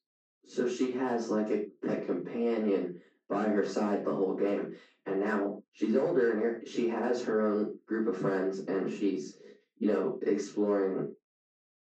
So 0.44 0.66
she 0.66 0.90
has 0.92 1.30
like 1.30 1.50
a 1.50 1.66
pet 1.82 2.02
companion 2.02 2.94
by 3.28 3.48
her 3.48 3.64
side 3.64 4.04
the 4.04 4.12
whole 4.14 4.34
game, 4.34 4.70
and 5.06 5.18
now 5.18 5.60
she's 5.72 5.96
older 5.96 6.30
and 6.30 6.66
she 6.68 6.86
has 6.86 7.20
her 7.22 7.40
own 7.40 7.74
group 7.86 8.06
of 8.06 8.16
friends, 8.16 8.60
and 8.68 8.88
she's 8.88 9.36
you 9.78 9.92
know 9.92 10.18
exploring 10.22 11.12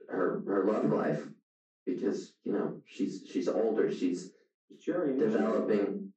her 0.09 0.41
her 0.45 0.65
love 0.65 0.91
life 0.91 1.27
because 1.85 2.33
you 2.43 2.51
know 2.53 2.81
she's 2.85 3.23
she's 3.29 3.47
older. 3.47 3.91
She's 3.91 4.31
Developing. 5.17 6.09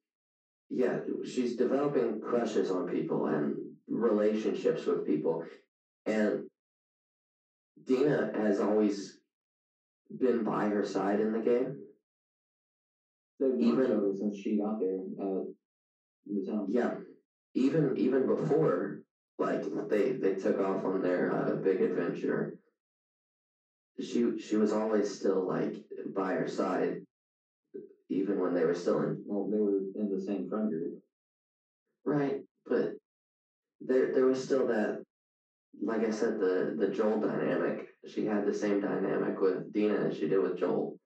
yeah 0.69 0.99
she's 1.23 1.55
developing 1.55 2.19
crushes 2.19 2.69
on 2.71 2.87
people 2.87 3.27
and 3.27 3.55
relationships 3.87 4.85
with 4.85 5.05
people, 5.05 5.43
and 6.05 6.43
Dina 7.85 8.31
has 8.35 8.59
always 8.59 9.19
been 10.19 10.43
by 10.43 10.67
her 10.67 10.83
side 10.83 11.19
in 11.19 11.31
the 11.31 11.39
game. 11.39 11.75
They've 13.39 13.59
even- 13.59 14.13
since 14.17 14.35
she 14.35 14.57
got 14.57 14.79
there. 14.79 14.99
Uh, 15.21 15.41
the 16.25 16.45
town. 16.45 16.65
Yeah, 16.67 16.95
even 17.53 17.97
even 17.97 18.27
before 18.27 18.88
like 19.39 19.63
they 19.89 20.13
they 20.13 20.35
took 20.35 20.59
off 20.59 20.85
on 20.85 21.01
their 21.01 21.31
uh, 21.31 21.55
big 21.55 21.81
adventure, 21.81 22.57
she 23.99 24.37
she 24.37 24.55
was 24.57 24.73
always 24.73 25.09
still 25.09 25.47
like 25.47 25.75
by 26.15 26.33
her 26.33 26.47
side, 26.47 27.01
even 28.09 28.39
when 28.39 28.53
they 28.53 28.65
were 28.65 28.73
still 28.73 29.01
in 29.01 29.23
Well, 29.25 29.49
they 29.49 29.59
were 29.59 29.79
in 29.95 30.09
the 30.11 30.21
same 30.21 30.47
friend 30.49 30.69
group. 30.69 31.01
right. 32.05 32.41
But 32.65 32.93
there 33.81 34.13
there 34.13 34.25
was 34.25 34.43
still 34.43 34.67
that, 34.67 35.03
like 35.81 36.03
I 36.05 36.11
said, 36.11 36.39
the 36.39 36.75
the 36.77 36.89
Joel 36.89 37.19
dynamic. 37.19 37.87
She 38.05 38.25
had 38.25 38.45
the 38.45 38.53
same 38.53 38.79
dynamic 38.81 39.39
with 39.41 39.71
Dina 39.73 39.95
as 39.95 40.15
she 40.17 40.27
did 40.27 40.39
with 40.41 40.57
Joel, 40.57 40.97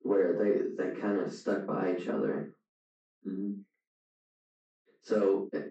where 0.00 0.36
they 0.38 0.52
they 0.76 1.00
kind 1.00 1.20
of 1.20 1.32
stuck 1.32 1.66
by 1.66 1.94
each 1.94 2.08
other. 2.08 2.52
Mm-hmm. 3.26 3.60
So 5.00 5.48
eh, 5.52 5.68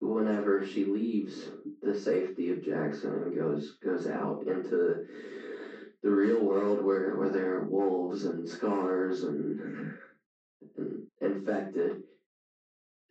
whenever 0.00 0.64
she 0.64 0.84
leaves 0.84 1.50
the 1.82 1.94
safety 1.94 2.50
of 2.50 2.62
Jackson 2.62 3.12
and 3.22 3.34
goes 3.34 3.76
goes 3.82 4.06
out 4.06 4.42
into 4.46 5.04
the 6.02 6.10
real 6.10 6.44
world 6.44 6.82
where, 6.84 7.14
where 7.16 7.28
there 7.28 7.54
are 7.56 7.64
wolves 7.64 8.24
and 8.24 8.48
scars 8.48 9.22
and, 9.22 9.60
and 10.76 11.02
infected, 11.20 11.98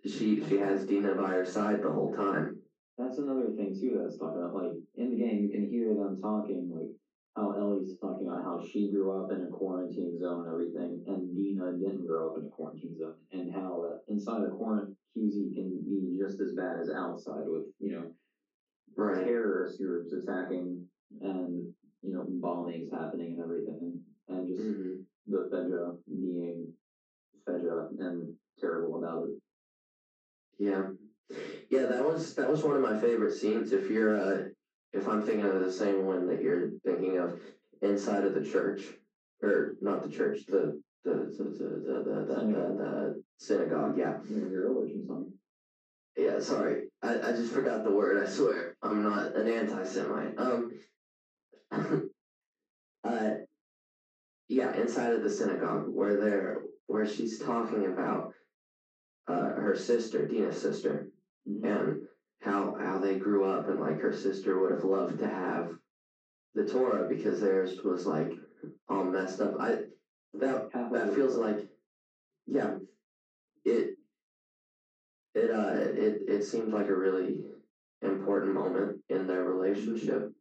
she 0.05 0.39
she 0.41 0.57
has 0.57 0.85
Dina 0.85 1.15
by 1.15 1.33
her 1.33 1.45
side 1.45 1.81
the 1.81 1.91
whole 1.91 2.11
time. 2.11 2.55
That's 2.97 3.19
another 3.19 3.49
thing 3.49 3.73
too 3.73 3.97
that's 4.01 4.17
talking 4.17 4.41
about. 4.41 4.53
Like 4.53 4.73
in 4.95 5.09
the 5.09 5.15
game, 5.15 5.39
you 5.41 5.49
can 5.49 5.63
hear 5.63 5.93
them 5.93 6.17
talking, 6.17 6.69
like 6.69 6.89
how 7.35 7.51
Ellie's 7.51 7.97
talking 7.99 8.27
about 8.27 8.43
how 8.43 8.59
she 8.59 8.91
grew 8.91 9.11
up 9.11 9.31
in 9.31 9.43
a 9.43 9.47
quarantine 9.47 10.17
zone 10.19 10.45
and 10.45 10.51
everything, 10.51 11.03
and 11.07 11.35
Dina 11.35 11.71
didn't 11.73 12.05
grow 12.05 12.31
up 12.31 12.37
in 12.37 12.45
a 12.45 12.49
quarantine 12.49 12.97
zone, 12.97 13.13
and 13.31 13.51
how 13.53 13.83
that 13.87 14.11
inside 14.11 14.43
a 14.43 14.49
quarantine 14.49 14.95
QZ 15.15 15.53
can 15.55 15.81
be 15.83 16.17
just 16.19 16.39
as 16.39 16.53
bad 16.53 16.79
as 16.79 16.89
outside 16.89 17.47
with 17.47 17.63
you 17.79 17.91
know 17.93 18.11
Right. 18.95 19.23
terrorist 19.23 19.79
groups 19.79 20.11
attacking 20.11 20.83
and 21.21 21.71
you 22.01 22.11
know 22.13 22.23
bombings 22.41 22.91
happening 22.91 23.33
and 23.33 23.41
everything, 23.41 24.01
and 24.27 24.47
just 24.47 24.61
hmm 24.61 24.95
the 25.27 25.47
Fedra 25.51 25.95
being 26.07 26.73
Fedra 27.47 27.89
and 27.99 28.33
terrible 28.57 28.97
about 28.97 29.25
it. 29.25 29.35
Yeah. 30.57 30.89
Yeah, 31.69 31.85
that 31.85 32.03
was 32.03 32.33
that 32.35 32.49
was 32.49 32.63
one 32.63 32.75
of 32.75 32.81
my 32.81 32.97
favorite 32.99 33.31
scenes. 33.31 33.71
If 33.71 33.89
you're 33.91 34.15
uh 34.19 34.43
if 34.93 35.07
I'm 35.07 35.21
thinking 35.21 35.45
of 35.45 35.59
the 35.59 35.71
same 35.71 36.05
one 36.05 36.27
that 36.27 36.41
you're 36.41 36.71
thinking 36.83 37.17
of 37.17 37.39
inside 37.81 38.23
of 38.23 38.33
the 38.33 38.43
church. 38.43 38.83
Or 39.41 39.75
not 39.81 40.03
the 40.03 40.09
church, 40.09 40.45
the 40.47 40.81
the 41.05 41.11
the 41.11 41.43
the 41.43 41.69
the 41.85 42.03
the, 42.03 42.23
the, 42.25 42.45
the, 42.45 42.73
the 42.77 43.23
synagogue, 43.37 43.97
yeah. 43.97 44.17
You 44.29 44.49
your 44.49 44.69
religion 44.73 45.05
song. 45.05 45.31
Yeah, 46.17 46.39
sorry. 46.39 46.89
I, 47.01 47.19
I 47.19 47.31
just 47.31 47.53
forgot 47.53 47.85
the 47.85 47.91
word, 47.91 48.21
I 48.21 48.25
swear. 48.27 48.75
I'm 48.81 49.01
not 49.01 49.35
an 49.35 49.47
anti 49.47 49.83
Semite. 49.83 50.37
Um 50.37 50.71
uh 53.03 53.29
yeah, 54.49 54.75
inside 54.75 55.13
of 55.13 55.23
the 55.23 55.29
synagogue 55.29 55.85
where 55.87 56.17
they're 56.17 56.61
where 56.87 57.05
she's 57.05 57.39
talking 57.39 57.85
about 57.85 58.33
uh 59.27 59.53
her 59.53 59.75
sister, 59.75 60.27
Dina's 60.27 60.59
sister, 60.61 61.07
and 61.45 62.01
how 62.41 62.75
how 62.79 62.97
they 62.97 63.17
grew 63.17 63.43
up 63.43 63.67
and 63.67 63.79
like 63.79 63.99
her 63.99 64.11
sister 64.13 64.59
would 64.59 64.71
have 64.71 64.83
loved 64.83 65.19
to 65.19 65.27
have 65.27 65.75
the 66.53 66.63
Torah 66.63 67.07
because 67.07 67.39
theirs 67.39 67.83
was 67.83 68.05
like 68.05 68.33
all 68.87 69.03
messed 69.03 69.41
up. 69.41 69.55
I 69.59 69.85
that 70.35 70.69
that 70.71 71.13
feels 71.13 71.37
like 71.37 71.67
yeah 72.47 72.71
it 73.65 73.95
it 75.35 75.51
uh 75.51 75.73
it 75.75 76.23
it 76.27 76.43
seems 76.43 76.71
like 76.71 76.87
a 76.87 76.95
really 76.95 77.43
important 78.01 78.53
moment 78.53 78.97
in 79.09 79.27
their 79.27 79.43
relationship. 79.43 80.31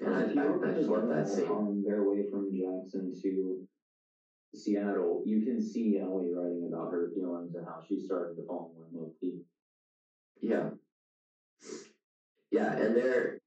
And 0.00 0.14
I, 0.14 0.42
I, 0.42 0.70
I 0.70 0.72
just 0.72 0.88
love 0.88 1.08
that 1.08 1.28
scene. 1.28 1.48
On 1.48 1.82
their 1.84 2.02
way 2.02 2.26
from 2.30 2.50
Jackson 2.52 3.12
to 3.22 3.60
Seattle, 4.54 5.22
you 5.24 5.44
can 5.44 5.60
see 5.60 5.98
Ellie 5.98 6.32
writing 6.32 6.68
about 6.72 6.90
her 6.90 7.08
feelings 7.14 7.54
and 7.54 7.64
how 7.64 7.78
she 7.86 7.98
started 7.98 8.36
to 8.36 8.42
fall 8.44 8.70
in 8.70 8.80
love 8.80 8.88
with 8.92 9.10
Pete. 9.20 9.38
yeah 10.40 10.68
yeah 12.54 12.72
and 12.82 12.96
there 12.96 13.40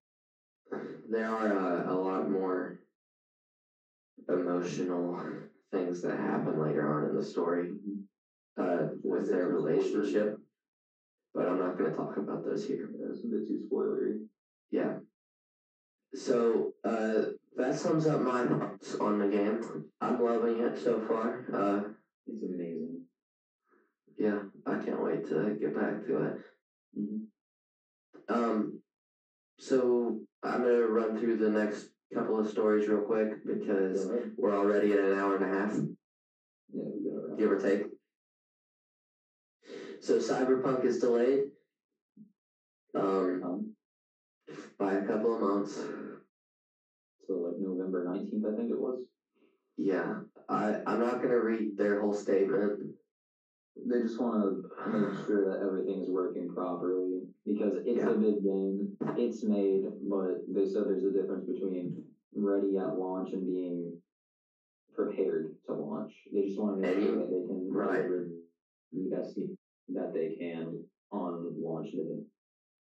there 1.09 1.29
are 1.29 1.51
uh, 1.57 1.93
a 1.93 1.95
lot 1.95 2.29
more 2.29 2.79
emotional 4.27 5.17
things 5.71 6.01
that 6.01 6.17
happen 6.19 6.59
later 6.59 6.85
on 6.93 7.05
in 7.09 7.15
the 7.15 7.23
story 7.23 7.71
uh, 8.57 8.87
with 9.03 9.29
their 9.29 9.47
relationship 9.47 10.37
but 11.33 11.47
I'm 11.47 11.59
not 11.59 11.77
going 11.77 11.89
to 11.89 11.95
talk 11.95 12.17
about 12.17 12.43
those 12.43 12.67
here 12.67 12.89
Yeah, 12.99 13.07
it's 13.11 13.23
a 13.23 13.27
bit 13.27 13.47
too 13.47 13.61
spoilery. 13.71 14.25
Yeah. 14.71 14.97
So 16.15 16.73
uh, 16.83 17.27
that 17.55 17.75
sums 17.75 18.07
up 18.07 18.21
my 18.21 18.43
thoughts 18.45 18.95
on 18.95 19.19
the 19.19 19.27
game. 19.27 19.61
I'm 20.01 20.21
loving 20.21 20.57
it 20.59 20.77
so 20.77 20.99
far. 20.99 21.45
Uh, 21.53 21.81
It's 22.25 22.41
amazing. 22.41 23.01
yeah, 24.17 24.39
I 24.65 24.75
can't 24.83 25.03
wait 25.03 25.25
to 25.27 25.55
get 25.59 25.75
back 25.75 26.03
to 26.07 26.17
it. 26.25 26.41
Mm-hmm. 26.97 28.33
Um, 28.33 28.79
so 29.57 30.19
I'm 30.43 30.61
gonna 30.63 30.87
run 30.87 31.17
through 31.17 31.37
the 31.37 31.49
next 31.49 31.89
couple 32.13 32.39
of 32.39 32.47
stories 32.47 32.87
real 32.87 33.01
quick 33.01 33.43
because 33.45 34.07
we're 34.37 34.55
already 34.55 34.93
at 34.93 34.99
an 34.99 35.17
hour 35.17 35.35
and 35.35 35.43
a 35.43 35.47
half, 35.47 35.75
Yeah, 36.73 36.83
we 36.93 37.09
got 37.09 37.31
it. 37.33 37.37
give 37.37 37.51
or 37.51 37.59
take. 37.59 37.85
So 39.99 40.15
Cyberpunk 40.17 40.85
is 40.85 40.99
delayed. 40.99 41.45
Um, 42.93 43.43
Um, 43.43 43.75
by 44.77 44.93
a 44.93 45.05
couple 45.05 45.33
of 45.33 45.41
months. 45.41 45.85
so 47.27 47.33
like 47.39 47.57
November 47.59 48.03
nineteenth, 48.03 48.45
I 48.45 48.55
think 48.55 48.69
it 48.71 48.79
was. 48.79 48.99
Yeah, 49.75 50.21
I 50.47 50.81
I'm 50.87 50.99
not 50.99 51.21
gonna 51.21 51.41
read 51.41 51.77
their 51.77 51.99
whole 51.99 52.13
statement. 52.13 52.95
They 53.85 54.01
just 54.01 54.19
want 54.19 54.41
to 54.41 54.89
make 54.89 55.25
sure 55.25 55.49
that 55.49 55.61
everything's 55.61 56.09
working 56.09 56.47
properly 56.49 57.16
because 57.47 57.77
it's 57.77 58.03
Yeah. 58.03 58.11
a 58.11 58.17
big 58.17 58.43
game. 58.43 58.95
It's 59.17 59.43
made, 59.43 59.89
but 60.01 60.43
they 60.53 60.65
said 60.65 60.85
there's 60.85 61.05
a 61.05 61.11
difference 61.11 61.45
between 61.45 62.03
ready 62.35 62.77
at 62.77 62.97
launch 62.99 63.31
and 63.33 63.47
being 63.47 63.99
prepared 64.93 65.55
to 65.65 65.73
launch. 65.73 66.27
They 66.31 66.45
just 66.45 66.59
want 66.59 66.75
to 66.75 66.81
make 66.81 66.99
sure 66.99 67.15
that 67.15 67.31
they 67.31 67.45
can 67.45 67.71
right. 67.71 68.03
deliver 68.03 68.27
the 68.91 69.07
best 69.09 69.39
that 69.89 70.13
they 70.13 70.35
can 70.35 70.83
on 71.11 71.55
launch 71.61 71.91
day. 71.93 72.21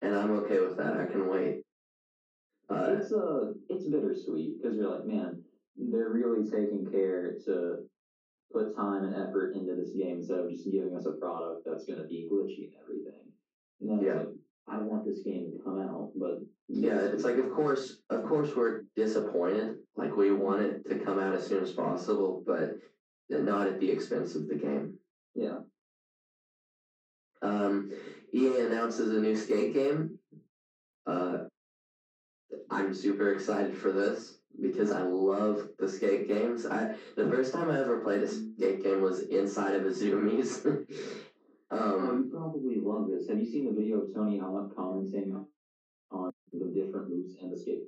and 0.01 0.15
I'm 0.15 0.31
okay 0.31 0.59
with 0.59 0.77
that. 0.77 0.99
I 0.99 1.05
can 1.05 1.27
wait. 1.29 1.63
Uh, 2.69 2.95
it's 2.97 3.13
uh 3.13 3.53
it's 3.69 3.87
bittersweet 3.87 4.57
because 4.57 4.75
you're 4.75 4.89
like, 4.89 5.05
man, 5.05 5.43
they're 5.77 6.09
really 6.09 6.43
taking 6.49 6.85
care 6.85 7.37
to 7.45 7.87
put 8.51 8.75
time 8.75 9.03
and 9.03 9.13
effort 9.13 9.53
into 9.55 9.75
this 9.75 9.93
game 9.93 10.17
instead 10.17 10.39
of 10.39 10.49
just 10.49 10.69
giving 10.69 10.95
us 10.95 11.05
a 11.05 11.13
product 11.13 11.63
that's 11.65 11.85
gonna 11.85 12.07
be 12.07 12.27
glitchy 12.29 12.65
and 12.65 12.73
everything. 12.81 13.31
And 13.81 14.01
Yeah. 14.01 14.17
like, 14.19 14.27
I 14.69 14.77
want 14.77 15.05
this 15.05 15.19
game 15.19 15.51
to 15.51 15.63
come 15.63 15.79
out, 15.79 16.11
but 16.15 16.39
yeah, 16.67 16.99
it's 16.99 17.23
like 17.23 17.37
of 17.37 17.51
course, 17.51 18.01
of 18.09 18.23
course, 18.25 18.55
we're 18.55 18.83
disappointed. 18.95 19.77
Like 19.95 20.15
we 20.15 20.31
want 20.31 20.61
it 20.61 20.85
to 20.89 20.99
come 20.99 21.19
out 21.19 21.33
as 21.33 21.47
soon 21.47 21.63
as 21.63 21.71
possible, 21.71 22.43
but 22.45 22.77
not 23.29 23.67
at 23.67 23.79
the 23.79 23.89
expense 23.89 24.35
of 24.35 24.47
the 24.47 24.55
game. 24.55 24.93
yeah, 25.35 25.59
Um, 27.41 27.91
EA 28.33 28.59
announces 28.61 29.15
a 29.15 29.21
new 29.21 29.35
skate 29.35 29.73
game. 29.73 30.17
Uh, 31.05 31.45
I'm 32.69 32.93
super 32.93 33.31
excited 33.31 33.77
for 33.77 33.91
this 33.91 34.39
because 34.59 34.91
I 34.91 35.01
love 35.03 35.69
the 35.77 35.87
skate 35.87 36.27
games. 36.27 36.65
I 36.65 36.95
the 37.15 37.29
first 37.29 37.53
time 37.53 37.69
I 37.69 37.79
ever 37.79 38.01
played 38.01 38.23
a 38.23 38.27
skate 38.27 38.83
game 38.83 39.01
was 39.01 39.21
inside 39.21 39.75
of 39.75 39.85
a 39.85 39.89
Zoomies. 39.89 40.85
Um, 41.69 42.29
you 42.31 42.37
probably 42.37 42.77
love 42.81 43.07
this. 43.09 43.27
Have 43.27 43.39
you 43.39 43.45
seen 43.45 43.65
the 43.65 43.71
video 43.79 44.01
of 44.01 44.13
Tony 44.13 44.37
Hawk 44.37 44.75
commenting 44.75 45.45
on 46.11 46.31
the 46.53 46.65
different 46.73 47.09
moves 47.09 47.35
and 47.41 47.51
the 47.51 47.57
skate? 47.57 47.83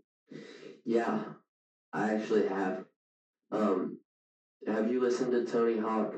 yeah, 0.86 1.24
I 1.94 2.14
actually 2.16 2.48
have. 2.48 2.86
Um, 3.52 3.98
have 4.68 4.92
you 4.92 5.02
listened 5.02 5.32
to 5.32 5.46
Tony 5.46 5.78
Hawk? 5.80 6.14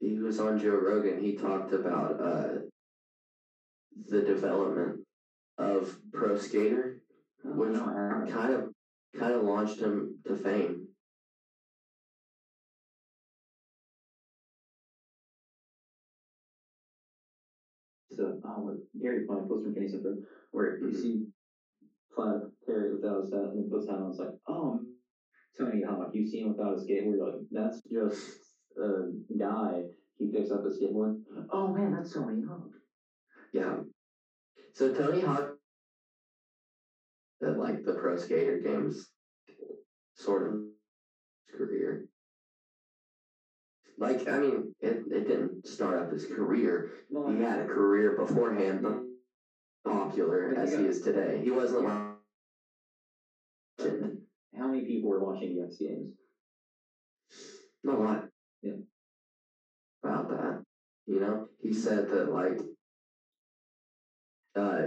He 0.00 0.18
was 0.18 0.38
on 0.40 0.58
Joe 0.58 0.70
Rogan. 0.76 1.20
He 1.22 1.34
talked 1.36 1.72
about 1.72 2.20
uh, 2.20 2.48
the 4.08 4.22
development 4.22 5.00
of 5.56 5.96
Pro 6.12 6.36
Skater. 6.38 7.00
Oh, 7.44 7.50
Which 7.50 7.72
no, 7.72 7.84
I 7.84 8.14
haven't. 8.14 8.32
kind 8.32 8.54
of 8.54 8.68
kind 9.18 9.32
of 9.32 9.42
launched 9.42 9.80
him 9.80 10.18
to 10.26 10.36
fame. 10.36 10.77
Oh, 18.58 18.76
Gary 19.00 19.24
Platt 19.24 19.48
post 19.48 19.64
from 19.64 19.74
Kenny 19.74 19.88
Center, 19.88 20.16
where 20.50 20.78
you 20.78 20.88
Mhm. 20.88 20.94
see 20.94 21.26
Platt 22.10 22.50
Terry 22.66 22.92
without 22.92 23.20
his 23.20 23.32
hat 23.32 23.50
and 23.50 23.58
then 23.58 23.70
puts 23.70 23.86
hat 23.86 24.00
on. 24.00 24.08
It's 24.08 24.18
like, 24.18 24.34
oh, 24.48 24.84
Tony 25.56 25.82
Hawk, 25.82 26.14
you 26.14 26.24
see 26.24 26.40
him 26.40 26.48
without 26.48 26.72
a 26.72 26.76
skateboard. 26.76 27.16
You're 27.16 27.30
like, 27.30 27.40
that's 27.50 27.80
just 27.90 28.56
a 28.76 29.10
guy. 29.36 29.88
He 30.18 30.26
picks 30.26 30.50
up 30.50 30.64
a 30.64 30.68
skateboard. 30.68 31.20
Oh 31.50 31.72
man, 31.72 31.92
that's 31.92 32.12
Tony 32.12 32.42
Hawk. 32.42 32.70
Yeah. 33.52 33.80
So 34.72 34.92
Tony 34.92 35.20
Hawk 35.20 35.56
that 37.40 37.56
like 37.56 37.84
the 37.84 37.92
pro 37.92 38.16
skater 38.16 38.58
games 38.58 39.12
sort 40.14 40.48
of 40.48 40.60
career. 41.52 42.04
Like 43.98 44.28
I 44.28 44.38
mean, 44.38 44.74
it, 44.80 45.02
it 45.10 45.26
didn't 45.26 45.66
start 45.66 45.98
up 45.98 46.12
his 46.12 46.26
career. 46.26 46.90
He 47.26 47.38
had 47.38 47.60
a 47.60 47.66
career 47.66 48.12
beforehand, 48.16 48.80
but 48.82 49.02
popular 49.84 50.54
as 50.56 50.76
he 50.76 50.84
is 50.84 51.00
today. 51.00 51.40
He 51.42 51.50
wasn't 51.50 51.84
like 51.84 52.18
how 54.56 54.68
many 54.68 54.84
people 54.84 55.10
were 55.10 55.24
watching 55.24 55.56
the 55.56 55.64
X 55.64 55.78
Games? 55.78 56.12
Not 57.82 57.98
a 57.98 58.02
lot. 58.02 58.28
Yeah. 58.62 58.72
About 60.02 60.28
that. 60.30 60.62
You 61.06 61.20
know? 61.20 61.48
He 61.60 61.72
said 61.72 62.08
that 62.10 62.30
like 62.30 62.60
uh 64.54 64.82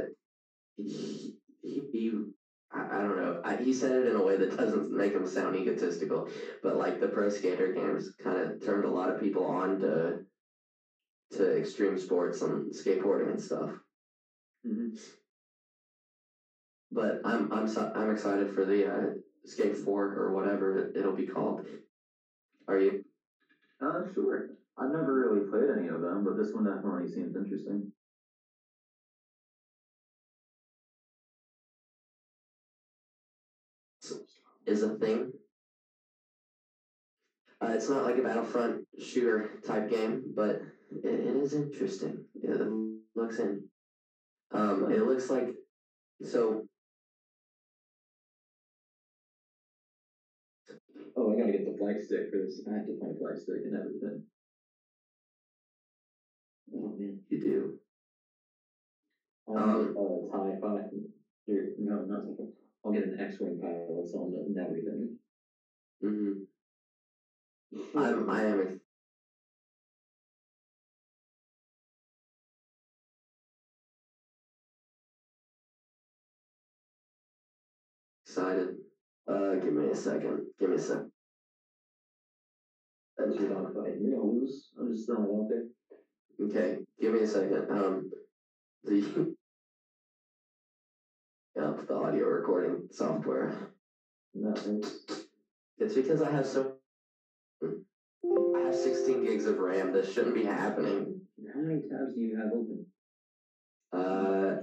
he, 0.77 1.35
he, 1.61 1.81
he 1.91 2.11
I, 2.73 2.99
I 2.99 3.01
don't 3.01 3.17
know. 3.17 3.41
I, 3.43 3.55
he 3.55 3.73
said 3.73 3.91
it 4.01 4.07
in 4.07 4.15
a 4.15 4.23
way 4.23 4.37
that 4.37 4.57
doesn't 4.57 4.91
make 4.91 5.13
him 5.13 5.25
sound 5.25 5.55
egotistical, 5.55 6.29
but 6.63 6.77
like 6.77 6.99
the 6.99 7.07
pro 7.07 7.29
skater 7.29 7.73
games 7.73 8.15
kind 8.19 8.37
of 8.37 8.59
turned 8.61 8.85
a 8.85 8.89
lot 8.89 9.09
of 9.09 9.19
people 9.19 9.45
on 9.45 9.79
to 9.79 10.19
to 11.31 11.57
extreme 11.57 11.97
sports 11.97 12.41
and 12.41 12.73
skateboarding 12.73 13.29
and 13.29 13.41
stuff. 13.41 13.71
Mm-hmm. 14.65 14.93
But 16.91 17.21
I'm 17.23 17.51
I'm 17.51 17.67
so, 17.67 17.91
I'm 17.95 18.09
excited 18.09 18.49
for 18.49 18.65
the 18.65 18.93
uh, 18.93 19.09
Skate 19.45 19.77
Four 19.77 20.13
or 20.13 20.33
whatever 20.33 20.77
it, 20.77 20.97
it'll 20.97 21.15
be 21.15 21.25
called. 21.25 21.65
Are 22.67 22.77
you? 22.77 23.03
Uh, 23.81 24.03
sure. 24.13 24.49
I've 24.77 24.91
never 24.91 25.13
really 25.13 25.49
played 25.49 25.69
any 25.69 25.87
of 25.87 26.01
them, 26.01 26.23
but 26.23 26.37
this 26.37 26.53
one 26.53 26.63
definitely 26.63 27.07
seems 27.07 27.35
interesting. 27.35 27.87
Is 34.65 34.83
a 34.83 34.95
thing. 34.95 35.31
Uh, 37.61 37.71
it's 37.75 37.89
not 37.89 38.03
like 38.03 38.17
a 38.17 38.23
Battlefront 38.23 38.87
shooter 38.99 39.59
type 39.65 39.89
game, 39.89 40.23
but 40.35 40.61
it, 41.03 41.05
it 41.05 41.35
is 41.35 41.53
interesting. 41.53 42.25
It 42.41 42.59
looks 43.15 43.39
in. 43.39 43.63
Um, 44.51 44.91
it 44.91 45.05
looks 45.05 45.29
like 45.29 45.49
so. 46.23 46.63
Oh, 51.15 51.33
I 51.33 51.39
gotta 51.39 51.51
get 51.51 51.65
the 51.65 51.77
flag 51.77 52.01
stick 52.01 52.31
for 52.31 52.37
this. 52.37 52.61
I 52.67 52.73
have 52.73 52.85
to 52.87 52.99
find 52.99 53.15
a 53.15 53.19
flag 53.19 53.37
stick 53.37 53.61
and 53.65 53.75
everything. 53.75 54.23
Oh 56.73 56.95
man. 56.97 57.19
You 57.29 57.41
do. 57.41 57.79
Um, 59.47 59.93
get 59.93 59.97
a 59.97 60.61
TIE. 60.61 60.87
Here, 61.45 61.73
no, 61.79 62.01
not 62.05 62.23
fighter. 62.23 62.60
I'll 62.83 62.91
get 62.91 63.03
an 63.03 63.19
X-wing 63.19 63.59
pilot 63.59 64.11
on 64.15 64.33
it 64.33 64.47
and 64.47 64.57
everything. 64.57 65.17
Mm-hmm. 66.03 67.97
I'm. 67.97 68.29
I 68.29 68.41
am. 68.43 68.61
ex- 68.61 68.77
Excited. 78.25 78.77
Uh, 79.27 79.55
give 79.55 79.73
me 79.73 79.87
a 79.87 79.95
second. 79.95 80.45
Give 80.59 80.69
me 80.69 80.75
a 80.75 80.79
sec. 80.79 81.01
That's 83.17 83.35
your 83.39 83.49
dogfight. 83.49 83.97
You're 83.99 84.17
gonna 84.17 84.31
lose. 84.31 84.71
I'm 84.79 84.89
just 84.89 85.05
throwing 85.05 85.29
it 85.29 85.33
out 85.37 85.49
there. 85.49 85.63
Okay, 86.47 86.79
give 86.99 87.13
me 87.13 87.19
a 87.19 87.27
second. 87.27 87.69
Um, 87.69 88.09
the 88.83 89.35
Yep, 91.61 91.85
the 91.85 91.93
audio 91.93 92.25
recording 92.25 92.87
software. 92.89 93.55
That 94.33 94.57
hurts. 94.57 95.27
It's 95.77 95.93
because 95.93 96.23
I 96.23 96.31
have 96.31 96.47
so. 96.47 96.77
I 97.63 98.59
have 98.61 98.73
16 98.73 99.23
gigs 99.23 99.45
of 99.45 99.59
RAM. 99.59 99.93
This 99.93 100.11
shouldn't 100.11 100.33
be 100.33 100.43
happening. 100.43 101.21
How 101.53 101.59
many 101.59 101.81
tabs 101.81 102.15
do 102.15 102.21
you 102.21 102.35
have 102.35 102.47
open? 102.47 102.85
Uh, 103.93 104.55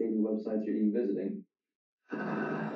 Shady 0.00 0.16
websites 0.16 0.64
you're 0.64 0.76
you 0.76 0.92
visiting? 0.94 1.42
uh, 2.10 2.70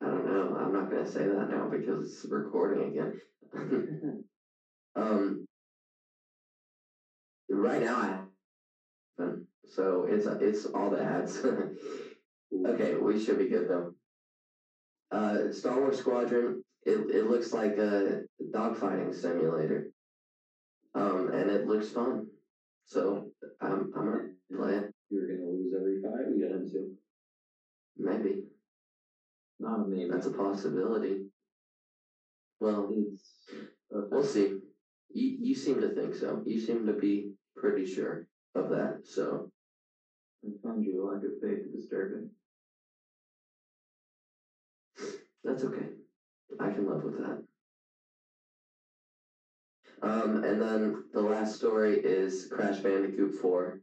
I 0.00 0.04
don't 0.04 0.26
know. 0.26 0.56
I'm 0.58 0.72
not 0.72 0.90
gonna 0.90 1.06
say 1.06 1.28
that 1.28 1.50
now 1.50 1.68
because 1.68 2.02
it's 2.02 2.26
recording 2.28 2.90
again. 2.90 3.16
um, 4.96 5.46
right 7.48 7.80
now 7.80 7.96
I 7.96 8.24
haven't. 9.18 9.46
So 9.68 10.06
it's 10.08 10.26
it's 10.26 10.66
all 10.66 10.90
the 10.90 11.02
ads. 11.02 11.44
okay, 12.66 12.94
we 12.94 13.22
should 13.22 13.38
be 13.38 13.48
good 13.48 13.68
though. 13.68 13.94
Uh, 15.10 15.52
Star 15.52 15.78
Wars 15.80 15.98
Squadron. 15.98 16.62
It 16.84 16.98
it 17.14 17.30
looks 17.30 17.52
like 17.52 17.78
a 17.78 18.22
dogfighting 18.52 19.14
simulator. 19.14 19.90
Um, 20.94 21.30
and 21.32 21.48
it 21.50 21.66
looks 21.66 21.88
fun. 21.88 22.26
So 22.84 23.28
I'm 23.60 23.92
I'm 23.96 24.04
gonna 24.06 24.28
play 24.54 24.74
it. 24.74 24.92
You're 25.10 25.28
gonna 25.28 25.50
lose 25.50 25.72
every 25.78 26.02
fight 26.02 26.30
we 26.32 26.40
get 26.40 26.50
into. 26.50 26.92
Maybe 27.96 28.42
Not 29.60 29.80
a 29.80 29.88
maybe. 29.88 30.10
that's 30.10 30.26
a 30.26 30.32
possibility. 30.32 31.26
Well, 32.60 32.88
It's 32.90 33.50
we'll 33.90 34.24
see. 34.24 34.58
You 35.14 35.36
you 35.40 35.54
seem 35.54 35.80
to 35.80 35.90
think 35.94 36.14
so. 36.14 36.42
You 36.44 36.60
seem 36.60 36.86
to 36.86 36.94
be 36.94 37.32
pretty 37.56 37.86
sure 37.86 38.26
of 38.54 38.70
that. 38.70 39.00
So 39.04 39.50
I 40.44 40.50
found 40.62 40.84
your 40.84 41.10
lack 41.10 41.22
of 41.24 41.30
faith 41.40 41.72
disturbing. 41.72 42.30
that's 45.44 45.64
okay. 45.64 45.88
I 46.60 46.70
can 46.70 46.86
live 46.86 47.02
with 47.02 47.18
that. 47.18 47.42
Um, 50.02 50.42
and 50.44 50.60
then 50.60 51.04
the 51.12 51.20
last 51.20 51.56
story 51.56 51.98
is 51.98 52.48
Crash 52.50 52.78
Bandicoot 52.78 53.34
4 53.40 53.80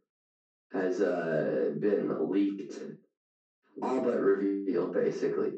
has 0.74 1.02
uh, 1.02 1.72
been 1.80 2.30
leaked, 2.30 2.80
all 3.82 4.02
but 4.02 4.20
revealed 4.20 4.94
basically. 4.94 5.54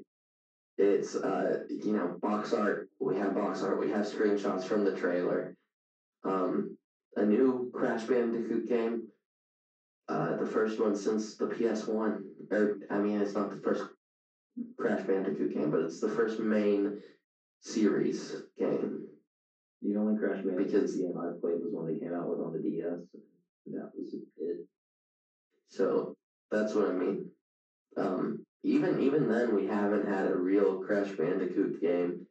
It's, 0.78 1.16
uh, 1.16 1.64
you 1.70 1.94
know, 1.94 2.18
box 2.22 2.54
art. 2.54 2.90
We 3.00 3.18
have 3.18 3.36
box 3.36 3.62
art. 3.62 3.80
We 3.80 3.90
have 3.90 4.06
screenshots 4.06 4.64
from 4.64 4.84
the 4.84 4.96
trailer. 4.96 5.56
Um, 6.24 6.78
a 7.16 7.26
new 7.26 7.72
Crash 7.74 8.04
Bandicoot 8.04 8.68
game. 8.68 9.08
Uh, 10.08 10.36
the 10.38 10.46
first 10.46 10.80
one 10.80 10.96
since 10.96 11.36
the 11.38 11.46
PS1. 11.46 12.22
Or, 12.52 12.78
I 12.90 12.98
mean, 12.98 13.22
it's 13.22 13.34
not 13.34 13.50
the 13.50 13.62
first 13.62 13.84
Crash 14.78 15.04
Bandicoot 15.04 15.54
game, 15.54 15.72
but 15.72 15.82
it's 15.82 16.02
the 16.02 16.10
first 16.10 16.40
main 16.40 17.00
series 17.62 18.36
game. 18.58 19.08
The 19.82 19.96
only 19.96 20.20
Crash 20.20 20.44
Bandicoot 20.44 20.68
Because- 20.72 20.96
game 20.96 21.18
I've 21.18 21.40
played 21.42 21.62
was 21.62 21.72
one 21.72 21.88
they 21.88 22.00
came 22.00 22.14
out 22.14 22.30
with 22.30 22.40
on 22.40 22.54
the 22.54 22.60
DS. 22.60 23.00
That 23.68 23.92
was 23.96 24.14
it. 24.38 24.68
So 25.70 26.18
that's 26.50 26.74
what 26.74 26.90
I 26.90 26.94
mean. 26.94 27.30
Um, 27.96 28.46
even 28.64 29.00
even 29.00 29.28
then, 29.30 29.56
we 29.56 29.66
haven't 29.68 30.08
had 30.08 30.28
a 30.28 30.36
real 30.36 30.80
Crash 30.84 31.12
Bandicoot 31.12 31.82
game 31.82 32.26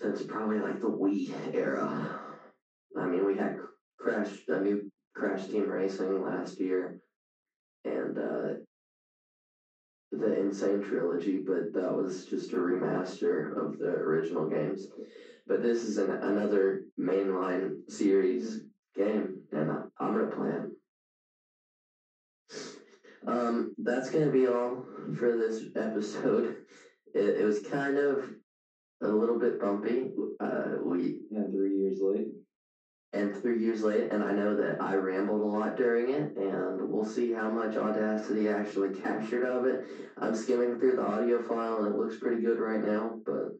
since 0.00 0.22
probably 0.22 0.58
like 0.58 0.80
the 0.80 0.88
Wii 0.90 1.54
era. 1.54 2.19
I 2.96 3.06
mean, 3.06 3.24
we 3.24 3.36
had 3.36 3.56
Crash 3.98 4.46
a 4.48 4.60
new 4.60 4.90
Crash 5.14 5.46
Team 5.46 5.68
Racing 5.68 6.22
last 6.22 6.60
year, 6.60 7.00
and 7.84 8.18
uh, 8.18 8.48
the 10.12 10.38
N. 10.38 10.52
Sane 10.52 10.82
Trilogy, 10.82 11.38
but 11.38 11.72
that 11.74 11.94
was 11.94 12.24
just 12.24 12.52
a 12.52 12.56
remaster 12.56 13.56
of 13.56 13.78
the 13.78 13.90
original 13.90 14.48
games. 14.48 14.88
But 15.46 15.62
this 15.62 15.84
is 15.84 15.98
an, 15.98 16.10
another 16.10 16.82
mainline 16.98 17.88
series 17.88 18.64
game, 18.94 19.42
and 19.52 19.70
I'm 19.98 20.14
gonna 20.14 20.34
play 20.34 20.50
it. 20.50 20.70
Um, 23.26 23.74
that's 23.78 24.10
gonna 24.10 24.30
be 24.30 24.46
all 24.46 24.84
for 25.14 25.36
this 25.36 25.64
episode. 25.76 26.56
It, 27.12 27.40
it 27.40 27.44
was 27.44 27.60
kind 27.60 27.98
of 27.98 28.30
a 29.02 29.08
little 29.08 29.38
bit 29.38 29.60
bumpy. 29.60 30.12
Uh, 30.38 30.76
we 30.82 31.20
And 31.30 31.50
three 31.52 31.76
years 31.76 32.00
late. 32.00 32.28
And 33.12 33.36
three 33.36 33.58
years 33.58 33.82
late, 33.82 34.08
and 34.12 34.22
I 34.22 34.32
know 34.32 34.54
that 34.56 34.80
I 34.80 34.94
rambled 34.94 35.40
a 35.40 35.44
lot 35.44 35.76
during 35.76 36.10
it, 36.10 36.36
and 36.36 36.80
we'll 36.88 37.04
see 37.04 37.32
how 37.32 37.50
much 37.50 37.76
Audacity 37.76 38.48
actually 38.48 38.90
captured 38.90 39.44
of 39.44 39.66
it. 39.66 39.84
I'm 40.16 40.34
skimming 40.34 40.78
through 40.78 40.96
the 40.96 41.04
audio 41.04 41.40
file, 41.40 41.82
and 41.82 41.92
it 41.92 41.98
looks 41.98 42.18
pretty 42.18 42.42
good 42.42 42.60
right 42.60 42.80
now. 42.80 43.18
But 43.26 43.56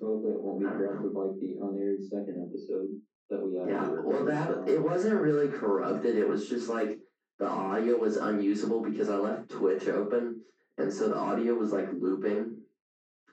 Hopefully 0.00 0.34
it 0.34 0.40
won't 0.42 0.60
be 0.60 0.66
corrupted 0.66 1.12
like 1.12 1.38
the 1.40 1.56
unaired 1.60 2.02
second 2.02 2.46
episode 2.48 2.88
that 3.30 3.42
we 3.42 3.56
had. 3.56 3.68
yeah, 3.68 3.88
well, 4.04 4.24
that 4.24 4.68
it 4.68 4.82
wasn't 4.82 5.20
really 5.20 5.48
corrupted. 5.48 6.16
It 6.16 6.26
was 6.26 6.48
just 6.48 6.68
like 6.68 6.98
the 7.38 7.48
audio 7.48 7.96
was 7.96 8.16
unusable 8.16 8.82
because 8.82 9.08
I 9.08 9.16
left 9.16 9.48
Twitch 9.48 9.88
open, 9.88 10.40
and 10.78 10.92
so 10.92 11.08
the 11.08 11.16
audio 11.16 11.54
was 11.54 11.72
like 11.72 11.88
looping, 11.92 12.56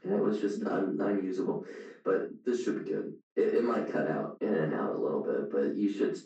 and 0.03 0.13
it 0.13 0.21
was 0.21 0.39
just 0.39 0.63
un- 0.65 0.97
unusable. 0.99 1.65
But 2.03 2.29
this 2.45 2.63
should 2.63 2.83
be 2.83 2.89
good. 2.91 3.13
It, 3.39 3.55
it 3.55 3.63
might 3.63 3.91
cut 3.91 4.07
out 4.15 4.37
in 4.41 4.53
and 4.53 4.73
out 4.73 4.95
a 4.95 5.01
little 5.05 5.23
bit, 5.23 5.51
but 5.51 5.75
you 5.75 5.89
should 5.91 6.17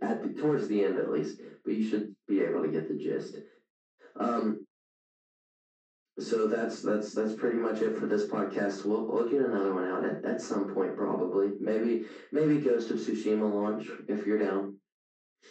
at 0.00 0.22
the, 0.22 0.28
towards 0.40 0.68
the 0.68 0.82
end 0.84 0.96
at 0.98 1.10
least. 1.10 1.40
But 1.64 1.74
you 1.74 1.84
should 1.88 2.14
be 2.26 2.40
able 2.40 2.62
to 2.62 2.68
get 2.68 2.88
the 2.88 2.94
gist. 2.94 3.36
Um. 4.16 4.66
So 6.18 6.46
that's 6.46 6.82
that's 6.82 7.14
that's 7.14 7.34
pretty 7.34 7.56
much 7.56 7.80
it 7.80 7.96
for 7.98 8.06
this 8.06 8.26
podcast. 8.26 8.84
We'll 8.84 9.06
we'll 9.06 9.28
get 9.28 9.40
another 9.40 9.72
one 9.72 9.84
out 9.84 10.04
at, 10.04 10.24
at 10.24 10.40
some 10.42 10.74
point 10.74 10.96
probably. 10.96 11.52
Maybe 11.58 12.04
maybe 12.32 12.60
Ghost 12.60 12.90
of 12.90 12.98
Tsushima 12.98 13.50
launch 13.50 13.88
if 14.08 14.26
you're 14.26 14.38
down 14.38 14.76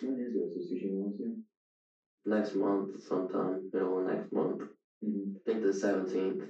When 0.01 0.19
is 0.19 0.33
Ghost 0.33 0.55
of 0.57 0.77
Tsushima 0.77 0.97
once 1.01 1.15
again? 1.19 1.43
next 2.25 2.55
month 2.55 3.01
sometime 3.01 3.69
middle 3.73 3.99
of 3.99 4.05
next 4.05 4.31
month. 4.31 4.61
Mm-hmm. 5.03 5.35
I 5.37 5.39
think 5.45 5.63
the 5.63 5.73
seventeenth. 5.73 6.43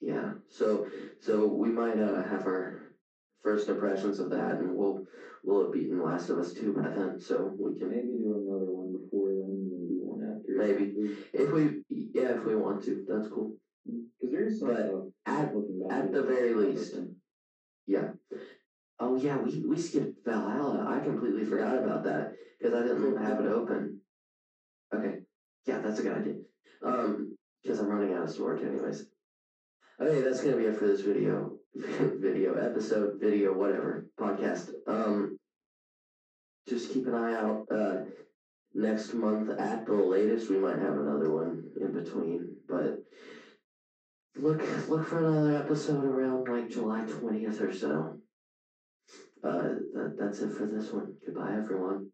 Yeah. 0.00 0.32
So 0.48 0.86
so 1.20 1.46
we 1.46 1.70
might 1.70 1.98
uh, 1.98 2.22
have 2.22 2.46
our 2.46 2.94
first 3.42 3.68
impressions 3.68 4.18
of 4.20 4.30
that, 4.30 4.58
and 4.58 4.74
we'll 4.74 5.06
we'll 5.44 5.64
have 5.64 5.72
beaten 5.72 6.02
Last 6.02 6.30
of 6.30 6.38
Us 6.38 6.52
two 6.52 6.72
by 6.72 6.88
then, 6.88 7.18
so 7.18 7.52
we 7.58 7.78
can 7.78 7.88
Maybe 7.90 8.08
do 8.18 8.34
another 8.46 8.70
one 8.70 8.92
before 8.92 9.28
then 9.30 9.50
and 9.50 9.72
then 9.72 9.88
do 9.88 9.98
one 10.00 10.22
after. 10.22 10.56
Maybe. 10.56 11.16
if 11.32 11.52
we 11.52 11.82
yeah 11.88 12.36
if 12.36 12.44
we 12.44 12.54
want 12.54 12.82
to. 12.84 13.04
That's 13.08 13.28
cool. 13.28 13.56
Because 13.84 14.32
there 14.32 14.44
is 14.44 14.60
some 14.60 14.68
But 14.68 15.10
at- 15.26 15.54
looking 15.54 15.82
at 15.90 16.12
the 16.12 16.22
very 16.22 16.54
least. 16.54 16.96
Yeah. 17.86 18.12
Oh 19.00 19.16
yeah, 19.16 19.38
we 19.40 19.64
we 19.66 19.78
skipped 19.78 20.24
Valhalla. 20.24 20.84
I 20.88 21.00
completely 21.00 21.44
forgot 21.44 21.78
about 21.78 22.04
that 22.04 22.34
because 22.58 22.74
I 22.74 22.82
didn't 22.86 23.16
have 23.16 23.40
it 23.40 23.46
open. 23.46 24.00
Okay. 24.94 25.20
Yeah, 25.66 25.80
that's 25.80 26.00
a 26.00 26.02
good 26.02 26.16
idea. 26.16 26.34
Um, 26.82 27.36
because 27.62 27.78
I'm 27.80 27.88
running 27.88 28.12
out 28.14 28.24
of 28.24 28.30
storage 28.30 28.62
anyways. 28.62 29.07
Okay, 30.00 30.20
that's 30.20 30.44
gonna 30.44 30.56
be 30.56 30.66
it 30.66 30.76
for 30.76 30.86
this 30.86 31.00
video, 31.00 31.58
video 31.74 32.54
episode, 32.54 33.18
video, 33.20 33.52
whatever 33.52 34.06
podcast. 34.16 34.70
Um, 34.86 35.38
just 36.68 36.92
keep 36.92 37.08
an 37.08 37.14
eye 37.14 37.34
out. 37.34 37.66
Uh, 37.68 38.04
next 38.74 39.12
month 39.14 39.50
at 39.58 39.86
the 39.86 39.94
latest, 39.94 40.50
we 40.50 40.58
might 40.58 40.78
have 40.78 40.94
another 40.94 41.32
one 41.32 41.64
in 41.80 41.90
between, 41.92 42.54
but 42.68 43.02
look 44.36 44.62
look 44.88 45.04
for 45.04 45.18
another 45.18 45.56
episode 45.56 46.04
around 46.04 46.46
like 46.46 46.70
July 46.70 47.04
twentieth 47.04 47.60
or 47.60 47.72
so. 47.72 48.20
Uh, 49.42 49.74
that, 49.94 50.14
that's 50.16 50.42
it 50.42 50.52
for 50.52 50.66
this 50.66 50.92
one. 50.92 51.14
Goodbye, 51.26 51.54
everyone. 51.56 52.10